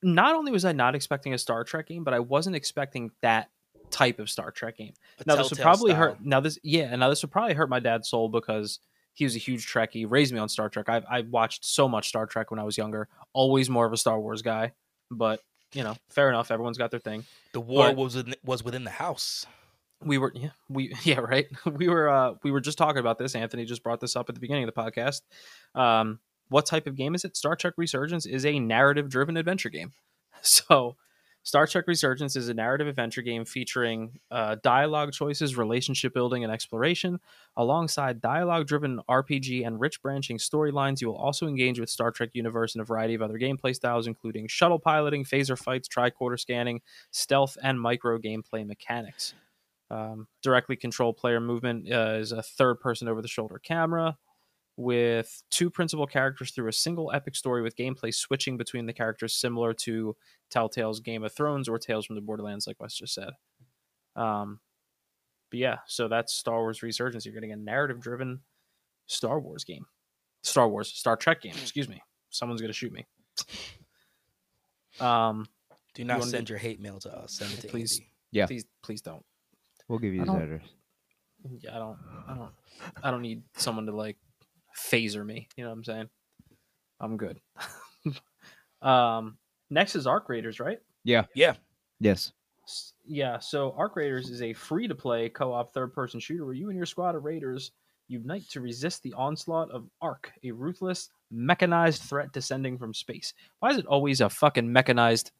Not 0.01 0.35
only 0.35 0.51
was 0.51 0.63
I 0.63 0.71
not 0.71 0.95
expecting 0.95 1.33
a 1.33 1.37
Star 1.37 1.63
Trek 1.65 1.87
game, 1.87 2.03
but 2.05 2.13
I 2.13 2.19
wasn't 2.19 2.55
expecting 2.55 3.11
that 3.21 3.49
type 3.91 4.19
of 4.19 4.29
Star 4.29 4.49
Trek 4.51 4.77
game. 4.77 4.93
A 5.19 5.23
now 5.25 5.35
this 5.35 5.49
would 5.49 5.59
probably 5.59 5.91
style. 5.91 5.99
hurt. 6.11 6.17
Now 6.25 6.39
this, 6.39 6.57
yeah, 6.63 6.95
now 6.95 7.09
this 7.09 7.21
would 7.21 7.31
probably 7.31 7.53
hurt 7.53 7.69
my 7.69 7.79
dad's 7.81 8.07
soul 8.07 8.29
because 8.29 8.79
he 9.13 9.25
was 9.25 9.35
a 9.35 9.39
huge 9.39 9.67
Trekkie, 9.67 10.05
raised 10.09 10.31
me 10.33 10.39
on 10.39 10.47
Star 10.47 10.69
Trek. 10.69 10.87
I 10.87 11.01
I 11.09 11.21
watched 11.21 11.65
so 11.65 11.89
much 11.89 12.07
Star 12.07 12.25
Trek 12.27 12.49
when 12.49 12.59
I 12.59 12.63
was 12.63 12.77
younger. 12.77 13.09
Always 13.33 13.69
more 13.69 13.85
of 13.85 13.91
a 13.91 13.97
Star 13.97 14.17
Wars 14.19 14.41
guy, 14.41 14.71
but 15.11 15.41
you 15.73 15.83
know, 15.83 15.97
fair 16.09 16.29
enough. 16.29 16.49
Everyone's 16.49 16.77
got 16.77 16.91
their 16.91 16.99
thing. 17.01 17.25
The 17.51 17.59
war 17.59 17.87
But- 17.87 17.97
was 17.97 18.15
within, 18.15 18.35
was 18.45 18.63
within 18.63 18.85
the 18.85 18.89
house. 18.91 19.45
We 20.03 20.17
were 20.17 20.31
yeah 20.35 20.49
we 20.69 20.93
yeah 21.03 21.19
right? 21.19 21.47
We 21.65 21.89
were 21.89 22.09
uh 22.09 22.33
we 22.43 22.51
were 22.51 22.61
just 22.61 22.77
talking 22.77 22.99
about 22.99 23.17
this. 23.17 23.35
Anthony 23.35 23.65
just 23.65 23.83
brought 23.83 23.99
this 23.99 24.15
up 24.15 24.29
at 24.29 24.35
the 24.35 24.41
beginning 24.41 24.67
of 24.67 24.73
the 24.73 24.81
podcast. 24.81 25.21
Um 25.79 26.19
what 26.49 26.65
type 26.65 26.87
of 26.87 26.95
game 26.95 27.13
is 27.15 27.25
it? 27.25 27.37
Star 27.37 27.55
trek 27.55 27.75
resurgence 27.77 28.25
is 28.25 28.45
a 28.45 28.59
narrative 28.59 29.09
driven 29.09 29.37
adventure 29.37 29.69
game. 29.69 29.93
So 30.41 30.95
star 31.43 31.67
trek 31.67 31.83
resurgence 31.85 32.37
is 32.37 32.47
a 32.47 32.53
narrative 32.53 32.87
adventure 32.87 33.21
game 33.21 33.43
featuring 33.43 34.17
uh, 34.31 34.55
dialogue 34.63 35.11
choices 35.11 35.57
relationship 35.57 36.13
building 36.13 36.45
and 36.45 36.53
exploration. 36.53 37.19
Alongside 37.57 38.21
dialogue 38.21 38.65
driven 38.65 39.01
rpg 39.09 39.67
and 39.67 39.81
rich 39.81 40.01
branching 40.01 40.37
storylines 40.37 41.01
you 41.01 41.09
will 41.09 41.17
also 41.17 41.45
engage 41.45 41.77
with 41.77 41.89
star 41.89 42.09
trek 42.09 42.29
universe 42.31 42.73
and 42.73 42.81
a 42.81 42.85
variety 42.85 43.15
of 43.15 43.21
other 43.21 43.37
gameplay 43.37 43.75
styles 43.75 44.07
including 44.07 44.47
shuttle 44.47 44.79
piloting 44.79 45.25
phaser 45.25 45.57
fights 45.57 45.89
tricorder 45.89 46.39
scanning 46.39 46.79
stealth 47.11 47.57
and 47.61 47.81
micro 47.81 48.17
gameplay 48.17 48.65
mechanics 48.65 49.33
um, 49.91 50.27
directly 50.43 50.75
control 50.75 51.13
player 51.13 51.39
movement 51.39 51.91
uh, 51.91 52.17
is 52.19 52.31
a 52.31 52.41
third 52.43 52.79
person 52.79 53.07
over 53.07 53.21
the 53.21 53.27
shoulder 53.27 53.59
camera 53.59 54.17
with 54.77 55.43
two 55.51 55.69
principal 55.69 56.07
characters 56.07 56.51
through 56.51 56.69
a 56.69 56.73
single 56.73 57.11
epic 57.13 57.35
story 57.35 57.61
with 57.61 57.75
gameplay 57.75 58.13
switching 58.13 58.55
between 58.55 58.85
the 58.85 58.93
characters 58.93 59.33
similar 59.33 59.73
to 59.73 60.15
Telltale's 60.49 60.99
Game 61.01 61.23
of 61.23 61.33
Thrones 61.33 61.67
or 61.67 61.77
Tales 61.77 62.05
from 62.05 62.15
the 62.15 62.21
Borderlands, 62.21 62.65
like 62.65 62.79
Wes 62.79 62.93
just 62.95 63.13
said. 63.13 63.31
Um, 64.15 64.59
but 65.49 65.59
yeah, 65.59 65.77
so 65.87 66.07
that's 66.07 66.33
Star 66.33 66.59
Wars 66.59 66.81
Resurgence. 66.81 67.25
You're 67.25 67.33
getting 67.33 67.51
a 67.51 67.57
narrative 67.57 67.99
driven 67.99 68.39
Star 69.07 69.39
Wars 69.39 69.63
game. 69.65 69.85
Star 70.43 70.69
Wars, 70.69 70.87
Star 70.93 71.17
Trek 71.17 71.41
game, 71.41 71.55
excuse 71.61 71.89
me. 71.89 72.01
Someone's 72.29 72.61
going 72.61 72.71
to 72.71 72.77
shoot 72.77 72.93
me. 72.93 73.05
Um, 74.99 75.45
Do 75.93 76.03
not 76.05 76.19
wanna 76.19 76.31
send 76.31 76.47
do- 76.47 76.53
your 76.53 76.59
hate 76.59 76.79
mail 76.79 76.99
to 76.99 77.09
us. 77.17 77.33
Send 77.33 77.51
it 77.53 77.61
to 77.61 77.67
Please. 77.67 77.97
Andy. 77.99 78.11
Yeah. 78.31 78.45
please, 78.45 78.65
please 78.83 79.01
don't. 79.01 79.25
We'll 79.89 79.99
give 79.99 80.13
you 80.13 80.21
I 80.21 80.25
his 80.25 80.35
address. 80.35 80.69
Yeah, 81.61 81.75
I 81.75 81.79
don't, 81.79 81.97
I 82.27 82.33
don't, 82.35 82.51
I 83.03 83.11
don't 83.11 83.21
need 83.21 83.41
someone 83.57 83.85
to 83.87 83.95
like 83.95 84.17
phaser 84.77 85.25
me. 85.25 85.49
You 85.57 85.63
know 85.63 85.71
what 85.71 85.77
I'm 85.77 85.83
saying? 85.83 86.09
I'm 87.01 87.17
good. 87.17 87.39
um, 88.81 89.37
next 89.69 89.95
is 89.95 90.05
Arc 90.07 90.29
Raiders, 90.29 90.59
right? 90.59 90.79
Yeah. 91.03 91.25
Yeah. 91.33 91.55
Yes. 91.99 92.33
Yeah. 93.05 93.39
So 93.39 93.73
Arc 93.77 93.95
Raiders 93.95 94.29
is 94.29 94.41
a 94.41 94.53
free-to-play 94.53 95.29
co-op 95.29 95.73
third-person 95.73 96.19
shooter 96.19 96.45
where 96.45 96.53
you 96.53 96.69
and 96.69 96.77
your 96.77 96.85
squad 96.85 97.15
of 97.15 97.23
raiders 97.23 97.71
unite 98.09 98.47
to 98.49 98.61
resist 98.61 99.01
the 99.03 99.13
onslaught 99.13 99.71
of 99.71 99.87
Arc, 100.01 100.31
a 100.43 100.51
ruthless 100.51 101.09
mechanized 101.31 102.03
threat 102.03 102.31
descending 102.33 102.77
from 102.77 102.93
space. 102.93 103.33
Why 103.59 103.69
is 103.69 103.77
it 103.77 103.85
always 103.85 104.21
a 104.21 104.29
fucking 104.29 104.71
mechanized 104.71 105.31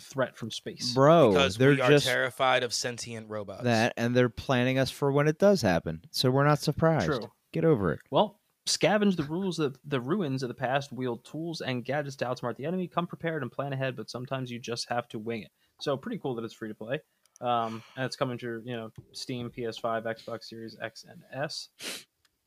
threat 0.00 0.36
from 0.36 0.50
space? 0.50 0.92
Bro, 0.92 1.32
because 1.32 1.56
they're 1.56 1.70
we 1.70 1.80
are 1.80 1.90
just 1.90 2.06
terrified 2.06 2.62
of 2.62 2.72
sentient 2.72 3.28
robots. 3.28 3.64
that 3.64 3.94
and 3.96 4.14
they're 4.14 4.28
planning 4.28 4.78
us 4.78 4.90
for 4.90 5.12
when 5.12 5.28
it 5.28 5.38
does 5.38 5.62
happen. 5.62 6.02
So 6.10 6.30
we're 6.30 6.46
not 6.46 6.60
surprised. 6.60 7.06
True. 7.06 7.30
Get 7.52 7.64
over 7.64 7.92
it. 7.92 8.00
Well, 8.10 8.40
scavenge 8.66 9.16
the 9.16 9.24
rules 9.24 9.58
of 9.58 9.78
the 9.84 10.00
ruins 10.00 10.42
of 10.42 10.48
the 10.48 10.54
past, 10.54 10.92
wield 10.92 11.24
tools 11.24 11.60
and 11.60 11.84
gadgets 11.84 12.16
to 12.16 12.26
outsmart 12.26 12.56
the 12.56 12.66
enemy, 12.66 12.86
come 12.86 13.06
prepared 13.06 13.42
and 13.42 13.50
plan 13.50 13.72
ahead, 13.72 13.96
but 13.96 14.10
sometimes 14.10 14.50
you 14.50 14.58
just 14.58 14.88
have 14.88 15.08
to 15.08 15.18
wing 15.18 15.42
it. 15.42 15.50
So 15.80 15.96
pretty 15.96 16.18
cool 16.18 16.34
that 16.34 16.44
it's 16.44 16.54
free 16.54 16.68
to 16.68 16.74
play. 16.74 17.00
Um, 17.40 17.82
and 17.96 18.04
it's 18.04 18.16
coming 18.16 18.36
to 18.38 18.62
you 18.64 18.76
know 18.76 18.90
Steam, 19.12 19.50
PS5, 19.50 20.04
Xbox 20.04 20.44
Series 20.44 20.76
X 20.82 21.04
and 21.08 21.22
S. 21.32 21.68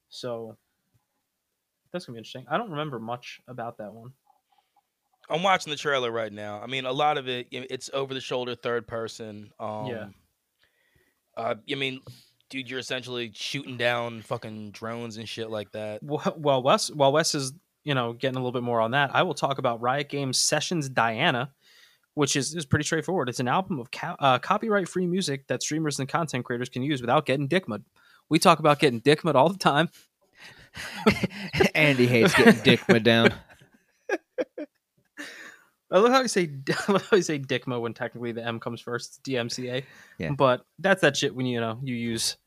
So 0.10 0.58
that's 1.92 2.06
gonna 2.06 2.16
be 2.16 2.20
interesting. 2.20 2.46
I 2.50 2.58
don't 2.58 2.72
remember 2.72 3.00
much 3.00 3.42
about 3.48 3.78
that 3.78 3.94
one. 3.94 4.12
I'm 5.32 5.44
watching 5.44 5.72
the 5.72 5.78
trailer 5.78 6.12
right 6.12 6.32
now. 6.32 6.60
I 6.62 6.68
mean, 6.68 6.86
a 6.86 6.92
lot 6.92 7.18
of 7.18 7.28
it, 7.28 7.48
it's 7.52 7.90
over 7.94 8.14
the 8.14 8.22
shoulder, 8.22 8.54
third 8.56 8.88
person. 8.88 9.52
Um, 9.60 9.86
Yeah. 9.88 10.06
Uh, 11.38 11.56
I 11.72 11.76
mean, 11.76 12.02
dude, 12.50 12.70
you're 12.70 12.80
essentially 12.80 13.32
shooting 13.34 13.78
down 13.78 14.22
fucking 14.22 14.72
drones 14.72 15.16
and 15.18 15.28
shit 15.28 15.50
like 15.50 15.72
that. 15.72 16.02
Wh- 16.04 16.38
While 16.38 16.62
Wes, 16.62 16.92
while 16.92 17.12
Wes 17.14 17.34
is 17.34 17.54
you 17.84 17.96
know 17.96 18.14
getting 18.14 18.36
a 18.36 18.40
little 18.40 18.52
bit 18.52 18.64
more 18.64 18.82
on 18.82 18.92
that, 18.92 19.12
I 19.16 19.24
will 19.24 19.34
talk 19.34 19.58
about 19.58 19.80
Riot 19.82 20.10
Games 20.10 20.40
Sessions 20.40 20.90
Diana, 20.90 21.52
which 22.16 22.36
is 22.36 22.54
is 22.54 22.66
pretty 22.66 22.84
straightforward. 22.84 23.30
It's 23.30 23.40
an 23.40 23.48
album 23.48 23.80
of 23.80 23.90
co- 23.92 24.18
uh, 24.20 24.40
copyright 24.40 24.90
free 24.90 25.08
music 25.08 25.48
that 25.48 25.64
streamers 25.64 26.00
and 26.00 26.10
content 26.10 26.44
creators 26.44 26.68
can 26.70 26.84
use 26.84 27.00
without 27.00 27.26
getting 27.26 27.48
dick 27.48 27.68
mud. 27.68 27.84
We 28.28 28.38
talk 28.38 28.60
about 28.60 28.80
getting 28.80 29.00
dick 29.00 29.24
mud 29.24 29.38
all 29.38 29.48
the 29.50 29.58
time. 29.58 29.90
Andy 31.76 32.08
hates 32.08 32.34
getting 32.36 32.62
dickma 32.62 33.00
down. 33.00 33.34
I 35.92 36.00
love 36.00 36.12
how 36.12 36.22
you 36.22 36.28
say 36.28 36.50
I 36.88 36.92
love 36.92 37.08
how 37.10 37.18
you 37.18 37.24
say 37.24 37.40
dickmo 37.40 37.82
when 37.82 37.94
technically 37.94 38.32
the 38.32 38.46
M 38.46 38.60
comes 38.60 38.82
first. 38.82 39.20
It's 39.20 39.30
DMCA. 39.30 39.84
Yeah. 40.18 40.32
But 40.32 40.66
that's 40.80 41.02
that 41.02 41.18
shit 41.18 41.36
when 41.36 41.46
you 41.46 41.60
know 41.60 41.80
you 41.84 41.96
use 41.96 42.38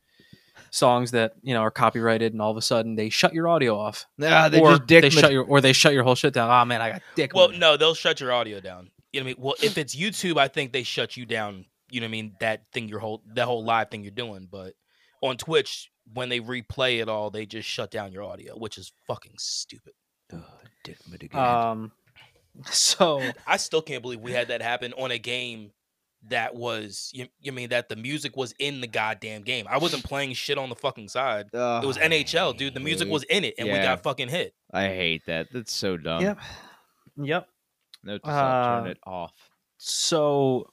songs 0.71 1.13
that 1.13 1.35
you 1.43 1.55
know 1.55 1.61
are 1.61 1.71
copyrighted 1.71 2.33
and 2.33 2.43
all 2.43 2.51
of 2.51 2.57
a 2.57 2.63
sudden 2.63 2.97
they 2.97 3.09
shut 3.09 3.35
your 3.35 3.49
audio 3.49 3.79
off. 3.79 4.07
Ah, 4.23 4.49
they 4.49 4.61
or 4.61 4.71
just 4.71 4.87
dick 4.87 5.03
they 5.03 5.11
shut 5.11 5.33
your 5.33 5.45
or 5.45 5.61
they 5.61 5.73
shut 5.73 5.93
your 5.93 6.03
whole 6.05 6.15
shit 6.15 6.35
down. 6.35 6.51
Oh 6.51 6.65
man, 6.65 6.81
I 6.81 6.93
got 6.93 7.03
dick. 7.15 7.35
Well, 7.35 7.51
no, 7.51 7.77
they'll 7.77 7.95
shut 7.95 8.21
your 8.21 8.33
audio 8.33 8.61
down. 8.61 8.91
You 9.13 9.21
know 9.21 9.25
what 9.25 9.31
I 9.31 9.35
mean? 9.35 9.37
Well, 9.39 9.55
if 9.63 9.79
it's 9.79 9.95
YouTube, 9.95 10.39
I 10.39 10.49
think 10.49 10.73
they 10.73 10.83
shut 10.83 11.17
you 11.17 11.27
down. 11.27 11.67
You 11.91 12.01
know 12.01 12.07
what 12.07 12.09
I 12.09 12.13
mean? 12.13 12.33
That 12.41 12.63
thing, 12.73 12.89
your 12.89 12.99
whole 12.99 13.23
that 13.35 13.45
whole 13.45 13.65
live 13.65 13.91
thing 13.91 14.03
you're 14.03 14.11
doing. 14.11 14.49
But 14.51 14.75
on 15.21 15.37
Twitch, 15.37 15.91
when 16.13 16.29
they 16.29 16.41
replay 16.41 17.01
it 17.01 17.09
all, 17.09 17.31
they 17.31 17.47
just 17.47 17.69
shut 17.69 17.91
down 17.91 18.13
your 18.13 18.25
audio, 18.25 18.57
which 18.57 18.79
is 18.79 18.93
fucking 19.07 19.35
stupid. 19.37 19.93
dickma 20.83 21.15
again. 21.15 21.41
Um 21.41 21.93
so 22.71 23.23
I 23.47 23.57
still 23.57 23.83
can't 23.83 24.03
believe 24.03 24.21
we 24.21 24.33
had 24.33 24.49
that 24.49 24.63
happen 24.63 24.93
on 24.95 25.11
a 25.11 25.19
game 25.19 25.73
that 26.29 26.55
was 26.55 27.11
you, 27.13 27.27
you 27.41 27.53
mean 27.53 27.69
that 27.69 27.89
the 27.91 27.97
music 27.97 28.35
was 28.37 28.55
in 28.59 28.81
the 28.81 28.87
goddamn 28.87 29.43
game. 29.43 29.67
I 29.69 29.77
wasn't 29.79 30.05
playing 30.05 30.33
shit 30.35 30.57
on 30.57 30.69
the 30.71 30.75
fucking 30.75 31.09
side. 31.09 31.47
It 31.53 31.87
was 31.87 31.99
NHL, 31.99 32.57
dude. 32.57 32.73
The 32.75 32.81
music 32.81 33.09
hate- 33.09 33.13
was 33.13 33.23
in 33.25 33.45
it 33.45 33.55
and 33.59 33.69
we 33.69 33.75
got 33.75 34.03
fucking 34.03 34.29
hit. 34.29 34.55
I 34.73 34.85
hate 34.89 35.27
that. 35.27 35.49
That's 35.53 35.75
so 35.75 35.97
dumb. 35.97 36.23
Yep. 36.23 36.39
Yep. 37.23 37.49
No 38.05 38.19
to 38.19 38.25
self, 38.25 38.65
turn 38.67 38.87
Uh, 38.87 38.91
it 38.91 38.99
off. 39.07 39.33
So 39.79 40.71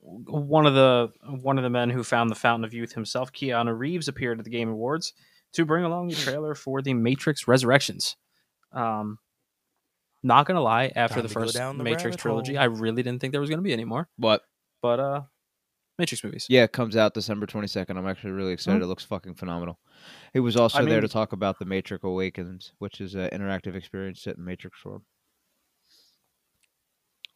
one 0.00 0.66
of 0.66 0.74
the 0.74 1.10
one 1.40 1.58
of 1.58 1.64
the 1.64 1.70
men 1.70 1.90
who 1.90 2.02
found 2.04 2.30
the 2.30 2.34
fountain 2.34 2.64
of 2.64 2.72
youth 2.74 2.92
himself, 2.92 3.32
Keanu 3.32 3.76
Reeves, 3.78 4.08
appeared 4.08 4.38
at 4.38 4.44
the 4.44 4.50
Game 4.50 4.68
Awards 4.68 5.12
to 5.52 5.64
bring 5.64 5.84
along 5.84 6.08
the 6.08 6.14
trailer 6.26 6.54
for 6.54 6.80
the 6.82 6.94
Matrix 6.94 7.46
Resurrections. 7.48 8.16
Um, 8.72 9.18
not 10.24 10.46
gonna 10.46 10.60
lie, 10.60 10.90
after 10.96 11.14
Time 11.16 11.22
the 11.22 11.28
to 11.28 11.34
go 11.34 11.40
first 11.42 11.54
down 11.54 11.78
the 11.78 11.84
Matrix 11.84 12.04
rabbit 12.04 12.18
trilogy, 12.18 12.54
hole. 12.54 12.62
I 12.62 12.66
really 12.66 13.02
didn't 13.04 13.20
think 13.20 13.30
there 13.32 13.40
was 13.40 13.50
gonna 13.50 13.62
be 13.62 13.72
any 13.72 13.84
more. 13.84 14.08
What? 14.16 14.42
But 14.82 14.98
uh, 15.00 15.20
Matrix 15.98 16.24
movies. 16.24 16.46
Yeah, 16.48 16.64
it 16.64 16.72
comes 16.72 16.96
out 16.96 17.14
December 17.14 17.46
22nd. 17.46 17.96
I'm 17.96 18.06
actually 18.08 18.32
really 18.32 18.52
excited. 18.52 18.82
It 18.82 18.86
looks 18.86 19.04
fucking 19.04 19.34
phenomenal. 19.34 19.78
He 20.32 20.40
was 20.40 20.56
also 20.56 20.78
I 20.80 20.84
there 20.84 20.96
to 21.00 21.02
mean- 21.02 21.08
talk 21.10 21.32
about 21.32 21.58
the 21.60 21.64
Matrix 21.64 22.02
Awakens, 22.02 22.72
which 22.78 23.00
is 23.00 23.14
an 23.14 23.30
interactive 23.30 23.76
experience 23.76 24.20
set 24.22 24.36
in 24.36 24.44
Matrix 24.44 24.78
form. 24.80 25.04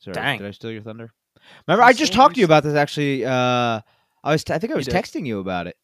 Sorry, 0.00 0.14
Dang. 0.14 0.38
did 0.38 0.46
I 0.46 0.50
steal 0.52 0.70
your 0.70 0.82
thunder? 0.82 1.12
Remember, 1.66 1.82
I 1.84 1.92
just 1.92 2.12
talked 2.12 2.34
to 2.34 2.40
you 2.40 2.44
about 2.44 2.62
this 2.62 2.74
actually. 2.74 3.24
Uh, 3.24 3.80
I 4.24 4.32
was, 4.32 4.44
t- 4.44 4.52
I 4.52 4.58
think 4.58 4.72
I 4.72 4.76
was 4.76 4.86
did. 4.86 4.94
texting 4.94 5.26
you 5.26 5.38
about 5.40 5.66
it, 5.66 5.76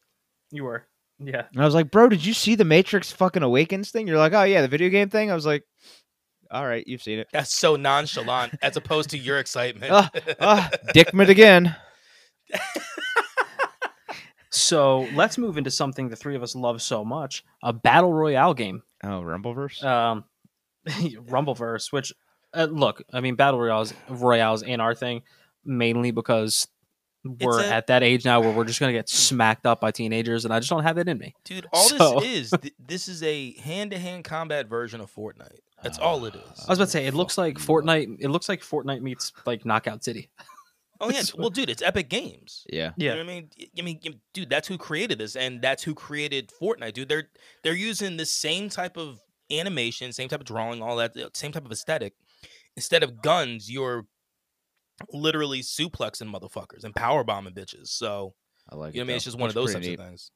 You 0.51 0.65
were. 0.65 0.87
Yeah. 1.21 1.45
and 1.53 1.63
I 1.63 1.65
was 1.65 1.75
like, 1.75 1.91
"Bro, 1.93 2.09
did 2.09 2.25
you 2.27 2.35
see 2.35 2.57
the 2.57 2.65
Matrix 2.65 3.13
fucking 3.13 3.43
Awakens 3.43 3.91
thing?" 3.93 4.07
You're 4.09 4.19
like, 4.19 4.33
"Oh 4.33 4.43
yeah, 4.43 4.63
the 4.63 4.69
video 4.69 4.89
game 4.89 5.09
thing." 5.11 5.31
I 5.31 5.35
was 5.35 5.47
like, 5.47 5.63
"All 6.51 6.67
right, 6.67 6.87
you've 6.87 7.03
seen 7.03 7.19
it." 7.19 7.29
That's 7.33 7.55
so 7.55 7.77
nonchalant 7.77 8.55
as 8.63 8.77
opposed 8.77 9.11
to 9.11 9.19
your 9.19 9.39
excitement. 9.39 9.93
Ah, 9.93 10.11
Ah, 10.41 10.71
Dickman 10.95 11.29
again. 11.29 11.75
So 14.51 15.09
let's 15.15 15.37
move 15.37 15.59
into 15.59 15.71
something 15.71 16.09
the 16.09 16.17
three 16.17 16.37
of 16.37 16.43
us 16.43 16.55
love 16.55 16.81
so 16.81 17.05
much: 17.05 17.45
a 17.63 17.73
battle 17.73 18.13
royale 18.13 18.55
game. 18.55 18.83
Oh, 19.03 19.21
Rumbleverse. 19.21 19.83
um 19.85 20.25
rumbleverse 20.87 21.91
which 21.93 22.13
uh, 22.53 22.69
look 22.71 23.03
i 23.13 23.21
mean 23.21 23.37
battle 23.37 23.59
royales 23.59 23.95
royales 24.11 24.63
ain't 24.63 24.83
our 24.83 24.95
thing 24.95 25.23
mainly 25.65 26.11
because 26.11 26.69
we're 27.25 27.63
a- 27.63 27.67
at 27.69 27.87
that 27.87 28.03
age 28.03 28.27
now 28.27 28.39
where 28.41 28.51
we're 28.51 28.65
just 28.65 28.81
gonna 28.81 28.93
get 28.93 29.09
smacked 29.09 29.65
up 29.65 29.81
by 29.81 29.91
teenagers 29.91 30.45
and 30.45 30.53
i 30.53 30.59
just 30.59 30.69
don't 30.69 30.83
have 30.83 30.99
it 30.99 31.09
in 31.09 31.17
me 31.17 31.35
Dude, 31.45 31.67
all 31.73 31.85
So- 31.89 32.21
this 32.21 32.29
is 32.31 32.51
th- 32.61 32.75
this 32.79 33.09
is 33.09 33.23
a 33.23 33.53
hand-to-hand 33.61 34.25
combat 34.25 34.67
version 34.69 35.01
of 35.01 35.11
Fortnite. 35.11 35.61
That's 35.83 35.99
all 35.99 36.25
it 36.25 36.35
is. 36.35 36.65
i 36.67 36.73
was 36.73 36.79
about 36.79 36.85
to 36.87 36.91
say 36.91 37.07
it 37.07 37.15
looks 37.15 37.37
like 37.37 37.59
Fuck 37.59 37.63
up. 37.69 37.85
fortnite 37.85 38.17
it 38.21 38.29
looks 38.29 38.49
like 38.49 38.63
fortnite 38.63 39.03
meets 39.03 39.33
like 39.47 39.65
knockout 39.67 40.03
city 40.05 40.31
Oh 41.01 41.11
yeah, 41.11 41.23
well, 41.37 41.51
dude, 41.51 41.69
it's 41.71 41.83
Epic 41.83 42.09
Games. 42.09 42.65
yeah. 42.73 42.93
You 42.97 43.09
know 43.11 43.21
I 43.21 43.25
mean? 43.25 43.51
Y- 43.59 43.67
I 43.79 43.83
mean, 43.83 44.01
dude, 44.33 44.49
that's 44.49 44.69
who 44.69 44.79
created 44.79 45.19
this, 45.19 45.35
and 45.35 45.61
that's 45.61 45.83
who 45.83 45.93
created 45.93 46.53
Fortnite, 46.63 46.93
dude. 46.95 47.09
They're 47.09 47.29
they're 47.65 47.75
using 47.75 48.17
the 48.17 48.25
same 48.25 48.69
type 48.69 48.97
of 48.97 49.21
animation, 49.51 50.13
same 50.13 50.29
type 50.29 50.39
of 50.41 50.47
drawing, 50.47 50.83
all 50.83 50.95
that, 50.97 51.15
same 51.37 51.51
type 51.51 51.67
of 51.67 51.73
aesthetic. 51.73 52.15
Instead 52.77 53.03
of 53.03 53.21
guns, 53.23 53.69
you're 53.71 54.07
literally 55.13 55.63
suplexing 55.63 56.33
motherfuckers 56.33 56.85
and 56.85 56.95
power 56.95 57.25
bombing 57.25 57.55
bitches. 57.55 57.89
So 57.89 58.35
I 58.71 58.77
like 58.77 58.95
you 58.95 59.01
know 59.01 59.05
I 59.05 59.07
mean? 59.09 59.17
It's 59.17 59.25
just 59.25 59.37
one 59.37 59.49
of 59.49 59.55
those 59.55 59.73
pretty 59.73 59.89
types 59.89 60.01
of 60.01 60.05
neat. 60.05 60.09
things. 60.11 60.31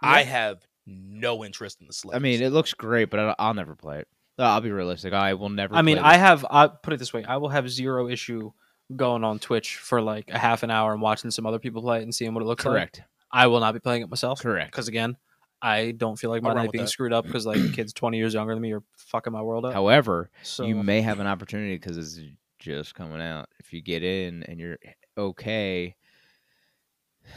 I 0.00 0.22
have 0.22 0.64
no 0.86 1.44
interest 1.44 1.80
in 1.80 1.86
the 1.86 1.92
Slayers. 1.92 2.16
I 2.16 2.18
mean, 2.18 2.42
it 2.42 2.50
looks 2.50 2.74
great, 2.74 3.10
but 3.10 3.20
I, 3.20 3.34
I'll 3.38 3.54
never 3.54 3.74
play 3.74 4.00
it. 4.00 4.08
Uh, 4.38 4.44
I'll 4.44 4.60
be 4.60 4.70
realistic. 4.70 5.12
I 5.12 5.34
will 5.34 5.50
never. 5.50 5.74
I 5.74 5.82
mean, 5.82 5.98
play 5.98 6.04
I 6.04 6.16
have. 6.16 6.46
I 6.50 6.68
put 6.68 6.94
it 6.94 6.98
this 6.98 7.12
way: 7.12 7.24
I 7.24 7.36
will 7.36 7.50
have 7.50 7.70
zero 7.70 8.08
issue 8.08 8.52
going 8.94 9.24
on 9.24 9.38
Twitch 9.38 9.76
for 9.76 10.00
like 10.00 10.30
a 10.30 10.38
half 10.38 10.62
an 10.62 10.70
hour 10.70 10.92
and 10.92 11.02
watching 11.02 11.30
some 11.30 11.46
other 11.46 11.58
people 11.58 11.82
play 11.82 12.00
it 12.00 12.02
and 12.02 12.14
seeing 12.14 12.34
what 12.34 12.42
it 12.42 12.46
looks 12.46 12.64
like. 12.64 12.72
correct. 12.72 13.02
I 13.30 13.46
will 13.46 13.60
not 13.60 13.72
be 13.72 13.80
playing 13.80 14.02
it 14.02 14.10
myself. 14.10 14.40
Correct. 14.42 14.70
Because 14.70 14.88
again, 14.88 15.16
I 15.60 15.92
don't 15.92 16.18
feel 16.18 16.30
like 16.30 16.42
my 16.42 16.52
life 16.52 16.70
being 16.70 16.84
that. 16.84 16.90
screwed 16.90 17.12
up 17.12 17.24
because 17.24 17.46
like 17.46 17.72
kids 17.72 17.92
twenty 17.92 18.18
years 18.18 18.34
younger 18.34 18.54
than 18.54 18.62
me 18.62 18.72
are 18.72 18.82
fucking 18.96 19.32
my 19.32 19.42
world 19.42 19.64
up. 19.64 19.72
However, 19.72 20.30
so 20.42 20.64
you 20.64 20.74
may 20.74 21.00
have 21.02 21.20
an 21.20 21.26
opportunity 21.26 21.76
because 21.76 21.96
it's 21.96 22.18
just 22.58 22.94
coming 22.94 23.20
out. 23.20 23.48
If 23.58 23.72
you 23.72 23.80
get 23.80 24.02
in 24.02 24.42
and 24.44 24.58
you're 24.58 24.78
okay, 25.16 25.94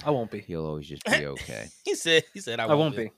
I 0.05 0.11
won't 0.11 0.31
be. 0.31 0.43
you'll 0.47 0.65
always 0.65 0.87
just 0.87 1.03
be 1.05 1.25
okay. 1.25 1.67
he 1.85 1.95
said 1.95 2.23
he 2.33 2.39
said 2.39 2.59
I, 2.59 2.65
I 2.65 2.73
won't 2.73 2.95
be. 2.95 3.11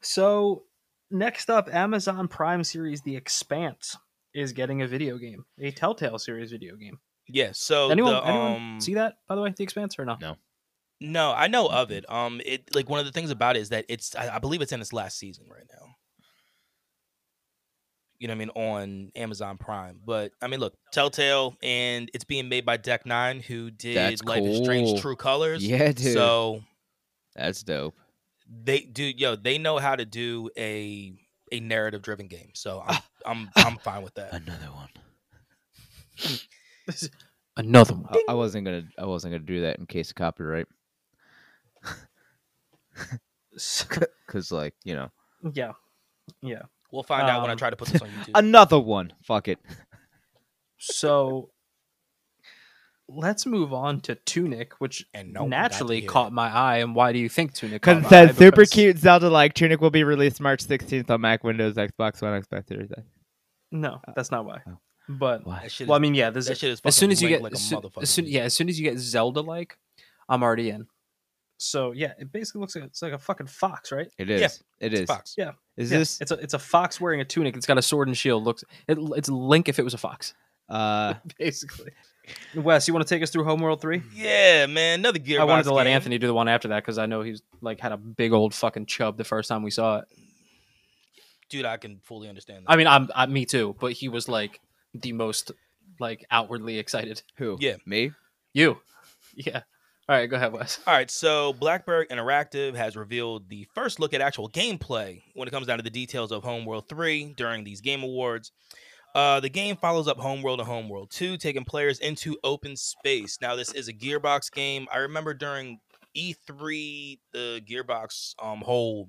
So 0.00 0.64
next 1.10 1.50
up, 1.50 1.72
Amazon 1.72 2.28
Prime 2.28 2.64
series 2.64 3.02
The 3.02 3.16
Expanse 3.16 3.96
is 4.34 4.52
getting 4.52 4.82
a 4.82 4.86
video 4.86 5.18
game, 5.18 5.44
a 5.60 5.70
Telltale 5.70 6.18
series 6.18 6.50
video 6.50 6.76
game. 6.76 6.98
Yeah. 7.26 7.50
So 7.52 7.90
anyone, 7.90 8.12
the, 8.12 8.26
anyone 8.26 8.52
um, 8.52 8.80
see 8.80 8.94
that 8.94 9.18
by 9.28 9.34
the 9.34 9.42
way, 9.42 9.52
The 9.56 9.64
Expanse 9.64 9.98
or 9.98 10.04
no? 10.04 10.16
No. 10.20 10.36
No, 11.00 11.32
I 11.32 11.46
know 11.46 11.68
of 11.68 11.92
it. 11.92 12.10
Um, 12.10 12.40
it 12.44 12.74
like 12.74 12.88
one 12.88 12.98
of 12.98 13.06
the 13.06 13.12
things 13.12 13.30
about 13.30 13.56
it 13.56 13.60
is 13.60 13.68
that 13.68 13.84
it's 13.88 14.16
I, 14.16 14.36
I 14.36 14.38
believe 14.40 14.62
it's 14.62 14.72
in 14.72 14.80
its 14.80 14.92
last 14.92 15.16
season 15.16 15.46
right 15.48 15.66
now. 15.70 15.86
You 18.18 18.26
know 18.26 18.32
what 18.32 18.36
I 18.36 18.38
mean 18.38 18.50
on 18.50 19.12
Amazon 19.14 19.58
Prime, 19.58 20.00
but 20.04 20.32
I 20.42 20.48
mean 20.48 20.58
look, 20.58 20.74
Telltale, 20.92 21.56
and 21.62 22.10
it's 22.14 22.24
being 22.24 22.48
made 22.48 22.66
by 22.66 22.78
Deck 22.78 23.06
Nine, 23.06 23.38
who 23.38 23.70
did 23.70 23.96
That's 23.96 24.24
Life 24.24 24.42
is 24.42 24.58
Strange. 24.58 25.00
True 25.00 25.14
Colors. 25.14 25.64
Yeah, 25.64 25.92
dude. 25.92 26.14
So 26.14 26.62
That's 27.36 27.62
dope. 27.62 27.94
They 28.48 28.80
do, 28.80 29.04
yo, 29.04 29.36
they 29.36 29.58
know 29.58 29.78
how 29.78 29.94
to 29.96 30.04
do 30.04 30.50
a 30.56 31.14
a 31.52 31.60
narrative 31.60 32.02
driven 32.02 32.26
game. 32.26 32.50
So 32.54 32.82
I'm 32.86 33.00
I'm 33.26 33.50
I'm 33.56 33.76
fine 33.78 34.02
with 34.02 34.14
that. 34.14 34.32
Another 34.32 34.70
one. 34.72 34.88
Another 37.56 37.94
one. 37.94 38.06
I, 38.10 38.24
I 38.30 38.34
wasn't 38.34 38.64
gonna. 38.64 38.84
I 38.98 39.04
wasn't 39.06 39.32
gonna 39.34 39.44
do 39.44 39.62
that 39.62 39.78
in 39.78 39.86
case 39.86 40.10
of 40.10 40.16
copyright, 40.16 40.66
because 43.52 44.52
like 44.52 44.74
you 44.84 44.94
know, 44.94 45.10
yeah, 45.54 45.72
yeah. 46.42 46.62
We'll 46.90 47.02
find 47.02 47.28
out 47.28 47.42
when 47.42 47.50
I 47.50 47.52
Um, 47.52 47.58
try 47.58 47.70
to 47.70 47.76
put 47.76 47.88
this 47.88 48.00
on 48.00 48.08
YouTube. 48.08 48.30
another 48.34 48.78
one. 48.78 49.12
Fuck 49.22 49.48
it. 49.48 49.58
So 50.78 51.50
let's 53.08 53.46
move 53.46 53.72
on 53.72 54.00
to 54.02 54.14
Tunic, 54.14 54.74
which 54.80 55.06
And 55.14 55.32
no 55.32 55.42
one 55.42 55.50
got 55.50 55.56
to 55.56 55.62
naturally 55.62 56.02
caught 56.02 56.32
my 56.32 56.48
eye. 56.48 56.78
And 56.78 56.94
why 56.94 57.12
do 57.12 57.18
you 57.18 57.28
think 57.28 57.54
Tunic? 57.54 57.80
Because 57.82 58.02
Caught 58.02 58.12
it 58.12 58.14
my 58.14 58.22
eye? 58.22 58.26
says 58.28 58.36
super 58.36 58.50
Because- 58.56 58.70
cute 58.70 58.98
Zelda 58.98 59.30
like 59.30 59.54
Tunic 59.54 59.80
will 59.80 59.90
be 59.90 60.04
released 60.04 60.40
March 60.40 60.64
16th 60.66 61.10
on 61.10 61.20
Mac, 61.20 61.42
Windows, 61.44 61.74
Xbox 61.74 62.20
One, 62.22 62.40
Xbox 62.42 62.68
Series 62.68 62.90
X. 62.92 63.02
No, 63.72 64.00
that's 64.14 64.30
not 64.30 64.44
why. 64.44 64.60
oh. 64.66 64.78
But 65.10 65.46
What? 65.46 65.62
That 65.62 65.88
well, 65.88 65.96
I 65.96 66.00
mean, 66.00 66.14
yeah. 66.14 66.28
There's 66.30 66.46
that 66.46 66.58
shit 66.58 66.70
is 66.70 66.82
as 66.84 66.94
soon 66.94 67.10
as 67.10 67.22
you 67.22 67.28
get 67.30 67.40
like 67.42 67.52
a 67.52 67.54
as 67.56 67.62
soon, 67.62 67.82
as 68.00 68.10
soon, 68.10 68.26
yeah, 68.26 68.42
as 68.42 68.54
soon 68.54 68.68
as 68.68 68.78
you 68.78 68.88
get 68.90 68.98
Zelda 68.98 69.40
like, 69.40 69.78
I'm 70.28 70.42
already 70.42 70.68
in. 70.68 70.86
So 71.56 71.92
yeah, 71.92 72.12
it 72.18 72.30
basically 72.30 72.60
looks 72.60 72.76
like 72.76 72.84
it's 72.84 73.00
like 73.00 73.14
a 73.14 73.18
fucking 73.18 73.46
fox, 73.46 73.90
right? 73.90 74.08
It 74.18 74.28
is. 74.30 74.40
Yeah, 74.40 74.86
it 74.86 74.92
it's 74.92 75.00
is. 75.02 75.06
Fox. 75.06 75.34
Yeah. 75.38 75.52
Is 75.78 75.90
Yeah, 75.90 75.98
this? 75.98 76.20
It's 76.20 76.30
a 76.30 76.34
it's 76.34 76.52
a 76.54 76.58
fox 76.58 77.00
wearing 77.00 77.20
a 77.22 77.24
tunic. 77.24 77.56
It's 77.56 77.66
got 77.66 77.78
a 77.78 77.82
sword 77.82 78.08
and 78.08 78.16
shield. 78.16 78.44
Looks 78.44 78.64
it, 78.86 78.98
it's 79.16 79.28
Link 79.30 79.68
if 79.70 79.78
it 79.78 79.82
was 79.82 79.94
a 79.94 79.98
fox, 79.98 80.34
Uh, 80.68 81.14
basically. 81.38 81.92
Wes, 82.54 82.88
you 82.88 82.94
want 82.94 83.06
to 83.06 83.14
take 83.14 83.22
us 83.22 83.30
through 83.30 83.44
Homeworld 83.44 83.80
three? 83.80 84.02
Yeah, 84.14 84.66
man, 84.66 85.00
another 85.00 85.18
Gearbox 85.18 85.40
I 85.40 85.44
wanted 85.44 85.62
to 85.64 85.74
let 85.74 85.84
game. 85.84 85.94
Anthony 85.94 86.18
do 86.18 86.26
the 86.26 86.34
one 86.34 86.48
after 86.48 86.68
that 86.68 86.82
because 86.82 86.98
I 86.98 87.06
know 87.06 87.22
he's 87.22 87.42
like 87.60 87.80
had 87.80 87.92
a 87.92 87.96
big 87.96 88.32
old 88.32 88.54
fucking 88.54 88.86
chub 88.86 89.16
the 89.16 89.24
first 89.24 89.48
time 89.48 89.62
we 89.62 89.70
saw 89.70 89.98
it. 89.98 90.04
Dude, 91.48 91.64
I 91.64 91.76
can 91.76 92.00
fully 92.04 92.28
understand 92.28 92.66
that. 92.66 92.72
I 92.72 92.76
mean, 92.76 92.86
I'm 92.86 93.08
I, 93.14 93.26
me 93.26 93.44
too, 93.44 93.76
but 93.80 93.92
he 93.92 94.08
was 94.08 94.28
like 94.28 94.60
the 94.94 95.12
most 95.12 95.52
like 96.00 96.24
outwardly 96.30 96.78
excited. 96.78 97.22
who? 97.36 97.56
Yeah. 97.60 97.76
Me? 97.86 98.12
You, 98.52 98.78
yeah. 99.34 99.62
All 100.08 100.16
right, 100.16 100.26
go 100.26 100.36
ahead, 100.36 100.54
Wes. 100.54 100.78
All 100.86 100.94
right, 100.94 101.10
so 101.10 101.52
Blackbird 101.52 102.08
Interactive 102.08 102.74
has 102.74 102.96
revealed 102.96 103.50
the 103.50 103.68
first 103.74 104.00
look 104.00 104.14
at 104.14 104.22
actual 104.22 104.48
gameplay 104.48 105.20
when 105.34 105.46
it 105.46 105.50
comes 105.50 105.66
down 105.66 105.76
to 105.76 105.82
the 105.84 105.90
details 105.90 106.32
of 106.32 106.42
Homeworld 106.42 106.88
3 106.88 107.34
during 107.36 107.62
these 107.62 107.82
Game 107.82 108.02
Awards. 108.02 108.50
Uh, 109.18 109.40
the 109.40 109.48
game 109.48 109.76
follows 109.76 110.06
up 110.06 110.16
Homeworld 110.16 110.60
and 110.60 110.68
Homeworld 110.68 111.10
2, 111.10 111.36
taking 111.38 111.64
players 111.64 111.98
into 111.98 112.38
open 112.44 112.76
space. 112.76 113.38
Now, 113.40 113.56
this 113.56 113.72
is 113.74 113.88
a 113.88 113.92
Gearbox 113.92 114.52
game. 114.52 114.86
I 114.92 114.98
remember 114.98 115.34
during 115.34 115.80
E3, 116.16 117.18
the 117.32 117.60
Gearbox 117.68 118.34
um 118.40 118.60
whole 118.60 119.08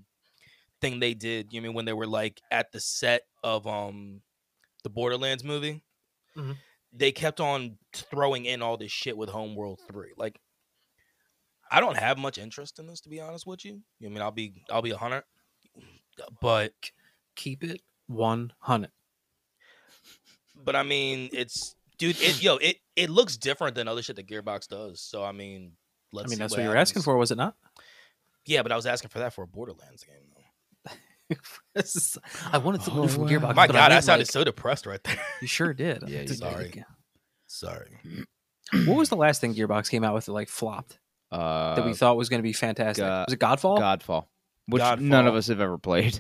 thing 0.82 1.00
they 1.00 1.14
did, 1.14 1.54
you 1.54 1.62
mean 1.62 1.76
when 1.76 1.86
they 1.86 1.94
were 1.94 2.08
like 2.08 2.42
at 2.50 2.72
the 2.72 2.80
set 2.80 3.22
of 3.44 3.68
um 3.68 4.22
the 4.84 4.90
Borderlands 4.90 5.44
movie, 5.44 5.84
Mhm. 6.36 6.58
they 6.92 7.12
kept 7.12 7.40
on 7.40 7.78
throwing 7.94 8.46
in 8.46 8.64
all 8.64 8.78
this 8.78 8.92
shit 8.92 9.16
with 9.16 9.30
Homeworld 9.30 9.80
3. 9.88 10.14
Like 10.18 10.40
I 11.70 11.80
don't 11.82 11.98
have 11.98 12.18
much 12.18 12.40
interest 12.40 12.80
in 12.80 12.88
this 12.88 13.02
to 13.02 13.10
be 13.10 13.22
honest 13.22 13.46
with 13.46 13.64
you. 13.64 13.84
I 14.04 14.08
mean, 14.08 14.22
I'll 14.24 14.32
be 14.32 14.64
I'll 14.72 14.82
be 14.82 14.90
a 14.90 14.98
hunter, 14.98 15.24
but 16.42 16.74
Keep 17.36 17.64
it 17.64 17.82
one 18.08 18.52
hundred. 18.60 18.90
But 20.64 20.76
I 20.76 20.84
mean, 20.84 21.30
it's 21.34 21.76
dude, 21.98 22.22
it 22.22 22.42
yo, 22.42 22.58
it 22.58 22.78
it 22.96 23.10
looks 23.10 23.38
different 23.38 23.76
than 23.76 23.88
other 23.88 24.02
shit 24.02 24.16
that 24.18 24.28
Gearbox 24.28 24.68
does. 24.68 25.02
So 25.02 25.24
I 25.24 25.32
mean, 25.32 25.74
let's. 26.12 26.28
I 26.28 26.30
mean, 26.30 26.38
see 26.38 26.40
that's 26.40 26.52
what 26.52 26.58
what 26.60 26.64
you 26.64 26.70
were 26.70 26.78
asking 26.78 27.02
for, 27.04 27.18
was 27.18 27.32
it 27.32 27.38
not? 27.38 27.56
Yeah, 28.46 28.64
but 28.64 28.72
I 28.72 28.76
was 28.76 28.86
asking 28.86 29.10
for 29.10 29.20
that 29.20 29.34
for 29.34 29.44
a 29.44 29.48
Borderlands 29.48 30.04
game. 30.04 30.16
Though. 30.34 31.36
I 32.52 32.58
wanted 32.58 32.82
something 32.82 33.04
Oh, 33.04 33.08
from 33.08 33.24
wow. 33.24 33.30
Gearbox. 33.30 33.56
My 33.56 33.68
God, 33.68 33.76
I 33.76 33.90
meant, 33.90 34.04
sounded 34.04 34.28
like- 34.28 34.32
so 34.32 34.44
depressed 34.44 34.86
right 34.86 35.04
there. 35.04 35.18
You 35.42 35.48
sure 35.48 35.74
did. 35.74 36.04
Yeah, 36.08 36.22
you 36.22 36.28
Did- 36.28 36.40
did. 36.40 36.86
Sorry. 37.48 37.98
What 38.86 38.98
was 38.98 39.10
the 39.10 39.16
last 39.16 39.42
thing 39.42 39.56
Gearbox 39.56 39.90
came 39.90 40.04
out 40.04 40.14
with 40.14 40.26
that 40.28 40.32
like 40.32 40.48
flopped 40.48 41.00
Uh, 41.32 41.74
that 41.74 41.86
we 41.86 41.96
thought 41.96 42.18
was 42.18 42.30
going 42.30 42.38
to 42.38 42.44
be 42.44 42.54
fantastic? 42.54 43.04
Go- 43.04 43.24
was 43.28 43.34
it 43.34 43.40
Godfall? 43.40 43.80
Godfall, 43.80 44.26
which 44.68 44.84
none 45.00 45.26
of 45.26 45.34
us 45.34 45.48
have 45.48 45.60
ever 45.60 45.80
played. 45.80 46.20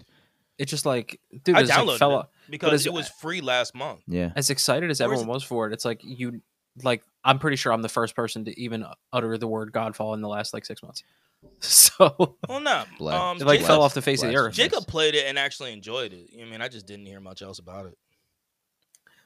It 0.59 0.65
just 0.65 0.85
like 0.85 1.19
dude, 1.43 1.55
I 1.55 1.61
it's 1.61 1.69
like 1.69 1.79
downloaded 1.79 1.97
fell 1.97 2.19
it 2.19 2.25
because 2.49 2.73
as- 2.73 2.85
it 2.85 2.93
was 2.93 3.07
free 3.09 3.41
last 3.41 3.73
month. 3.73 4.01
Yeah. 4.07 4.31
as 4.35 4.49
excited 4.51 4.91
as 4.91 4.99
Where's 4.99 5.05
everyone 5.11 5.27
was 5.27 5.43
for 5.43 5.65
it. 5.67 5.73
It's 5.73 5.85
like 5.85 6.01
you 6.03 6.41
like 6.83 7.01
I'm 7.23 7.39
pretty 7.39 7.55
sure 7.57 7.73
I'm 7.73 7.81
the 7.81 7.89
first 7.89 8.15
person 8.15 8.45
to 8.45 8.59
even 8.61 8.85
utter 9.11 9.37
the 9.37 9.47
word 9.47 9.71
Godfall 9.71 10.13
in 10.13 10.21
the 10.21 10.27
last 10.27 10.53
like 10.53 10.65
six 10.65 10.83
months. 10.83 11.03
So 11.61 12.37
Well, 12.49 12.59
no, 12.59 12.83
Bless. 12.97 13.15
um, 13.19 13.37
it 13.37 13.45
like 13.45 13.59
Jacob, 13.59 13.67
fell 13.67 13.81
off 13.81 13.93
the 13.93 14.01
face 14.01 14.21
of 14.21 14.29
the 14.29 14.35
earth. 14.35 14.53
Jacob 14.53 14.85
played 14.87 15.15
it 15.15 15.25
and 15.25 15.39
actually 15.39 15.71
enjoyed 15.71 16.11
it. 16.13 16.29
I 16.39 16.43
mean, 16.43 16.61
I 16.61 16.67
just 16.67 16.85
didn't 16.85 17.05
hear 17.05 17.21
much 17.21 17.41
else 17.41 17.59
about 17.59 17.85
it. 17.85 17.97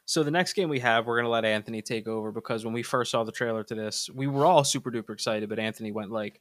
So 0.06 0.22
the 0.24 0.32
next 0.32 0.54
game 0.54 0.70
we 0.70 0.80
have, 0.80 1.08
we're 1.08 1.18
gonna 1.18 1.30
let 1.30 1.46
Anthony 1.46 1.82
take 1.82 2.08
over 2.08 2.32
because 2.32 2.66
when 2.66 2.74
we 2.74 2.84
first 2.84 3.10
saw 3.12 3.24
the 3.24 3.32
trailer 3.32 3.64
to 3.64 3.74
this, 3.76 4.10
we 4.14 4.28
were 4.28 4.46
all 4.46 4.64
super 4.64 4.92
duper 4.92 5.12
excited, 5.12 5.50
but 5.50 5.58
Anthony 5.60 5.92
went 5.92 6.12
like 6.12 6.40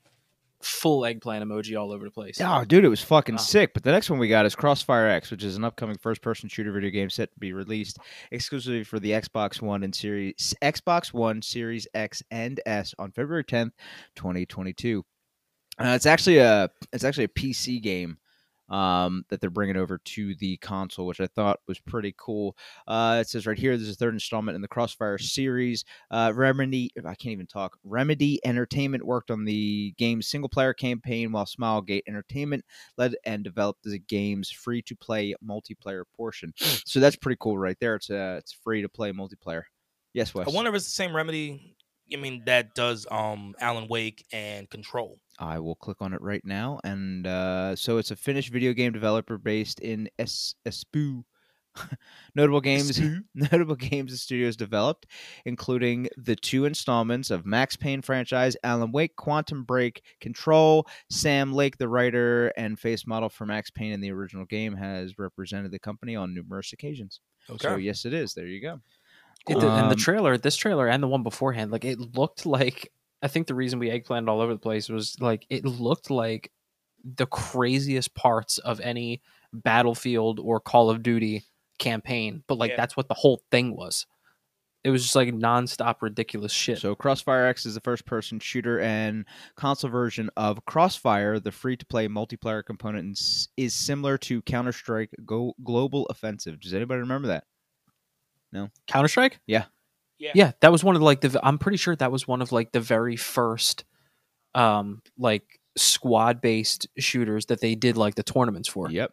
full 0.62 1.04
eggplant 1.04 1.44
emoji 1.44 1.78
all 1.78 1.92
over 1.92 2.04
the 2.04 2.10
place. 2.10 2.40
Oh, 2.40 2.64
dude, 2.64 2.84
it 2.84 2.88
was 2.88 3.02
fucking 3.02 3.34
Oh. 3.34 3.38
sick. 3.38 3.74
But 3.74 3.82
the 3.82 3.92
next 3.92 4.08
one 4.10 4.18
we 4.18 4.28
got 4.28 4.46
is 4.46 4.54
Crossfire 4.54 5.08
X, 5.08 5.30
which 5.30 5.44
is 5.44 5.56
an 5.56 5.64
upcoming 5.64 5.96
first-person 5.98 6.48
shooter 6.48 6.72
video 6.72 6.90
game 6.90 7.10
set 7.10 7.32
to 7.32 7.38
be 7.38 7.52
released 7.52 7.98
exclusively 8.30 8.84
for 8.84 8.98
the 9.00 9.10
Xbox 9.10 9.60
One 9.60 9.82
and 9.82 9.94
Series 9.94 10.54
Xbox 10.62 11.12
One, 11.12 11.42
Series 11.42 11.86
X, 11.94 12.22
and 12.30 12.60
S 12.66 12.94
on 12.98 13.12
February 13.12 13.44
tenth, 13.44 13.72
twenty 14.14 14.46
twenty-two. 14.46 15.04
Uh, 15.78 15.92
it's 15.96 16.06
actually 16.06 16.38
a 16.38 16.68
it's 16.92 17.04
actually 17.04 17.24
a 17.24 17.28
PC 17.28 17.80
game 17.82 18.18
um, 18.72 19.24
that 19.28 19.40
they're 19.40 19.50
bringing 19.50 19.76
over 19.76 19.98
to 19.98 20.34
the 20.36 20.56
console, 20.56 21.06
which 21.06 21.20
I 21.20 21.26
thought 21.26 21.60
was 21.68 21.78
pretty 21.78 22.14
cool. 22.16 22.56
Uh, 22.88 23.18
it 23.20 23.28
says 23.28 23.46
right 23.46 23.58
here, 23.58 23.76
this 23.76 23.86
is 23.86 23.96
the 23.96 24.04
third 24.04 24.14
installment 24.14 24.56
in 24.56 24.62
the 24.62 24.68
Crossfire 24.68 25.18
series. 25.18 25.84
Uh, 26.10 26.32
Remedy, 26.34 26.90
I 26.98 27.14
can't 27.14 27.32
even 27.32 27.46
talk. 27.46 27.76
Remedy 27.84 28.40
Entertainment 28.44 29.04
worked 29.04 29.30
on 29.30 29.44
the 29.44 29.94
game's 29.98 30.26
single 30.26 30.48
player 30.48 30.72
campaign, 30.72 31.32
while 31.32 31.44
Smilegate 31.44 32.02
Entertainment 32.08 32.64
led 32.96 33.14
and 33.26 33.44
developed 33.44 33.84
the 33.84 33.98
game's 33.98 34.50
free 34.50 34.80
to 34.82 34.96
play 34.96 35.34
multiplayer 35.46 36.04
portion. 36.16 36.52
so 36.56 36.98
that's 36.98 37.16
pretty 37.16 37.36
cool, 37.38 37.58
right 37.58 37.76
there. 37.78 37.96
It's 37.96 38.10
uh, 38.10 38.36
it's 38.38 38.52
free 38.52 38.80
to 38.80 38.88
play 38.88 39.12
multiplayer. 39.12 39.62
Yes, 40.14 40.34
Wes. 40.34 40.48
I 40.48 40.50
wonder 40.50 40.70
if 40.70 40.76
it's 40.76 40.86
the 40.86 40.90
same 40.90 41.14
remedy. 41.14 41.76
I 42.12 42.16
mean, 42.16 42.42
that 42.46 42.74
does 42.74 43.06
um 43.10 43.54
Alan 43.60 43.88
Wake 43.88 44.24
and 44.32 44.68
Control. 44.68 45.18
I 45.38 45.58
will 45.58 45.74
click 45.76 45.96
on 46.00 46.12
it 46.12 46.20
right 46.20 46.44
now. 46.44 46.78
And 46.84 47.26
uh, 47.26 47.74
so 47.76 47.98
it's 47.98 48.10
a 48.10 48.16
Finnish 48.16 48.50
video 48.50 48.72
game 48.72 48.92
developer 48.92 49.38
based 49.38 49.80
in 49.80 50.08
es- 50.18 50.54
Espoo, 50.66 51.24
notable 52.34 52.60
games 52.60 53.00
notable 53.34 53.74
games 53.74 54.12
the 54.12 54.18
studios 54.18 54.56
developed, 54.56 55.06
including 55.46 56.08
the 56.18 56.36
two 56.36 56.64
installments 56.66 57.30
of 57.30 57.46
Max 57.46 57.76
Payne 57.76 58.02
franchise, 58.02 58.56
Alan 58.62 58.92
Wake, 58.92 59.16
Quantum 59.16 59.64
Break, 59.64 60.02
Control. 60.20 60.86
Sam 61.10 61.52
Lake, 61.52 61.78
the 61.78 61.88
writer 61.88 62.48
and 62.56 62.78
face 62.78 63.06
model 63.06 63.28
for 63.30 63.46
Max 63.46 63.70
Payne 63.70 63.92
in 63.92 64.00
the 64.00 64.12
original 64.12 64.44
game, 64.44 64.74
has 64.76 65.18
represented 65.18 65.72
the 65.72 65.78
company 65.78 66.14
on 66.14 66.34
numerous 66.34 66.72
occasions. 66.72 67.20
Okay. 67.48 67.68
So 67.68 67.76
yes, 67.76 68.04
it 68.04 68.12
is. 68.12 68.34
There 68.34 68.46
you 68.46 68.60
go. 68.60 68.80
It 69.48 69.54
did- 69.54 69.64
and 69.64 69.90
the 69.90 69.94
Um, 69.94 69.96
trailer, 69.96 70.36
this 70.38 70.56
trailer 70.56 70.88
and 70.88 71.02
the 71.02 71.08
one 71.08 71.22
beforehand, 71.22 71.70
like 71.72 71.84
it 71.84 71.98
looked 71.98 72.44
like. 72.46 72.92
I 73.22 73.28
think 73.28 73.46
the 73.46 73.54
reason 73.54 73.78
we 73.78 73.90
eggplanted 73.90 74.28
all 74.28 74.40
over 74.40 74.52
the 74.52 74.58
place 74.58 74.88
was 74.88 75.16
like 75.20 75.46
it 75.48 75.64
looked 75.64 76.10
like 76.10 76.50
the 77.04 77.26
craziest 77.26 78.14
parts 78.14 78.58
of 78.58 78.80
any 78.80 79.22
Battlefield 79.52 80.40
or 80.40 80.60
Call 80.60 80.90
of 80.90 81.02
Duty 81.02 81.44
campaign, 81.78 82.42
but 82.46 82.58
like 82.58 82.70
Yeah. 82.70 82.76
that's 82.76 82.96
what 82.96 83.08
the 83.08 83.14
whole 83.14 83.42
thing 83.50 83.76
was. 83.76 84.06
It 84.84 84.90
was 84.90 85.02
just 85.04 85.14
like 85.14 85.28
nonstop 85.28 85.96
ridiculous 86.02 86.50
shit. 86.52 86.78
So 86.78 86.96
Crossfire 86.96 87.46
X 87.46 87.66
is 87.66 87.74
the 87.74 87.80
first-person 87.80 88.40
shooter 88.40 88.80
and 88.80 89.24
console 89.54 89.90
version 89.90 90.28
of 90.36 90.64
Crossfire. 90.64 91.38
The 91.38 91.52
free-to-play 91.52 92.08
multiplayer 92.08 92.64
component 92.64 93.12
is- 93.12 93.48
is 93.56 93.74
similar 93.74 94.18
to 94.18 94.42
Counter 94.42 94.72
Strike 94.72 95.10
Go- 95.24 95.54
Global 95.62 96.06
Offensive. 96.06 96.58
Does 96.58 96.74
anybody 96.74 96.98
remember 97.00 97.28
that? 97.28 97.44
No. 98.50 98.70
Counter 98.88 99.06
Strike. 99.08 99.38
Yeah. 99.46 99.66
Yeah, 100.34 100.52
that 100.60 100.72
was 100.72 100.84
one 100.84 100.94
of 100.94 101.00
the, 101.00 101.04
like 101.04 101.20
the. 101.20 101.40
I'm 101.42 101.58
pretty 101.58 101.78
sure 101.78 101.96
that 101.96 102.12
was 102.12 102.26
one 102.26 102.42
of 102.42 102.52
like 102.52 102.72
the 102.72 102.80
very 102.80 103.16
first, 103.16 103.84
um, 104.54 105.02
like 105.18 105.60
squad 105.76 106.40
based 106.40 106.88
shooters 106.98 107.46
that 107.46 107.60
they 107.60 107.74
did 107.74 107.96
like 107.96 108.14
the 108.14 108.22
tournaments 108.22 108.68
for. 108.68 108.90
Yep. 108.90 109.12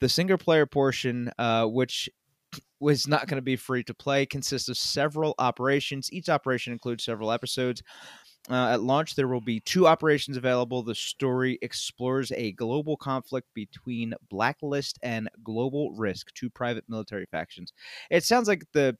The 0.00 0.08
single 0.08 0.38
player 0.38 0.66
portion, 0.66 1.30
uh, 1.38 1.66
which 1.66 2.08
was 2.80 3.06
not 3.06 3.26
going 3.26 3.36
to 3.36 3.42
be 3.42 3.56
free 3.56 3.82
to 3.84 3.94
play, 3.94 4.26
consists 4.26 4.68
of 4.68 4.76
several 4.76 5.34
operations. 5.38 6.12
Each 6.12 6.28
operation 6.28 6.72
includes 6.72 7.04
several 7.04 7.32
episodes. 7.32 7.82
Uh, 8.50 8.72
at 8.72 8.82
launch, 8.82 9.14
there 9.14 9.28
will 9.28 9.40
be 9.40 9.60
two 9.60 9.86
operations 9.86 10.36
available. 10.36 10.82
The 10.82 10.94
story 10.94 11.58
explores 11.62 12.30
a 12.32 12.52
global 12.52 12.96
conflict 12.96 13.48
between 13.54 14.12
Blacklist 14.28 14.98
and 15.02 15.30
Global 15.42 15.92
Risk, 15.92 16.32
two 16.34 16.50
private 16.50 16.84
military 16.86 17.24
factions. 17.30 17.72
It 18.10 18.22
sounds 18.22 18.46
like 18.46 18.64
the 18.74 18.98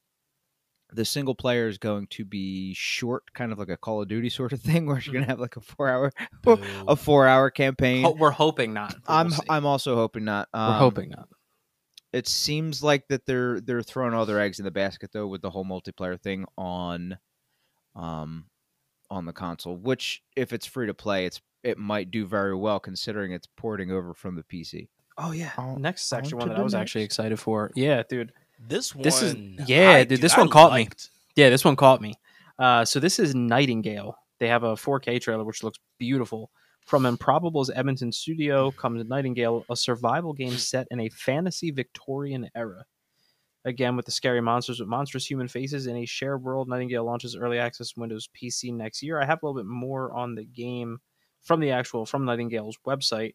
the 0.95 1.05
single 1.05 1.35
player 1.35 1.67
is 1.69 1.77
going 1.79 2.07
to 2.09 2.25
be 2.25 2.73
short, 2.75 3.25
kind 3.35 3.51
of 3.53 3.59
like 3.59 3.69
a 3.69 3.77
Call 3.77 4.01
of 4.01 4.09
Duty 4.09 4.31
sort 4.31 4.53
of 4.53 4.61
thing, 4.63 4.87
where 4.87 4.99
you're 5.01 5.13
going 5.13 5.25
to 5.25 5.31
have 5.31 5.41
like 5.41 5.57
a 5.57 5.61
four 5.61 5.89
hour 5.89 6.13
Boo. 6.43 6.59
a 6.89 6.95
four 6.97 7.27
hour 7.27 7.51
campaign. 7.51 8.05
Ho- 8.05 8.17
we're 8.19 8.31
hoping 8.31 8.73
not. 8.73 8.95
I'm 9.07 9.29
we'll. 9.31 9.41
I'm 9.49 9.67
also 9.67 9.97
hoping 9.97 10.25
not. 10.25 10.49
we're 10.55 10.61
Um, 10.61 10.75
hoping 10.75 11.11
not. 11.11 11.29
It 12.13 12.29
seems 12.29 12.83
like 12.83 13.09
that 13.09 13.27
they're 13.27 13.61
they're 13.61 13.83
throwing 13.83 14.15
all 14.15 14.25
their 14.25 14.41
eggs 14.41 14.61
in 14.61 14.65
the 14.65 14.71
basket 14.71 15.11
though 15.13 15.27
with 15.27 15.43
the 15.43 15.51
whole 15.51 15.65
multiplayer 15.65 16.19
thing 16.21 16.45
on, 16.57 17.19
um, 17.97 18.47
on 19.11 19.27
the 19.27 19.33
console. 19.33 19.77
Which 19.77 20.23
if 20.37 20.53
it's 20.53 20.67
free 20.67 20.87
to 20.87 20.95
play, 20.95 21.27
it's 21.27 21.41
it 21.63 21.77
might 21.79 22.11
do 22.11 22.25
very 22.27 22.55
well 22.55 22.79
considering 22.79 23.33
it's 23.33 23.49
porting 23.57 23.91
over 23.91 24.15
from 24.15 24.37
the 24.37 24.43
PC. 24.45 24.89
Oh 25.19 25.33
yeah. 25.33 25.51
on- 25.59 25.81
next 25.83 26.07
section 26.09 26.35
on 26.35 26.41
one 26.41 26.49
that 26.51 26.55
I 26.55 26.59
the 26.59 26.65
was 26.65 26.75
actually 26.75 27.05
excited 27.05 27.39
for. 27.41 27.71
Yeah, 27.75 28.03
dude. 28.09 28.33
This 28.59 28.95
one, 28.95 29.03
This 29.03 29.23
is- 29.23 29.35
yeah, 29.69 29.91
I- 29.91 30.05
dude, 30.05 30.21
this 30.21 30.35
I 30.35 30.41
one 30.41 30.49
caught 30.49 30.73
me. 30.73 30.89
Yeah, 31.37 31.51
this 31.51 31.65
one 31.65 31.77
caught 31.77 32.01
me. 32.01 32.15
Uh, 32.59 32.85
so 32.85 33.01
this 33.01 33.19
is 33.19 33.35
Nightingale. 33.35 34.17
They 34.39 34.49
have 34.49 34.63
a 34.63 34.77
4K 34.77 35.21
trailer 35.21 35.45
which 35.45 35.63
looks 35.63 35.79
beautiful. 35.99 36.51
From 36.87 37.07
Improbable's 37.07 37.71
Edmonton 37.71 38.13
studio 38.13 38.71
comes 38.71 39.05
Nightingale, 39.07 39.65
a 39.71 39.77
survival 39.77 40.33
game 40.33 40.53
set 40.57 40.87
in 40.91 41.01
a 41.01 41.09
fantasy 41.09 41.71
Victorian 41.71 42.49
era. 42.55 42.85
Again, 43.65 43.97
with 43.97 44.05
the 44.05 44.13
scary 44.13 44.43
monsters 44.43 44.81
with 44.81 44.89
monstrous 44.89 45.25
human 45.29 45.49
faces 45.49 45.87
in 45.87 45.97
a 45.97 46.05
shared 46.05 46.43
world, 46.43 46.69
Nightingale 46.69 47.05
launches 47.05 47.35
early 47.35 47.59
access 47.59 47.97
Windows 47.97 48.29
PC 48.35 48.71
next 48.75 49.03
year. 49.03 49.19
I 49.21 49.25
have 49.25 49.43
a 49.43 49.47
little 49.47 49.59
bit 49.61 49.67
more 49.69 50.13
on 50.13 50.35
the 50.35 50.45
game 50.45 50.99
from 51.43 51.61
the 51.61 51.71
actual 51.71 52.05
from 52.05 52.27
Nightingale's 52.27 52.77
website. 52.87 53.35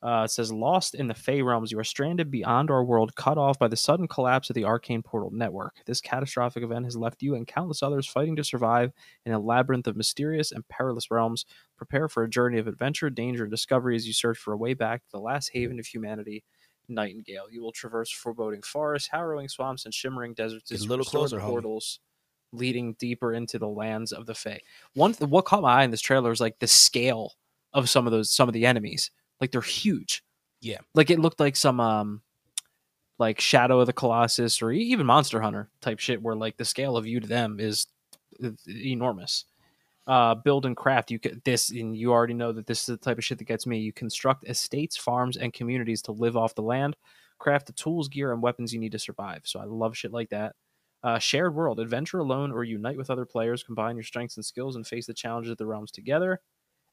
Uh, 0.00 0.26
says, 0.28 0.52
Lost 0.52 0.94
in 0.94 1.08
the 1.08 1.14
Fae 1.14 1.40
realms, 1.40 1.72
you 1.72 1.78
are 1.78 1.84
stranded 1.84 2.30
beyond 2.30 2.70
our 2.70 2.84
world, 2.84 3.16
cut 3.16 3.36
off 3.36 3.58
by 3.58 3.66
the 3.66 3.76
sudden 3.76 4.06
collapse 4.06 4.48
of 4.48 4.54
the 4.54 4.64
arcane 4.64 5.02
portal 5.02 5.30
network. 5.32 5.74
This 5.86 6.00
catastrophic 6.00 6.62
event 6.62 6.84
has 6.84 6.96
left 6.96 7.20
you 7.20 7.34
and 7.34 7.46
countless 7.46 7.82
others 7.82 8.06
fighting 8.06 8.36
to 8.36 8.44
survive 8.44 8.92
in 9.26 9.32
a 9.32 9.40
labyrinth 9.40 9.88
of 9.88 9.96
mysterious 9.96 10.52
and 10.52 10.66
perilous 10.68 11.10
realms. 11.10 11.46
Prepare 11.76 12.08
for 12.08 12.22
a 12.22 12.30
journey 12.30 12.58
of 12.58 12.68
adventure, 12.68 13.10
danger, 13.10 13.42
and 13.42 13.50
discovery 13.50 13.96
as 13.96 14.06
you 14.06 14.12
search 14.12 14.38
for 14.38 14.52
a 14.52 14.56
way 14.56 14.72
back 14.72 15.00
to 15.00 15.10
the 15.10 15.20
last 15.20 15.50
haven 15.52 15.80
of 15.80 15.86
humanity, 15.86 16.44
Nightingale. 16.88 17.46
You 17.50 17.62
will 17.62 17.72
traverse 17.72 18.10
foreboding 18.10 18.62
forests, 18.62 19.08
harrowing 19.10 19.48
swamps, 19.48 19.84
and 19.84 19.92
shimmering 19.92 20.34
deserts 20.34 20.70
as 20.72 20.86
little 20.88 21.04
closer, 21.04 21.36
the 21.36 21.42
homie. 21.42 21.48
portals 21.50 22.00
leading 22.52 22.94
deeper 22.94 23.32
into 23.32 23.58
the 23.58 23.68
lands 23.68 24.12
of 24.12 24.26
the 24.26 24.34
Fae. 24.34 24.60
One, 24.94 25.12
what 25.14 25.44
caught 25.44 25.62
my 25.62 25.80
eye 25.80 25.84
in 25.84 25.90
this 25.90 26.00
trailer 26.00 26.32
is 26.32 26.40
like 26.40 26.58
the 26.58 26.66
scale 26.66 27.34
of 27.72 27.90
some 27.90 28.06
of 28.06 28.12
those 28.12 28.30
some 28.30 28.48
of 28.48 28.54
the 28.54 28.66
enemies. 28.66 29.10
Like 29.40 29.52
they're 29.52 29.60
huge. 29.60 30.22
Yeah. 30.60 30.78
Like 30.94 31.10
it 31.10 31.20
looked 31.20 31.40
like 31.40 31.56
some 31.56 31.80
um 31.80 32.22
like 33.18 33.40
Shadow 33.40 33.80
of 33.80 33.86
the 33.86 33.92
Colossus 33.92 34.62
or 34.62 34.70
even 34.70 35.06
Monster 35.06 35.40
Hunter 35.40 35.68
type 35.80 35.98
shit 35.98 36.22
where 36.22 36.36
like 36.36 36.56
the 36.56 36.64
scale 36.64 36.96
of 36.96 37.06
you 37.06 37.20
to 37.20 37.26
them 37.26 37.58
is 37.60 37.86
enormous. 38.66 39.44
Uh 40.06 40.34
build 40.34 40.66
and 40.66 40.76
craft 40.76 41.10
you 41.10 41.18
could 41.18 41.42
this 41.44 41.70
and 41.70 41.96
you 41.96 42.12
already 42.12 42.34
know 42.34 42.52
that 42.52 42.66
this 42.66 42.80
is 42.80 42.86
the 42.86 42.96
type 42.96 43.18
of 43.18 43.24
shit 43.24 43.38
that 43.38 43.44
gets 43.44 43.66
me. 43.66 43.78
You 43.78 43.92
construct 43.92 44.48
estates, 44.48 44.96
farms 44.96 45.36
and 45.36 45.52
communities 45.52 46.02
to 46.02 46.12
live 46.12 46.36
off 46.36 46.54
the 46.54 46.62
land. 46.62 46.96
Craft 47.38 47.66
the 47.66 47.72
tools, 47.72 48.08
gear 48.08 48.32
and 48.32 48.42
weapons 48.42 48.72
you 48.72 48.80
need 48.80 48.92
to 48.92 48.98
survive. 48.98 49.42
So 49.44 49.60
I 49.60 49.64
love 49.64 49.96
shit 49.96 50.12
like 50.12 50.30
that. 50.30 50.56
Uh, 51.04 51.20
shared 51.20 51.54
world, 51.54 51.78
adventure 51.78 52.18
alone 52.18 52.50
or 52.50 52.64
unite 52.64 52.96
with 52.96 53.10
other 53.10 53.24
players, 53.24 53.62
combine 53.62 53.94
your 53.94 54.02
strengths 54.02 54.36
and 54.36 54.44
skills 54.44 54.74
and 54.74 54.84
face 54.84 55.06
the 55.06 55.14
challenges 55.14 55.52
of 55.52 55.58
the 55.58 55.66
realms 55.66 55.92
together 55.92 56.40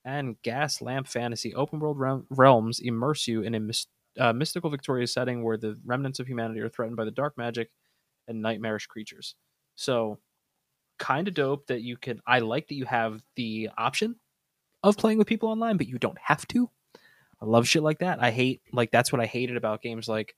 and 0.05 0.41
Gas 0.43 0.81
Lamp 0.81 1.07
Fantasy 1.07 1.53
open 1.55 1.79
world 1.79 1.99
realm- 1.99 2.27
realms 2.29 2.79
immerse 2.79 3.27
you 3.27 3.41
in 3.41 3.55
a 3.55 3.73
uh, 4.19 4.31
mystical 4.31 4.69
Victoria 4.69 5.07
setting 5.07 5.43
where 5.43 5.57
the 5.57 5.77
remnants 5.83 6.19
of 6.19 6.27
humanity 6.27 6.61
are 6.61 6.69
threatened 6.69 6.95
by 6.95 7.03
the 7.03 7.11
dark 7.11 7.37
magic 7.37 7.71
and 8.27 8.41
nightmarish 8.41 8.87
creatures. 8.87 9.35
So, 9.75 10.19
kind 10.99 11.27
of 11.27 11.33
dope 11.33 11.67
that 11.67 11.81
you 11.81 11.97
can. 11.97 12.21
I 12.25 12.39
like 12.39 12.67
that 12.67 12.75
you 12.75 12.85
have 12.85 13.21
the 13.35 13.69
option 13.77 14.15
of 14.83 14.97
playing 14.97 15.17
with 15.17 15.27
people 15.27 15.49
online, 15.49 15.77
but 15.77 15.87
you 15.87 15.97
don't 15.97 16.17
have 16.21 16.47
to. 16.49 16.69
I 17.41 17.45
love 17.45 17.67
shit 17.67 17.83
like 17.83 17.99
that. 17.99 18.23
I 18.23 18.31
hate 18.31 18.61
like 18.71 18.91
that's 18.91 19.11
what 19.11 19.21
I 19.21 19.25
hated 19.25 19.57
about 19.57 19.81
games 19.81 20.07
like, 20.07 20.35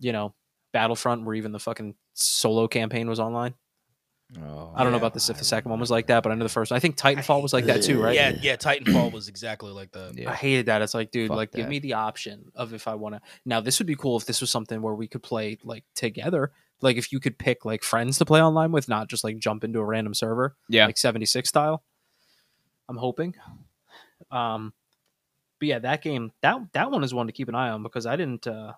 you 0.00 0.12
know, 0.12 0.34
Battlefront, 0.72 1.24
where 1.24 1.34
even 1.34 1.52
the 1.52 1.58
fucking 1.58 1.94
solo 2.14 2.68
campaign 2.68 3.08
was 3.08 3.20
online. 3.20 3.54
Oh, 4.40 4.72
I 4.74 4.82
don't 4.82 4.92
know 4.92 4.98
about 4.98 5.12
this 5.12 5.28
if 5.28 5.36
the 5.36 5.44
second 5.44 5.70
one 5.70 5.78
was 5.78 5.90
like 5.90 6.06
that, 6.06 6.22
but 6.22 6.32
I 6.32 6.34
know 6.34 6.44
the 6.44 6.48
first. 6.48 6.70
one. 6.70 6.76
I 6.76 6.80
think 6.80 6.96
Titanfall 6.96 7.42
was 7.42 7.52
like 7.52 7.66
that 7.66 7.82
too, 7.82 8.00
right? 8.02 8.14
Yeah, 8.14 8.34
yeah. 8.40 8.56
Titanfall 8.56 9.12
was 9.12 9.28
exactly 9.28 9.70
like 9.70 9.92
that. 9.92 10.16
Yeah. 10.16 10.30
I 10.30 10.34
hated 10.34 10.66
that. 10.66 10.80
It's 10.80 10.94
like, 10.94 11.10
dude, 11.10 11.28
Fuck 11.28 11.36
like 11.36 11.52
give 11.52 11.68
me 11.68 11.80
the 11.80 11.92
option 11.94 12.50
of 12.54 12.72
if 12.72 12.88
I 12.88 12.94
want 12.94 13.14
to. 13.16 13.20
Now, 13.44 13.60
this 13.60 13.78
would 13.78 13.86
be 13.86 13.94
cool 13.94 14.16
if 14.16 14.24
this 14.24 14.40
was 14.40 14.48
something 14.48 14.80
where 14.80 14.94
we 14.94 15.06
could 15.06 15.22
play 15.22 15.58
like 15.64 15.84
together. 15.94 16.50
Like 16.80 16.96
if 16.96 17.12
you 17.12 17.20
could 17.20 17.36
pick 17.38 17.64
like 17.66 17.82
friends 17.82 18.16
to 18.18 18.24
play 18.24 18.40
online 18.42 18.72
with, 18.72 18.88
not 18.88 19.08
just 19.08 19.22
like 19.22 19.38
jump 19.38 19.64
into 19.64 19.80
a 19.80 19.84
random 19.84 20.14
server, 20.14 20.56
Yeah. 20.68 20.86
like 20.86 20.96
76 20.96 21.46
style. 21.48 21.82
I'm 22.88 22.96
hoping. 22.96 23.34
Um 24.30 24.72
but 25.60 25.68
yeah, 25.68 25.78
that 25.80 26.02
game 26.02 26.32
that 26.42 26.58
that 26.72 26.90
one 26.90 27.04
is 27.04 27.12
one 27.14 27.26
to 27.26 27.32
keep 27.32 27.48
an 27.48 27.54
eye 27.54 27.68
on 27.70 27.82
because 27.82 28.06
I 28.06 28.16
didn't 28.16 28.46
uh 28.46 28.72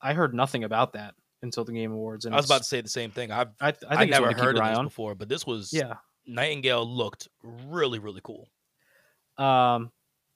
I 0.00 0.12
heard 0.12 0.34
nothing 0.34 0.64
about 0.64 0.92
that 0.94 1.14
until 1.42 1.64
the 1.64 1.72
Game 1.72 1.92
Awards 1.92 2.24
and 2.24 2.34
I 2.34 2.38
was 2.38 2.46
about 2.46 2.58
to 2.58 2.64
say 2.64 2.80
the 2.80 2.88
same 2.88 3.10
thing. 3.10 3.30
I've 3.30 3.48
I, 3.60 3.68
I 3.68 3.68
I, 3.68 3.72
think 3.72 3.82
it's 3.82 4.10
never 4.10 4.22
one 4.22 4.28
to 4.30 4.34
keep 4.34 4.44
heard 4.44 4.58
of 4.58 4.64
this 4.64 4.78
on. 4.78 4.84
before, 4.86 5.14
but 5.14 5.28
this 5.28 5.46
was 5.46 5.72
Yeah. 5.72 5.94
Nightingale 6.26 6.86
looked 6.88 7.28
really 7.42 7.98
really 7.98 8.20
cool. 8.22 8.48
Um, 9.38 9.92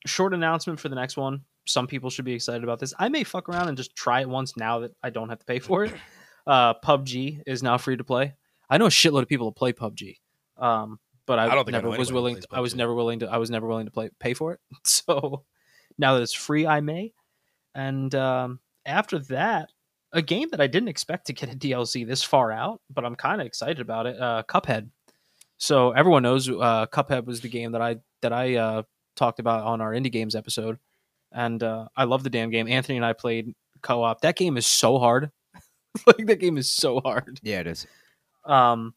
short 0.07 0.35
announcement 0.35 0.81
for 0.81 0.89
the 0.89 0.95
next 0.95 1.17
one. 1.17 1.43
Some 1.67 1.87
people 1.87 2.11
should 2.11 2.25
be 2.25 2.33
excited 2.33 2.65
about 2.65 2.79
this. 2.79 2.95
I 2.99 3.09
may 3.09 3.25
fuck 3.25 3.49
around 3.49 3.69
and 3.69 3.77
just 3.77 3.95
try 3.95 4.21
it 4.21 4.29
once 4.29 4.57
now 4.57 4.81
that 4.81 4.93
I 5.03 5.11
don't 5.11 5.29
have 5.29 5.39
to 5.39 5.47
pay 5.47 5.59
for 5.59 5.85
it. 5.85 5.93
Uh, 6.47 6.73
PUBG 6.83 7.43
is 7.47 7.63
now 7.63 7.77
free 7.77 7.99
to 7.99 8.03
play. 8.03 8.35
I 8.69 8.79
know 8.79 8.87
a 8.87 8.89
shitload 8.89 9.23
of 9.23 9.29
people 9.29 9.51
that 9.51 9.57
play 9.57 9.73
PUBG. 9.73 10.17
Um, 10.57 10.99
but 11.27 11.39
I, 11.39 11.45
I 11.45 11.55
don't 11.55 11.65
think 11.65 11.73
never 11.73 11.91
know 11.91 11.99
was 11.99 12.13
willing. 12.13 12.37
To, 12.37 12.47
I 12.51 12.61
was 12.61 12.75
never 12.75 12.93
willing 12.93 13.21
to. 13.21 13.31
I 13.31 13.37
was 13.37 13.51
never 13.51 13.67
willing 13.69 13.87
to 13.87 13.93
play 13.93 14.11
pay 14.19 14.35
for 14.35 14.55
it. 14.55 14.61
So 14.85 15.45
now 15.99 16.15
that 16.15 16.23
it's 16.23 16.33
free, 16.33 16.67
I 16.67 16.81
may. 16.81 17.13
And 17.75 18.13
um, 18.17 18.59
after 18.85 19.19
that, 19.21 19.71
a 20.13 20.23
game 20.23 20.49
that 20.51 20.61
I 20.61 20.67
didn't 20.67 20.89
expect 20.89 21.27
to 21.27 21.33
get 21.33 21.53
a 21.53 21.57
DLC 21.57 22.07
this 22.07 22.23
far 22.23 22.53
out, 22.53 22.81
but 22.93 23.05
I'm 23.05 23.17
kind 23.17 23.41
of 23.41 23.47
excited 23.47 23.81
about 23.81 24.07
it. 24.07 24.21
Uh, 24.21 24.43
Cuphead. 24.49 24.89
So 25.59 25.91
everyone 25.93 26.23
knows 26.23 26.49
uh, 26.49 26.87
Cuphead 26.87 27.27
was 27.27 27.41
the 27.41 27.49
game 27.49 27.73
that 27.73 27.83
I 27.83 27.97
that 28.23 28.33
I 28.33 28.57
uh, 28.57 28.83
talked 29.17 29.41
about 29.41 29.65
on 29.65 29.81
our 29.81 29.93
indie 29.93 30.11
games 30.11 30.35
episode, 30.35 30.79
and 31.33 31.63
uh, 31.63 31.89
I 31.97 32.05
love 32.05 32.23
the 32.23 32.31
damn 32.31 32.51
game. 32.51 32.67
Anthony 32.67 32.97
and 32.97 33.05
I 33.05 33.13
played 33.13 33.55
co-op. 33.83 34.23
That 34.23 34.37
game 34.37 34.57
is 34.57 34.67
so 34.67 34.99
hard. 34.99 35.31
like 36.07 36.27
that 36.27 36.41
game 36.41 36.57
is 36.57 36.71
so 36.71 37.01
hard. 37.01 37.41
Yeah, 37.43 37.61
it 37.61 37.67
is. 37.67 37.87
Um, 38.47 38.95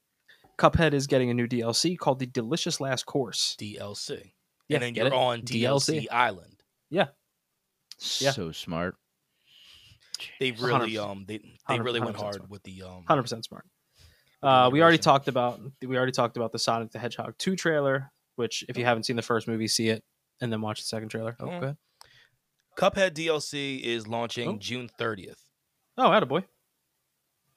Cuphead 0.58 0.94
is 0.94 1.08
getting 1.08 1.30
a 1.30 1.34
new 1.34 1.48
DLC 1.48 1.98
called 1.98 2.20
the 2.20 2.28
Delicious 2.28 2.80
Last 2.80 3.06
Course. 3.06 3.58
DLC. 3.60 4.32
Yeah, 4.70 4.78
and 4.78 4.84
then 4.84 4.96
you're 4.96 5.08
it? 5.08 5.14
on 5.14 5.42
DLC, 5.42 6.04
DLC. 6.04 6.08
Island. 6.12 6.64
Yeah. 6.90 7.08
So 7.98 8.52
smart. 8.52 8.96
They 10.40 10.52
really 10.52 10.92
100%. 10.94 11.10
um 11.10 11.26
they 11.28 11.40
they 11.68 11.80
really 11.80 12.00
went 12.00 12.16
hard 12.16 12.36
smart. 12.36 12.50
with 12.50 12.64
the 12.64 12.84
um 12.84 13.04
Hundred 13.08 13.24
percent 13.24 13.46
smart. 13.46 13.66
Uh, 14.42 14.70
we 14.72 14.82
already 14.82 14.98
talked 14.98 15.28
about 15.30 15.60
we 15.82 15.96
already 15.96 16.12
talked 16.12 16.36
about 16.38 16.52
the 16.52 16.60
Sonic 16.60 16.92
the 16.92 17.00
Hedgehog 17.00 17.36
two 17.38 17.56
trailer. 17.56 18.12
Which, 18.36 18.66
if 18.68 18.78
you 18.80 18.84
haven't 18.86 19.04
seen 19.04 19.16
the 19.16 19.22
first 19.22 19.48
movie, 19.48 19.68
see 19.68 19.90
it 19.90 20.04
and 20.42 20.52
then 20.52 20.60
watch 20.60 20.80
the 20.80 20.86
second 20.88 21.10
trailer. 21.10 21.36
Oh, 21.40 21.48
ahead. 21.50 21.78
Cuphead 22.76 23.12
DLC 23.12 23.80
is 23.80 24.08
launching 24.08 24.50
Oh. 24.50 24.58
June 24.58 24.90
30th. 25.00 25.38
Oh, 26.00 26.10
attaboy. 26.10 26.44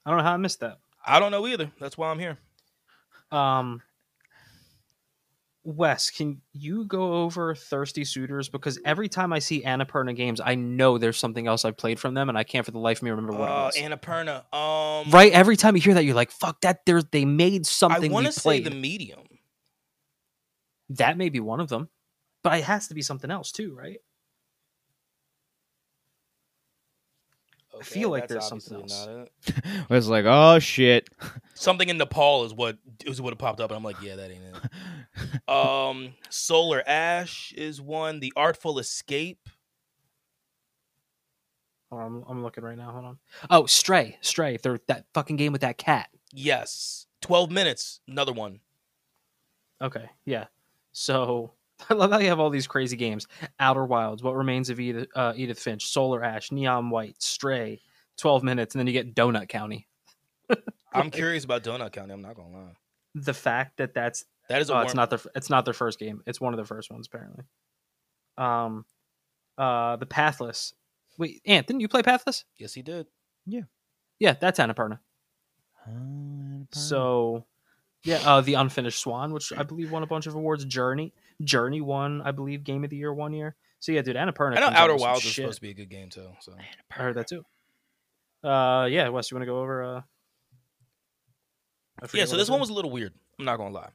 I 0.05 0.09
don't 0.11 0.19
know 0.19 0.23
how 0.23 0.33
I 0.33 0.37
missed 0.37 0.59
that. 0.59 0.77
I 1.03 1.19
don't 1.19 1.31
know 1.31 1.47
either. 1.47 1.71
That's 1.79 1.97
why 1.97 2.11
I'm 2.11 2.19
here. 2.19 2.37
Um, 3.31 3.81
Wes, 5.69 6.09
can 6.11 6.39
you 6.53 6.85
go 6.85 7.23
over 7.23 7.53
Thirsty 7.53 8.05
Suitors? 8.05 8.47
Because 8.47 8.79
every 8.85 9.09
time 9.09 9.33
I 9.33 9.39
see 9.39 9.63
Annapurna 9.63 10.15
games, 10.15 10.39
I 10.39 10.55
know 10.55 10.97
there's 10.97 11.17
something 11.17 11.45
else 11.45 11.65
I've 11.65 11.75
played 11.75 11.99
from 11.99 12.13
them, 12.13 12.29
and 12.29 12.37
I 12.37 12.45
can't 12.45 12.65
for 12.65 12.71
the 12.71 12.79
life 12.79 12.99
of 12.99 13.03
me 13.03 13.09
remember 13.09 13.33
what 13.33 13.49
Uh, 13.49 13.53
it 13.53 13.65
was. 13.65 13.75
Annapurna. 13.75 14.53
Um 14.55 15.11
right? 15.11 15.33
Every 15.33 15.57
time 15.57 15.75
you 15.75 15.81
hear 15.81 15.93
that, 15.95 16.05
you're 16.05 16.15
like, 16.15 16.31
"Fuck 16.31 16.61
that!" 16.61 16.85
There's 16.85 17.03
they 17.11 17.25
made 17.25 17.65
something. 17.65 18.09
I 18.11 18.13
want 18.13 18.27
to 18.27 18.31
say 18.31 18.61
the 18.61 18.71
medium. 18.71 19.19
That 20.87 21.17
may 21.17 21.27
be 21.27 21.41
one 21.41 21.59
of 21.59 21.67
them, 21.67 21.89
but 22.45 22.57
it 22.57 22.63
has 22.63 22.87
to 22.87 22.93
be 22.93 23.01
something 23.01 23.29
else 23.29 23.51
too, 23.51 23.75
right? 23.75 23.97
Okay, 27.77 27.85
feel 27.85 28.09
like 28.09 28.27
there's 28.27 28.47
something 28.47 28.81
else. 28.81 29.07
I 29.89 29.93
was 29.93 30.09
like, 30.09 30.25
oh 30.27 30.59
shit. 30.59 31.09
Something 31.53 31.89
in 31.89 31.97
Nepal 31.97 32.45
is 32.45 32.53
what 32.53 32.77
is 33.05 33.19
what 33.19 33.35
popped 33.39 33.59
up, 33.59 33.71
and 33.71 33.77
I'm 33.77 33.83
like, 33.83 34.01
yeah, 34.01 34.15
that 34.15 34.31
ain't 34.31 34.43
it. 34.43 34.71
Um, 35.51 36.13
Solar 36.29 36.83
Ash 36.87 37.51
is 37.53 37.81
one. 37.81 38.19
The 38.19 38.31
Artful 38.35 38.77
Escape. 38.77 39.49
Hold 41.89 42.01
on, 42.01 42.07
I'm, 42.07 42.23
I'm 42.27 42.43
looking 42.43 42.63
right 42.63 42.77
now. 42.77 42.91
Hold 42.91 43.05
on. 43.05 43.17
Oh, 43.49 43.65
Stray, 43.65 44.17
Stray. 44.21 44.57
They're 44.61 44.79
that 44.87 45.05
fucking 45.15 45.37
game 45.37 45.53
with 45.53 45.61
that 45.61 45.79
cat. 45.79 46.09
Yes. 46.31 47.07
12 47.21 47.49
minutes. 47.49 48.01
Another 48.07 48.33
one. 48.33 48.59
Okay, 49.81 50.09
yeah. 50.25 50.45
So 50.91 51.53
I 51.89 51.93
love 51.93 52.11
how 52.11 52.19
you 52.19 52.29
have 52.29 52.39
all 52.39 52.49
these 52.49 52.67
crazy 52.67 52.97
games: 52.97 53.27
Outer 53.59 53.85
Wilds, 53.85 54.23
What 54.23 54.35
Remains 54.35 54.69
of 54.69 54.79
Edith, 54.79 55.09
uh, 55.15 55.33
Edith 55.35 55.59
Finch, 55.59 55.87
Solar 55.87 56.23
Ash, 56.23 56.51
Neon 56.51 56.89
White, 56.89 57.21
Stray. 57.21 57.81
Twelve 58.17 58.43
minutes, 58.43 58.73
and 58.73 58.79
then 58.79 58.87
you 58.87 58.93
get 58.93 59.13
Donut 59.13 59.47
County. 59.47 59.87
I'm 60.93 61.11
curious 61.11 61.43
about 61.43 61.63
Donut 61.63 61.91
County. 61.91 62.13
I'm 62.13 62.21
not 62.21 62.35
gonna 62.35 62.49
lie. 62.49 62.73
The 63.13 63.33
fact 63.33 63.77
that 63.77 63.93
that's 63.93 64.25
That 64.49 64.61
is 64.61 64.69
a 64.69 64.73
oh, 64.73 64.75
warm- 64.77 64.85
it's 64.85 64.95
not 64.95 65.09
their 65.11 65.19
it's 65.35 65.49
not 65.51 65.65
their 65.65 65.73
first 65.75 65.99
game. 65.99 66.23
It's 66.25 66.41
one 66.41 66.51
of 66.53 66.57
their 66.57 66.65
first 66.65 66.89
ones 66.89 67.07
apparently. 67.07 67.43
Um, 68.37 68.85
uh, 69.57 69.97
the 69.97 70.05
Pathless. 70.07 70.73
Wait, 71.19 71.41
Ant, 71.45 71.67
didn't 71.67 71.81
you 71.81 71.87
play 71.87 72.01
Pathless? 72.01 72.43
Yes, 72.57 72.73
he 72.73 72.81
did. 72.81 73.07
Yeah, 73.45 73.61
yeah, 74.19 74.33
that's 74.33 74.59
Annapurna. 74.59 74.99
So, 76.73 77.45
yeah, 78.03 78.17
uh, 78.25 78.41
the 78.41 78.55
Unfinished 78.55 78.99
Swan, 78.99 79.31
which 79.31 79.53
I 79.53 79.63
believe 79.63 79.91
won 79.91 80.03
a 80.03 80.07
bunch 80.07 80.27
of 80.27 80.35
awards. 80.35 80.65
Journey, 80.65 81.13
Journey 81.43 81.81
won, 81.81 82.21
I 82.23 82.31
believe, 82.31 82.63
Game 82.63 82.83
of 82.83 82.89
the 82.89 82.97
Year 82.97 83.13
one 83.13 83.33
year. 83.33 83.55
So 83.79 83.91
yeah, 83.91 84.01
dude, 84.01 84.15
Annapurna. 84.15 84.57
I 84.57 84.59
know 84.59 84.65
comes 84.67 84.77
out 84.77 84.77
Outer 84.77 84.93
with 84.93 85.01
Wilds 85.03 85.25
is 85.25 85.31
shit. 85.31 85.43
supposed 85.43 85.57
to 85.57 85.61
be 85.61 85.69
a 85.69 85.73
good 85.73 85.89
game 85.89 86.09
too. 86.09 86.29
So 86.39 86.53
I 86.57 86.93
heard 86.93 87.15
that 87.15 87.27
too. 87.27 87.43
Uh, 88.43 88.87
yeah, 88.89 89.09
Wes, 89.09 89.29
you 89.29 89.35
want 89.35 89.43
to 89.43 89.51
go 89.51 89.59
over? 89.59 89.83
Uh, 89.83 90.01
yeah, 92.13 92.25
so 92.25 92.37
this 92.37 92.49
one 92.49 92.59
was 92.59 92.69
a 92.69 92.73
little 92.73 92.91
weird. 92.91 93.13
I'm 93.39 93.45
not 93.45 93.57
gonna 93.57 93.73
lie. 93.73 93.89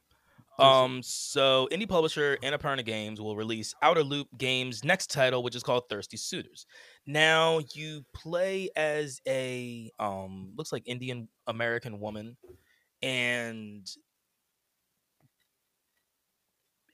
What 0.55 0.65
is 0.65 0.71
it? 0.71 0.83
Um, 0.83 1.03
so 1.03 1.67
indie 1.71 1.87
publisher 1.87 2.37
Annapurna 2.43 2.85
Games 2.85 3.19
will 3.19 3.35
release 3.35 3.73
Outer 3.81 4.03
Loop 4.03 4.27
Games' 4.37 4.83
next 4.83 5.09
title, 5.09 5.41
which 5.41 5.55
is 5.55 5.63
called 5.63 5.83
Thirsty 5.89 6.17
Suitors. 6.17 6.65
Now 7.05 7.59
you 7.73 8.05
play 8.13 8.69
as 8.75 9.21
a 9.27 9.91
um, 9.99 10.53
looks 10.55 10.71
like 10.71 10.83
Indian 10.85 11.27
American 11.47 11.99
woman, 11.99 12.37
and 13.01 13.89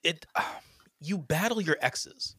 it 0.04 0.26
you 1.00 1.18
battle 1.18 1.62
your 1.62 1.78
exes, 1.82 2.36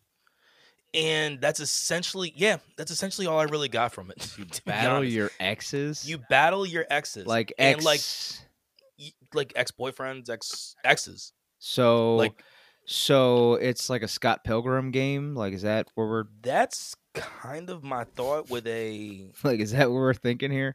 and 0.95 1.41
that's 1.41 1.61
essentially 1.61 2.32
yeah, 2.37 2.59
that's 2.77 2.91
essentially 2.91 3.27
all 3.27 3.39
I 3.39 3.45
really 3.45 3.69
got 3.69 3.93
from 3.93 4.11
it. 4.11 4.35
You 4.39 4.47
battle 4.65 5.05
your 5.05 5.31
exes. 5.39 6.09
you 6.09 6.19
battle 6.31 6.66
your 6.66 6.87
exes, 6.91 7.27
like 7.27 7.53
and 7.59 7.77
ex. 7.77 7.85
like 7.85 9.12
like 9.35 9.53
ex 9.57 9.70
boyfriends, 9.70 10.28
ex 10.28 10.74
exes. 10.85 11.32
so 11.59 12.16
Like 12.16 12.43
so 12.87 13.55
it's 13.55 13.89
like 13.89 14.03
a 14.03 14.09
Scott 14.09 14.43
Pilgrim 14.45 14.91
game. 14.91 15.35
Like 15.35 15.53
is 15.53 15.62
that 15.62 15.87
where 15.95 16.07
we're 16.07 16.24
that's 16.43 16.97
kind 17.15 17.70
of 17.70 17.82
my 17.82 18.05
thought 18.05 18.51
with 18.51 18.66
a. 18.66 19.31
like 19.45 19.61
is 19.61 19.73
that 19.73 19.91
what 19.91 19.97
we're 19.97 20.15
thinking 20.15 20.51
here? 20.51 20.74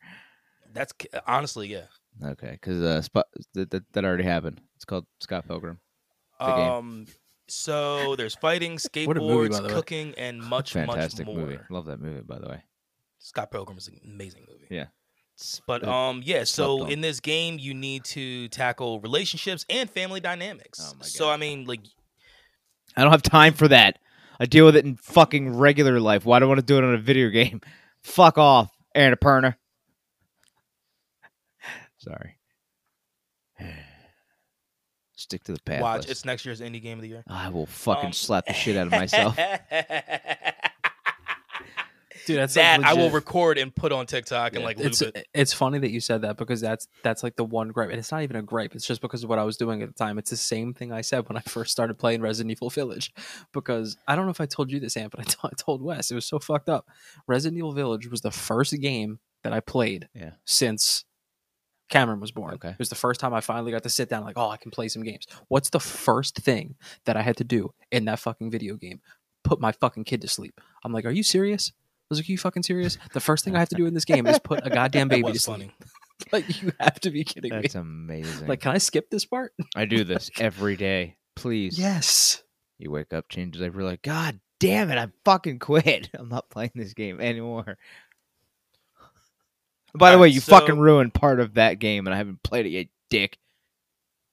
That's 0.73 0.93
honestly, 1.27 1.67
yeah. 1.67 1.85
Okay, 2.23 2.51
because 2.51 2.81
uh, 2.81 3.21
that, 3.53 3.69
that 3.71 3.83
that 3.93 4.05
already 4.05 4.23
happened. 4.23 4.61
It's 4.75 4.85
called 4.85 5.05
Scott 5.19 5.47
Pilgrim. 5.47 5.79
Um. 6.39 7.05
So 7.47 8.15
there's 8.15 8.35
fighting, 8.35 8.71
a 8.71 8.73
movie, 8.73 9.05
skateboards, 9.05 9.61
way. 9.63 9.69
cooking, 9.69 10.13
and 10.17 10.41
much, 10.41 10.73
Fantastic 10.73 11.27
much 11.27 11.35
more. 11.35 11.45
movie. 11.45 11.59
Love 11.69 11.85
that 11.85 11.99
movie, 11.99 12.21
by 12.21 12.39
the 12.39 12.47
way. 12.47 12.63
Scott 13.19 13.51
Pilgrim 13.51 13.77
is 13.77 13.87
an 13.87 13.99
amazing 14.03 14.45
movie. 14.49 14.67
Yeah. 14.69 14.85
But 15.67 15.85
um, 15.87 16.21
yeah. 16.23 16.43
So 16.45 16.85
in 16.85 17.01
this 17.01 17.19
game, 17.19 17.59
you 17.59 17.73
need 17.73 18.03
to 18.05 18.47
tackle 18.49 18.99
relationships 19.01 19.65
and 19.69 19.89
family 19.89 20.19
dynamics. 20.19 20.79
Oh 20.81 20.97
my 20.97 21.05
So 21.05 21.29
I 21.29 21.37
mean, 21.37 21.65
like, 21.65 21.81
I 22.95 23.01
don't 23.03 23.11
have 23.11 23.21
time 23.21 23.53
for 23.53 23.67
that. 23.67 23.99
I 24.39 24.45
deal 24.45 24.65
with 24.65 24.75
it 24.75 24.85
in 24.85 24.95
fucking 24.95 25.55
regular 25.57 25.99
life. 25.99 26.25
Why 26.25 26.39
do 26.39 26.45
I 26.45 26.47
want 26.47 26.59
to 26.59 26.65
do 26.65 26.77
it 26.77 26.83
on 26.83 26.93
a 26.93 26.97
video 26.99 27.29
game? 27.31 27.61
Fuck 28.01 28.37
off, 28.37 28.71
Annapurna. 28.95 29.55
Sorry. 31.97 32.37
Stick 35.15 35.43
to 35.45 35.53
the 35.53 35.59
path. 35.61 35.81
watch. 35.81 36.09
It's 36.09 36.25
next 36.25 36.45
year's 36.45 36.61
indie 36.61 36.81
game 36.81 36.97
of 36.97 37.01
the 37.01 37.07
year. 37.09 37.23
I 37.27 37.49
will 37.49 37.65
fucking 37.65 38.07
Um, 38.07 38.13
slap 38.13 38.45
the 38.47 38.53
shit 38.53 38.75
out 38.77 38.87
of 38.87 38.91
myself. 39.01 39.37
dude. 42.25 42.37
That's 42.39 42.55
like, 42.55 42.83
I 42.83 42.93
will 42.95 43.11
record 43.11 43.57
and 43.57 43.73
put 43.75 43.91
on 43.91 44.07
TikTok 44.07 44.53
and 44.53 44.61
Yeah. 44.61 44.65
like 44.65 44.79
it's 44.79 45.01
it. 45.01 45.27
it's 45.33 45.53
funny 45.53 45.77
that 45.79 45.91
you 45.91 45.99
said 45.99 46.21
that 46.23 46.37
because 46.37 46.59
that's 46.59 46.87
that's 47.03 47.21
like 47.23 47.35
the 47.35 47.43
one 47.43 47.69
gripe, 47.69 47.89
and 47.91 47.99
it's 47.99 48.11
not 48.11 48.23
even 48.23 48.35
a 48.35 48.41
gripe. 48.41 48.73
It's 48.75 48.85
just 48.87 48.99
because 49.01 49.23
of 49.23 49.29
what 49.29 49.37
I 49.39 49.43
was 49.43 49.57
doing 49.57 49.81
at 49.81 49.87
the 49.89 49.93
time. 49.93 50.17
It's 50.17 50.31
the 50.31 50.37
same 50.37 50.73
thing 50.73 50.91
I 50.91 51.01
said 51.01 51.27
when 51.29 51.37
I 51.37 51.41
first 51.47 51.71
started 51.71 51.97
playing 51.99 52.21
Resident 52.21 52.51
Evil 52.51 52.69
Village, 52.69 53.13
because 53.53 53.97
I 54.07 54.15
don't 54.15 54.25
know 54.25 54.31
if 54.31 54.41
I 54.41 54.45
told 54.47 54.71
you 54.71 54.79
this, 54.79 54.97
Ant, 54.97 55.11
but 55.11 55.19
I 55.19 55.23
t- 55.23 55.35
I 55.43 55.49
told 55.57 55.81
Wes 55.81 56.09
it 56.11 56.15
was 56.15 56.25
so 56.25 56.39
fucked 56.39 56.69
up. 56.69 56.87
Resident 57.27 57.57
Evil 57.57 57.73
Village 57.73 58.09
was 58.09 58.21
the 58.21 58.31
first 58.31 58.73
game 58.81 59.19
that 59.43 59.53
I 59.53 59.59
played 59.59 60.09
Yeah. 60.15 60.31
since 60.45 61.05
Cameron 61.89 62.19
was 62.19 62.31
born. 62.31 62.55
Okay. 62.55 62.69
It 62.69 62.79
was 62.79 62.89
the 62.89 62.95
first 62.95 63.19
time 63.19 63.33
I 63.33 63.41
finally 63.41 63.71
got 63.71 63.83
to 63.83 63.89
sit 63.89 64.09
down, 64.09 64.23
like, 64.23 64.37
oh, 64.37 64.49
I 64.49 64.57
can 64.57 64.71
play 64.71 64.87
some 64.87 65.03
games. 65.03 65.27
What's 65.47 65.69
the 65.69 65.79
first 65.79 66.37
thing 66.37 66.75
that 67.05 67.15
I 67.15 67.21
had 67.21 67.37
to 67.37 67.43
do 67.43 67.73
in 67.91 68.05
that 68.05 68.19
fucking 68.19 68.51
video 68.51 68.75
game? 68.75 69.01
Put 69.43 69.61
my 69.61 69.71
fucking 69.71 70.05
kid 70.05 70.21
to 70.21 70.27
sleep. 70.27 70.59
I'm 70.83 70.91
like, 70.91 71.05
are 71.05 71.11
you 71.11 71.23
serious? 71.23 71.71
I 71.75 72.07
was 72.09 72.19
like, 72.19 72.29
are 72.29 72.31
you 72.31 72.37
fucking 72.37 72.63
serious? 72.63 72.97
The 73.13 73.19
first 73.19 73.45
thing 73.45 73.55
I 73.55 73.59
have 73.59 73.69
to 73.69 73.75
do 73.75 73.85
in 73.85 73.93
this 73.93 74.05
game 74.05 74.27
is 74.27 74.39
put 74.39 74.65
a 74.65 74.69
goddamn 74.69 75.07
baby 75.09 75.31
to 75.31 75.39
sleep. 75.39 75.71
Like, 76.31 76.61
you 76.61 76.71
have 76.79 76.97
to 77.01 77.11
be 77.11 77.25
kidding 77.25 77.51
That's 77.51 77.61
me. 77.61 77.61
That's 77.63 77.75
amazing. 77.75 78.47
Like, 78.47 78.61
can 78.61 78.71
I 78.71 78.77
skip 78.77 79.09
this 79.09 79.25
part? 79.25 79.51
I 79.75 79.83
do 79.83 80.05
this 80.05 80.31
every 80.39 80.77
day. 80.77 81.17
Please. 81.35 81.77
Yes. 81.77 82.41
You 82.79 82.89
wake 82.89 83.13
up, 83.13 83.27
changes 83.27 83.61
every 83.61 83.83
like, 83.83 84.01
God 84.01 84.39
damn 84.61 84.89
it, 84.91 84.97
I 84.97 85.09
fucking 85.25 85.59
quit. 85.59 86.09
I'm 86.17 86.29
not 86.29 86.49
playing 86.49 86.71
this 86.73 86.93
game 86.93 87.19
anymore. 87.19 87.77
By 89.97 90.11
the 90.11 90.17
way, 90.17 90.29
you 90.29 90.39
so- 90.39 90.51
fucking 90.51 90.77
ruined 90.77 91.13
part 91.13 91.39
of 91.39 91.55
that 91.55 91.79
game 91.79 92.07
and 92.07 92.13
I 92.13 92.17
haven't 92.17 92.43
played 92.43 92.65
it 92.65 92.69
yet, 92.69 92.87
dick. 93.09 93.37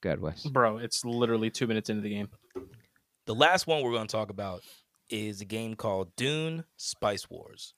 God 0.02 0.18
Wes. 0.18 0.44
Bro, 0.44 0.78
it's 0.78 1.05
literally 1.05 1.51
two 1.51 1.66
minutes 1.66 1.89
into 1.89 2.02
the 2.02 2.10
game. 2.10 2.28
The 3.26 3.34
last 3.34 3.66
one 3.68 3.82
we're 3.82 3.93
going 3.93 4.09
to 4.09 4.12
talk 4.12 4.30
about 4.30 4.62
is 5.09 5.40
a 5.40 5.44
game 5.44 5.74
called 5.74 6.14
Dune 6.16 6.64
Spice 6.76 7.30
Wars. 7.30 7.74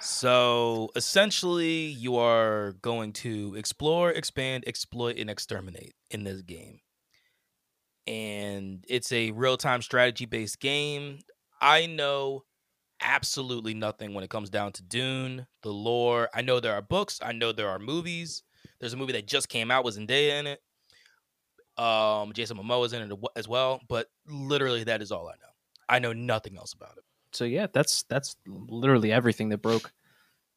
So 0.00 0.90
essentially, 0.96 1.86
you 1.86 2.16
are 2.16 2.72
going 2.82 3.12
to 3.14 3.54
explore, 3.56 4.10
expand, 4.10 4.64
exploit, 4.66 5.18
and 5.18 5.30
exterminate 5.30 5.94
in 6.10 6.24
this 6.24 6.42
game. 6.42 6.80
And 8.06 8.84
it's 8.88 9.12
a 9.12 9.32
real 9.32 9.56
time 9.56 9.82
strategy 9.82 10.26
based 10.26 10.60
game. 10.60 11.20
I 11.60 11.86
know 11.86 12.44
absolutely 13.00 13.74
nothing 13.74 14.14
when 14.14 14.24
it 14.24 14.30
comes 14.30 14.50
down 14.50 14.72
to 14.72 14.82
Dune, 14.82 15.46
the 15.62 15.72
lore. 15.72 16.28
I 16.34 16.42
know 16.42 16.60
there 16.60 16.74
are 16.74 16.82
books, 16.82 17.20
I 17.22 17.32
know 17.32 17.52
there 17.52 17.68
are 17.68 17.78
movies. 17.78 18.42
There's 18.80 18.92
a 18.92 18.96
movie 18.96 19.12
that 19.12 19.26
just 19.26 19.48
came 19.48 19.70
out 19.70 19.84
with 19.84 19.96
Zendaya 19.96 20.40
in 20.40 20.46
it. 20.46 20.60
Um, 21.82 22.32
Jason 22.32 22.56
Momoa 22.56 22.86
is 22.86 22.92
in 22.92 23.10
it 23.10 23.18
as 23.36 23.48
well, 23.48 23.80
but 23.88 24.08
literally 24.26 24.84
that 24.84 25.00
is 25.02 25.12
all 25.12 25.28
I 25.28 25.32
know. 25.32 25.52
I 25.88 25.98
know 25.98 26.12
nothing 26.12 26.56
else 26.56 26.72
about 26.72 26.96
it. 26.96 27.04
So 27.32 27.44
yeah, 27.44 27.66
that's 27.72 28.04
that's 28.04 28.36
literally 28.46 29.12
everything 29.12 29.48
that 29.50 29.58
broke 29.58 29.92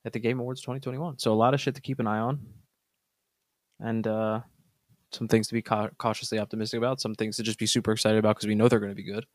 at 0.05 0.13
the 0.13 0.19
Game 0.19 0.39
Awards 0.39 0.61
2021. 0.61 1.19
So 1.19 1.31
a 1.31 1.35
lot 1.35 1.53
of 1.53 1.61
shit 1.61 1.75
to 1.75 1.81
keep 1.81 1.99
an 1.99 2.07
eye 2.07 2.19
on, 2.19 2.39
and 3.79 4.07
uh, 4.07 4.41
some 5.11 5.27
things 5.27 5.47
to 5.47 5.53
be 5.53 5.61
cau- 5.61 5.89
cautiously 5.97 6.39
optimistic 6.39 6.77
about. 6.77 7.01
Some 7.01 7.15
things 7.15 7.37
to 7.37 7.43
just 7.43 7.59
be 7.59 7.65
super 7.65 7.91
excited 7.91 8.17
about 8.17 8.35
because 8.35 8.47
we 8.47 8.55
know 8.55 8.67
they're 8.67 8.79
going 8.79 8.91
to 8.91 8.95
be 8.95 9.03
good. 9.03 9.25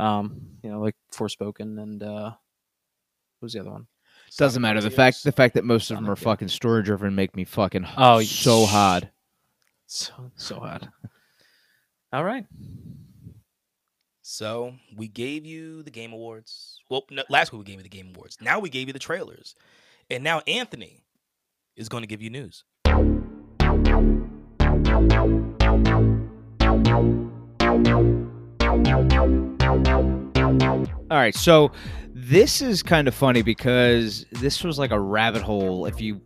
Um, 0.00 0.40
you 0.62 0.70
know, 0.70 0.80
like 0.80 0.96
Forspoken 1.12 1.80
and 1.80 2.02
uh, 2.02 2.30
what 2.30 3.42
was 3.46 3.52
the 3.52 3.60
other 3.60 3.70
one? 3.70 3.86
Doesn't 4.36 4.62
matter. 4.62 4.80
The 4.80 4.90
fact 4.90 5.24
the 5.24 5.32
fact 5.32 5.54
that 5.54 5.64
most 5.64 5.90
of 5.90 5.96
them 5.96 6.08
are 6.08 6.16
fucking 6.16 6.48
story 6.48 6.82
driven 6.82 7.14
make 7.14 7.34
me 7.34 7.44
fucking 7.44 7.86
Oh, 7.96 8.20
so 8.22 8.64
sh- 8.64 8.70
hard. 8.70 9.10
So 9.86 10.12
so 10.36 10.60
hard. 10.60 10.88
All 12.12 12.24
right. 12.24 12.46
So 14.22 14.74
we 14.96 15.08
gave 15.08 15.44
you 15.44 15.82
the 15.82 15.90
Game 15.90 16.12
Awards. 16.12 16.80
Well, 16.88 17.04
no, 17.10 17.24
last 17.28 17.52
week 17.52 17.58
we 17.60 17.64
gave 17.64 17.76
you 17.78 17.82
the 17.82 17.88
Game 17.88 18.12
Awards. 18.14 18.38
Now 18.40 18.60
we 18.60 18.70
gave 18.70 18.86
you 18.86 18.92
the 18.92 18.98
trailers, 19.00 19.56
and 20.08 20.22
now 20.22 20.42
Anthony 20.46 21.02
is 21.76 21.88
going 21.88 22.02
to 22.02 22.06
give 22.06 22.22
you 22.22 22.30
news. 22.30 22.62
All 31.10 31.16
right, 31.16 31.34
so 31.34 31.72
this 32.12 32.62
is 32.62 32.82
kind 32.82 33.08
of 33.08 33.14
funny 33.14 33.42
because 33.42 34.24
this 34.32 34.62
was 34.62 34.78
like 34.78 34.90
a 34.90 35.00
rabbit 35.00 35.42
hole. 35.42 35.86
If 35.86 36.00
you 36.00 36.20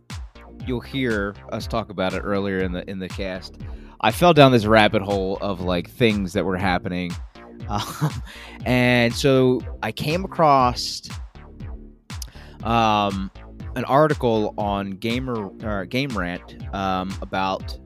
you'll 0.65 0.81
hear 0.81 1.35
us 1.51 1.67
talk 1.67 1.89
about 1.89 2.13
it 2.13 2.19
earlier 2.19 2.59
in 2.59 2.71
the 2.71 2.89
in 2.89 2.99
the 2.99 3.09
cast, 3.09 3.57
I 4.01 4.11
fell 4.11 4.33
down 4.33 4.51
this 4.51 4.65
rabbit 4.65 5.01
hole 5.01 5.37
of 5.41 5.61
like 5.61 5.89
things 5.89 6.33
that 6.33 6.45
were 6.45 6.57
happening, 6.57 7.11
um, 7.69 8.23
and 8.65 9.13
so 9.13 9.61
I 9.81 9.91
came 9.91 10.23
across 10.25 11.01
um, 12.63 13.31
an 13.75 13.85
article 13.85 14.53
on 14.57 14.91
Gamer 14.91 15.65
uh, 15.65 15.85
Game 15.85 16.17
Rant 16.17 16.63
um, 16.73 17.15
about 17.21 17.77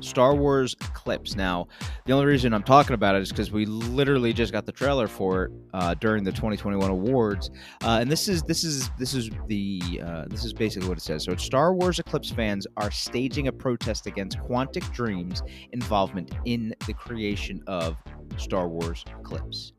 Star 0.00 0.34
Wars 0.34 0.76
Eclipse. 0.80 1.34
Now, 1.36 1.68
the 2.04 2.12
only 2.12 2.26
reason 2.26 2.52
I'm 2.52 2.62
talking 2.62 2.94
about 2.94 3.14
it 3.14 3.22
is 3.22 3.30
because 3.30 3.50
we 3.50 3.66
literally 3.66 4.32
just 4.32 4.52
got 4.52 4.66
the 4.66 4.72
trailer 4.72 5.08
for 5.08 5.44
it 5.44 5.52
uh, 5.74 5.94
during 5.94 6.24
the 6.24 6.32
2021 6.32 6.90
awards, 6.90 7.50
uh, 7.84 7.98
and 8.00 8.10
this 8.10 8.28
is 8.28 8.42
this 8.42 8.64
is 8.64 8.90
this 8.98 9.14
is 9.14 9.30
the 9.46 10.00
uh, 10.04 10.24
this 10.28 10.44
is 10.44 10.52
basically 10.52 10.88
what 10.88 10.98
it 10.98 11.02
says. 11.02 11.24
So, 11.24 11.34
Star 11.36 11.74
Wars 11.74 11.98
Eclipse 11.98 12.30
fans 12.30 12.66
are 12.76 12.90
staging 12.90 13.48
a 13.48 13.52
protest 13.52 14.06
against 14.06 14.38
Quantic 14.38 14.90
Dream's 14.92 15.42
involvement 15.72 16.32
in 16.44 16.74
the 16.86 16.92
creation 16.94 17.62
of 17.66 17.96
Star 18.36 18.68
Wars 18.68 19.04
Eclipse. 19.20 19.72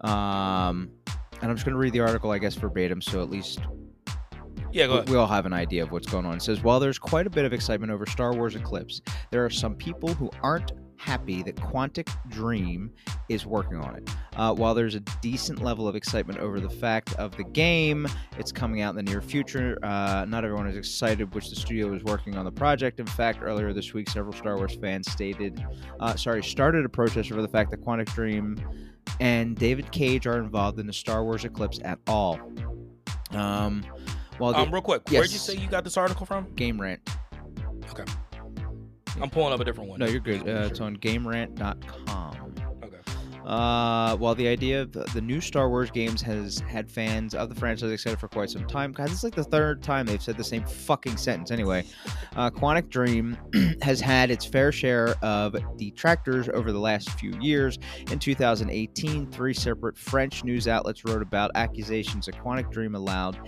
Um, 0.00 0.90
and 1.40 1.50
I'm 1.50 1.56
just 1.56 1.64
going 1.64 1.74
to 1.74 1.78
read 1.78 1.92
the 1.92 2.00
article, 2.00 2.30
I 2.30 2.38
guess, 2.38 2.54
verbatim, 2.54 3.02
so 3.02 3.22
at 3.22 3.30
least 3.30 3.60
Yeah, 4.72 4.86
go 4.86 4.92
we- 4.94 4.98
ahead. 5.00 5.10
we 5.10 5.16
all 5.16 5.26
have 5.26 5.46
an 5.46 5.52
idea 5.52 5.82
of 5.82 5.92
what's 5.92 6.06
going 6.06 6.26
on. 6.26 6.36
It 6.36 6.42
says, 6.42 6.62
while 6.62 6.80
there's 6.80 6.98
quite 6.98 7.26
a 7.26 7.30
bit 7.30 7.44
of 7.44 7.52
excitement 7.52 7.92
over 7.92 8.06
Star 8.06 8.34
Wars 8.34 8.54
Eclipse, 8.54 9.00
there 9.30 9.44
are 9.44 9.50
some 9.50 9.74
people 9.74 10.12
who 10.14 10.30
aren't 10.42 10.72
happy 10.96 11.42
that 11.42 11.56
Quantic 11.56 12.08
Dream 12.28 12.92
is 13.28 13.44
working 13.44 13.76
on 13.78 13.96
it. 13.96 14.08
Uh, 14.36 14.54
while 14.54 14.72
there's 14.72 14.94
a 14.94 15.00
decent 15.20 15.60
level 15.60 15.88
of 15.88 15.96
excitement 15.96 16.38
over 16.38 16.60
the 16.60 16.70
fact 16.70 17.12
of 17.14 17.36
the 17.36 17.42
game, 17.42 18.06
it's 18.38 18.52
coming 18.52 18.82
out 18.82 18.96
in 18.96 19.04
the 19.04 19.10
near 19.10 19.20
future. 19.20 19.78
Uh, 19.82 20.24
not 20.28 20.44
everyone 20.44 20.68
is 20.68 20.76
excited, 20.76 21.34
which 21.34 21.50
the 21.50 21.56
studio 21.56 21.92
is 21.92 22.04
working 22.04 22.36
on 22.36 22.44
the 22.44 22.52
project. 22.52 23.00
In 23.00 23.06
fact, 23.06 23.40
earlier 23.42 23.72
this 23.72 23.92
week, 23.92 24.08
several 24.08 24.32
Star 24.32 24.56
Wars 24.56 24.76
fans 24.80 25.10
stated, 25.10 25.64
uh, 25.98 26.14
sorry, 26.14 26.42
started 26.42 26.84
a 26.84 26.88
protest 26.88 27.32
over 27.32 27.42
the 27.42 27.48
fact 27.48 27.72
that 27.72 27.80
Quantic 27.84 28.06
Dream 28.14 28.56
and 29.18 29.56
David 29.56 29.90
Cage 29.90 30.28
are 30.28 30.38
involved 30.38 30.78
in 30.78 30.86
the 30.86 30.92
Star 30.92 31.24
Wars 31.24 31.44
Eclipse 31.44 31.80
at 31.84 31.98
all. 32.06 32.38
Um, 33.32 33.82
the 34.38 34.44
Um, 34.44 34.70
real 34.72 34.82
quick, 34.82 35.08
where'd 35.10 35.30
you 35.30 35.38
say 35.38 35.54
you 35.56 35.68
got 35.68 35.84
this 35.84 35.96
article 35.96 36.26
from? 36.26 36.52
Game 36.54 36.80
Rant. 36.80 37.00
Okay. 37.90 38.04
I'm 39.20 39.28
pulling 39.30 39.52
up 39.52 39.60
a 39.60 39.64
different 39.64 39.90
one. 39.90 40.00
No, 40.00 40.06
you're 40.06 40.20
good. 40.20 40.48
Uh, 40.48 40.66
it's 40.70 40.80
on 40.80 40.96
GameRant.com. 40.96 42.54
Uh, 43.44 44.16
while 44.16 44.34
the 44.34 44.46
idea 44.46 44.82
of 44.82 44.92
the, 44.92 45.02
the 45.14 45.20
new 45.20 45.40
Star 45.40 45.68
Wars 45.68 45.90
games 45.90 46.22
has 46.22 46.60
had 46.60 46.90
fans 46.90 47.34
of 47.34 47.48
the 47.48 47.54
franchise 47.54 47.90
excited 47.90 48.18
for 48.18 48.28
quite 48.28 48.50
some 48.50 48.66
time, 48.66 48.92
guys, 48.92 49.10
it's 49.10 49.24
like 49.24 49.34
the 49.34 49.42
third 49.42 49.82
time 49.82 50.06
they've 50.06 50.22
said 50.22 50.36
the 50.36 50.44
same 50.44 50.64
fucking 50.64 51.16
sentence. 51.16 51.50
Anyway, 51.50 51.84
uh, 52.36 52.50
Quantic 52.50 52.88
Dream 52.88 53.36
has 53.82 54.00
had 54.00 54.30
its 54.30 54.44
fair 54.44 54.70
share 54.70 55.16
of 55.22 55.56
detractors 55.76 56.48
over 56.50 56.70
the 56.70 56.78
last 56.78 57.10
few 57.18 57.32
years. 57.40 57.78
In 58.10 58.18
2018, 58.18 59.30
three 59.30 59.54
separate 59.54 59.98
French 59.98 60.44
news 60.44 60.68
outlets 60.68 61.04
wrote 61.04 61.22
about 61.22 61.50
accusations 61.54 62.26
that 62.26 62.36
Quantic 62.36 62.70
Dream 62.70 62.94
allowed, 62.94 63.38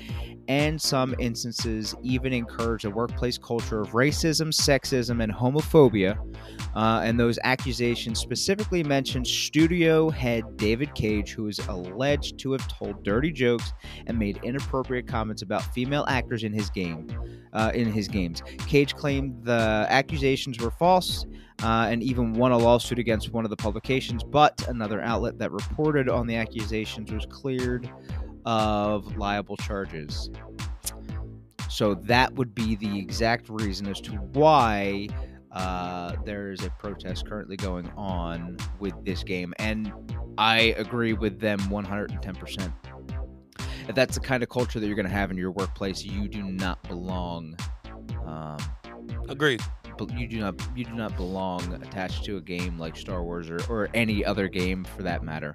and 0.48 0.80
some 0.80 1.14
instances 1.18 1.94
even 2.02 2.32
encouraged 2.32 2.84
a 2.84 2.90
workplace 2.90 3.38
culture 3.38 3.80
of 3.80 3.90
racism, 3.90 4.48
sexism, 4.48 5.22
and 5.22 5.32
homophobia. 5.32 6.18
Uh, 6.74 7.02
and 7.04 7.20
those 7.20 7.38
accusations 7.44 8.18
specifically 8.18 8.82
mentioned 8.82 9.26
studio 9.26 9.83
head 10.10 10.56
David 10.56 10.94
Cage, 10.94 11.32
who 11.32 11.48
is 11.48 11.58
alleged 11.68 12.38
to 12.40 12.52
have 12.52 12.66
told 12.68 13.02
dirty 13.02 13.30
jokes 13.30 13.72
and 14.06 14.18
made 14.18 14.38
inappropriate 14.42 15.06
comments 15.06 15.42
about 15.42 15.62
female 15.74 16.04
actors 16.08 16.42
in 16.44 16.52
his 16.52 16.70
game, 16.70 17.08
uh, 17.52 17.70
in 17.74 17.90
his 17.90 18.08
games. 18.08 18.42
Cage 18.66 18.94
claimed 18.94 19.44
the 19.44 19.86
accusations 19.88 20.58
were 20.58 20.70
false. 20.70 21.26
Uh, 21.62 21.86
and 21.88 22.02
even 22.02 22.32
won 22.32 22.50
a 22.50 22.58
lawsuit 22.58 22.98
against 22.98 23.32
one 23.32 23.44
of 23.44 23.48
the 23.48 23.56
publications, 23.56 24.24
but 24.24 24.66
another 24.66 25.00
outlet 25.00 25.38
that 25.38 25.52
reported 25.52 26.08
on 26.08 26.26
the 26.26 26.34
accusations 26.34 27.12
was 27.12 27.24
cleared 27.26 27.88
of 28.44 29.16
liable 29.16 29.56
charges. 29.58 30.30
So 31.68 31.94
that 31.94 32.34
would 32.34 32.54
be 32.54 32.74
the 32.74 32.98
exact 32.98 33.48
reason 33.48 33.86
as 33.86 34.00
to 34.02 34.12
why 34.12 35.08
uh, 35.54 36.16
there 36.24 36.50
is 36.50 36.64
a 36.64 36.70
protest 36.70 37.26
currently 37.28 37.56
going 37.56 37.90
on 37.96 38.56
with 38.80 38.92
this 39.04 39.22
game, 39.22 39.54
and 39.58 39.92
I 40.36 40.74
agree 40.76 41.12
with 41.12 41.40
them 41.40 41.58
110%. 41.60 42.72
If 43.88 43.94
that's 43.94 44.14
the 44.14 44.20
kind 44.20 44.42
of 44.42 44.48
culture 44.48 44.80
that 44.80 44.86
you're 44.86 44.96
going 44.96 45.06
to 45.06 45.12
have 45.12 45.30
in 45.30 45.36
your 45.36 45.52
workplace, 45.52 46.04
you 46.04 46.28
do 46.28 46.42
not 46.42 46.82
belong. 46.88 47.56
Um, 48.26 48.58
Agreed. 49.28 49.62
but 49.96 50.10
you 50.18 50.26
do 50.26 50.40
not 50.40 50.54
you 50.74 50.84
do 50.84 50.94
not 50.94 51.16
belong 51.16 51.74
attached 51.74 52.24
to 52.24 52.38
a 52.38 52.40
game 52.40 52.78
like 52.78 52.96
Star 52.96 53.22
Wars 53.22 53.50
or, 53.50 53.60
or 53.68 53.88
any 53.94 54.24
other 54.24 54.48
game 54.48 54.84
for 54.84 55.02
that 55.02 55.22
matter. 55.22 55.54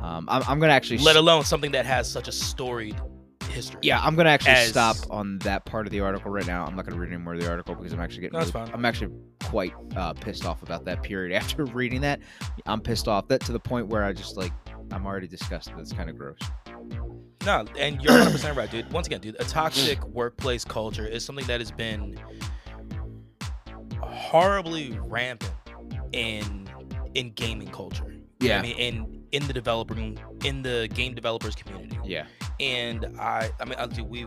Um, 0.00 0.28
I'm, 0.30 0.42
I'm 0.46 0.60
gonna 0.60 0.72
actually 0.72 0.98
Let 0.98 1.16
alone 1.16 1.44
something 1.44 1.72
that 1.72 1.86
has 1.86 2.10
such 2.10 2.28
a 2.28 2.32
storied 2.32 2.96
history. 3.56 3.80
yeah, 3.82 4.00
I'm 4.00 4.14
gonna 4.14 4.30
actually 4.30 4.52
as- 4.52 4.68
stop 4.68 4.96
on 5.10 5.38
that 5.40 5.64
part 5.64 5.86
of 5.86 5.90
the 5.92 6.00
article 6.00 6.30
right 6.30 6.46
now. 6.46 6.64
I'm 6.64 6.76
not 6.76 6.86
gonna 6.86 7.00
read 7.00 7.08
any 7.12 7.16
more 7.22 7.34
of 7.34 7.40
the 7.40 7.48
article 7.50 7.74
because 7.74 7.92
I'm 7.92 8.00
actually 8.00 8.22
getting. 8.22 8.34
No, 8.38 8.44
that's 8.44 8.54
really- 8.54 8.66
fine. 8.66 8.74
I'm 8.74 8.84
actually 8.84 9.12
quite 9.44 9.72
uh, 9.96 10.12
pissed 10.12 10.44
off 10.46 10.62
about 10.62 10.84
that 10.84 11.02
period. 11.02 11.34
After 11.42 11.64
reading 11.64 12.00
that, 12.02 12.20
I'm 12.66 12.80
pissed 12.80 13.08
off 13.08 13.26
that 13.28 13.40
to 13.42 13.52
the 13.52 13.58
point 13.60 13.88
where 13.88 14.04
I 14.04 14.12
just 14.12 14.36
like 14.36 14.52
I'm 14.92 15.04
already 15.06 15.26
disgusted. 15.26 15.74
It's 15.78 15.92
kind 15.92 16.08
of 16.08 16.16
gross. 16.16 16.38
No, 17.44 17.64
and 17.78 18.00
you're 18.02 18.12
100 18.12 18.30
percent 18.32 18.56
right, 18.56 18.70
dude. 18.70 18.92
Once 18.92 19.06
again, 19.06 19.20
dude, 19.20 19.36
a 19.40 19.44
toxic 19.44 20.02
workplace 20.08 20.64
culture 20.64 21.06
is 21.06 21.24
something 21.24 21.46
that 21.46 21.60
has 21.60 21.70
been 21.70 22.16
horribly 24.00 24.98
rampant 25.02 25.52
in 26.12 26.68
in 27.14 27.30
gaming 27.32 27.68
culture. 27.68 28.14
You 28.40 28.48
know 28.50 28.56
I 28.58 28.62
mean, 28.62 28.76
in 28.76 29.15
in 29.32 29.46
the 29.46 29.52
developing 29.52 30.18
in 30.44 30.62
the 30.62 30.88
game 30.94 31.14
developers 31.14 31.54
community. 31.54 31.98
Yeah. 32.04 32.26
And 32.60 33.06
I, 33.18 33.50
I 33.60 33.64
mean, 33.64 33.74
I, 33.78 33.86
we 34.02 34.26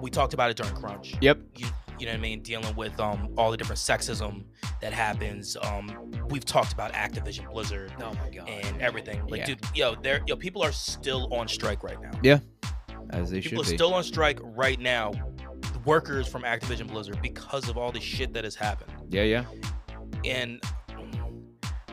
we 0.00 0.10
talked 0.10 0.34
about 0.34 0.50
it 0.50 0.56
during 0.56 0.74
Crunch. 0.74 1.14
Yep. 1.20 1.38
You, 1.56 1.66
you 1.98 2.06
know 2.06 2.12
what 2.12 2.18
I 2.18 2.22
mean? 2.22 2.42
Dealing 2.42 2.74
with 2.76 2.98
um 3.00 3.28
all 3.36 3.50
the 3.50 3.56
different 3.56 3.78
sexism 3.80 4.44
that 4.80 4.92
happens. 4.92 5.56
Um, 5.62 6.12
we've 6.28 6.44
talked 6.44 6.72
about 6.72 6.92
Activision 6.92 7.50
Blizzard 7.52 7.92
Oh 8.00 8.14
my 8.14 8.30
god. 8.30 8.48
and 8.48 8.80
everything. 8.80 9.26
Like, 9.26 9.40
Yeah. 9.40 9.46
dude, 9.46 9.60
yo, 9.74 9.94
there, 9.96 10.20
yo, 10.26 10.36
people 10.36 10.62
are 10.62 10.70
still 10.72 11.32
on 11.34 11.48
strike 11.48 11.82
right 11.82 12.00
now. 12.00 12.12
Yeah. 12.22 12.38
As 13.10 13.30
they 13.30 13.40
People 13.40 13.62
are 13.62 13.64
should 13.64 13.70
be. 13.72 13.76
still 13.76 13.94
on 13.94 14.04
strike 14.04 14.38
right 14.42 14.78
now. 14.78 15.12
Workers 15.84 16.28
from 16.28 16.42
Activision 16.42 16.86
Blizzard 16.88 17.20
because 17.22 17.68
of 17.68 17.78
all 17.78 17.90
the 17.90 18.00
shit 18.00 18.32
that 18.34 18.44
has 18.44 18.54
happened. 18.54 18.92
yeah, 19.08 19.22
yeah. 19.22 19.44
And 20.24 20.60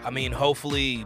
I 0.03 0.09
mean, 0.09 0.31
hopefully, 0.31 1.05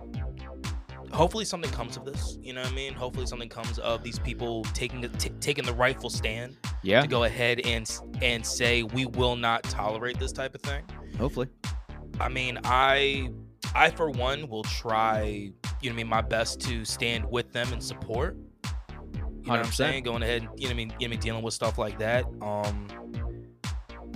hopefully 1.12 1.46
something 1.46 1.72
comes 1.72 1.98
of 1.98 2.06
this. 2.06 2.38
You 2.42 2.54
know 2.54 2.62
what 2.62 2.72
I 2.72 2.76
mean? 2.76 2.94
Hopefully 2.94 3.26
something 3.26 3.50
comes 3.50 3.80
of 3.80 4.04
these 4.04 4.20
people 4.20 4.64
taking 4.74 5.02
the- 5.02 5.10
t- 5.10 5.32
taking 5.40 5.66
the 5.66 5.74
rightful 5.74 6.10
stand 6.10 6.58
Yeah. 6.84 7.02
to 7.02 7.08
go 7.08 7.24
ahead 7.24 7.62
and 7.66 7.90
and 8.22 8.46
say 8.46 8.84
we 8.84 9.06
will 9.06 9.36
not 9.36 9.64
tolerate 9.64 10.20
this 10.20 10.32
type 10.32 10.56
of 10.56 10.62
thing. 10.62 10.84
Hopefully. 11.18 11.48
I 12.20 12.30
mean, 12.30 12.60
I 12.64 13.30
I 13.76 13.90
for 13.92 14.10
one 14.10 14.48
will 14.50 14.64
try, 14.64 15.22
you 15.24 15.50
know 15.52 15.62
what 15.82 15.90
I 15.92 15.94
mean, 15.94 16.08
my 16.08 16.22
best 16.22 16.60
to 16.62 16.84
stand 16.86 17.26
with 17.30 17.52
them 17.54 17.72
and 17.72 17.84
support. 17.84 18.36
You 18.66 19.20
know 19.56 19.58
what 19.58 19.66
I'm 19.66 19.72
saying? 19.72 20.04
Going 20.04 20.22
ahead, 20.22 20.44
you 20.44 20.48
know 20.48 20.54
what 20.68 20.72
I 20.72 20.74
mean, 20.74 20.90
you 20.90 20.94
know 20.94 20.96
what 21.00 21.04
I 21.06 21.08
mean, 21.08 21.20
dealing 21.20 21.44
with 21.44 21.54
stuff 21.54 21.78
like 21.78 21.98
that. 22.00 22.26
Um 22.42 22.88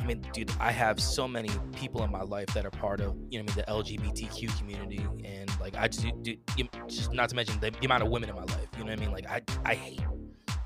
I 0.03 0.05
mean, 0.05 0.21
dude, 0.33 0.51
I 0.59 0.71
have 0.71 0.99
so 0.99 1.27
many 1.29 1.49
people 1.73 2.03
in 2.03 2.11
my 2.11 2.23
life 2.23 2.47
that 2.47 2.65
are 2.65 2.69
part 2.71 2.99
of, 2.99 3.15
you 3.29 3.41
know, 3.41 3.49
I 3.51 3.55
mean, 3.55 3.55
the 3.55 3.63
LGBTQ 3.71 4.57
community, 4.59 5.07
and 5.23 5.49
like 5.61 5.77
I 5.77 5.87
just, 5.87 6.05
do, 6.23 6.35
you, 6.57 6.67
just 6.87 7.13
not 7.13 7.29
to 7.29 7.35
mention 7.37 7.57
the, 7.61 7.71
the 7.71 7.85
amount 7.85 8.03
of 8.03 8.09
women 8.09 8.29
in 8.29 8.35
my 8.35 8.41
life. 8.43 8.67
You 8.77 8.83
know 8.83 8.91
what 8.91 8.99
I 8.99 9.01
mean? 9.01 9.11
Like 9.13 9.29
I, 9.29 9.41
I 9.65 9.75
hate, 9.75 10.01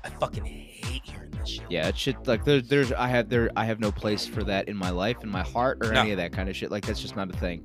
I 0.04 0.08
fucking 0.10 0.44
hate 0.44 1.02
hearing 1.04 1.30
this 1.30 1.48
shit. 1.50 1.66
Yeah, 1.70 1.86
it 1.86 1.96
should 1.96 2.26
like 2.26 2.44
there's 2.44 2.66
there's 2.68 2.90
I 2.92 3.06
have 3.06 3.28
there 3.28 3.50
I 3.56 3.64
have 3.64 3.78
no 3.78 3.92
place 3.92 4.26
for 4.26 4.42
that 4.44 4.68
in 4.68 4.76
my 4.76 4.90
life, 4.90 5.18
in 5.22 5.28
my 5.28 5.42
heart, 5.42 5.78
or 5.86 5.92
No. 5.92 6.00
any 6.00 6.10
of 6.10 6.16
that 6.16 6.32
kind 6.32 6.48
of 6.48 6.56
shit. 6.56 6.72
Like 6.72 6.84
that's 6.84 7.00
just 7.00 7.14
not 7.14 7.30
a 7.32 7.38
thing. 7.38 7.64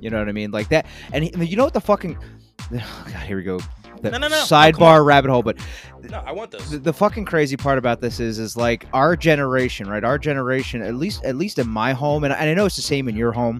You 0.00 0.10
know 0.10 0.18
what 0.18 0.28
I 0.28 0.32
mean? 0.32 0.50
Like 0.50 0.68
that. 0.70 0.86
And 1.12 1.22
he- 1.24 1.44
you 1.46 1.56
know 1.56 1.64
what 1.64 1.74
the 1.74 1.80
fucking 1.80 2.18
God, 2.72 3.22
here 3.24 3.36
we 3.36 3.44
go. 3.44 3.60
The 4.04 4.10
No, 4.10 4.18
no, 4.18 4.28
no. 4.28 4.36
Oh, 4.40 4.44
sidebar 4.46 5.04
rabbit 5.04 5.30
hole. 5.30 5.42
But 5.42 5.58
No, 6.02 6.22
I 6.24 6.32
want 6.32 6.50
those. 6.52 6.70
the, 6.70 6.78
the 6.78 6.92
fucking 6.92 7.24
crazy 7.24 7.56
part 7.56 7.78
about 7.78 8.00
this 8.00 8.20
is 8.20 8.38
is 8.38 8.56
like 8.56 8.86
our 8.92 9.16
generation, 9.16 9.88
right? 9.88 10.04
Our 10.04 10.18
generation, 10.18 10.82
at 10.82 10.94
least 10.94 11.24
at 11.24 11.36
least 11.36 11.58
in 11.58 11.68
my 11.68 11.92
home, 11.92 12.24
and, 12.24 12.32
I- 12.32 12.36
and 12.36 12.50
I 12.50 12.54
know 12.54 12.66
it's 12.66 12.76
the 12.76 12.82
same 12.82 13.08
in 13.08 13.16
your 13.16 13.32
home. 13.32 13.58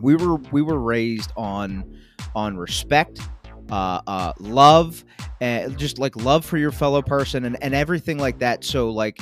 We 0.00 0.14
were 0.16 0.36
we 0.52 0.62
were 0.62 0.78
raised 0.78 1.32
on 1.36 1.84
on 2.34 2.56
respect, 2.56 3.20
uh, 3.70 4.00
uh, 4.06 4.32
love, 4.40 5.04
and 5.40 5.76
just 5.78 5.98
like 5.98 6.16
love 6.16 6.44
for 6.44 6.58
your 6.58 6.72
fellow 6.72 7.00
person 7.02 7.44
and, 7.44 7.56
and 7.62 7.74
everything 7.74 8.18
like 8.18 8.38
that. 8.40 8.64
So 8.64 8.90
like 8.90 9.18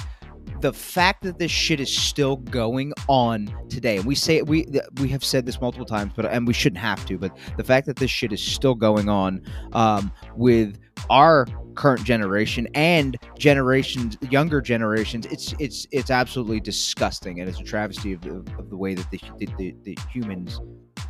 the 0.62 0.72
fact 0.72 1.22
that 1.24 1.38
this 1.38 1.50
shit 1.50 1.80
is 1.80 1.94
still 1.94 2.36
going 2.36 2.92
on 3.08 3.52
today, 3.68 3.96
and 3.96 4.06
we 4.06 4.14
say 4.14 4.42
we 4.42 4.66
we 5.00 5.08
have 5.08 5.24
said 5.24 5.44
this 5.44 5.60
multiple 5.60 5.84
times, 5.84 6.12
but 6.14 6.24
and 6.24 6.46
we 6.46 6.52
shouldn't 6.52 6.80
have 6.80 7.04
to, 7.06 7.18
but 7.18 7.36
the 7.56 7.64
fact 7.64 7.86
that 7.86 7.96
this 7.96 8.10
shit 8.10 8.32
is 8.32 8.40
still 8.40 8.74
going 8.74 9.08
on 9.08 9.42
um, 9.72 10.10
with 10.36 10.78
our 11.10 11.46
current 11.74 12.04
generation 12.04 12.68
and 12.74 13.16
generations 13.38 14.18
younger 14.30 14.60
generations 14.60 15.24
it's 15.26 15.54
it's 15.58 15.86
it's 15.90 16.10
absolutely 16.10 16.60
disgusting 16.60 17.40
and 17.40 17.48
it's 17.48 17.60
a 17.60 17.64
travesty 17.64 18.12
of 18.12 18.20
the, 18.20 18.34
of 18.58 18.68
the 18.68 18.76
way 18.76 18.92
that 18.92 19.10
the, 19.10 19.18
the, 19.56 19.74
the, 19.82 19.96
humans 20.12 20.60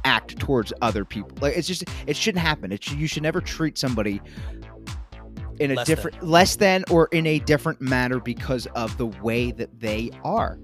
act 0.04 0.38
towards 0.38 0.72
other 0.82 1.04
people. 1.04 1.36
Like 1.40 1.56
it's 1.56 1.68
just 1.68 1.84
it 2.06 2.16
shouldn't 2.16 2.42
happen. 2.42 2.72
It 2.72 2.82
should, 2.82 2.98
you 2.98 3.06
should 3.06 3.22
never 3.22 3.40
treat 3.40 3.78
somebody 3.78 4.20
in 5.62 5.70
a 5.70 5.74
Less 5.74 5.86
than. 5.86 5.96
different 5.96 6.22
less 6.26 6.56
than 6.56 6.84
or 6.90 7.08
in 7.12 7.26
a 7.26 7.38
different 7.40 7.80
manner 7.80 8.18
because 8.20 8.66
of 8.74 8.96
the 8.98 9.06
way 9.06 9.52
that 9.52 9.70
they 9.80 10.10
are 10.24 10.58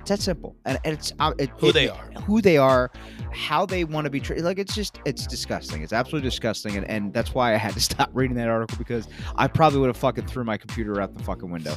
it's 0.00 0.10
that 0.10 0.20
simple 0.20 0.54
and, 0.66 0.78
and 0.84 0.92
it's 0.94 1.12
uh, 1.18 1.32
it, 1.38 1.48
Who 1.58 1.68
it- 1.68 1.72
they 1.72 1.88
are. 1.88 2.10
who 2.26 2.40
they 2.42 2.56
are 2.58 2.90
how 3.32 3.64
they 3.66 3.84
want 3.84 4.04
to 4.04 4.10
be 4.10 4.20
treated 4.20 4.44
like 4.44 4.58
it's 4.58 4.74
just 4.74 5.00
it's 5.06 5.26
disgusting 5.26 5.82
it's 5.82 5.92
absolutely 5.94 6.28
disgusting 6.28 6.76
and, 6.76 6.88
and 6.88 7.12
that's 7.12 7.32
why 7.34 7.54
i 7.54 7.56
had 7.56 7.72
to 7.74 7.80
stop 7.90 8.10
reading 8.12 8.36
that 8.36 8.48
article 8.48 8.76
because 8.78 9.08
i 9.36 9.46
probably 9.48 9.78
would 9.80 9.88
have 9.88 9.96
fucking 9.96 10.26
threw 10.26 10.44
my 10.44 10.56
computer 10.56 11.00
out 11.00 11.14
the 11.16 11.22
fucking 11.24 11.50
window 11.50 11.74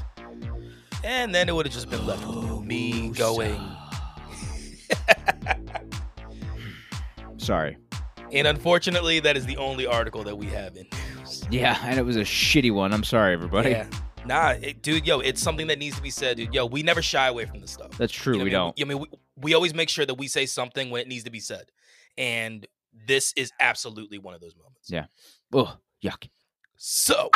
And 1.03 1.33
then 1.33 1.47
it 1.47 1.53
would 1.55 1.65
have 1.65 1.73
just 1.73 1.89
been 1.89 2.05
left 2.05 2.25
with 2.27 2.63
me 2.63 3.09
going. 3.11 3.61
sorry 7.37 7.77
And 8.33 8.45
unfortunately, 8.47 9.19
that 9.21 9.37
is 9.37 9.45
the 9.45 9.55
only 9.57 9.85
article 9.85 10.23
that 10.25 10.35
we 10.37 10.47
have 10.47 10.75
in 10.75 10.83
news. 10.83 11.16
Yeah 11.51 11.77
and 11.83 11.99
it 11.99 12.03
was 12.03 12.15
a 12.17 12.21
shitty 12.21 12.71
one 12.71 12.93
i'm 12.93 13.03
sorry 13.03 13.33
everybody 13.33 13.71
Yeah. 13.71 13.87
Nah, 14.25 14.55
it, 14.61 14.81
dude, 14.81 15.07
yo, 15.07 15.21
it's 15.21 15.41
something 15.41 15.67
that 15.67 15.79
needs 15.79 15.95
to 15.95 16.01
be 16.01 16.09
said, 16.09 16.35
dude. 16.35 16.53
Yo, 16.53 16.65
we 16.65 16.83
never 16.83 17.01
shy 17.01 17.27
away 17.27 17.45
from 17.45 17.61
this 17.61 17.71
stuff. 17.71 17.97
that's 17.97 18.11
true 18.11 18.33
You 18.33 18.39
know 18.39 18.43
we 18.43 18.49
I 18.49 18.53
don't? 18.53 18.81
I 18.81 18.83
mean, 18.83 18.99
we, 18.99 19.07
we 19.37 19.53
always 19.53 19.73
make 19.73 19.87
sure 19.87 20.05
that 20.05 20.15
we 20.15 20.27
say 20.27 20.45
something 20.45 20.89
when 20.89 20.99
it 21.01 21.07
needs 21.07 21.23
to 21.23 21.31
be 21.31 21.39
said. 21.39 21.71
And 22.17 22.67
this 23.07 23.31
is 23.37 23.53
absolutely 23.61 24.17
one 24.17 24.33
of 24.33 24.41
those 24.41 24.53
moments. 24.57 24.89
Yeah. 24.89 25.05
Ugh, 25.53 25.77
yuck 26.03 26.27
So, 26.75 27.29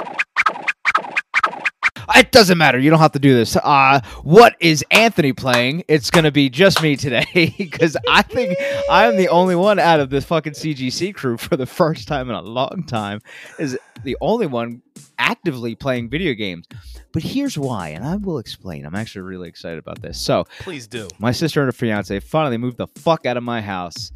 It 2.15 2.32
doesn't 2.32 2.57
matter. 2.57 2.80
You 2.80 2.90
don't 2.90 2.99
have 2.99 3.11
to 3.14 3.19
do 3.19 3.34
this. 3.34 3.56
Uh, 3.56 4.02
what 4.23 4.56
is 4.60 4.84
Anthony 4.91 5.34
playing? 5.34 5.84
It's 5.88 6.10
gonna 6.10 6.32
be 6.32 6.49
just 6.49 6.82
me 6.82 6.95
today 6.95 7.53
because 7.57 7.98
I 8.10 8.22
think 8.22 8.57
I 8.90 9.06
am 9.06 9.18
the 9.18 9.30
only 9.30 9.56
one 9.56 9.80
out 9.80 9.99
of 9.99 10.10
this 10.10 10.26
fucking 10.26 10.53
CGC 10.53 11.14
crew 11.14 11.38
for 11.38 11.57
the 11.57 11.65
first 11.65 12.07
time 12.07 12.30
in 12.30 12.36
a 12.36 12.41
long 12.41 12.84
time. 12.88 13.22
Is 13.60 13.78
the 14.03 14.18
only 14.22 14.48
one 14.48 14.82
actively 15.18 15.76
playing 15.76 16.10
video 16.10 16.34
games. 16.34 16.65
But 17.14 17.23
here's 17.23 17.57
why, 17.57 17.90
and 17.90 18.06
I 18.06 18.15
will 18.15 18.40
explain. 18.40 18.86
I'm 18.86 18.95
actually 18.95 19.22
really 19.22 19.49
excited 19.49 19.80
about 19.80 20.02
this. 20.02 20.19
So 20.19 20.45
please 20.60 20.88
do. 20.88 21.07
my 21.19 21.32
sister 21.32 21.61
and 21.61 21.68
her 21.68 21.72
fiance 21.72 22.19
finally 22.22 22.57
moved 22.57 22.78
the 22.78 22.88
fuck 22.88 23.26
out 23.26 23.38
of 23.38 23.44
my 23.44 23.61
house 23.61 24.11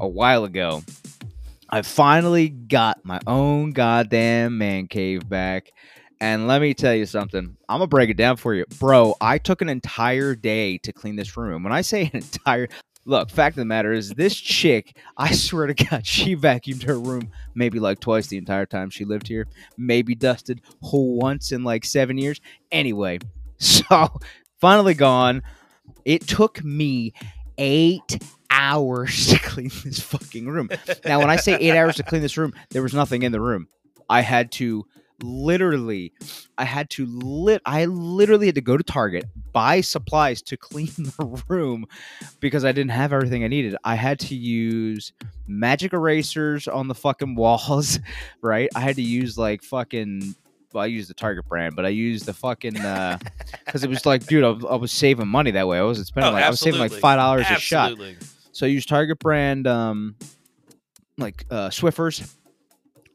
a 0.00 0.06
while 0.06 0.44
ago. 0.44 0.82
I 1.68 1.82
finally 1.82 2.48
got 2.48 3.04
my 3.04 3.18
own 3.26 3.72
goddamn 3.72 4.56
man 4.58 4.86
cave 4.86 5.28
back. 5.28 5.72
And 6.20 6.46
let 6.46 6.62
me 6.62 6.72
tell 6.72 6.94
you 6.94 7.06
something. 7.06 7.56
I'm 7.68 7.78
gonna 7.78 7.86
break 7.88 8.10
it 8.10 8.16
down 8.16 8.36
for 8.36 8.54
you. 8.54 8.64
Bro, 8.78 9.16
I 9.20 9.38
took 9.38 9.60
an 9.60 9.68
entire 9.68 10.34
day 10.34 10.78
to 10.78 10.92
clean 10.92 11.16
this 11.16 11.36
room. 11.36 11.62
When 11.62 11.72
I 11.72 11.82
say 11.82 12.04
an 12.04 12.10
entire 12.14 12.68
look, 13.04 13.30
fact 13.30 13.54
of 13.54 13.58
the 13.58 13.64
matter 13.66 13.92
is 13.92 14.10
this 14.10 14.34
chick, 14.34 14.96
I 15.16 15.32
swear 15.32 15.66
to 15.66 15.74
God, 15.74 16.06
she 16.06 16.34
vacuumed 16.34 16.84
her 16.84 16.98
room 16.98 17.30
maybe 17.54 17.78
like 17.78 18.00
twice 18.00 18.26
the 18.28 18.38
entire 18.38 18.66
time 18.66 18.90
she 18.90 19.04
lived 19.04 19.28
here. 19.28 19.46
Maybe 19.76 20.14
dusted 20.14 20.62
once 20.80 21.52
in 21.52 21.64
like 21.64 21.84
seven 21.84 22.18
years. 22.18 22.40
Anyway, 22.72 23.18
so 23.58 24.08
finally 24.60 24.94
gone. 24.94 25.42
It 26.04 26.26
took 26.26 26.64
me 26.64 27.12
eight 27.58 28.18
hours 28.50 29.28
to 29.28 29.38
clean 29.42 29.70
this 29.84 30.00
fucking 30.00 30.46
room. 30.46 30.70
Now, 31.04 31.18
when 31.18 31.30
I 31.30 31.36
say 31.36 31.54
eight 31.54 31.76
hours 31.76 31.96
to 31.96 32.02
clean 32.02 32.22
this 32.22 32.36
room, 32.36 32.54
there 32.70 32.82
was 32.82 32.94
nothing 32.94 33.22
in 33.22 33.32
the 33.32 33.40
room. 33.40 33.68
I 34.08 34.20
had 34.22 34.52
to 34.52 34.86
literally, 35.22 36.12
I 36.58 36.64
had 36.64 36.90
to 36.90 37.06
lit, 37.06 37.62
I 37.64 37.84
literally 37.86 38.46
had 38.46 38.54
to 38.56 38.60
go 38.60 38.76
to 38.76 38.82
Target, 38.84 39.24
buy 39.52 39.80
supplies 39.80 40.42
to 40.42 40.56
clean 40.56 40.88
the 40.96 41.42
room 41.48 41.86
because 42.40 42.64
I 42.64 42.72
didn't 42.72 42.90
have 42.92 43.12
everything 43.12 43.44
I 43.44 43.48
needed. 43.48 43.76
I 43.84 43.94
had 43.94 44.18
to 44.20 44.34
use 44.34 45.12
magic 45.46 45.92
erasers 45.92 46.68
on 46.68 46.88
the 46.88 46.94
fucking 46.94 47.34
walls, 47.34 47.98
right? 48.42 48.68
I 48.74 48.80
had 48.80 48.96
to 48.96 49.02
use 49.02 49.36
like 49.38 49.62
fucking. 49.62 50.34
Well, 50.72 50.82
I 50.82 50.88
used 50.88 51.08
the 51.08 51.14
Target 51.14 51.48
brand, 51.48 51.74
but 51.74 51.86
I 51.86 51.88
used 51.90 52.26
the 52.26 52.34
fucking 52.34 52.76
uh 52.78 53.18
because 53.64 53.82
it 53.82 53.88
was 53.88 54.04
like, 54.04 54.26
dude, 54.26 54.44
I, 54.44 54.48
was- 54.50 54.64
I 54.64 54.74
was 54.74 54.92
saving 54.92 55.28
money 55.28 55.52
that 55.52 55.66
way. 55.66 55.78
I 55.78 55.82
wasn't 55.82 56.08
spending 56.08 56.30
Oh, 56.30 56.34
like 56.34 56.44
I 56.44 56.50
was 56.50 56.60
saving 56.60 56.80
like 56.80 56.90
five 57.00 57.16
dollars 57.16 57.46
a 57.56 57.60
shot. 57.60 57.90
So 58.52 58.66
I 58.66 58.68
use 58.68 58.84
Target 58.84 59.18
brand 59.18 59.66
um 59.66 60.16
like 61.16 61.46
uh 61.50 61.68
Swiffers. 61.70 62.30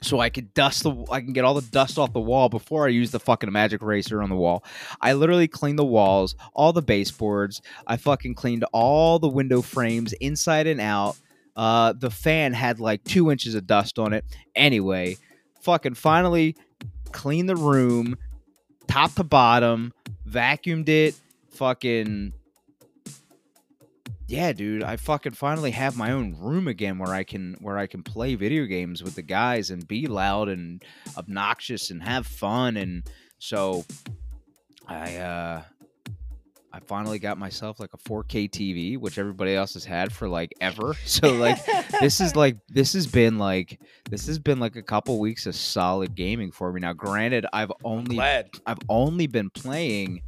So 0.03 0.19
I 0.19 0.29
could 0.29 0.53
dust 0.53 0.83
the 0.83 0.95
I 1.11 1.21
can 1.21 1.31
get 1.31 1.45
all 1.45 1.53
the 1.53 1.61
dust 1.61 1.99
off 1.99 2.11
the 2.11 2.19
wall 2.19 2.49
before 2.49 2.85
I 2.85 2.89
use 2.89 3.11
the 3.11 3.19
fucking 3.19 3.51
magic 3.51 3.81
eraser 3.81 4.23
on 4.23 4.29
the 4.29 4.35
wall. 4.35 4.63
I 4.99 5.13
literally 5.13 5.47
cleaned 5.47 5.77
the 5.77 5.85
walls, 5.85 6.35
all 6.53 6.73
the 6.73 6.81
baseboards. 6.81 7.61
I 7.85 7.97
fucking 7.97 8.35
cleaned 8.35 8.65
all 8.73 9.19
the 9.19 9.29
window 9.29 9.61
frames 9.61 10.13
inside 10.13 10.65
and 10.65 10.81
out. 10.81 11.17
Uh 11.55 11.93
the 11.93 12.09
fan 12.09 12.53
had 12.53 12.79
like 12.79 13.03
two 13.03 13.29
inches 13.29 13.53
of 13.53 13.67
dust 13.67 13.99
on 13.99 14.13
it. 14.13 14.25
Anyway, 14.55 15.17
fucking 15.61 15.93
finally 15.93 16.55
cleaned 17.11 17.49
the 17.49 17.55
room 17.55 18.17
top 18.87 19.13
to 19.13 19.23
bottom, 19.23 19.93
vacuumed 20.27 20.89
it, 20.89 21.15
fucking 21.51 22.33
yeah, 24.31 24.53
dude, 24.53 24.81
I 24.81 24.95
fucking 24.95 25.33
finally 25.33 25.71
have 25.71 25.97
my 25.97 26.11
own 26.11 26.37
room 26.39 26.69
again 26.69 26.97
where 26.97 27.13
I 27.13 27.23
can 27.23 27.57
where 27.59 27.77
I 27.77 27.85
can 27.85 28.01
play 28.01 28.35
video 28.35 28.65
games 28.65 29.03
with 29.03 29.15
the 29.15 29.21
guys 29.21 29.71
and 29.71 29.85
be 29.85 30.07
loud 30.07 30.47
and 30.47 30.81
obnoxious 31.17 31.91
and 31.91 32.01
have 32.01 32.25
fun 32.25 32.77
and 32.77 33.03
so 33.39 33.83
I 34.87 35.17
uh 35.17 35.63
I 36.73 36.79
finally 36.79 37.19
got 37.19 37.37
myself 37.37 37.81
like 37.81 37.93
a 37.93 37.97
4K 37.97 38.49
TV, 38.49 38.97
which 38.97 39.17
everybody 39.17 39.53
else 39.53 39.73
has 39.73 39.83
had 39.83 40.13
for 40.13 40.29
like 40.29 40.53
ever. 40.61 40.95
So 41.05 41.33
like 41.33 41.59
this 41.99 42.21
is 42.21 42.33
like 42.33 42.55
this 42.69 42.93
has 42.93 43.07
been 43.07 43.37
like 43.37 43.81
this 44.09 44.25
has 44.27 44.39
been 44.39 44.61
like 44.61 44.77
a 44.77 44.81
couple 44.81 45.19
weeks 45.19 45.45
of 45.45 45.55
solid 45.55 46.15
gaming 46.15 46.51
for 46.53 46.71
me. 46.71 46.79
Now, 46.79 46.93
granted, 46.93 47.45
I've 47.51 47.73
only 47.83 48.15
I've 48.65 48.79
only 48.87 49.27
been 49.27 49.49
playing 49.49 50.21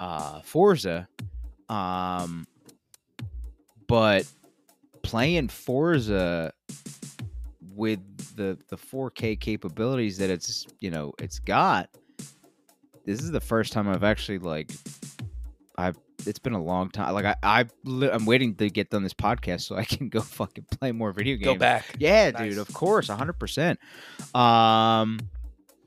uh 0.00 0.40
Forza 0.40 1.08
um 1.68 2.46
but 3.94 4.26
playing 5.02 5.46
Forza 5.46 6.52
with 7.76 8.00
the 8.34 8.58
the 8.68 8.76
4K 8.76 9.38
capabilities 9.38 10.18
that 10.18 10.30
it's 10.30 10.66
you 10.80 10.90
know 10.90 11.12
it's 11.20 11.38
got 11.38 11.88
this 13.04 13.20
is 13.20 13.30
the 13.30 13.40
first 13.40 13.72
time 13.72 13.88
I've 13.88 14.02
actually 14.02 14.38
like 14.38 14.72
I've 15.78 15.96
it's 16.26 16.40
been 16.40 16.54
a 16.54 16.62
long 16.62 16.90
time 16.90 17.14
like 17.14 17.24
I, 17.24 17.36
I 17.44 17.64
I'm 18.10 18.26
waiting 18.26 18.56
to 18.56 18.68
get 18.68 18.90
done 18.90 19.04
this 19.04 19.14
podcast 19.14 19.60
so 19.60 19.76
I 19.76 19.84
can 19.84 20.08
go 20.08 20.20
fucking 20.40 20.66
play 20.72 20.90
more 20.90 21.12
video 21.12 21.36
games 21.36 21.46
Go 21.46 21.54
back. 21.56 21.84
yeah, 22.00 22.30
Nice. 22.32 22.50
dude, 22.50 22.58
of 22.58 22.72
course, 22.74 23.08
100%. 23.08 23.76
Um 24.34 25.20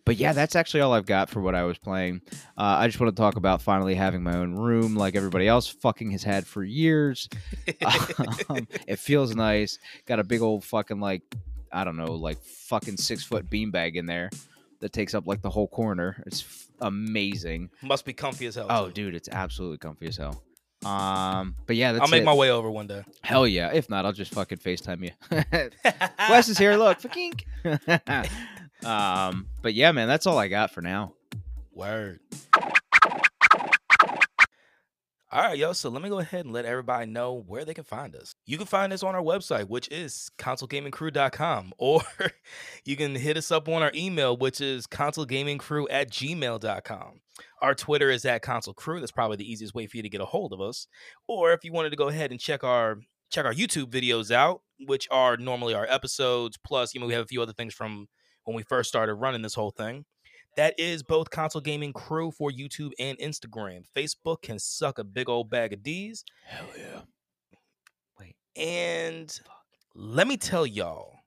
but 0.08 0.16
yeah, 0.16 0.32
that's 0.32 0.56
actually 0.56 0.80
all 0.80 0.94
I've 0.94 1.06
got 1.06 1.30
for 1.30 1.42
what 1.42 1.54
I 1.54 1.64
was 1.64 1.78
playing. 1.78 2.22
Uh, 2.58 2.80
I 2.80 2.88
just 2.88 2.98
want 2.98 3.14
to 3.14 3.22
talk 3.22 3.36
about 3.36 3.62
finally 3.62 3.94
having 3.94 4.24
my 4.24 4.38
own 4.38 4.56
room 4.56 4.96
like 4.96 5.18
everybody 5.18 5.50
else 5.50 5.68
fucking 5.68 6.12
has 6.12 6.24
had 6.24 6.48
for 6.48 6.64
years. 6.64 7.28
um, 8.50 8.66
it 8.88 9.00
feels 9.00 9.36
nice. 9.36 9.80
Got 10.06 10.20
a 10.20 10.24
big 10.24 10.42
old 10.42 10.64
fucking 10.64 11.02
like 11.02 11.24
I 11.74 11.84
don't 11.84 11.98
know, 11.98 12.14
like 12.14 12.42
fucking 12.42 12.96
6 12.96 13.24
foot 13.26 13.50
beanbag 13.50 13.96
in 13.96 14.06
there 14.06 14.30
that 14.80 14.94
takes 14.94 15.14
up 15.14 15.28
like 15.28 15.42
the 15.42 15.50
whole 15.50 15.68
corner. 15.68 16.24
It's 16.26 16.42
f- 16.42 16.68
amazing. 16.80 17.70
Must 17.82 18.06
be 18.06 18.14
comfy 18.14 18.46
as 18.46 18.56
hell. 18.56 18.68
Oh, 18.70 18.86
too. 18.86 18.94
dude, 18.94 19.16
it's 19.16 19.28
absolutely 19.28 19.80
comfy 19.80 20.08
as 20.08 20.16
hell. 20.16 20.42
Um, 20.86 21.56
but 21.66 21.76
yeah, 21.76 21.92
that's 21.92 22.04
I'll 22.04 22.08
make 22.08 22.22
it. 22.22 22.26
my 22.26 22.34
way 22.34 22.50
over 22.50 22.72
one 22.72 22.88
day. 22.88 23.04
Hell 23.24 23.46
yeah. 23.46 23.72
If 23.74 23.90
not, 23.90 24.06
I'll 24.06 24.14
just 24.14 24.34
fucking 24.34 24.60
FaceTime 24.60 25.04
you. 25.04 25.12
Wes 26.30 26.48
is 26.48 26.58
here. 26.58 26.78
Look, 26.78 27.02
fakink. 27.02 27.44
Um, 28.86 29.48
but 29.62 29.74
yeah, 29.74 29.92
man, 29.92 30.08
that's 30.08 30.26
all 30.26 30.38
I 30.38 30.48
got 30.48 30.72
for 30.72 30.82
now. 30.82 31.14
Word. 31.74 32.20
All 35.30 35.42
right, 35.42 35.58
yo. 35.58 35.74
So 35.74 35.90
let 35.90 36.02
me 36.02 36.08
go 36.08 36.20
ahead 36.20 36.46
and 36.46 36.54
let 36.54 36.64
everybody 36.64 37.06
know 37.06 37.44
where 37.46 37.66
they 37.66 37.74
can 37.74 37.84
find 37.84 38.16
us. 38.16 38.34
You 38.46 38.58
can 38.58 38.66
find 38.66 38.94
us 38.94 39.04
on 39.04 39.14
our 39.14 39.22
website, 39.22 39.68
which 39.68 39.90
is 39.90 40.32
consolegamingcrew.com, 40.38 41.74
or 41.78 42.02
you 42.86 42.96
can 42.96 43.14
hit 43.14 43.36
us 43.36 43.52
up 43.52 43.68
on 43.68 43.84
our 43.84 43.92
email, 43.94 44.38
which 44.38 44.62
is 44.62 44.88
consolegamingcrew 44.88 45.88
at 45.92 46.10
gmail.com. 46.10 47.22
Our 47.62 47.76
Twitter 47.76 48.10
is 48.10 48.24
at 48.24 48.42
console 48.42 48.74
crew. 48.74 49.02
That's 49.02 49.12
probably 49.12 49.36
the 49.36 49.52
easiest 49.52 49.76
way 49.76 49.86
for 49.86 49.98
you 49.98 50.04
to 50.04 50.10
get 50.10 50.22
a 50.22 50.26
hold 50.26 50.54
of 50.54 50.62
us. 50.62 50.88
Or 51.28 51.52
if 51.52 51.64
you 51.66 51.74
wanted 51.74 51.90
to 51.90 51.98
go 51.98 52.08
ahead 52.08 52.32
and 52.32 52.40
check 52.40 52.64
our 52.64 52.98
check 53.30 53.46
our 53.46 53.54
YouTube 53.54 53.88
videos 53.92 54.32
out, 54.32 54.62
which 54.86 55.10
are 55.12 55.36
normally 55.36 55.74
our 55.74 55.86
episodes, 55.90 56.58
plus 56.58 56.94
you 56.94 57.02
know 57.02 57.06
we 57.06 57.14
have 57.14 57.24
a 57.24 57.28
few 57.28 57.42
other 57.42 57.54
things 57.54 57.74
from 57.74 58.08
when 58.48 58.56
we 58.56 58.64
first 58.64 58.88
started 58.88 59.16
running 59.16 59.42
this 59.42 59.54
whole 59.54 59.72
thing. 59.72 60.06
That 60.56 60.74
is 60.80 61.04
both 61.04 61.30
console 61.30 61.62
gaming 61.62 61.92
crew 61.92 62.32
for 62.32 62.50
YouTube 62.50 62.92
and 62.98 63.18
Instagram. 63.20 63.84
Facebook 63.96 64.42
can 64.42 64.58
suck 64.58 64.98
a 64.98 65.04
big 65.04 65.30
old 65.30 65.50
bag 65.50 65.74
of 65.74 65.84
D's. 65.84 66.24
Hell 66.46 66.66
yeah. 66.78 67.02
Wait. 68.18 68.36
And 68.56 69.38
let 69.94 70.28
me 70.28 70.38
tell 70.38 70.66
y'all 70.66 71.20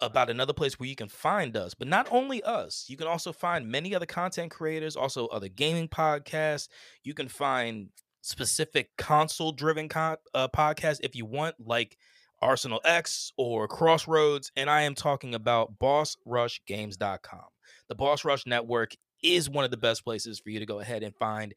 about 0.00 0.30
another 0.30 0.52
place 0.52 0.78
where 0.78 0.88
you 0.88 0.96
can 0.96 1.08
find 1.08 1.56
us, 1.56 1.74
but 1.74 1.88
not 1.88 2.08
only 2.10 2.42
us, 2.44 2.86
you 2.88 2.96
can 2.96 3.08
also 3.08 3.32
find 3.32 3.68
many 3.68 3.94
other 3.94 4.06
content 4.06 4.52
creators, 4.52 4.96
also 4.96 5.26
other 5.26 5.48
gaming 5.48 5.88
podcasts. 5.88 6.68
You 7.02 7.12
can 7.12 7.28
find 7.28 7.88
specific 8.22 8.90
console 8.96 9.52
driven 9.52 9.88
con- 9.88 10.16
uh, 10.32 10.48
podcasts 10.48 11.00
if 11.02 11.16
you 11.16 11.26
want, 11.26 11.56
like 11.58 11.98
Arsenal 12.42 12.80
X 12.84 13.32
or 13.36 13.68
Crossroads. 13.68 14.50
And 14.56 14.70
I 14.70 14.82
am 14.82 14.94
talking 14.94 15.34
about 15.34 15.78
bossrushgames.com. 15.78 17.44
The 17.88 17.94
Boss 17.94 18.24
Rush 18.24 18.46
Network 18.46 18.92
is 19.22 19.50
one 19.50 19.64
of 19.64 19.70
the 19.70 19.76
best 19.76 20.04
places 20.04 20.40
for 20.40 20.50
you 20.50 20.60
to 20.60 20.66
go 20.66 20.80
ahead 20.80 21.02
and 21.02 21.14
find 21.16 21.54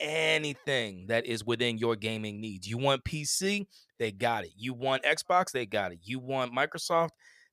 anything 0.00 1.06
that 1.08 1.26
is 1.26 1.44
within 1.44 1.78
your 1.78 1.96
gaming 1.96 2.40
needs. 2.40 2.68
You 2.68 2.78
want 2.78 3.04
PC, 3.04 3.66
they 3.98 4.10
got 4.12 4.44
it. 4.44 4.50
You 4.56 4.74
want 4.74 5.04
Xbox, 5.04 5.52
they 5.52 5.66
got 5.66 5.92
it. 5.92 6.00
You 6.02 6.18
want 6.18 6.52
Microsoft, 6.52 7.10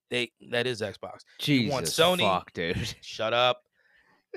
they 0.09 0.31
that 0.49 0.67
is 0.67 0.81
Xbox. 0.81 1.19
Jesus 1.39 1.65
You 1.65 1.71
want 1.71 1.85
Sony? 1.85 2.21
fuck, 2.21 2.51
dude. 2.53 2.95
Shut 3.01 3.33
up. 3.33 3.61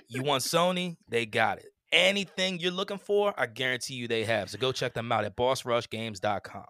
You 0.09 0.23
want 0.23 0.43
Sony, 0.43 0.97
they 1.09 1.25
got 1.25 1.59
it. 1.59 1.67
Anything 1.93 2.59
you're 2.59 2.73
looking 2.73 2.99
for, 2.99 3.33
I 3.39 3.47
guarantee 3.47 3.95
you 3.95 4.09
they 4.09 4.25
have. 4.25 4.51
So 4.51 4.59
go 4.59 4.73
check 4.73 4.95
them 4.95 5.13
out 5.13 5.25
at 5.25 5.37
bossrushgames.com. 5.37 6.65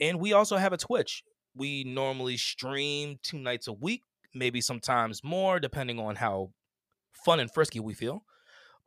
And 0.00 0.18
we 0.18 0.32
also 0.32 0.56
have 0.56 0.72
a 0.72 0.76
Twitch. 0.78 1.22
We 1.54 1.84
normally 1.84 2.36
stream 2.36 3.18
two 3.22 3.38
nights 3.38 3.66
a 3.66 3.72
week, 3.72 4.02
maybe 4.34 4.60
sometimes 4.60 5.22
more, 5.22 5.60
depending 5.60 5.98
on 5.98 6.16
how 6.16 6.52
fun 7.24 7.40
and 7.40 7.52
frisky 7.52 7.80
we 7.80 7.94
feel. 7.94 8.24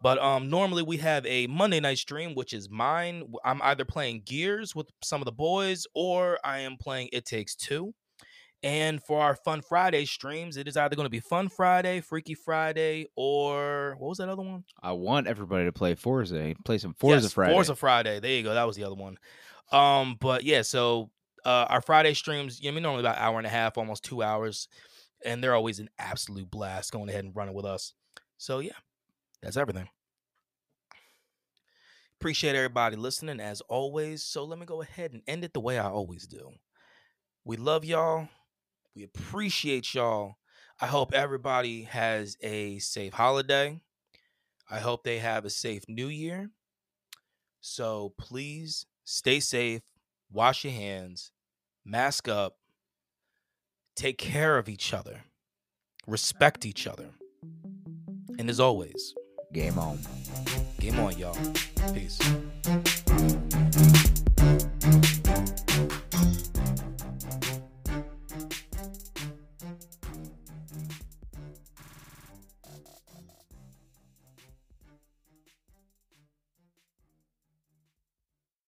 But 0.01 0.19
um, 0.19 0.49
normally 0.49 0.83
we 0.83 0.97
have 0.97 1.25
a 1.25 1.47
Monday 1.47 1.79
night 1.79 1.97
stream, 1.97 2.35
which 2.35 2.51
is 2.51 2.69
mine. 2.69 3.23
I'm 3.45 3.61
either 3.61 3.85
playing 3.85 4.23
Gears 4.25 4.75
with 4.75 4.87
some 5.01 5.21
of 5.21 5.25
the 5.25 5.31
boys, 5.31 5.85
or 5.95 6.39
I 6.43 6.59
am 6.59 6.75
playing 6.77 7.09
It 7.13 7.25
Takes 7.25 7.55
Two. 7.55 7.93
And 8.63 9.03
for 9.03 9.21
our 9.21 9.35
Fun 9.35 9.61
Friday 9.61 10.05
streams, 10.05 10.55
it 10.55 10.69
is 10.69 10.77
either 10.77 10.95
going 10.95 11.05
to 11.05 11.09
be 11.09 11.19
Fun 11.19 11.49
Friday, 11.49 11.99
Freaky 11.99 12.33
Friday, 12.33 13.07
or 13.17 13.95
what 13.97 14.09
was 14.09 14.17
that 14.19 14.29
other 14.29 14.41
one? 14.41 14.63
I 14.81 14.93
want 14.93 15.27
everybody 15.27 15.65
to 15.65 15.73
play 15.73 15.95
Forza. 15.95 16.53
Play 16.63 16.77
some 16.77 16.93
Forza 16.93 17.23
Yes, 17.23 17.33
Friday. 17.33 17.53
Forza 17.53 17.75
Friday. 17.75 18.19
There 18.21 18.31
you 18.31 18.43
go. 18.43 18.53
That 18.53 18.63
was 18.63 18.77
the 18.77 18.85
other 18.85 18.95
one. 18.95 19.17
Um, 19.73 20.17
but 20.21 20.43
yeah, 20.43 20.61
so 20.61 21.09
uh, 21.45 21.65
our 21.69 21.81
Friday 21.81 22.13
streams, 22.13 22.61
you 22.61 22.71
know, 22.71 22.79
normally 22.79 23.01
about 23.01 23.17
an 23.17 23.23
hour 23.23 23.37
and 23.39 23.47
a 23.47 23.49
half, 23.49 23.77
almost 23.77 24.05
two 24.05 24.23
hours, 24.23 24.67
and 25.25 25.43
they're 25.43 25.55
always 25.55 25.79
an 25.79 25.89
absolute 25.99 26.49
blast 26.49 26.91
going 26.93 27.09
ahead 27.09 27.25
and 27.25 27.35
running 27.35 27.55
with 27.55 27.65
us. 27.65 27.93
So 28.37 28.59
yeah, 28.59 28.73
that's 29.41 29.57
everything. 29.57 29.89
Appreciate 32.19 32.55
everybody 32.55 32.95
listening 32.95 33.41
as 33.41 33.59
always. 33.61 34.23
So 34.23 34.45
let 34.45 34.59
me 34.59 34.65
go 34.65 34.81
ahead 34.81 35.11
and 35.11 35.23
end 35.27 35.43
it 35.43 35.53
the 35.53 35.59
way 35.59 35.77
I 35.77 35.89
always 35.89 36.25
do. 36.25 36.51
We 37.43 37.57
love 37.57 37.83
y'all. 37.83 38.29
We 38.95 39.03
appreciate 39.03 39.93
y'all. 39.93 40.35
I 40.79 40.87
hope 40.87 41.13
everybody 41.13 41.83
has 41.83 42.37
a 42.41 42.79
safe 42.79 43.13
holiday. 43.13 43.81
I 44.69 44.79
hope 44.79 45.03
they 45.03 45.19
have 45.19 45.45
a 45.45 45.49
safe 45.49 45.83
new 45.89 46.07
year. 46.07 46.51
So 47.59 48.13
please 48.17 48.85
stay 49.03 49.39
safe, 49.39 49.81
wash 50.31 50.63
your 50.63 50.73
hands, 50.73 51.31
mask 51.85 52.27
up, 52.27 52.57
take 53.95 54.17
care 54.17 54.57
of 54.57 54.67
each 54.69 54.93
other, 54.93 55.25
respect 56.07 56.65
each 56.65 56.87
other. 56.87 57.09
And 58.39 58.49
as 58.49 58.59
always, 58.59 59.13
Game 59.53 59.77
on. 59.77 59.99
game 60.79 60.97
on, 60.99 61.15
y'all. 61.19 61.37
Peace. 61.93 62.19